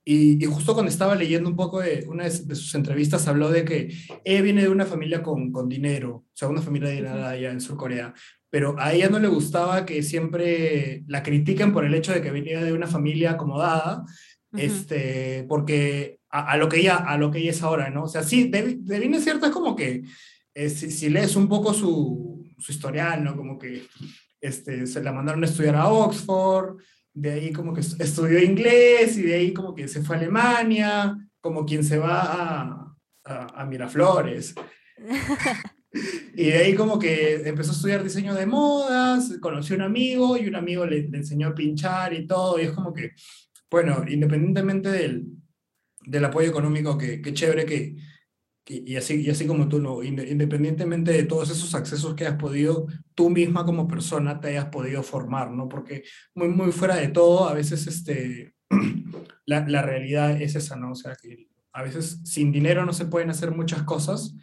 y, 0.03 0.43
y 0.43 0.47
justo 0.47 0.73
cuando 0.73 0.91
estaba 0.91 1.15
leyendo 1.15 1.49
un 1.49 1.55
poco 1.55 1.79
de 1.79 2.05
una 2.07 2.23
de, 2.23 2.29
de 2.29 2.55
sus 2.55 2.73
entrevistas, 2.75 3.27
habló 3.27 3.49
de 3.49 3.63
que 3.65 3.95
ella 4.25 4.41
viene 4.41 4.63
de 4.63 4.69
una 4.69 4.85
familia 4.85 5.21
con, 5.21 5.51
con 5.51 5.69
dinero, 5.69 6.15
o 6.15 6.31
sea, 6.33 6.47
una 6.47 6.61
familia 6.61 6.89
adinerada 6.89 7.29
allá 7.29 7.51
en 7.51 7.61
Sur 7.61 7.77
Corea, 7.77 8.13
pero 8.49 8.75
a 8.79 8.93
ella 8.93 9.09
no 9.09 9.19
le 9.19 9.27
gustaba 9.27 9.85
que 9.85 10.03
siempre 10.03 11.03
la 11.07 11.23
critiquen 11.23 11.71
por 11.71 11.85
el 11.85 11.93
hecho 11.93 12.13
de 12.13 12.21
que 12.21 12.31
venía 12.31 12.63
de 12.63 12.73
una 12.73 12.87
familia 12.87 13.31
acomodada, 13.31 14.03
ujú. 14.51 14.61
este, 14.61 15.45
porque 15.47 16.19
a, 16.29 16.51
a 16.51 16.57
lo 16.57 16.67
que 16.67 16.79
ella, 16.79 16.97
a 16.97 17.17
lo 17.17 17.29
que 17.29 17.39
ella 17.39 17.51
es 17.51 17.61
ahora, 17.61 17.89
¿no? 17.89 18.03
O 18.03 18.07
sea, 18.07 18.23
sí, 18.23 18.49
de, 18.49 18.77
de 18.79 18.99
bien 18.99 19.13
es 19.13 19.23
cierto, 19.23 19.45
es 19.45 19.51
como 19.51 19.75
que 19.75 20.03
eh, 20.53 20.69
si, 20.69 20.91
si 20.91 21.09
lees 21.09 21.35
un 21.35 21.47
poco 21.47 21.73
su, 21.73 22.43
su 22.57 22.71
historial, 22.71 23.23
¿no? 23.23 23.37
Como 23.37 23.57
que 23.57 23.83
este, 24.41 24.87
se 24.87 25.03
la 25.03 25.13
mandaron 25.13 25.43
a 25.43 25.47
estudiar 25.47 25.75
a 25.75 25.87
Oxford, 25.87 26.77
de 27.13 27.31
ahí 27.31 27.51
como 27.53 27.73
que 27.73 27.81
est- 27.81 27.99
estudió 28.01 28.39
inglés 28.41 29.17
y 29.17 29.23
de 29.23 29.35
ahí 29.35 29.53
como 29.53 29.75
que 29.75 29.87
se 29.87 30.01
fue 30.03 30.15
a 30.15 30.19
Alemania, 30.19 31.17
como 31.41 31.65
quien 31.65 31.83
se 31.83 31.97
va 31.97 32.21
a, 32.21 32.95
a, 33.25 33.61
a 33.61 33.65
Miraflores. 33.65 34.55
Y 36.35 36.45
de 36.45 36.57
ahí 36.57 36.75
como 36.75 36.97
que 36.97 37.35
empezó 37.47 37.71
a 37.71 37.75
estudiar 37.75 38.03
diseño 38.03 38.33
de 38.33 38.45
modas, 38.45 39.37
conoció 39.41 39.75
a 39.75 39.79
un 39.79 39.81
amigo 39.83 40.37
y 40.37 40.47
un 40.47 40.55
amigo 40.55 40.85
le, 40.85 41.09
le 41.09 41.17
enseñó 41.17 41.49
a 41.49 41.53
pinchar 41.55 42.13
y 42.13 42.25
todo, 42.25 42.57
y 42.59 42.63
es 42.63 42.71
como 42.71 42.93
que, 42.93 43.11
bueno, 43.69 44.03
independientemente 44.07 44.89
del, 44.89 45.25
del 46.05 46.25
apoyo 46.25 46.49
económico, 46.49 46.97
que, 46.97 47.21
que 47.21 47.33
chévere 47.33 47.65
que, 47.65 47.95
y, 48.67 48.95
así, 48.95 49.21
y 49.21 49.29
así 49.29 49.45
como 49.47 49.67
tú, 49.67 49.79
¿no? 49.79 50.01
Inde- 50.03 50.29
independientemente 50.29 51.11
de 51.11 51.23
todos 51.23 51.49
esos 51.49 51.73
accesos 51.75 52.15
que 52.15 52.25
has 52.27 52.35
podido, 52.37 52.87
tú 53.15 53.29
misma 53.29 53.65
como 53.65 53.87
persona 53.87 54.39
te 54.39 54.49
hayas 54.49 54.65
podido 54.67 55.03
formar, 55.03 55.51
¿no? 55.51 55.67
Porque 55.67 56.03
muy, 56.35 56.49
muy 56.49 56.71
fuera 56.71 56.95
de 56.95 57.09
todo, 57.09 57.47
a 57.49 57.53
veces 57.53 57.87
este, 57.87 58.53
la, 59.45 59.67
la 59.67 59.81
realidad 59.81 60.41
es 60.41 60.55
esa, 60.55 60.75
¿no? 60.75 60.91
O 60.91 60.95
sea, 60.95 61.15
que 61.21 61.49
a 61.73 61.83
veces 61.83 62.21
sin 62.23 62.51
dinero 62.51 62.85
no 62.85 62.93
se 62.93 63.05
pueden 63.05 63.29
hacer 63.29 63.51
muchas 63.51 63.83
cosas 63.83 64.35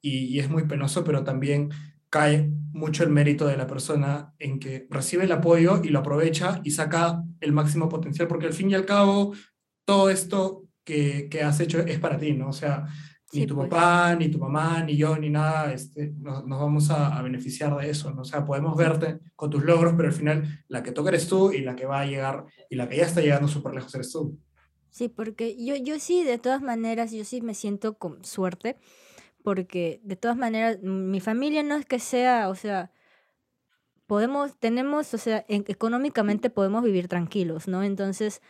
y, 0.00 0.26
y 0.26 0.40
es 0.40 0.48
muy 0.50 0.64
penoso, 0.66 1.04
pero 1.04 1.24
también 1.24 1.70
cae 2.10 2.50
mucho 2.72 3.02
el 3.02 3.10
mérito 3.10 3.46
de 3.46 3.56
la 3.56 3.66
persona 3.66 4.32
en 4.38 4.58
que 4.58 4.86
recibe 4.90 5.24
el 5.24 5.32
apoyo 5.32 5.80
y 5.82 5.88
lo 5.88 5.98
aprovecha 6.00 6.60
y 6.64 6.70
saca 6.70 7.22
el 7.40 7.52
máximo 7.52 7.88
potencial, 7.88 8.28
porque 8.28 8.46
al 8.46 8.52
fin 8.52 8.70
y 8.70 8.74
al 8.74 8.86
cabo 8.86 9.34
todo 9.84 10.10
esto 10.10 10.64
que, 10.84 11.28
que 11.30 11.42
has 11.42 11.58
hecho 11.60 11.80
es 11.80 11.98
para 11.98 12.18
ti, 12.18 12.32
¿no? 12.32 12.48
O 12.48 12.52
sea, 12.52 12.86
ni 13.32 13.42
Sí, 13.42 13.46
tu 13.46 13.56
pues. 13.56 13.68
papá, 13.68 14.14
ni 14.16 14.30
tu 14.30 14.38
mamá, 14.38 14.82
ni 14.84 14.96
yo, 14.96 15.16
ni 15.18 15.30
nada, 15.30 15.72
este, 15.72 16.12
nos, 16.18 16.46
nos 16.46 16.60
vamos 16.60 16.90
a, 16.90 17.16
a 17.18 17.22
beneficiar 17.22 17.76
de 17.76 17.90
eso, 17.90 18.10
¿no? 18.12 18.22
O 18.22 18.24
sea, 18.24 18.44
podemos 18.46 18.76
verte 18.76 19.18
con 19.34 19.50
tus 19.50 19.62
logros, 19.64 19.94
pero 19.96 20.08
al 20.08 20.14
final 20.14 20.64
la 20.68 20.82
que 20.82 20.92
toca 20.92 21.10
eres 21.10 21.28
tú 21.28 21.52
y 21.52 21.60
la 21.62 21.76
que 21.76 21.86
va 21.86 22.00
a 22.00 22.06
llegar 22.06 22.44
y 22.70 22.76
la 22.76 22.88
que 22.88 22.96
ya 22.98 23.04
está 23.04 23.20
llegando 23.20 23.48
súper 23.48 23.74
lejos 23.74 23.94
eres 23.94 24.12
tú. 24.12 24.38
Sí, 24.90 25.08
porque 25.08 25.56
yo, 25.62 25.76
yo 25.76 25.98
sí, 25.98 26.24
de 26.24 26.38
todas 26.38 26.62
maneras, 26.62 27.12
yo 27.12 27.24
sí 27.24 27.42
me 27.42 27.54
siento 27.54 27.98
con 27.98 28.24
suerte, 28.24 28.78
porque 29.42 30.00
de 30.04 30.16
todas 30.16 30.36
maneras, 30.36 30.78
mm, 30.82 31.10
mi 31.10 31.20
familia 31.20 31.62
no 31.62 31.76
es 31.76 31.86
que 31.86 31.98
sea, 32.00 32.48
o 32.50 32.54
sea, 32.56 32.92
podemos, 34.06 34.58
tenemos, 34.58 35.12
o 35.14 35.18
sea, 35.18 35.44
en- 35.48 35.64
económicamente 35.68 36.50
podemos 36.50 36.82
vivir 36.84 37.08
tranquilos, 37.08 37.68
¿no? 37.68 37.82
Entonces, 37.82 38.40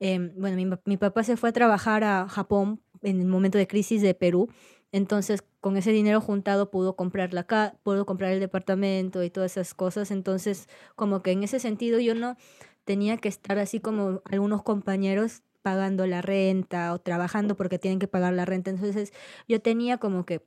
em, 0.00 0.32
bueno, 0.36 0.56
mi, 0.56 0.66
mi 0.86 0.96
papá 0.96 1.22
se 1.24 1.36
fue 1.36 1.50
a 1.50 1.52
trabajar 1.52 2.04
a 2.04 2.28
Japón 2.28 2.82
en 3.04 3.20
el 3.20 3.26
momento 3.28 3.58
de 3.58 3.66
crisis 3.68 4.02
de 4.02 4.14
Perú, 4.14 4.48
entonces 4.92 5.44
con 5.60 5.76
ese 5.76 5.92
dinero 5.92 6.20
juntado 6.20 6.70
pudo 6.70 6.96
comprar 6.96 7.34
la 7.34 7.44
ca 7.44 7.76
pudo 7.82 8.06
comprar 8.06 8.32
el 8.32 8.40
departamento 8.40 9.22
y 9.24 9.30
todas 9.30 9.52
esas 9.52 9.74
cosas, 9.74 10.10
entonces 10.10 10.68
como 10.96 11.22
que 11.22 11.32
en 11.32 11.44
ese 11.44 11.60
sentido 11.60 12.00
yo 12.00 12.14
no 12.14 12.36
tenía 12.84 13.16
que 13.18 13.28
estar 13.28 13.58
así 13.58 13.80
como 13.80 14.22
algunos 14.26 14.62
compañeros 14.62 15.42
pagando 15.62 16.06
la 16.06 16.22
renta 16.22 16.92
o 16.92 16.98
trabajando 17.00 17.56
porque 17.56 17.78
tienen 17.78 17.98
que 17.98 18.08
pagar 18.08 18.34
la 18.34 18.44
renta. 18.44 18.70
Entonces 18.70 19.12
yo 19.48 19.60
tenía 19.62 19.98
como 19.98 20.26
que 20.26 20.44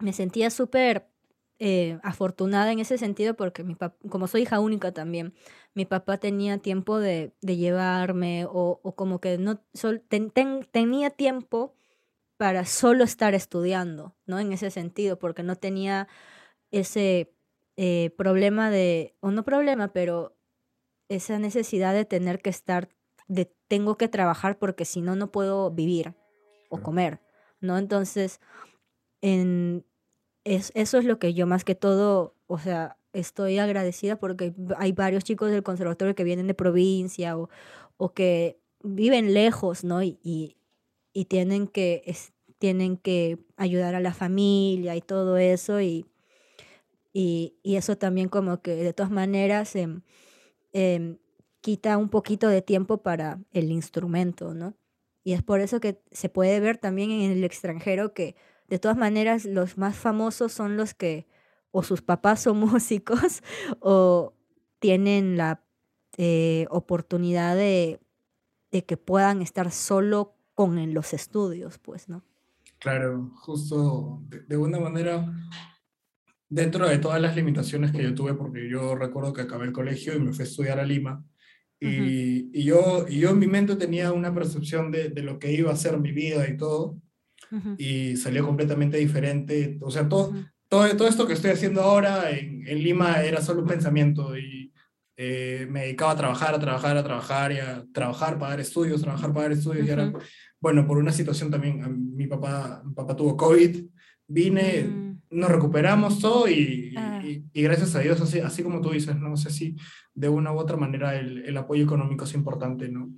me 0.00 0.12
sentía 0.12 0.50
súper 0.50 1.08
eh, 1.58 1.98
afortunada 2.02 2.72
en 2.72 2.80
ese 2.80 2.98
sentido 2.98 3.34
porque 3.34 3.64
mi 3.64 3.76
como 4.08 4.26
soy 4.28 4.42
hija 4.42 4.60
única 4.60 4.92
también, 4.92 5.34
mi 5.74 5.84
papá 5.84 6.18
tenía 6.18 6.58
tiempo 6.58 6.98
de, 6.98 7.34
llevarme 7.42 8.46
o, 8.48 8.80
como 8.96 9.20
que 9.20 9.38
no 9.38 9.60
sol- 9.74 10.02
ten- 10.08 10.32
tenía 10.72 11.10
tiempo 11.10 11.74
para 12.40 12.64
solo 12.64 13.04
estar 13.04 13.34
estudiando, 13.34 14.16
¿no? 14.24 14.38
En 14.38 14.54
ese 14.54 14.70
sentido, 14.70 15.18
porque 15.18 15.42
no 15.42 15.56
tenía 15.56 16.08
ese 16.70 17.34
eh, 17.76 18.14
problema 18.16 18.70
de, 18.70 19.14
o 19.20 19.30
no 19.30 19.44
problema, 19.44 19.92
pero 19.92 20.38
esa 21.10 21.38
necesidad 21.38 21.92
de 21.92 22.06
tener 22.06 22.40
que 22.40 22.48
estar, 22.48 22.88
de 23.28 23.54
tengo 23.68 23.98
que 23.98 24.08
trabajar 24.08 24.58
porque 24.58 24.86
si 24.86 25.02
no, 25.02 25.16
no 25.16 25.30
puedo 25.30 25.70
vivir 25.70 26.14
o 26.70 26.80
comer, 26.80 27.20
¿no? 27.60 27.76
Entonces, 27.76 28.40
en, 29.20 29.84
es, 30.44 30.72
eso 30.74 30.96
es 30.96 31.04
lo 31.04 31.18
que 31.18 31.34
yo 31.34 31.46
más 31.46 31.62
que 31.62 31.74
todo, 31.74 32.36
o 32.46 32.58
sea, 32.58 32.96
estoy 33.12 33.58
agradecida 33.58 34.16
porque 34.16 34.54
hay 34.78 34.92
varios 34.92 35.24
chicos 35.24 35.50
del 35.50 35.62
conservatorio 35.62 36.14
que 36.14 36.24
vienen 36.24 36.46
de 36.46 36.54
provincia 36.54 37.36
o, 37.36 37.50
o 37.98 38.14
que 38.14 38.58
viven 38.82 39.34
lejos, 39.34 39.84
¿no? 39.84 40.02
Y, 40.02 40.18
y, 40.22 40.56
y 41.12 41.26
tienen 41.26 41.66
que, 41.66 42.14
tienen 42.58 42.96
que 42.96 43.38
ayudar 43.56 43.94
a 43.94 44.00
la 44.00 44.14
familia 44.14 44.96
y 44.96 45.00
todo 45.00 45.36
eso 45.38 45.80
y, 45.80 46.06
y, 47.12 47.56
y 47.62 47.76
eso 47.76 47.96
también 47.96 48.28
como 48.28 48.62
que 48.62 48.74
de 48.76 48.92
todas 48.92 49.10
maneras 49.10 49.74
em, 49.76 50.02
em, 50.72 51.18
quita 51.60 51.98
un 51.98 52.08
poquito 52.08 52.48
de 52.48 52.62
tiempo 52.62 53.02
para 53.02 53.40
el 53.52 53.70
instrumento, 53.70 54.54
¿no? 54.54 54.74
Y 55.22 55.32
es 55.32 55.42
por 55.42 55.60
eso 55.60 55.80
que 55.80 56.00
se 56.12 56.28
puede 56.28 56.60
ver 56.60 56.78
también 56.78 57.10
en 57.10 57.32
el 57.32 57.44
extranjero 57.44 58.14
que 58.14 58.36
de 58.68 58.78
todas 58.78 58.96
maneras 58.96 59.44
los 59.44 59.76
más 59.76 59.96
famosos 59.96 60.52
son 60.52 60.76
los 60.76 60.94
que 60.94 61.26
o 61.72 61.82
sus 61.82 62.02
papás 62.02 62.40
son 62.42 62.58
músicos 62.60 63.42
o 63.80 64.34
tienen 64.78 65.36
la 65.36 65.62
eh, 66.16 66.66
oportunidad 66.70 67.56
de, 67.56 68.00
de 68.70 68.84
que 68.84 68.96
puedan 68.96 69.42
estar 69.42 69.70
solo 69.70 70.36
con 70.60 70.78
en 70.78 70.92
los 70.92 71.14
estudios, 71.14 71.78
pues, 71.78 72.10
¿no? 72.10 72.22
Claro, 72.80 73.30
justo 73.36 74.22
de, 74.28 74.40
de 74.42 74.58
una 74.58 74.78
manera, 74.78 75.26
dentro 76.50 76.86
de 76.86 76.98
todas 76.98 77.18
las 77.18 77.34
limitaciones 77.34 77.92
que 77.92 78.02
yo 78.02 78.14
tuve, 78.14 78.34
porque 78.34 78.68
yo 78.68 78.94
recuerdo 78.94 79.32
que 79.32 79.40
acabé 79.40 79.64
el 79.64 79.72
colegio 79.72 80.14
y 80.14 80.20
me 80.20 80.34
fui 80.34 80.42
a 80.42 80.48
estudiar 80.48 80.78
a 80.78 80.84
Lima, 80.84 81.24
y, 81.80 82.50
y 82.52 82.64
yo, 82.64 83.06
y 83.08 83.20
yo 83.20 83.30
en 83.30 83.38
mi 83.38 83.46
mente 83.46 83.74
tenía 83.74 84.12
una 84.12 84.34
percepción 84.34 84.90
de, 84.90 85.08
de, 85.08 85.22
lo 85.22 85.38
que 85.38 85.50
iba 85.50 85.72
a 85.72 85.76
ser 85.76 85.98
mi 85.98 86.12
vida 86.12 86.46
y 86.46 86.58
todo, 86.58 87.00
y 87.78 88.18
salió 88.18 88.44
completamente 88.44 88.98
diferente. 88.98 89.78
O 89.80 89.90
sea, 89.90 90.10
todo, 90.10 90.34
todo, 90.68 90.94
todo 90.94 91.08
esto 91.08 91.26
que 91.26 91.32
estoy 91.32 91.52
haciendo 91.52 91.80
ahora 91.80 92.30
en, 92.32 92.68
en 92.68 92.82
Lima 92.82 93.22
era 93.22 93.40
solo 93.40 93.62
un 93.62 93.66
pensamiento 93.66 94.36
y 94.36 94.70
eh, 95.22 95.66
me 95.68 95.82
dedicaba 95.82 96.12
a 96.12 96.16
trabajar, 96.16 96.54
a 96.54 96.58
trabajar, 96.58 96.96
a 96.96 97.04
trabajar 97.04 97.52
y 97.52 97.58
a 97.58 97.84
trabajar, 97.92 98.38
pagar 98.38 98.58
estudios, 98.58 99.02
trabajar, 99.02 99.34
pagar 99.34 99.52
estudios. 99.52 99.86
Y 99.86 99.90
ahora, 99.90 100.14
bueno, 100.60 100.86
por 100.86 100.98
una 100.98 101.12
situación 101.12 101.50
también, 101.50 102.14
mi 102.14 102.26
papá, 102.26 102.82
mi 102.84 102.92
papá 102.92 103.16
tuvo 103.16 103.36
COVID, 103.36 103.84
vine, 104.26 104.84
mm. 104.84 105.20
nos 105.30 105.50
recuperamos 105.50 106.20
todo 106.20 106.48
y, 106.48 106.94
ah. 106.96 107.22
y, 107.24 107.44
y, 107.52 107.62
gracias 107.62 107.94
a 107.96 108.00
Dios, 108.00 108.20
así, 108.20 108.40
así 108.40 108.62
como 108.62 108.80
tú 108.80 108.90
dices, 108.90 109.16
no 109.16 109.36
sé 109.36 109.50
si 109.50 109.76
de 110.14 110.28
una 110.28 110.52
u 110.52 110.58
otra 110.58 110.76
manera 110.76 111.16
el, 111.16 111.44
el 111.44 111.56
apoyo 111.56 111.84
económico 111.84 112.24
es 112.24 112.34
importante, 112.34 112.88
¿no? 112.88 113.10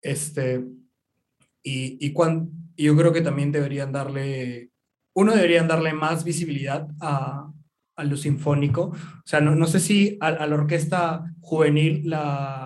Este, 0.00 0.64
y, 1.62 1.98
y, 2.00 2.12
cuando, 2.12 2.50
yo 2.76 2.96
creo 2.96 3.12
que 3.12 3.20
también 3.20 3.50
deberían 3.50 3.90
darle, 3.90 4.70
uno 5.14 5.34
deberían 5.34 5.66
darle 5.66 5.92
más 5.92 6.22
visibilidad 6.22 6.88
a, 7.00 7.50
a 7.96 8.04
lo 8.04 8.16
sinfónico. 8.16 8.82
O 8.82 9.26
sea, 9.26 9.40
no, 9.40 9.56
no 9.56 9.66
sé 9.66 9.80
si 9.80 10.16
a, 10.20 10.28
a, 10.28 10.46
la 10.46 10.54
orquesta 10.54 11.34
juvenil 11.40 12.08
la, 12.08 12.65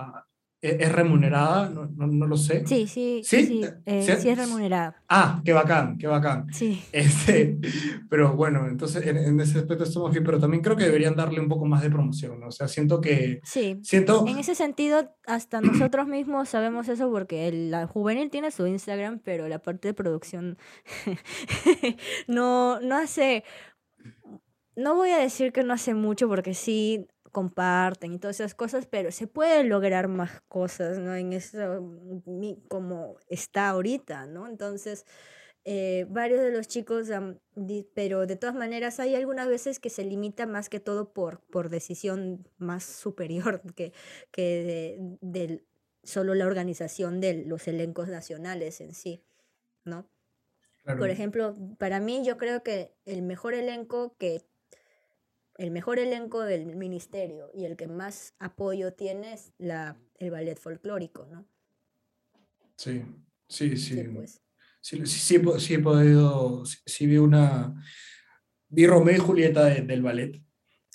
¿Es 0.61 0.91
remunerada? 0.91 1.69
No, 1.69 1.87
no, 1.87 2.05
no, 2.05 2.27
lo 2.27 2.37
sé. 2.37 2.67
Sí, 2.67 2.85
sí, 2.85 3.21
sí, 3.23 3.45
sí, 3.45 3.65
eh, 3.87 4.03
¿Sí? 4.03 4.29
es 4.29 4.37
remunerada. 4.37 5.01
Ah, 5.09 5.41
qué 5.43 5.53
bacán, 5.53 5.97
qué 5.97 6.05
bacán. 6.05 6.53
Sí. 6.53 6.83
Este, 6.91 7.57
pero 8.07 8.35
bueno, 8.35 8.67
entonces 8.67 9.03
en, 9.07 9.17
en, 9.17 9.39
ese 9.39 9.57
aspecto 9.57 9.85
estamos 9.85 10.11
bien, 10.11 10.23
pero 10.23 10.39
también 10.39 10.61
creo 10.61 10.75
que 10.75 10.83
deberían 10.83 11.15
darle 11.15 11.39
un 11.39 11.49
poco 11.49 11.65
más 11.65 11.81
de 11.81 11.89
promoción, 11.89 12.39
¿no? 12.39 12.49
O 12.49 12.51
sea, 12.51 12.67
siento 12.67 13.01
que... 13.01 13.41
Sí, 13.43 13.79
siento... 13.81 14.23
en 14.27 14.37
ese 14.37 14.53
sentido, 14.53 15.15
hasta 15.25 15.61
nosotros 15.61 16.07
mismos 16.07 16.49
sabemos 16.49 16.87
eso 16.89 17.09
porque 17.09 17.47
el, 17.47 17.71
la 17.71 17.87
juvenil 17.87 18.29
tiene 18.29 18.51
su 18.51 18.67
Instagram, 18.67 19.19
pero 19.23 19.47
la 19.47 19.63
parte 19.63 19.87
de 19.87 19.93
producción 19.95 20.59
no, 22.27 22.79
no 22.81 22.97
hace... 22.97 23.43
No 24.75 24.93
voy 24.95 25.09
a 25.09 25.17
decir 25.17 25.51
que 25.51 25.63
no 25.63 25.73
hace 25.73 25.95
mucho 25.95 26.27
porque 26.27 26.53
sí 26.53 27.07
comparten 27.31 28.13
y 28.13 28.19
todas 28.19 28.39
esas 28.39 28.55
cosas, 28.55 28.85
pero 28.85 29.11
se 29.11 29.27
puede 29.27 29.63
lograr 29.63 30.07
más 30.07 30.41
cosas, 30.47 30.99
¿no? 30.99 31.15
En 31.15 31.33
eso 31.33 31.57
como 32.67 33.17
está 33.27 33.69
ahorita, 33.69 34.25
¿no? 34.27 34.47
Entonces, 34.47 35.05
eh, 35.63 36.07
varios 36.09 36.41
de 36.41 36.51
los 36.51 36.67
chicos, 36.67 37.09
um, 37.09 37.37
pero 37.93 38.25
de 38.25 38.35
todas 38.35 38.55
maneras 38.55 38.99
hay 38.99 39.15
algunas 39.15 39.47
veces 39.47 39.79
que 39.79 39.91
se 39.91 40.03
limita 40.03 40.47
más 40.47 40.69
que 40.69 40.79
todo 40.79 41.13
por, 41.13 41.41
por 41.51 41.69
decisión 41.69 42.47
más 42.57 42.83
superior 42.83 43.61
que, 43.75 43.93
que 44.31 44.97
de, 45.21 45.47
de 45.47 45.65
solo 46.03 46.33
la 46.33 46.47
organización 46.47 47.21
de 47.21 47.45
los 47.45 47.67
elencos 47.67 48.07
nacionales 48.07 48.81
en 48.81 48.95
sí, 48.95 49.23
¿no? 49.85 50.09
Claro. 50.83 50.99
Por 50.99 51.11
ejemplo, 51.11 51.55
para 51.77 51.99
mí 51.99 52.23
yo 52.25 52.37
creo 52.37 52.63
que 52.63 52.95
el 53.05 53.21
mejor 53.21 53.53
elenco 53.53 54.15
que 54.17 54.41
el 55.57 55.71
mejor 55.71 55.99
elenco 55.99 56.41
del 56.41 56.75
ministerio 56.75 57.51
y 57.53 57.65
el 57.65 57.75
que 57.75 57.87
más 57.87 58.33
apoyo 58.39 58.93
tiene 58.93 59.33
es 59.33 59.53
la, 59.57 59.97
el 60.17 60.31
ballet 60.31 60.57
folclórico, 60.57 61.25
¿no? 61.27 61.47
Sí, 62.77 63.03
sí, 63.47 63.77
sí. 63.77 63.95
Sí, 63.95 64.03
pues. 64.03 64.41
sí, 64.81 65.05
sí, 65.05 65.39
sí, 65.59 65.73
he 65.75 65.79
podido, 65.79 66.63
sí, 66.65 67.05
vi 67.05 67.17
una, 67.17 67.75
vi 68.69 68.87
Romeo 68.87 69.15
y 69.15 69.19
Julieta 69.19 69.65
de, 69.65 69.81
del 69.81 70.01
ballet. 70.01 70.41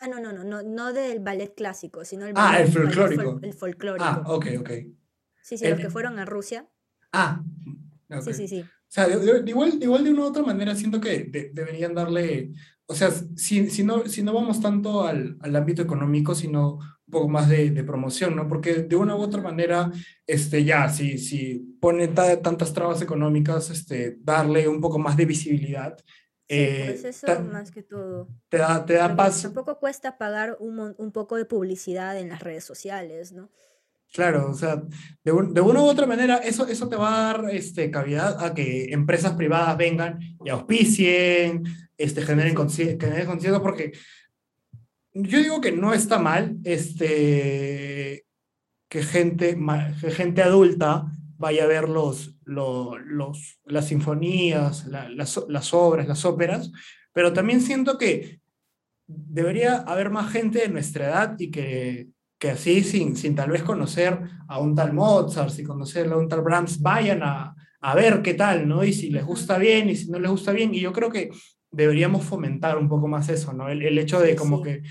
Ah, 0.00 0.08
no, 0.08 0.20
no, 0.20 0.32
no, 0.32 0.44
no, 0.44 0.62
no 0.62 0.92
del 0.92 1.20
ballet 1.20 1.54
clásico, 1.54 2.04
sino 2.04 2.26
el 2.26 2.32
ah, 2.36 2.52
ballet, 2.52 2.66
el 2.66 2.72
folclórico. 2.72 3.22
Fol, 3.22 3.44
el 3.44 3.54
folclórico. 3.54 4.04
Ah, 4.04 4.24
ok, 4.26 4.46
ok. 4.58 4.70
Sí, 5.42 5.58
sí, 5.58 5.64
el, 5.64 5.72
los 5.72 5.80
que 5.80 5.90
fueron 5.90 6.18
a 6.18 6.24
Rusia. 6.24 6.68
Ah, 7.12 7.42
okay. 8.10 8.34
sí, 8.34 8.34
sí, 8.34 8.48
sí. 8.48 8.60
O 8.62 8.88
sea, 8.88 9.08
de, 9.08 9.42
de, 9.42 9.50
igual, 9.50 9.78
igual 9.80 10.04
de 10.04 10.10
una 10.10 10.22
u 10.22 10.24
otra 10.24 10.42
manera 10.42 10.74
siento 10.74 11.00
que 11.00 11.24
de, 11.24 11.50
deberían 11.52 11.94
darle 11.94 12.52
o 12.86 12.94
sea, 12.94 13.10
si, 13.36 13.68
si, 13.68 13.82
no, 13.82 14.06
si 14.06 14.22
no 14.22 14.32
vamos 14.32 14.60
tanto 14.60 15.04
al, 15.04 15.36
al 15.40 15.56
ámbito 15.56 15.82
económico, 15.82 16.34
sino 16.34 16.74
un 16.74 17.10
poco 17.10 17.28
más 17.28 17.48
de, 17.48 17.70
de, 17.70 17.84
promoción, 17.84 18.36
¿no? 18.36 18.48
Porque 18.48 18.74
de 18.82 18.96
una 18.96 19.16
u 19.16 19.20
otra 19.20 19.40
manera, 19.40 19.90
este, 20.26 20.64
ya, 20.64 20.88
si, 20.88 21.18
si 21.18 21.76
pone 21.80 22.08
tantas 22.08 22.72
trabas 22.72 23.02
económicas, 23.02 23.70
este, 23.70 24.16
darle 24.20 24.68
un 24.68 24.80
poco 24.80 24.98
más 24.98 25.16
de 25.16 25.26
visibilidad. 25.26 25.96
Sí, 25.98 26.04
eh, 26.48 26.84
pues 26.86 27.04
eso 27.04 27.26
ta, 27.26 27.40
más 27.40 27.72
que 27.72 27.82
todo. 27.82 28.28
Te 28.48 28.58
da, 28.58 28.84
te 28.84 28.94
da 28.94 29.14
paz. 29.16 29.42
Tampoco 29.42 29.78
cuesta 29.80 30.16
pagar 30.16 30.56
un, 30.60 30.94
un 30.96 31.12
poco 31.12 31.36
de 31.36 31.44
publicidad 31.44 32.18
en 32.18 32.28
las 32.28 32.40
redes 32.40 32.64
sociales, 32.64 33.32
¿no? 33.32 33.50
Claro, 34.12 34.50
o 34.50 34.54
sea, 34.54 34.82
de, 35.24 35.32
un, 35.32 35.52
de, 35.52 35.60
una 35.60 35.82
u 35.82 35.84
otra 35.84 36.06
manera, 36.06 36.36
eso, 36.38 36.66
eso 36.66 36.88
te 36.88 36.96
va 36.96 37.08
a 37.08 37.32
dar 37.32 37.50
este, 37.50 37.90
cavidad 37.90 38.42
a 38.42 38.54
que 38.54 38.92
empresas 38.92 39.34
privadas 39.34 39.76
vengan 39.76 40.18
y 40.44 40.48
auspicien, 40.48 41.64
este, 41.98 42.22
generen 42.22 42.54
conciencia, 42.54 43.60
porque 43.60 43.92
yo 45.12 45.38
digo 45.38 45.60
que 45.60 45.72
no 45.72 45.92
está 45.92 46.18
mal 46.18 46.56
este, 46.64 48.24
que, 48.88 49.02
gente, 49.02 49.58
que 50.00 50.10
gente 50.10 50.42
adulta 50.42 51.06
vaya 51.38 51.64
a 51.64 51.68
ver 51.68 51.88
los, 51.88 52.36
los, 52.44 52.98
los 53.04 53.58
las 53.66 53.88
sinfonías, 53.88 54.86
la, 54.86 55.08
las, 55.10 55.44
las 55.48 55.74
obras, 55.74 56.08
las 56.08 56.24
óperas, 56.24 56.70
pero 57.12 57.32
también 57.32 57.60
siento 57.60 57.98
que 57.98 58.40
debería 59.06 59.76
haber 59.76 60.10
más 60.10 60.32
gente 60.32 60.60
de 60.60 60.68
nuestra 60.68 61.06
edad 61.06 61.36
y 61.38 61.50
que, 61.50 62.08
que 62.38 62.50
así, 62.50 62.82
sin, 62.82 63.16
sin 63.16 63.34
tal 63.34 63.50
vez 63.50 63.62
conocer 63.62 64.18
a 64.48 64.58
un 64.58 64.74
tal 64.74 64.92
Mozart, 64.92 65.50
sin 65.50 65.66
conocer 65.66 66.06
a 66.12 66.16
un 66.16 66.28
tal 66.28 66.42
Brahms, 66.42 66.80
vayan 66.80 67.22
a, 67.22 67.54
a 67.80 67.94
ver 67.94 68.22
qué 68.22 68.34
tal, 68.34 68.68
¿no? 68.68 68.84
Y 68.84 68.92
si 68.92 69.10
les 69.10 69.24
gusta 69.24 69.58
bien 69.58 69.88
y 69.88 69.96
si 69.96 70.10
no 70.10 70.18
les 70.18 70.30
gusta 70.30 70.52
bien. 70.52 70.74
Y 70.74 70.80
yo 70.80 70.92
creo 70.92 71.10
que 71.10 71.30
deberíamos 71.70 72.24
fomentar 72.24 72.78
un 72.78 72.88
poco 72.88 73.08
más 73.08 73.28
eso, 73.28 73.52
¿no? 73.52 73.68
El, 73.68 73.82
el 73.82 73.98
hecho 73.98 74.20
de 74.20 74.36
como 74.36 74.58
sí. 74.58 74.64
que, 74.64 74.82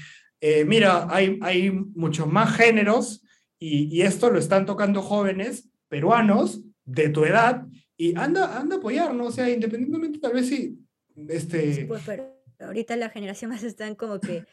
eh, 0.42 0.66
mira, 0.66 1.08
hay, 1.10 1.40
hay 1.42 1.72
muchos 1.72 2.28
más 2.28 2.56
géneros 2.56 3.24
y, 3.60 3.96
y, 3.96 4.02
esto 4.02 4.30
lo 4.30 4.38
están 4.38 4.66
tocando 4.66 5.02
jóvenes 5.02 5.70
peruanos 5.88 6.62
de 6.84 7.10
tu 7.10 7.26
edad 7.26 7.66
y 7.98 8.18
anda, 8.18 8.60
anda 8.60 8.76
a 8.76 8.80
apoyarnos, 8.80 9.28
o 9.28 9.32
sea, 9.32 9.50
independientemente 9.50 10.20
tal 10.20 10.34
vez 10.34 10.50
si... 10.50 10.78
Este... 11.30 11.74
Sí, 11.74 11.84
pues, 11.86 12.04
pero 12.06 12.36
ahorita 12.60 12.96
la 12.98 13.10
generación 13.10 13.52
más 13.52 13.64
están 13.64 13.96
como 13.96 14.20
que 14.20 14.44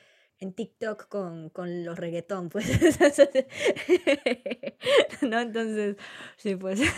en 0.42 0.52
TikTok 0.52 1.08
con, 1.08 1.50
con 1.50 1.84
los 1.84 1.96
reggaetón, 1.96 2.48
pues. 2.48 2.66
¿No? 5.22 5.40
Entonces, 5.40 5.96
sí, 6.36 6.56
pues. 6.56 6.80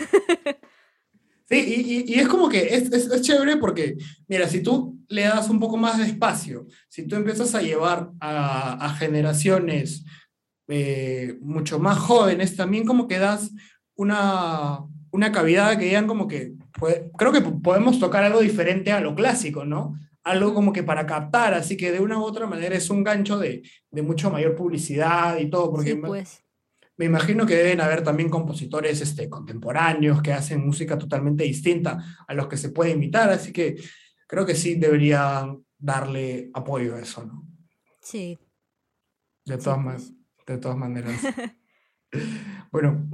Sí, 1.47 2.03
y, 2.07 2.11
y, 2.11 2.19
es 2.19 2.27
como 2.27 2.49
que 2.49 2.73
es, 2.73 2.91
es, 2.91 3.05
es, 3.05 3.21
chévere 3.21 3.57
porque, 3.57 3.97
mira, 4.27 4.49
si 4.49 4.63
tú 4.63 4.97
le 5.07 5.21
das 5.21 5.47
un 5.47 5.59
poco 5.59 5.77
más 5.77 5.99
de 5.99 6.05
espacio, 6.05 6.65
si 6.89 7.05
tú 7.05 7.17
empiezas 7.17 7.53
a 7.53 7.61
llevar 7.61 8.09
a, 8.19 8.83
a 8.83 8.89
generaciones 8.95 10.03
eh, 10.67 11.37
mucho 11.41 11.77
más 11.77 11.99
jóvenes, 11.99 12.55
también 12.55 12.83
como 12.83 13.07
que 13.07 13.19
das 13.19 13.51
una, 13.93 14.79
una 15.11 15.31
cavidad 15.31 15.77
que 15.77 15.85
digan 15.85 16.07
como 16.07 16.27
que, 16.27 16.55
pues, 16.79 17.03
creo 17.15 17.31
que 17.31 17.41
podemos 17.41 17.99
tocar 17.99 18.23
algo 18.23 18.41
diferente 18.41 18.91
a 18.91 18.99
lo 18.99 19.13
clásico, 19.13 19.65
¿no? 19.65 19.99
Algo 20.25 20.53
como 20.53 20.73
que 20.73 20.83
para 20.83 21.05
captar, 21.05 21.53
así 21.53 21.77
que 21.77 21.93
de 21.93 22.01
una 22.01 22.19
u 22.19 22.23
otra 22.23 22.47
manera 22.47 22.75
es 22.75 22.89
un 22.89 23.03
gancho 23.03 23.39
de, 23.39 23.61
de 23.89 24.01
mucho 24.01 24.29
mayor 24.29 24.55
publicidad 24.55 25.37
y 25.37 25.49
todo, 25.49 25.71
porque... 25.71 25.91
Sí, 25.91 25.97
pues 25.97 26.45
me 26.97 27.05
imagino 27.05 27.45
que 27.45 27.55
deben 27.55 27.81
haber 27.81 28.03
también 28.03 28.29
compositores 28.29 29.01
este, 29.01 29.29
contemporáneos 29.29 30.21
que 30.21 30.31
hacen 30.31 30.65
música 30.65 30.97
totalmente 30.97 31.43
distinta 31.43 32.23
a 32.25 32.33
los 32.33 32.47
que 32.47 32.57
se 32.57 32.69
puede 32.69 32.91
imitar, 32.91 33.29
así 33.29 33.51
que 33.51 33.75
creo 34.27 34.45
que 34.45 34.55
sí 34.55 34.75
deberían 34.75 35.63
darle 35.77 36.49
apoyo 36.53 36.95
a 36.95 37.01
eso, 37.01 37.25
¿no? 37.25 37.45
Sí. 38.01 38.39
De 39.45 39.57
todas, 39.57 39.77
sí, 39.77 39.83
pues. 39.83 40.45
de 40.47 40.57
todas 40.57 40.77
maneras. 40.77 41.21
bueno, 42.71 43.09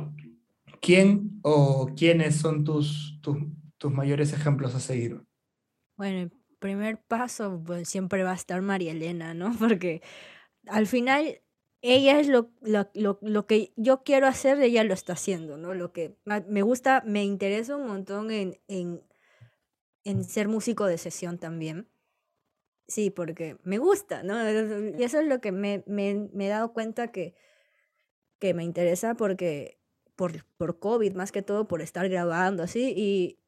¿quién 0.80 1.40
o 1.42 1.90
quiénes 1.98 2.36
son 2.36 2.64
tus, 2.64 3.20
tus, 3.22 3.38
tus 3.78 3.92
mayores 3.92 4.32
ejemplos 4.32 4.76
a 4.76 4.80
seguir? 4.80 5.22
Bueno, 5.98 6.30
primer 6.62 7.02
paso 7.04 7.62
pues, 7.66 7.90
siempre 7.90 8.24
va 8.24 8.32
a 8.34 8.36
estar 8.36 8.62
María 8.64 8.94
Elena, 8.94 9.36
¿no? 9.36 9.54
Porque 9.60 10.04
al 10.68 10.88
final 10.88 11.42
ella 11.82 12.20
es 12.20 12.28
lo, 12.30 12.52
lo, 12.62 12.90
lo, 12.96 13.20
lo, 13.24 13.48
que 13.48 13.74
yo 13.78 14.04
quiero 14.04 14.28
hacer, 14.28 14.62
ella 14.62 14.84
lo 14.86 14.94
está 14.96 15.14
haciendo, 15.14 15.58
¿no? 15.58 15.74
Lo 15.76 15.94
que 15.94 16.18
me 16.48 16.64
gusta, 16.64 17.04
me 17.08 17.24
interesa 17.26 17.78
un 17.78 17.88
montón 17.88 18.32
en, 18.32 18.60
en, 18.70 19.04
en 20.04 20.24
ser 20.24 20.48
músico 20.48 20.86
de 20.86 20.98
sesión 20.98 21.38
también. 21.40 21.88
Sí, 22.88 23.10
porque 23.10 23.58
me 23.64 23.78
gusta, 23.78 24.24
¿no? 24.24 24.36
Y 24.98 25.04
eso 25.04 25.20
es 25.20 25.28
lo 25.28 25.40
que 25.42 25.52
me, 25.52 25.84
me- 25.88 26.30
me 26.34 26.48
he 26.48 26.50
dado 26.50 26.74
cuenta 26.74 27.12
que, 27.12 27.36
que 28.40 28.54
me 28.54 28.64
interesa 28.64 29.16
porque 29.16 29.80
por, 30.16 30.46
por 30.58 30.80
COVID, 30.80 31.14
más 31.14 31.32
que 31.32 31.42
todo, 31.42 31.68
por 31.68 31.82
estar 31.82 32.08
grabando 32.10 32.64
así, 32.64 32.94
y, 32.96 33.40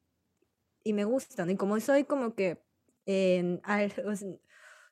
y 0.84 0.94
me 0.94 1.04
gusta, 1.06 1.46
¿no? 1.46 1.52
Y 1.52 1.56
como 1.58 1.80
soy 1.80 2.04
como 2.04 2.36
que 2.36 2.63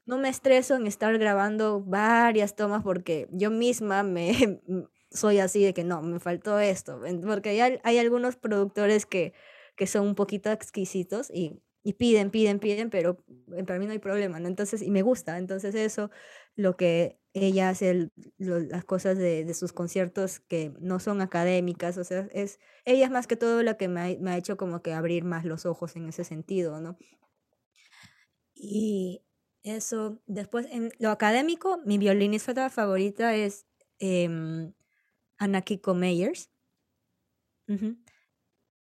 no 0.07 0.19
me 0.19 0.29
estreso 0.29 0.75
en 0.77 0.87
estar 0.87 1.17
grabando 1.19 1.81
varias 1.81 2.57
tomas 2.57 2.83
porque 2.83 3.29
yo 3.31 3.51
misma 3.51 4.03
me 4.03 4.61
soy 5.11 5.39
así 5.39 5.63
de 5.63 5.75
que 5.75 5.85
no, 5.85 6.03
me 6.03 6.21
faltó 6.21 6.59
esto, 6.59 7.01
porque 7.25 7.63
hay, 7.63 7.79
hay 7.83 7.99
algunos 7.99 8.37
productores 8.37 9.07
que, 9.07 9.33
que 9.77 9.87
son 9.87 10.07
un 10.09 10.15
poquito 10.15 10.51
exquisitos 10.51 11.31
y, 11.31 11.61
y 11.83 11.95
piden, 11.95 12.31
piden, 12.31 12.59
piden, 12.59 12.91
pero 12.91 13.23
eh, 13.55 13.65
para 13.65 13.79
mí 13.79 13.87
no 13.87 13.93
hay 13.93 13.99
problema, 13.99 14.41
¿no? 14.41 14.49
Entonces, 14.49 14.83
y 14.83 14.91
me 14.91 15.03
gusta, 15.03 15.39
entonces 15.39 15.75
eso, 15.75 16.11
lo 16.57 16.77
que 16.77 17.19
ella 17.35 17.71
hace, 17.71 18.11
las 18.39 18.85
cosas 18.85 19.19
de, 19.19 19.53
sus 19.55 19.73
conciertos 19.73 20.41
que 20.41 20.73
no 20.81 21.01
son 21.01 21.21
académicas, 21.21 21.99
o 21.99 22.05
sea, 22.05 22.29
es, 22.33 22.59
ella 22.85 23.07
es 23.07 23.11
más 23.11 23.27
que 23.27 23.37
todo 23.37 23.63
la 23.63 23.77
que 23.77 23.89
me 23.89 24.31
ha 24.31 24.37
hecho 24.37 24.57
como 24.57 24.83
que 24.83 24.93
abrir 24.93 25.25
más 25.25 25.45
los 25.45 25.67
ojos 25.67 25.97
en 25.97 26.09
ese 26.09 26.25
sentido, 26.25 26.81
¿no? 26.81 26.97
Y 28.65 29.23
eso, 29.65 30.23
después, 30.27 30.69
en 30.71 30.93
lo 31.01 31.11
académico, 31.11 31.81
mi 31.85 31.99
violinista 31.99 32.71
favorita 32.71 33.35
es 33.35 33.67
em, 33.99 34.73
Anakiko 35.37 35.95
Meyers. 35.95 36.49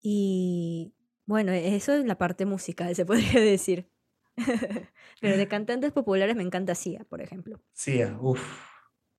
Y 0.04 0.94
bueno, 1.26 1.52
eso 1.52 1.94
es 1.94 2.06
la 2.06 2.18
parte 2.18 2.46
musical, 2.46 2.96
se 2.96 3.06
podría 3.08 3.42
decir. 3.42 3.90
Pero 5.20 5.36
de 5.36 5.48
cantantes 5.48 5.92
populares 5.92 6.36
me 6.36 6.44
encanta 6.44 6.76
Sia, 6.76 7.04
por 7.06 7.22
ejemplo. 7.22 7.60
Sí, 7.74 8.04
uff, 8.20 8.42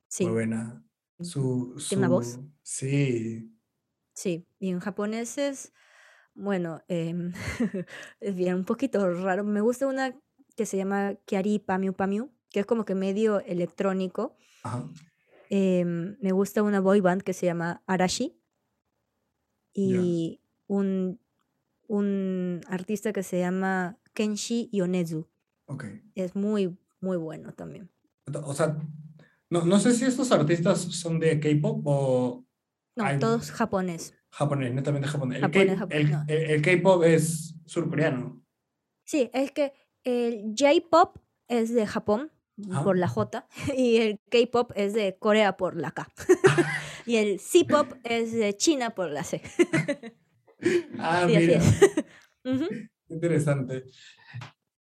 Sí, 0.08 0.24
muy 0.24 0.32
buena. 0.34 0.84
Su, 1.20 1.74
Tiene 1.88 2.06
una 2.06 2.08
voz. 2.08 2.32
su, 2.34 2.50
sí, 2.62 3.52
sí. 4.14 4.46
Y 4.60 4.70
en 4.70 4.78
japonés 4.80 5.38
es, 5.38 5.72
bueno, 6.34 6.82
em, 6.88 7.32
es 8.20 8.34
bien 8.36 8.56
un 8.56 8.64
poquito 8.64 9.12
raro. 9.22 9.42
Me 9.42 9.60
gusta 9.60 9.86
una 9.86 10.14
que 10.54 10.66
se 10.66 10.76
llama 10.76 11.14
Kiari 11.26 11.58
Pamiu 11.58 11.92
Pamiu, 11.94 12.30
que 12.50 12.60
es 12.60 12.66
como 12.66 12.84
que 12.84 12.94
medio 12.94 13.40
electrónico. 13.40 14.36
ajá, 14.62 14.88
Em, 15.54 16.16
me 16.20 16.32
gusta 16.32 16.62
una 16.62 16.80
boy 16.80 17.00
band 17.00 17.22
que 17.22 17.34
se 17.34 17.44
llama 17.44 17.82
Arashi 17.86 18.40
y 19.74 20.40
un, 20.66 21.20
un 21.88 22.60
artista 22.68 23.12
que 23.12 23.22
se 23.22 23.38
llama 23.40 23.98
Kenshi 24.14 24.70
Yonezu. 24.72 25.28
ok. 25.66 25.84
Es 26.14 26.34
muy, 26.36 26.78
muy 27.00 27.16
bueno 27.18 27.52
también. 27.52 27.90
O 28.44 28.54
sea, 28.54 28.78
no, 29.50 29.64
no 29.66 29.78
sé 29.78 29.92
si 29.92 30.04
estos 30.06 30.32
artistas 30.32 30.80
son 30.80 31.18
de 31.18 31.38
K-pop 31.40 31.82
o 31.86 32.46
No, 32.96 33.04
Hay- 33.04 33.18
todos 33.18 33.50
japonés. 33.50 34.14
japonés, 34.30 34.72
netamente 34.72 35.08
japonés. 35.08 35.36
El 35.36 35.42
Japonés, 35.42 35.74
K- 35.74 35.78
japonés, 35.78 36.00
el- 36.28 36.56
no. 36.56 36.62
K-pop 36.62 37.02
es 37.04 37.54
surcoreano. 37.66 38.42
Sí, 39.04 39.28
es 39.34 39.50
que 39.52 39.72
el 40.04 40.54
J-pop 40.58 41.18
es 41.48 41.72
de 41.74 41.86
Japón 41.86 42.30
Ajá. 42.70 42.84
por 42.84 42.96
la 42.98 43.08
J 43.08 43.46
y 43.76 43.96
el 43.96 44.20
K-pop 44.30 44.72
es 44.74 44.92
de 44.94 45.16
Corea 45.18 45.56
por 45.56 45.76
la 45.76 45.90
K. 45.92 46.08
y 47.06 47.16
el 47.16 47.38
C-pop 47.40 47.94
es 48.04 48.32
de 48.32 48.56
China 48.56 48.90
por 48.90 49.10
la 49.10 49.24
C. 49.24 49.42
Ah, 50.98 51.26
Sí, 51.28 51.36
mira. 51.36 51.60
Ujú. 52.44 52.66
interesante. 53.08 53.82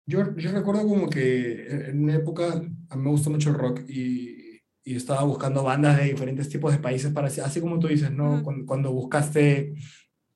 Yo, 0.06 0.36
yo 0.36 0.52
recuerdo 0.52 0.82
como 0.86 1.10
que 1.10 1.68
en 1.68 2.04
una 2.04 2.16
época 2.16 2.62
a 2.90 2.96
mí 2.98 3.02
me 3.04 3.10
gustó 3.12 3.30
mucho 3.30 3.50
el 3.52 3.56
rock 3.56 3.82
y, 3.88 4.60
y 4.84 4.96
estaba 4.98 5.24
buscando 5.24 5.64
bandas 5.64 5.98
de 5.98 6.04
diferentes 6.06 6.50
tipos 6.50 6.74
de 6.74 6.80
países 6.80 7.14
para, 7.14 7.28
así- 7.28 7.62
como 7.62 7.80
tú 7.80 7.88
dices, 7.88 8.12
¿no? 8.12 8.44
Cuando, 8.44 8.66
cuando 8.66 8.91
buscaste 8.91 9.76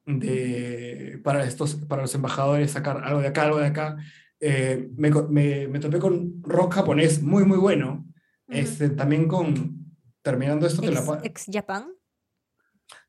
de, 0.05 1.19
para, 1.23 1.43
estos, 1.43 1.75
para 1.75 2.03
los 2.03 2.15
embajadores 2.15 2.71
sacar 2.71 3.03
algo 3.03 3.19
de 3.21 3.27
acá, 3.27 3.43
algo 3.43 3.59
de 3.59 3.67
acá, 3.67 3.97
eh, 4.45 4.89
me, 4.97 5.09
me, 5.09 5.67
me 5.67 5.79
topé 5.79 5.99
con 5.99 6.41
rock 6.43 6.73
japonés 6.73 7.21
muy, 7.21 7.45
muy 7.45 7.57
bueno. 7.57 8.05
Este, 8.47 8.89
también 8.89 9.27
con, 9.27 9.85
terminando 10.21 10.67
esto, 10.67 10.81
te 10.81 10.91
la 10.91 10.99
Ex, 10.99 11.07
pa- 11.07 11.19
ex 11.23 11.45
Japan. 11.51 11.87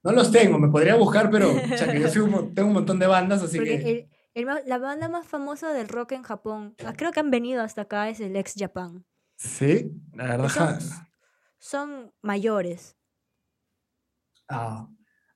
no 0.02 0.12
los 0.12 0.30
tengo, 0.30 0.58
me 0.58 0.68
podría 0.68 0.94
buscar, 0.94 1.30
pero 1.30 1.52
pucha, 1.68 1.90
que 1.92 2.00
yo 2.00 2.08
soy 2.08 2.22
un 2.22 2.30
mo- 2.30 2.52
tengo 2.54 2.68
un 2.68 2.74
montón 2.74 2.98
de 2.98 3.06
bandas, 3.06 3.42
así 3.42 3.58
Porque 3.58 3.78
que... 3.80 4.08
el- 4.34 4.46
la 4.66 4.78
banda 4.78 5.08
más 5.08 5.26
famosa 5.26 5.72
del 5.72 5.88
rock 5.88 6.12
en 6.12 6.22
Japón, 6.22 6.74
ah, 6.84 6.92
creo 6.96 7.10
que 7.12 7.20
han 7.20 7.30
venido 7.30 7.62
hasta 7.62 7.82
acá, 7.82 8.08
es 8.08 8.20
el 8.20 8.34
ex 8.36 8.54
Japan. 8.56 9.04
Sí, 9.36 9.90
la 10.14 10.36
verdad. 10.36 10.80
Son, 11.58 12.12
mayores. 12.22 12.96
Ah, 14.48 14.88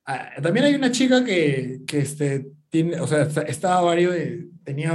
ah, 0.05 0.29
también 0.41 0.65
hay 0.65 0.75
una 0.75 0.91
chica 0.91 1.23
que, 1.23 1.81
que 1.87 1.99
este, 1.99 2.51
tiene, 2.69 2.99
o 2.99 3.07
sea, 3.07 3.23
esta- 3.23 3.41
estaba 3.43 3.81
varios, 3.81 4.15
tenía 4.63 4.93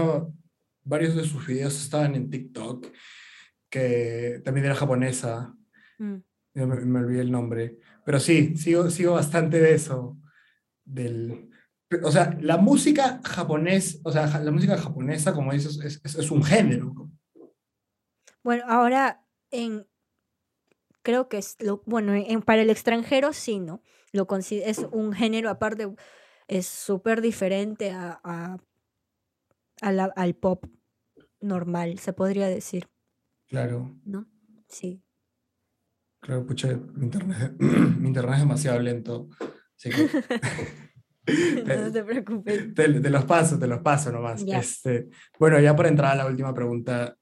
varios 0.85 1.15
de 1.16 1.24
sus 1.24 1.47
videos 1.47 1.81
estaban 1.81 2.15
en 2.15 2.31
TikTok, 2.31 2.86
que 3.69 4.40
también 4.44 4.66
era 4.66 4.74
japonesa, 4.74 5.55
Mm. 5.98 6.16
me, 6.55 6.66
me 6.66 6.98
olvidé 7.01 7.20
el 7.20 7.31
nombre, 7.31 7.78
pero 8.05 8.19
sí, 8.19 8.56
sigo, 8.56 8.90
sigo 8.90 9.12
bastante 9.12 9.61
de 9.61 9.74
eso, 9.74 10.19
del, 10.85 11.51
o 12.02 12.11
sea, 12.11 12.36
la 12.40 12.56
música 12.56 13.20
japonés, 13.24 14.01
o 14.05 14.11
sea, 14.11 14.27
la 14.40 14.51
música 14.51 14.77
japonesa, 14.77 15.32
como 15.32 15.52
dices, 15.52 15.78
es, 15.85 16.01
es, 16.05 16.15
es 16.16 16.31
un 16.31 16.43
género. 16.43 17.11
Bueno, 18.43 18.65
ahora 18.66 19.24
en 19.51 19.86
creo 21.02 21.28
que 21.28 21.39
es 21.39 21.56
lo 21.61 21.82
bueno, 21.86 22.15
en, 22.15 22.43
para 22.43 22.62
el 22.62 22.70
extranjero 22.70 23.32
sí, 23.32 23.61
¿no? 23.61 23.82
Lo 24.12 24.27
es 24.31 24.78
un 24.90 25.12
género 25.12 25.51
aparte, 25.51 25.93
es 26.48 26.66
súper 26.66 27.20
diferente 27.20 27.90
a 27.90 28.59
la- 29.80 30.12
al 30.16 30.34
pop 30.34 30.66
normal, 31.40 31.98
se 31.98 32.12
podría 32.12 32.48
decir, 32.48 32.88
Claro, 33.46 33.94
¿no? 34.05 34.26
Sí. 34.68 35.02
claro, 36.20 36.46
pucha, 36.46 36.68
mi 36.94 37.05
internet, 37.05 37.52
mi 37.59 38.09
internet 38.09 38.34
es 38.34 38.40
demasiado 38.40 38.80
lento, 38.80 39.28
así 39.76 39.90
que... 39.90 40.09
No 41.66 41.90
te 41.90 42.05
preocupes. 42.05 42.74
Te, 42.74 43.01
te 43.01 43.10
los 43.10 43.24
paso, 43.24 43.59
te 43.59 43.66
los 43.66 43.80
paso 43.80 44.12
nomás. 44.12 44.42
Este, 44.46 45.09
bueno, 45.38 45.59
ya 45.59 45.74
para 45.74 45.88
entrar 45.88 46.12
a 46.12 46.16
la 46.16 46.26
última 46.26 46.52
pregunta, 46.52 47.16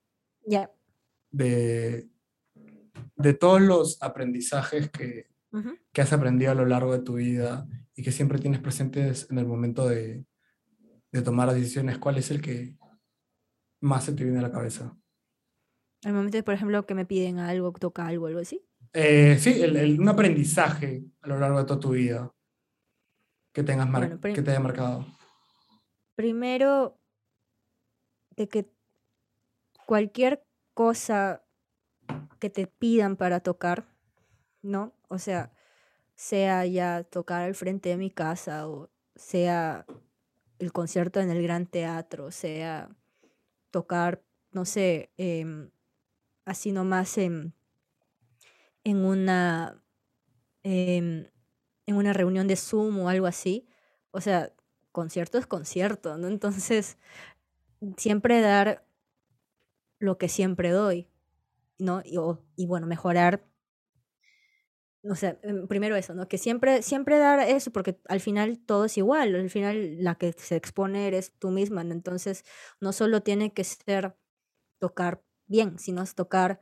Ya. 0.45 0.69
de, 1.31 2.09
de 3.15 3.35
todos 3.35 3.61
los 3.61 4.03
aprendizajes 4.03 4.91
que, 4.91 5.29
que 5.93 6.01
has 6.03 6.13
aprendido 6.13 6.51
a 6.51 6.57
lo 6.57 6.67
largo 6.67 6.93
de 6.93 7.05
tu 7.05 7.15
vida 7.15 7.65
y 7.95 8.03
que 8.03 8.11
siempre 8.11 8.41
tienes 8.41 8.59
presentes 8.61 9.29
en 9.31 9.39
el 9.39 9.47
momento 9.47 9.89
de, 9.89 10.25
de 11.13 11.23
tomar 11.23 11.53
decisiones, 11.53 11.99
¿cuál 11.99 12.17
es 12.19 12.31
el 12.31 12.41
que 12.41 12.75
más 13.81 14.05
se 14.05 14.13
te 14.13 14.25
viene 14.25 14.39
a 14.39 14.43
la 14.43 14.51
cabeza? 14.53 14.97
Al 16.05 16.15
momento, 16.15 16.43
por 16.43 16.55
ejemplo, 16.55 16.85
que 16.87 16.95
me 16.95 17.05
piden 17.07 17.39
algo, 17.39 17.73
toca 17.73 18.07
algo, 18.07 18.27
algo 18.27 18.41
así. 18.41 18.65
Eh, 18.93 19.37
sí, 19.39 19.63
el- 19.63 19.77
el- 19.77 20.01
un 20.01 20.09
aprendizaje 20.09 21.05
a 21.23 21.29
lo 21.29 21.39
largo 21.39 21.59
de 21.59 21.65
toda 21.65 21.81
tu 21.81 21.91
vida 21.91 22.31
que, 23.55 23.63
tengas 23.63 23.91
Bueno, 23.91 24.19
que 24.21 24.43
te 24.43 24.51
haya 24.51 24.61
marcado. 24.61 25.07
Primero, 26.17 26.99
de 28.37 28.49
que 28.49 28.71
cualquier 29.87 30.45
cosa 30.75 31.45
que 32.39 32.51
te 32.51 32.67
pidan 32.67 33.17
para 33.17 33.41
tocar, 33.41 33.87
¿no? 34.63 34.93
O 35.09 35.19
sea, 35.19 35.53
sea 36.15 36.67
ya 36.67 37.05
tocar 37.05 37.43
al 37.43 37.55
frente 37.55 37.91
de 37.91 37.97
mi 37.97 38.11
casa 38.11 38.69
o 38.69 38.91
sea 39.17 39.87
el 40.63 40.73
concierto 40.73 41.21
en 41.21 41.31
el 41.31 41.43
Gran 41.43 41.67
Teatro, 41.67 42.31
sea 42.33 42.91
tocar, 43.73 44.23
no 44.53 44.65
sé, 44.67 45.13
em, 45.19 45.71
así 46.47 46.73
nomás 46.73 47.19
en, 47.19 47.55
en 48.85 49.05
una 49.05 49.83
em, 50.63 51.29
en 51.87 51.97
una 51.97 52.13
reunión 52.15 52.49
de 52.49 52.57
Zoom 52.57 53.01
o 53.01 53.09
algo 53.09 53.27
así. 53.27 53.69
O 54.13 54.21
sea, 54.21 54.53
concierto 54.93 55.39
es 55.39 55.47
concierto, 55.47 56.19
¿no? 56.19 56.29
Entonces, 56.29 56.99
siempre 57.97 58.41
dar 58.41 58.85
lo 59.99 60.19
que 60.19 60.29
siempre 60.29 60.71
doy, 60.71 61.09
¿no? 61.79 62.03
O- 62.19 62.41
y 62.57 62.67
bueno, 62.67 62.87
mejorar. 62.87 63.45
O 65.05 65.17
sea, 65.17 65.37
em, 65.43 65.67
primero 65.67 65.97
eso, 65.97 66.15
¿no? 66.15 66.29
Que 66.29 66.39
siempre, 66.39 66.81
siempre 66.83 67.19
dar 67.19 67.41
eso, 67.41 67.73
porque 67.73 67.99
al 68.09 68.21
final 68.21 68.61
todo 68.65 68.85
es 68.85 68.97
igual, 68.99 69.35
al 69.35 69.51
final 69.51 69.97
la 70.03 70.15
que 70.15 70.33
se 70.33 70.55
expone 70.57 71.09
eres 71.09 71.33
tú 71.39 71.51
misma. 71.51 71.83
Entonces, 71.83 72.45
no 72.81 72.93
solo 72.93 73.23
tiene 73.23 73.53
que 73.53 73.65
ser 73.65 74.15
tocar 74.79 75.23
bien, 75.47 75.79
sino 75.79 76.03
es 76.03 76.15
tocar 76.15 76.61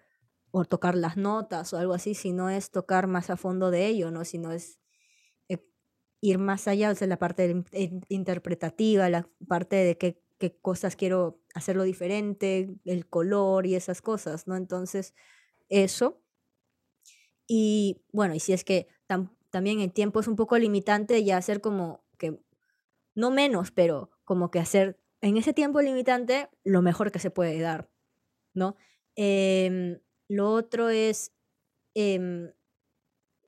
o 0.53 0.65
tocar 0.65 0.95
las 0.97 1.17
notas 1.17 1.73
o 1.75 1.79
algo 1.79 1.95
así, 1.95 2.15
sino 2.15 2.51
es 2.51 2.71
tocar 2.71 3.07
más 3.09 3.31
a 3.31 3.37
fondo 3.37 3.71
de 3.71 3.87
ello, 3.89 4.11
¿no? 4.11 4.25
Sino 4.25 4.53
es 4.53 4.81
eh, 5.49 5.59
ir 6.21 6.39
más 6.39 6.69
allá, 6.69 6.91
o 6.93 6.95
sea, 6.95 7.09
la 7.09 7.19
parte 7.19 7.65
interpretativa, 8.09 9.09
la 9.11 9.29
parte 9.49 9.77
de 9.77 9.99
qué, 9.99 10.23
qué 10.39 10.57
cosas 10.61 10.97
quiero 10.97 11.41
hacerlo 11.55 11.85
diferente, 11.85 12.71
el 12.85 13.09
color 13.09 13.67
y 13.67 13.75
esas 13.77 14.03
cosas, 14.03 14.47
¿no? 14.49 14.57
Entonces, 14.57 15.15
eso. 15.71 16.20
Y 17.53 18.01
bueno, 18.13 18.33
y 18.37 18.39
si 18.39 18.53
es 18.53 18.63
que 18.63 18.87
también 19.51 19.81
el 19.81 19.93
tiempo 19.93 20.21
es 20.21 20.29
un 20.29 20.37
poco 20.37 20.57
limitante, 20.57 21.25
ya 21.25 21.37
hacer 21.37 21.61
como 21.61 22.05
que, 22.17 22.41
no 23.17 23.33
menos, 23.33 23.73
pero 23.73 24.13
como 24.23 24.53
que 24.53 24.61
hacer 24.61 25.01
en 25.21 25.37
ese 25.37 25.53
tiempo 25.53 25.81
limitante 25.81 26.49
lo 26.63 26.81
mejor 26.81 27.11
que 27.11 27.19
se 27.19 27.33
puede 27.33 27.59
dar, 27.59 27.91
¿no? 28.55 28.77
Em, 29.17 29.99
lo 30.29 30.53
otro 30.53 30.91
es 30.91 31.33
em, 31.95 32.53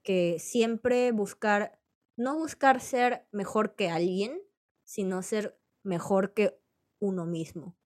que 0.03 0.41
siempre 0.41 1.12
buscar, 1.12 1.79
no 2.16 2.37
buscar 2.37 2.81
ser 2.81 3.29
mejor 3.31 3.77
que 3.77 3.89
alguien, 3.89 4.43
sino 4.83 5.23
ser 5.23 5.61
mejor 5.85 6.35
que 6.35 6.59
uno 6.99 7.24
mismo. 7.24 7.77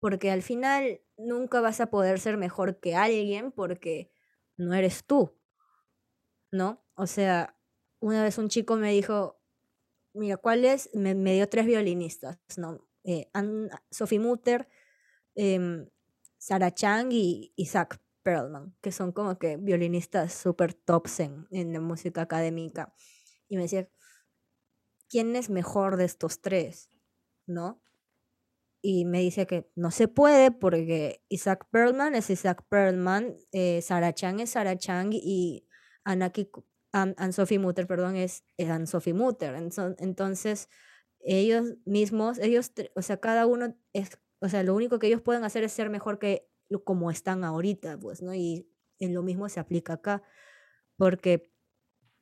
Porque 0.00 0.30
al 0.30 0.40
final 0.40 1.02
nunca 1.18 1.60
vas 1.60 1.82
a 1.82 1.90
poder 1.90 2.20
ser 2.20 2.38
mejor 2.38 2.80
que 2.80 2.94
alguien 2.96 3.52
porque 3.52 4.10
no 4.56 4.72
eres 4.72 5.04
tú, 5.04 5.38
¿no? 6.50 6.84
O 6.94 7.06
sea, 7.06 7.56
una 8.00 8.22
vez 8.22 8.38
un 8.38 8.48
chico 8.48 8.76
me 8.76 8.92
dijo, 8.92 9.40
mira, 10.14 10.36
¿cuál 10.36 10.64
es? 10.64 10.90
Me, 10.94 11.14
dio 11.14 11.48
tres 11.48 11.66
violinistas, 11.66 12.38
¿no? 12.56 12.86
Eh, 13.04 13.30
Sophie 13.90 14.18
Mutter, 14.18 14.68
em, 15.34 15.88
Sarah 16.38 16.74
Chang 16.74 17.12
y 17.12 17.52
Isaac 17.56 18.00
Perlman, 18.22 18.76
que 18.80 18.92
son 18.92 19.12
como 19.12 19.38
que 19.38 19.56
violinistas 19.56 20.34
super 20.34 20.74
tops 20.74 21.20
en, 21.20 21.46
en 21.50 21.72
la 21.72 21.80
música 21.80 22.22
académica. 22.22 22.94
Y 23.48 23.56
me 23.56 23.62
decía, 23.62 23.88
¿quién 25.08 25.34
es 25.36 25.50
mejor 25.50 25.96
de 25.96 26.04
estos 26.04 26.40
tres? 26.40 26.90
¿No? 27.46 27.82
Y 28.80 29.04
me 29.04 29.20
dice 29.20 29.46
que 29.46 29.70
no 29.74 29.90
se 29.90 30.06
puede 30.06 30.52
porque 30.52 31.24
Isaac 31.28 31.66
Perlman 31.70 32.14
es 32.14 32.30
Isaac 32.30 32.64
Perlman, 32.68 33.36
eh, 33.52 33.82
Sarah 33.82 34.14
Chang 34.14 34.40
es 34.40 34.50
Sarah 34.50 34.78
Chang 34.78 35.10
y 35.12 35.67
Anaki, 36.04 36.50
Anne 36.92 37.32
Sophie 37.32 37.58
Mutter, 37.58 37.86
perdón, 37.86 38.16
es, 38.16 38.44
Anne 38.58 38.86
Sophie 38.86 39.14
Mutter. 39.14 39.54
Entonces, 39.98 40.68
ellos 41.20 41.74
mismos, 41.84 42.38
ellos, 42.38 42.72
o 42.94 43.02
sea, 43.02 43.18
cada 43.18 43.46
uno 43.46 43.76
es, 43.92 44.18
o 44.40 44.48
sea, 44.48 44.62
lo 44.62 44.74
único 44.74 44.98
que 44.98 45.08
ellos 45.08 45.22
pueden 45.22 45.44
hacer 45.44 45.64
es 45.64 45.72
ser 45.72 45.90
mejor 45.90 46.18
que 46.18 46.48
como 46.84 47.10
están 47.10 47.44
ahorita, 47.44 47.98
pues, 47.98 48.22
¿no? 48.22 48.34
Y 48.34 48.68
en 48.98 49.14
lo 49.14 49.22
mismo 49.22 49.48
se 49.48 49.60
aplica 49.60 49.94
acá, 49.94 50.22
porque 50.96 51.50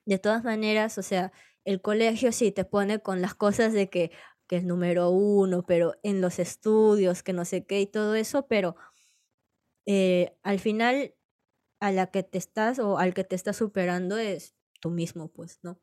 de 0.07 0.19
todas 0.19 0.45
maneras, 0.45 0.99
o 0.99 1.03
sea, 1.03 1.33
el 1.65 1.83
colegio 1.83 2.33
sí 2.33 2.53
te 2.53 2.65
pone 2.65 3.01
con 3.01 3.21
las 3.21 3.35
cosas 3.35 3.73
de 3.73 3.91
que, 3.91 4.13
que 4.47 4.57
es 4.57 4.65
número 4.65 5.11
uno, 5.11 5.65
pero 5.67 5.95
en 6.03 6.21
los 6.21 6.39
estudios, 6.39 7.23
que 7.23 7.33
no 7.33 7.45
sé 7.45 7.67
qué 7.67 7.81
y 7.81 7.87
todo 7.87 8.15
eso, 8.15 8.47
pero 8.47 8.77
eh, 9.87 10.37
al 10.43 10.61
final 10.61 11.16
a 11.81 11.93
la 11.93 12.11
que 12.11 12.23
te 12.23 12.39
estás 12.39 12.79
o 12.79 12.99
al 12.99 13.15
que 13.15 13.25
te 13.25 13.37
estás 13.37 13.57
superando 13.57 14.19
es 14.19 14.55
tú 14.81 14.91
mismo, 14.91 15.29
pues, 15.29 15.59
¿no? 15.63 15.81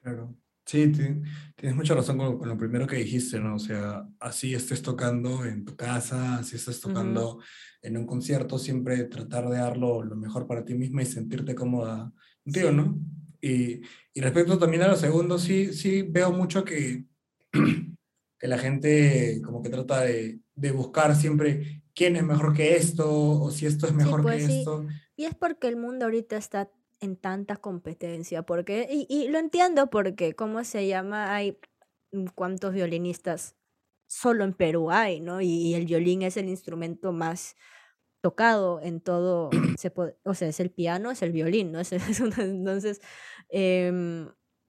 Claro. 0.00 0.36
Sí, 0.66 0.90
tienes 0.90 1.76
mucha 1.76 1.94
razón 1.94 2.18
con, 2.18 2.48
lo 2.48 2.58
primero 2.58 2.88
que 2.88 2.96
dijiste, 2.96 3.38
¿no? 3.38 3.54
O 3.54 3.58
sea, 3.60 4.04
así 4.18 4.52
estés 4.52 4.82
tocando 4.82 5.44
en 5.44 5.64
tu 5.64 5.76
casa, 5.76 6.38
así 6.38 6.56
estés 6.56 6.80
tocando 6.80 7.38
en 7.82 7.96
un 7.96 8.04
concierto, 8.04 8.58
siempre 8.58 9.04
tratar 9.04 9.48
de 9.48 9.58
dar 9.58 9.76
lo, 9.76 10.02
mejor 10.16 10.48
para 10.48 10.64
ti 10.64 10.74
misma 10.74 11.02
y 11.02 11.06
sentirte 11.06 11.54
cómoda 11.54 12.12
contigo, 12.42 12.72
¿no? 12.72 12.98
Y, 13.40 13.80
y, 14.12 14.20
respecto 14.20 14.58
también 14.58 14.82
a 14.82 14.88
lo 14.88 14.96
segundo, 14.96 15.38
sí, 15.38 15.72
sí 15.72 16.02
veo 16.02 16.32
mucho 16.32 16.64
que, 16.64 17.04
que 18.38 18.48
la 18.48 18.58
gente 18.58 19.40
como 19.44 19.62
que 19.62 19.68
trata 19.68 20.00
de, 20.00 20.40
de, 20.56 20.72
buscar 20.72 21.14
siempre 21.14 21.84
quién 21.96 22.14
es 22.14 22.22
mejor 22.22 22.54
que 22.54 22.76
esto 22.76 23.10
o 23.10 23.50
si 23.50 23.66
esto 23.66 23.86
es 23.86 23.94
mejor 23.94 24.20
que 24.20 24.22
pues 24.22 24.48
esto. 24.48 24.86
Y 25.16 25.24
es 25.24 25.34
porque 25.34 25.66
el 25.66 25.76
mundo 25.76 26.04
ahorita 26.04 26.36
está 26.36 26.70
en 27.00 27.16
tanta 27.16 27.56
competencia, 27.56 28.42
porque, 28.42 28.86
y, 29.08 29.28
lo 29.28 29.38
entiendo 29.38 29.90
porque, 29.90 30.34
¿cómo 30.34 30.62
se 30.64 30.86
llama? 30.86 31.34
Hay 31.34 31.58
mm, 32.12 32.26
cuántos 32.34 32.72
violinistas 32.72 33.56
solo 34.06 34.44
en 34.44 34.52
Perú 34.52 34.90
hay, 34.90 35.20
¿no? 35.20 35.40
Y, 35.40 35.74
el 35.74 35.86
violín 35.86 36.22
es 36.22 36.36
el 36.36 36.48
instrumento 36.48 37.12
más 37.12 37.56
tocado 38.20 38.80
en 38.82 39.00
todo, 39.00 39.50
se 39.78 39.92
o 40.24 40.34
sea, 40.34 40.48
es 40.48 40.60
el 40.60 40.70
piano, 40.70 41.10
es 41.10 41.22
el 41.22 41.32
violín, 41.32 41.72
¿no? 41.72 41.80
Es, 41.80 41.92
entonces, 42.38 43.00
em, 43.48 44.28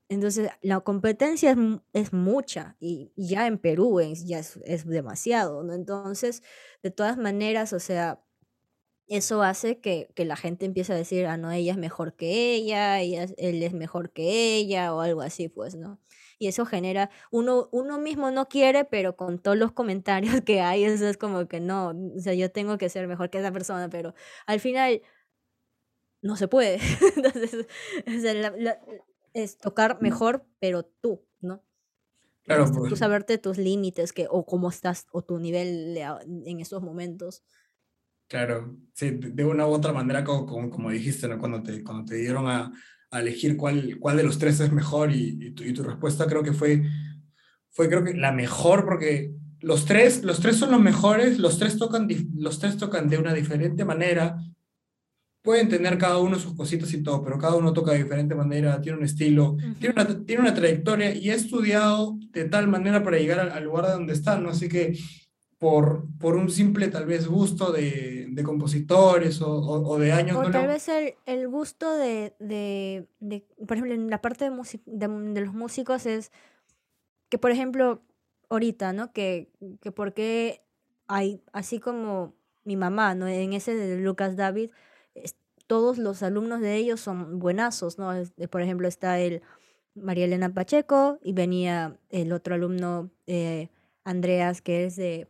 entonces, 0.10 0.50
la 0.62 0.80
competencia 0.80 1.52
es, 1.52 1.58
es 1.94 2.14
mucha 2.14 2.78
y, 2.80 3.12
ya 3.18 3.48
en 3.48 3.58
Perú 3.58 4.00
es, 4.00 4.26
ya 4.26 4.40
es, 4.40 4.58
es 4.66 4.86
demasiado, 4.88 5.64
¿no? 5.64 5.74
Entonces, 5.74 6.44
de 6.82 6.92
todas 6.92 7.18
maneras, 7.18 7.74
o 7.74 7.80
sea, 7.80 8.24
eso 9.08 9.42
hace 9.44 9.80
que, 9.80 10.10
que, 10.16 10.26
la 10.26 10.36
gente 10.38 10.66
empiece 10.66 10.94
a 10.94 10.96
decir, 10.96 11.26
ah, 11.28 11.38
no, 11.38 11.52
ella 11.52 11.74
es 11.74 11.78
mejor 11.78 12.16
que 12.16 12.56
ella, 12.56 13.00
ella, 13.02 13.28
él 13.38 13.64
es 13.64 13.74
mejor 13.74 14.12
que 14.12 14.56
ella, 14.58 14.94
o 14.94 15.02
algo 15.02 15.22
así, 15.22 15.50
pues, 15.50 15.76
¿no? 15.76 16.00
Y 16.40 16.48
eso 16.48 16.66
genera, 16.66 17.10
uno, 17.32 17.70
uno 17.72 17.98
mismo 18.00 18.32
no 18.32 18.48
quiere, 18.48 18.86
pero 18.86 19.16
con 19.18 19.40
todos 19.40 19.58
los 19.58 19.72
comentarios 19.72 20.42
que 20.46 20.62
hay, 20.62 20.84
eso 20.86 21.08
es 21.08 21.18
como 21.18 21.48
que 21.48 21.60
no, 21.60 21.90
o 22.18 22.20
sea, 22.20 22.34
yo 22.34 22.52
tengo 22.52 22.78
que 22.78 22.90
ser 22.90 23.08
mejor 23.08 23.30
que 23.30 23.40
esa 23.40 23.52
persona, 23.52 23.90
pero 23.90 24.14
al 24.46 24.60
final 24.60 25.02
no 26.22 26.36
se 26.36 26.48
puede. 26.48 26.80
Entonces, 27.16 27.68
es 29.34 29.58
tocar 29.58 30.02
mejor, 30.02 30.45
pero 30.60 30.84
tú, 30.84 31.26
¿no? 31.41 31.64
Claro, 32.44 32.72
Tú 32.72 32.86
pues. 32.88 32.99
saberte 32.99 33.38
tus 33.38 33.58
límites 33.58 34.14
que, 34.14 34.28
o 34.30 34.45
cómo 34.45 34.70
estás, 34.70 35.06
o 35.12 35.22
tu 35.22 35.38
nivel 35.38 35.98
en 35.98 36.60
esos 36.60 36.82
momentos. 36.82 37.44
Claro, 38.28 38.78
sí, 38.94 39.12
de 39.12 39.45
una 39.45 39.68
u 39.68 39.72
otra 39.72 39.91
manera, 39.91 40.24
como, 40.24 40.70
como, 40.70 40.90
dijiste, 40.90 41.28
¿no? 41.28 41.40
Cuando 41.40 41.62
te, 41.62 41.84
cuando 41.84 42.06
te 42.06 42.16
dieron 42.16 42.48
a, 42.48 42.72
a 43.12 43.20
elegir 43.20 43.58
cuál, 43.58 43.98
cuál 43.99 44.18
de 44.18 44.24
los 44.24 44.38
tres 44.38 44.60
es 44.60 44.72
mejor 44.72 45.12
y, 45.12 45.38
y, 45.40 45.52
tu, 45.52 45.64
y, 45.64 45.74
tu, 45.74 45.84
respuesta 45.84 46.26
creo 46.26 46.44
que 46.44 46.54
fue, 46.54 46.84
fue 47.70 47.88
creo 47.88 48.04
que 48.04 48.14
la 48.14 48.32
mejor 48.32 48.86
porque 48.86 49.34
los 49.60 49.86
tres, 49.86 50.24
los 50.24 50.40
tres 50.40 50.58
son 50.58 50.72
los 50.72 50.82
mejores, 50.82 51.40
los 51.40 51.58
tres, 51.58 51.78
tocan, 51.78 52.08
los 52.36 52.60
tres 52.60 52.78
tocan 52.78 53.10
de 53.10 53.18
una 53.18 53.34
diferente 53.34 53.86
manera, 53.86 54.38
pueden 55.48 55.69
tener 55.69 55.98
cada 55.98 56.18
uno 56.18 56.38
sus 56.38 56.56
cositas 56.56 56.94
y 56.94 57.02
todo, 57.02 57.24
pero 57.24 57.40
cada 57.40 57.56
uno 57.56 57.72
toca 57.72 57.94
de 57.94 58.03
diferente 58.03 58.36
manera, 58.36 58.82
tiene 58.82 58.98
un 58.98 59.06
estilo, 59.06 59.56
tiene, 59.80 59.95
una, 59.95 60.26
tiene 60.26 60.41
una 60.41 60.53
trayectoria 60.53 61.15
y 61.15 61.30
ha 61.30 61.36
estudiado 61.36 62.18
de 62.34 62.44
tal 62.49 62.68
manera 62.68 63.02
para 63.02 63.18
llegar 63.18 63.40
al, 63.40 63.52
al 63.52 63.64
lugar 63.64 63.88
donde 63.88 64.11
están, 64.11 64.44
¿no? 64.44 64.49
Así 64.49 64.68
que 64.68 64.98
por, 65.57 66.03
por 66.19 66.36
un 66.36 66.49
simple 66.49 66.90
tal 66.90 67.06
vez 67.06 67.28
gusto 67.30 67.72
de, 67.72 68.28
de 68.30 68.44
compositores 68.44 69.41
o, 69.41 69.49
o, 69.49 69.98
de 69.98 70.11
años. 70.11 70.36
O 70.36 70.52
tal 70.52 70.68
vez 70.68 70.90
el, 70.90 71.14
el 71.26 71.48
gusto 71.48 71.95
de, 71.95 72.36
de, 72.40 73.07
de, 73.22 73.45
por 73.65 73.78
ejemplo, 73.78 73.94
en 73.94 74.10
la 74.10 74.22
parte 74.22 74.49
de, 74.49 74.64
de, 74.86 75.41
los 75.41 75.53
músicos 75.53 76.06
es 76.06 76.34
que, 77.30 77.38
por 77.38 77.52
ejemplo, 77.52 78.02
ahorita, 78.49 78.91
¿no? 78.91 79.14
Que, 79.14 79.49
que 79.80 79.94
porque 79.94 80.61
hay, 81.07 81.41
así 81.53 81.80
como 81.80 82.36
mi 82.65 82.76
mamá, 82.76 83.15
¿no? 83.15 83.30
En 83.30 83.53
ese 83.53 83.76
de 83.76 83.98
Lucas 83.98 84.36
David, 84.36 84.72
todos 85.68 85.98
los 85.98 86.23
alumnos 86.23 86.61
de 86.61 86.76
ellos 86.76 86.99
son 86.99 87.39
buenazos, 87.39 87.98
¿no? 87.99 88.11
Por 88.49 88.61
ejemplo, 88.61 88.88
está 88.88 89.19
el 89.19 89.41
María 89.94 90.26
Elena 90.26 90.53
Pacheco 90.53 91.19
y 91.22 91.34
venía 91.34 91.99
el 92.10 92.31
otro 92.34 92.56
alumno, 92.56 93.11
eh, 93.26 93.69
Andreas, 94.03 94.61
que 94.61 94.85
es 94.85 94.95
de 94.95 95.27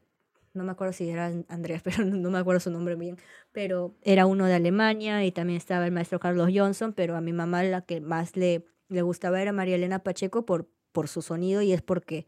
no 0.58 0.64
me 0.64 0.72
acuerdo 0.72 0.94
si 0.94 1.10
era 1.10 1.32
Andrés, 1.48 1.82
pero 1.84 2.04
no, 2.04 2.30
me 2.30 2.40
acuerdo 2.40 2.60
su 2.60 2.72
nombre 2.72 2.96
bien, 2.96 3.18
pero 3.52 3.96
era 4.02 4.26
uno 4.26 4.46
de 4.46 4.56
Alemania 4.56 5.24
y 5.24 5.32
también 5.32 5.58
estaba 5.58 5.86
el 5.86 5.92
maestro 5.92 6.20
Carlos 6.20 6.50
Johnson, 6.54 6.94
pero 6.94 7.16
a 7.16 7.22
mi 7.22 7.32
mamá 7.32 7.64
la 7.64 7.82
que 7.82 8.02
más 8.02 8.36
le, 8.36 8.66
le 8.90 9.02
gustaba 9.02 9.42
era 9.42 9.54
María 9.54 9.76
Elena 9.76 10.00
Pacheco 10.00 10.46
por, 10.46 10.70
por 10.92 11.08
su 11.08 11.22
sonido 11.22 11.62
y 11.62 11.72
es 11.72 11.82
porque, 11.82 12.26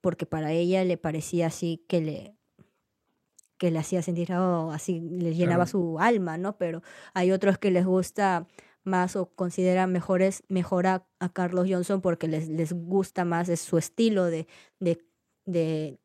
porque 0.00 0.26
para 0.26 0.52
ella 0.52 0.84
le 0.84 0.96
parecía 0.96 1.48
así 1.48 1.84
que 1.88 2.00
le 2.00 2.37
que 3.58 3.70
le 3.70 3.78
hacía 3.78 4.02
sentir 4.02 4.32
oh, 4.32 4.70
así, 4.72 5.00
le 5.00 5.34
llenaba 5.34 5.66
su 5.66 5.98
alma, 5.98 6.38
¿no? 6.38 6.56
Pero 6.56 6.82
hay 7.12 7.32
otros 7.32 7.58
que 7.58 7.70
les 7.70 7.84
gusta 7.84 8.46
más 8.84 9.16
o 9.16 9.26
consideran 9.26 9.92
mejores, 9.92 10.42
mejor 10.48 10.86
a, 10.86 11.06
Carlos 11.32 11.66
Johnson 11.68 12.00
porque 12.00 12.28
les, 12.28 12.48
les 12.48 12.72
gusta 12.72 13.24
más 13.24 13.48
es 13.48 13.60
su 13.60 13.76
estilo 13.78 14.24
de, 14.24 14.46
de, 14.80 15.04
de, 15.44 15.98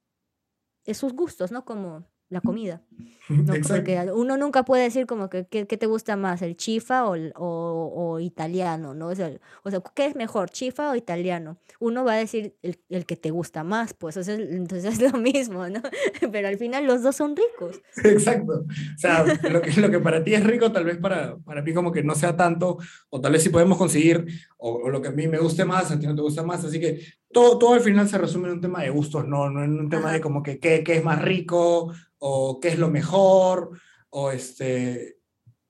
sus 0.94 1.14
gustos, 1.14 1.52
¿no? 1.52 1.64
Como 1.66 2.04
la 2.34 2.42
comida. 2.42 2.82
¿no? 3.30 3.54
Porque 3.68 4.12
uno 4.14 4.38
nunca 4.38 4.64
puede 4.64 4.84
decir 4.84 5.06
como 5.06 5.30
que 5.30 5.46
qué 5.46 5.66
te 5.66 5.86
gusta 5.86 6.18
más, 6.18 6.42
el 6.42 6.58
chifa 6.58 7.06
o, 7.06 7.16
o, 7.36 8.20
italiano, 8.20 8.94
¿no? 8.94 9.08
O 9.08 9.16
sea, 9.16 9.32
o 9.64 9.72
sea, 9.72 9.82
¿qué 9.96 10.08
es 10.08 10.16
mejor, 10.16 10.50
chifa 10.50 10.92
o 10.92 10.96
italiano? 10.96 11.58
Uno 11.80 12.04
va 12.04 12.14
a 12.14 12.18
decir 12.18 12.56
el, 12.62 12.80
el 12.90 13.06
que 13.06 13.16
te 13.16 13.32
gusta 13.32 13.64
más, 13.64 13.94
pues 13.94 14.18
entonces 14.28 15.00
es 15.00 15.12
lo 15.12 15.18
mismo, 15.18 15.68
¿no? 15.70 15.82
Pero 16.32 16.48
al 16.48 16.58
final 16.58 16.86
los 16.86 17.02
dos 17.02 17.16
son 17.16 17.36
ricos. 17.36 17.82
Exacto. 18.04 18.66
O 18.66 18.98
sea, 18.98 19.24
lo 19.24 19.62
que, 19.62 19.80
lo 19.80 19.90
que 19.90 20.00
para 20.00 20.24
ti 20.24 20.34
es 20.34 20.44
rico, 20.44 20.72
tal 20.72 20.86
vez 20.86 20.98
para, 20.98 21.38
para 21.38 21.62
mí 21.62 21.74
como 21.74 21.92
que 21.92 22.04
no 22.04 22.16
sea 22.16 22.36
tanto, 22.36 22.78
o 23.10 23.22
tal 23.22 23.32
vez 23.32 23.44
si 23.44 23.50
podemos 23.50 23.78
conseguir, 23.78 24.26
o, 24.58 24.74
o 24.74 24.90
lo 24.90 25.02
que 25.02 25.10
a 25.10 25.12
mí 25.12 25.28
me 25.28 25.40
guste 25.40 25.66
más, 25.66 25.92
a 25.92 26.00
ti 26.00 26.08
no 26.08 26.16
te 26.16 26.22
gusta 26.22 26.44
más, 26.44 26.64
así 26.66 26.80
que 26.80 27.00
todo, 27.32 27.58
todo 27.58 27.74
al 27.74 27.82
final 27.82 28.08
se 28.08 28.18
resume 28.18 28.48
en 28.48 28.56
un 28.56 28.62
tema 28.62 28.84
de 28.84 28.90
gustos, 28.90 29.28
no, 29.28 29.50
no 29.50 29.64
en 29.64 29.80
un 29.80 29.90
tema 29.90 30.12
de 30.12 30.22
como 30.22 30.44
que 30.44 30.60
qué, 30.60 30.84
qué 30.84 30.98
es 30.98 31.04
más 31.04 31.22
rico 31.22 31.92
o 32.26 32.60
qué 32.62 32.70
es 32.70 32.80
lo 32.80 32.90
mejor 32.90 33.80
o 34.10 34.32
este... 34.32 35.18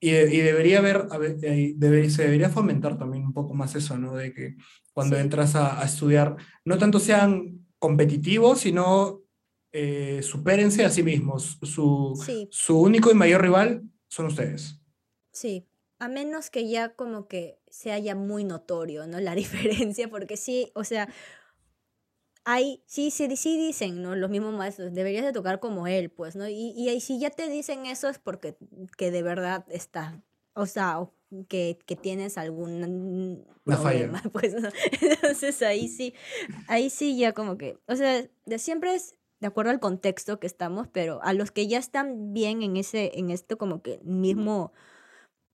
Y, 0.00 0.10
y 0.10 0.40
debería 0.40 0.78
haber, 0.80 1.06
eh, 1.42 1.74
debe- 1.76 2.10
se 2.10 2.24
debería 2.24 2.50
fomentar 2.50 2.98
también 2.98 3.24
un 3.24 3.32
poco 3.32 3.54
más 3.54 3.74
eso, 3.74 3.96
¿no? 3.96 4.14
De 4.14 4.34
que 4.34 4.56
cuando 4.92 5.16
Sí. 5.16 5.22
entras 5.22 5.54
a, 5.54 5.80
a 5.80 5.84
estudiar, 5.86 6.36
no 6.64 6.76
tanto 6.78 7.00
sean 7.00 7.66
competitivos, 7.78 8.60
sino 8.60 9.22
eh, 9.72 10.20
supérense 10.22 10.84
a 10.84 10.90
sí 10.90 11.02
mismos. 11.02 11.58
Su, 11.62 12.12
Sí, 12.24 12.48
su 12.50 12.78
único 12.80 13.10
y 13.10 13.14
mayor 13.14 13.40
rival 13.42 13.82
son 14.08 14.26
ustedes. 14.26 14.80
sí. 15.32 15.66
A 16.00 16.08
menos 16.08 16.50
que 16.50 16.68
ya 16.68 16.94
como 16.96 17.28
que 17.28 17.60
sea 17.70 17.98
ya 17.98 18.14
muy 18.14 18.44
notorio, 18.44 19.06
¿no? 19.06 19.20
La 19.20 19.34
diferencia, 19.42 20.08
porque 20.10 20.36
sí, 20.36 20.70
o 20.74 20.84
sea, 20.84 21.08
hay, 22.44 22.82
sí, 22.86 23.10
sí, 23.10 23.36
sí 23.36 23.58
dicen, 23.58 24.02
¿no? 24.02 24.14
Los 24.16 24.30
mismos 24.30 24.54
maestros, 24.54 24.92
deberías 24.94 25.24
de 25.24 25.32
tocar 25.32 25.60
como 25.60 25.86
él, 25.86 26.10
pues, 26.10 26.36
¿no? 26.36 26.48
Y, 26.48 26.72
y 26.76 26.88
ahí 26.90 27.00
si 27.00 27.18
ya 27.18 27.30
te 27.30 27.48
dicen 27.48 27.86
eso 27.86 28.08
es 28.08 28.18
porque 28.18 28.56
que 28.98 29.10
de 29.10 29.22
verdad 29.22 29.64
está, 29.70 30.22
o 30.54 30.66
sea, 30.66 31.08
que, 31.48 31.78
que 31.86 31.96
tienes 31.96 32.38
algún 32.38 33.46
Una 33.66 33.76
falla. 33.76 34.08
problema, 34.08 34.22
pues, 34.32 34.54
¿no? 34.54 34.68
Entonces 35.00 35.62
ahí 35.62 35.88
sí, 35.88 36.14
ahí 36.68 36.90
sí 36.90 37.16
ya 37.18 37.32
como 37.32 37.56
que, 37.58 37.78
o 37.88 37.96
sea, 37.96 38.28
de 38.46 38.58
siempre 38.58 38.94
es 38.94 39.16
de 39.40 39.46
acuerdo 39.48 39.70
al 39.72 39.80
contexto 39.80 40.38
que 40.40 40.46
estamos, 40.46 40.88
pero 40.88 41.20
a 41.22 41.32
los 41.34 41.50
que 41.50 41.66
ya 41.66 41.78
están 41.78 42.32
bien 42.34 42.62
en 42.62 42.76
ese, 42.76 43.12
en 43.18 43.30
esto 43.30 43.58
como 43.58 43.82
que 43.82 44.00
mismo 44.04 44.72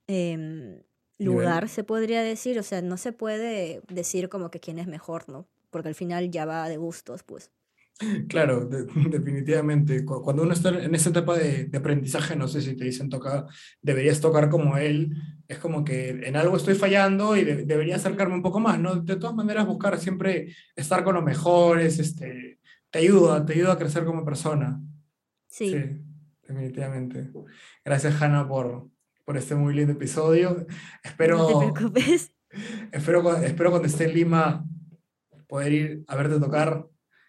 em, 0.08 0.82
Nivel. 1.20 1.54
lugar, 1.54 1.68
se 1.68 1.84
podría 1.84 2.22
decir, 2.22 2.58
o 2.58 2.62
sea, 2.62 2.82
no 2.82 2.96
se 2.96 3.12
puede 3.12 3.82
decir 3.88 4.28
como 4.28 4.50
que 4.50 4.60
quién 4.60 4.78
es 4.78 4.86
mejor, 4.86 5.28
¿no? 5.28 5.46
Porque 5.70 5.88
al 5.88 5.94
final 5.94 6.30
ya 6.30 6.44
va 6.44 6.68
de 6.68 6.76
gustos, 6.76 7.22
pues. 7.22 7.50
Claro, 8.28 8.64
de- 8.66 8.84
definitivamente. 9.10 10.04
Cu- 10.06 10.22
Cuando 10.22 10.42
uno 10.42 10.52
está 10.54 10.70
en 10.70 10.94
esa 10.94 11.10
etapa 11.10 11.36
de, 11.36 11.66
de 11.66 11.78
aprendizaje, 11.78 12.34
no 12.34 12.48
sé 12.48 12.62
si 12.62 12.74
te 12.74 12.84
dicen 12.84 13.10
toca, 13.10 13.46
deberías 13.82 14.20
tocar 14.20 14.48
como 14.48 14.78
él, 14.78 15.14
es 15.48 15.58
como 15.58 15.84
que 15.84 16.08
en 16.10 16.34
algo 16.36 16.56
estoy 16.56 16.74
fallando 16.74 17.36
y 17.36 17.44
de- 17.44 17.64
debería 17.66 17.96
acercarme 17.96 18.34
un 18.34 18.42
poco 18.42 18.58
más, 18.58 18.78
¿no? 18.80 18.96
De 18.96 19.16
todas 19.16 19.34
maneras, 19.36 19.66
buscar 19.66 19.98
siempre 19.98 20.54
estar 20.76 21.04
con 21.04 21.14
los 21.14 21.24
mejores, 21.24 21.98
este, 21.98 22.58
te 22.90 22.98
ayuda, 23.00 23.44
te 23.44 23.52
ayuda 23.52 23.74
a 23.74 23.78
crecer 23.78 24.04
como 24.04 24.24
persona. 24.24 24.80
Sí, 25.46 25.68
Sí, 25.70 25.84
definitivamente. 26.48 27.30
Gracias, 27.84 28.20
Hanna, 28.22 28.48
por, 28.48 28.88
por 29.26 29.36
este 29.36 29.54
muy 29.54 29.74
lindo 29.74 29.92
episodio. 29.92 30.50
no 30.60 30.66
te 30.66 31.08
Espero, 31.08 31.58
preocupes. 31.74 32.32
espero, 32.92 33.36
espero 33.36 33.70
cuando 33.70 33.88
esté 33.88 34.04
en 34.04 34.14
Lima 34.14 34.64
poder 35.50 35.72
ir 35.72 36.04
a 36.08 36.16
verte 36.16 36.40
tocar 36.40 36.86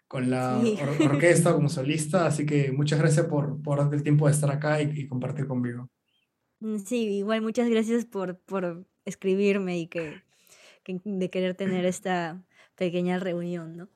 con 0.07 0.30
la 0.30 0.60
Sí. 0.61 0.77
or- 0.81 0.89
orquesta 1.14 1.53
como 1.53 1.69
solista, 1.69 2.27
así 2.27 2.45
que 2.45 2.72
muchas 2.72 2.99
gracias 2.99 3.26
por, 3.27 3.61
por 3.61 3.80
darte 3.80 3.95
el 3.98 4.03
tiempo 4.03 4.27
de 4.27 4.34
estar 4.34 4.52
acá 4.52 4.81
y, 4.81 4.91
y 5.02 5.07
compartir 5.07 5.48
conmigo. 5.48 5.89
Mm, 6.60 6.77
Sí, 6.80 7.07
igual 7.18 7.41
muchas 7.41 7.69
gracias 7.69 8.06
por, 8.06 8.39
por 8.39 8.85
escribirme 9.06 9.80
y 9.80 9.88
que, 9.88 10.22
que- 10.84 11.02
de 11.03 11.30
querer 11.30 11.56
tener 11.56 11.85
esta 11.85 12.43
pequeña 12.76 13.19
reunión, 13.19 13.77
¿no? 13.77 13.89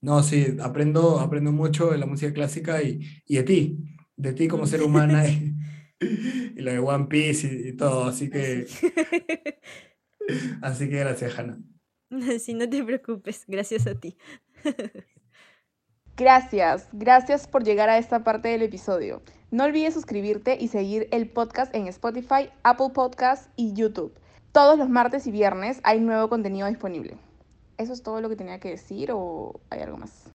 No, 0.00 0.22
sí, 0.22 0.56
aprendo, 0.62 1.18
aprendo 1.20 1.52
mucho 1.52 1.90
de 1.90 1.98
la 1.98 2.06
música 2.06 2.32
clásica 2.32 2.82
y, 2.82 3.00
y 3.26 3.36
de 3.36 3.42
ti, 3.42 3.78
de 4.16 4.32
ti 4.32 4.46
como 4.48 4.66
ser 4.66 4.82
humana 4.84 5.26
y, 5.28 5.54
y 6.00 6.60
lo 6.60 6.70
de 6.72 6.78
One 6.78 7.06
Piece 7.06 7.46
y, 7.48 7.68
y 7.70 7.76
todo, 7.76 8.04
así 8.04 8.30
que, 8.30 8.66
Así. 10.62 10.88
que 10.90 10.98
gracias, 10.98 11.38
Hanna. 11.38 11.58
Sí, 12.40 12.54
no 12.54 12.68
te 12.68 12.84
preocupes, 12.84 13.44
gracias 13.46 13.86
a 13.86 13.94
ti. 13.98 14.16
Gracias, 16.16 16.88
gracias 16.92 17.46
por 17.46 17.62
llegar 17.62 17.90
a 17.90 17.98
esta 17.98 18.24
parte 18.24 18.48
del 18.48 18.62
episodio. 18.62 19.20
No 19.50 19.64
olvides 19.64 19.92
suscribirte 19.92 20.56
y 20.58 20.68
seguir 20.68 21.08
el 21.10 21.28
podcast 21.28 21.74
en 21.74 21.88
Spotify, 21.88 22.48
Apple 22.62 22.88
Podcasts 22.94 23.50
y 23.54 23.74
YouTube. 23.74 24.18
Todos 24.50 24.78
los 24.78 24.88
martes 24.88 25.26
y 25.26 25.30
viernes 25.30 25.78
hay 25.82 26.00
nuevo 26.00 26.30
contenido 26.30 26.68
disponible. 26.68 27.18
¿Eso 27.76 27.92
es 27.92 28.02
todo 28.02 28.22
lo 28.22 28.30
que 28.30 28.36
tenía 28.36 28.58
que 28.60 28.70
decir 28.70 29.10
o 29.12 29.60
hay 29.68 29.80
algo 29.80 29.98
más? 29.98 30.24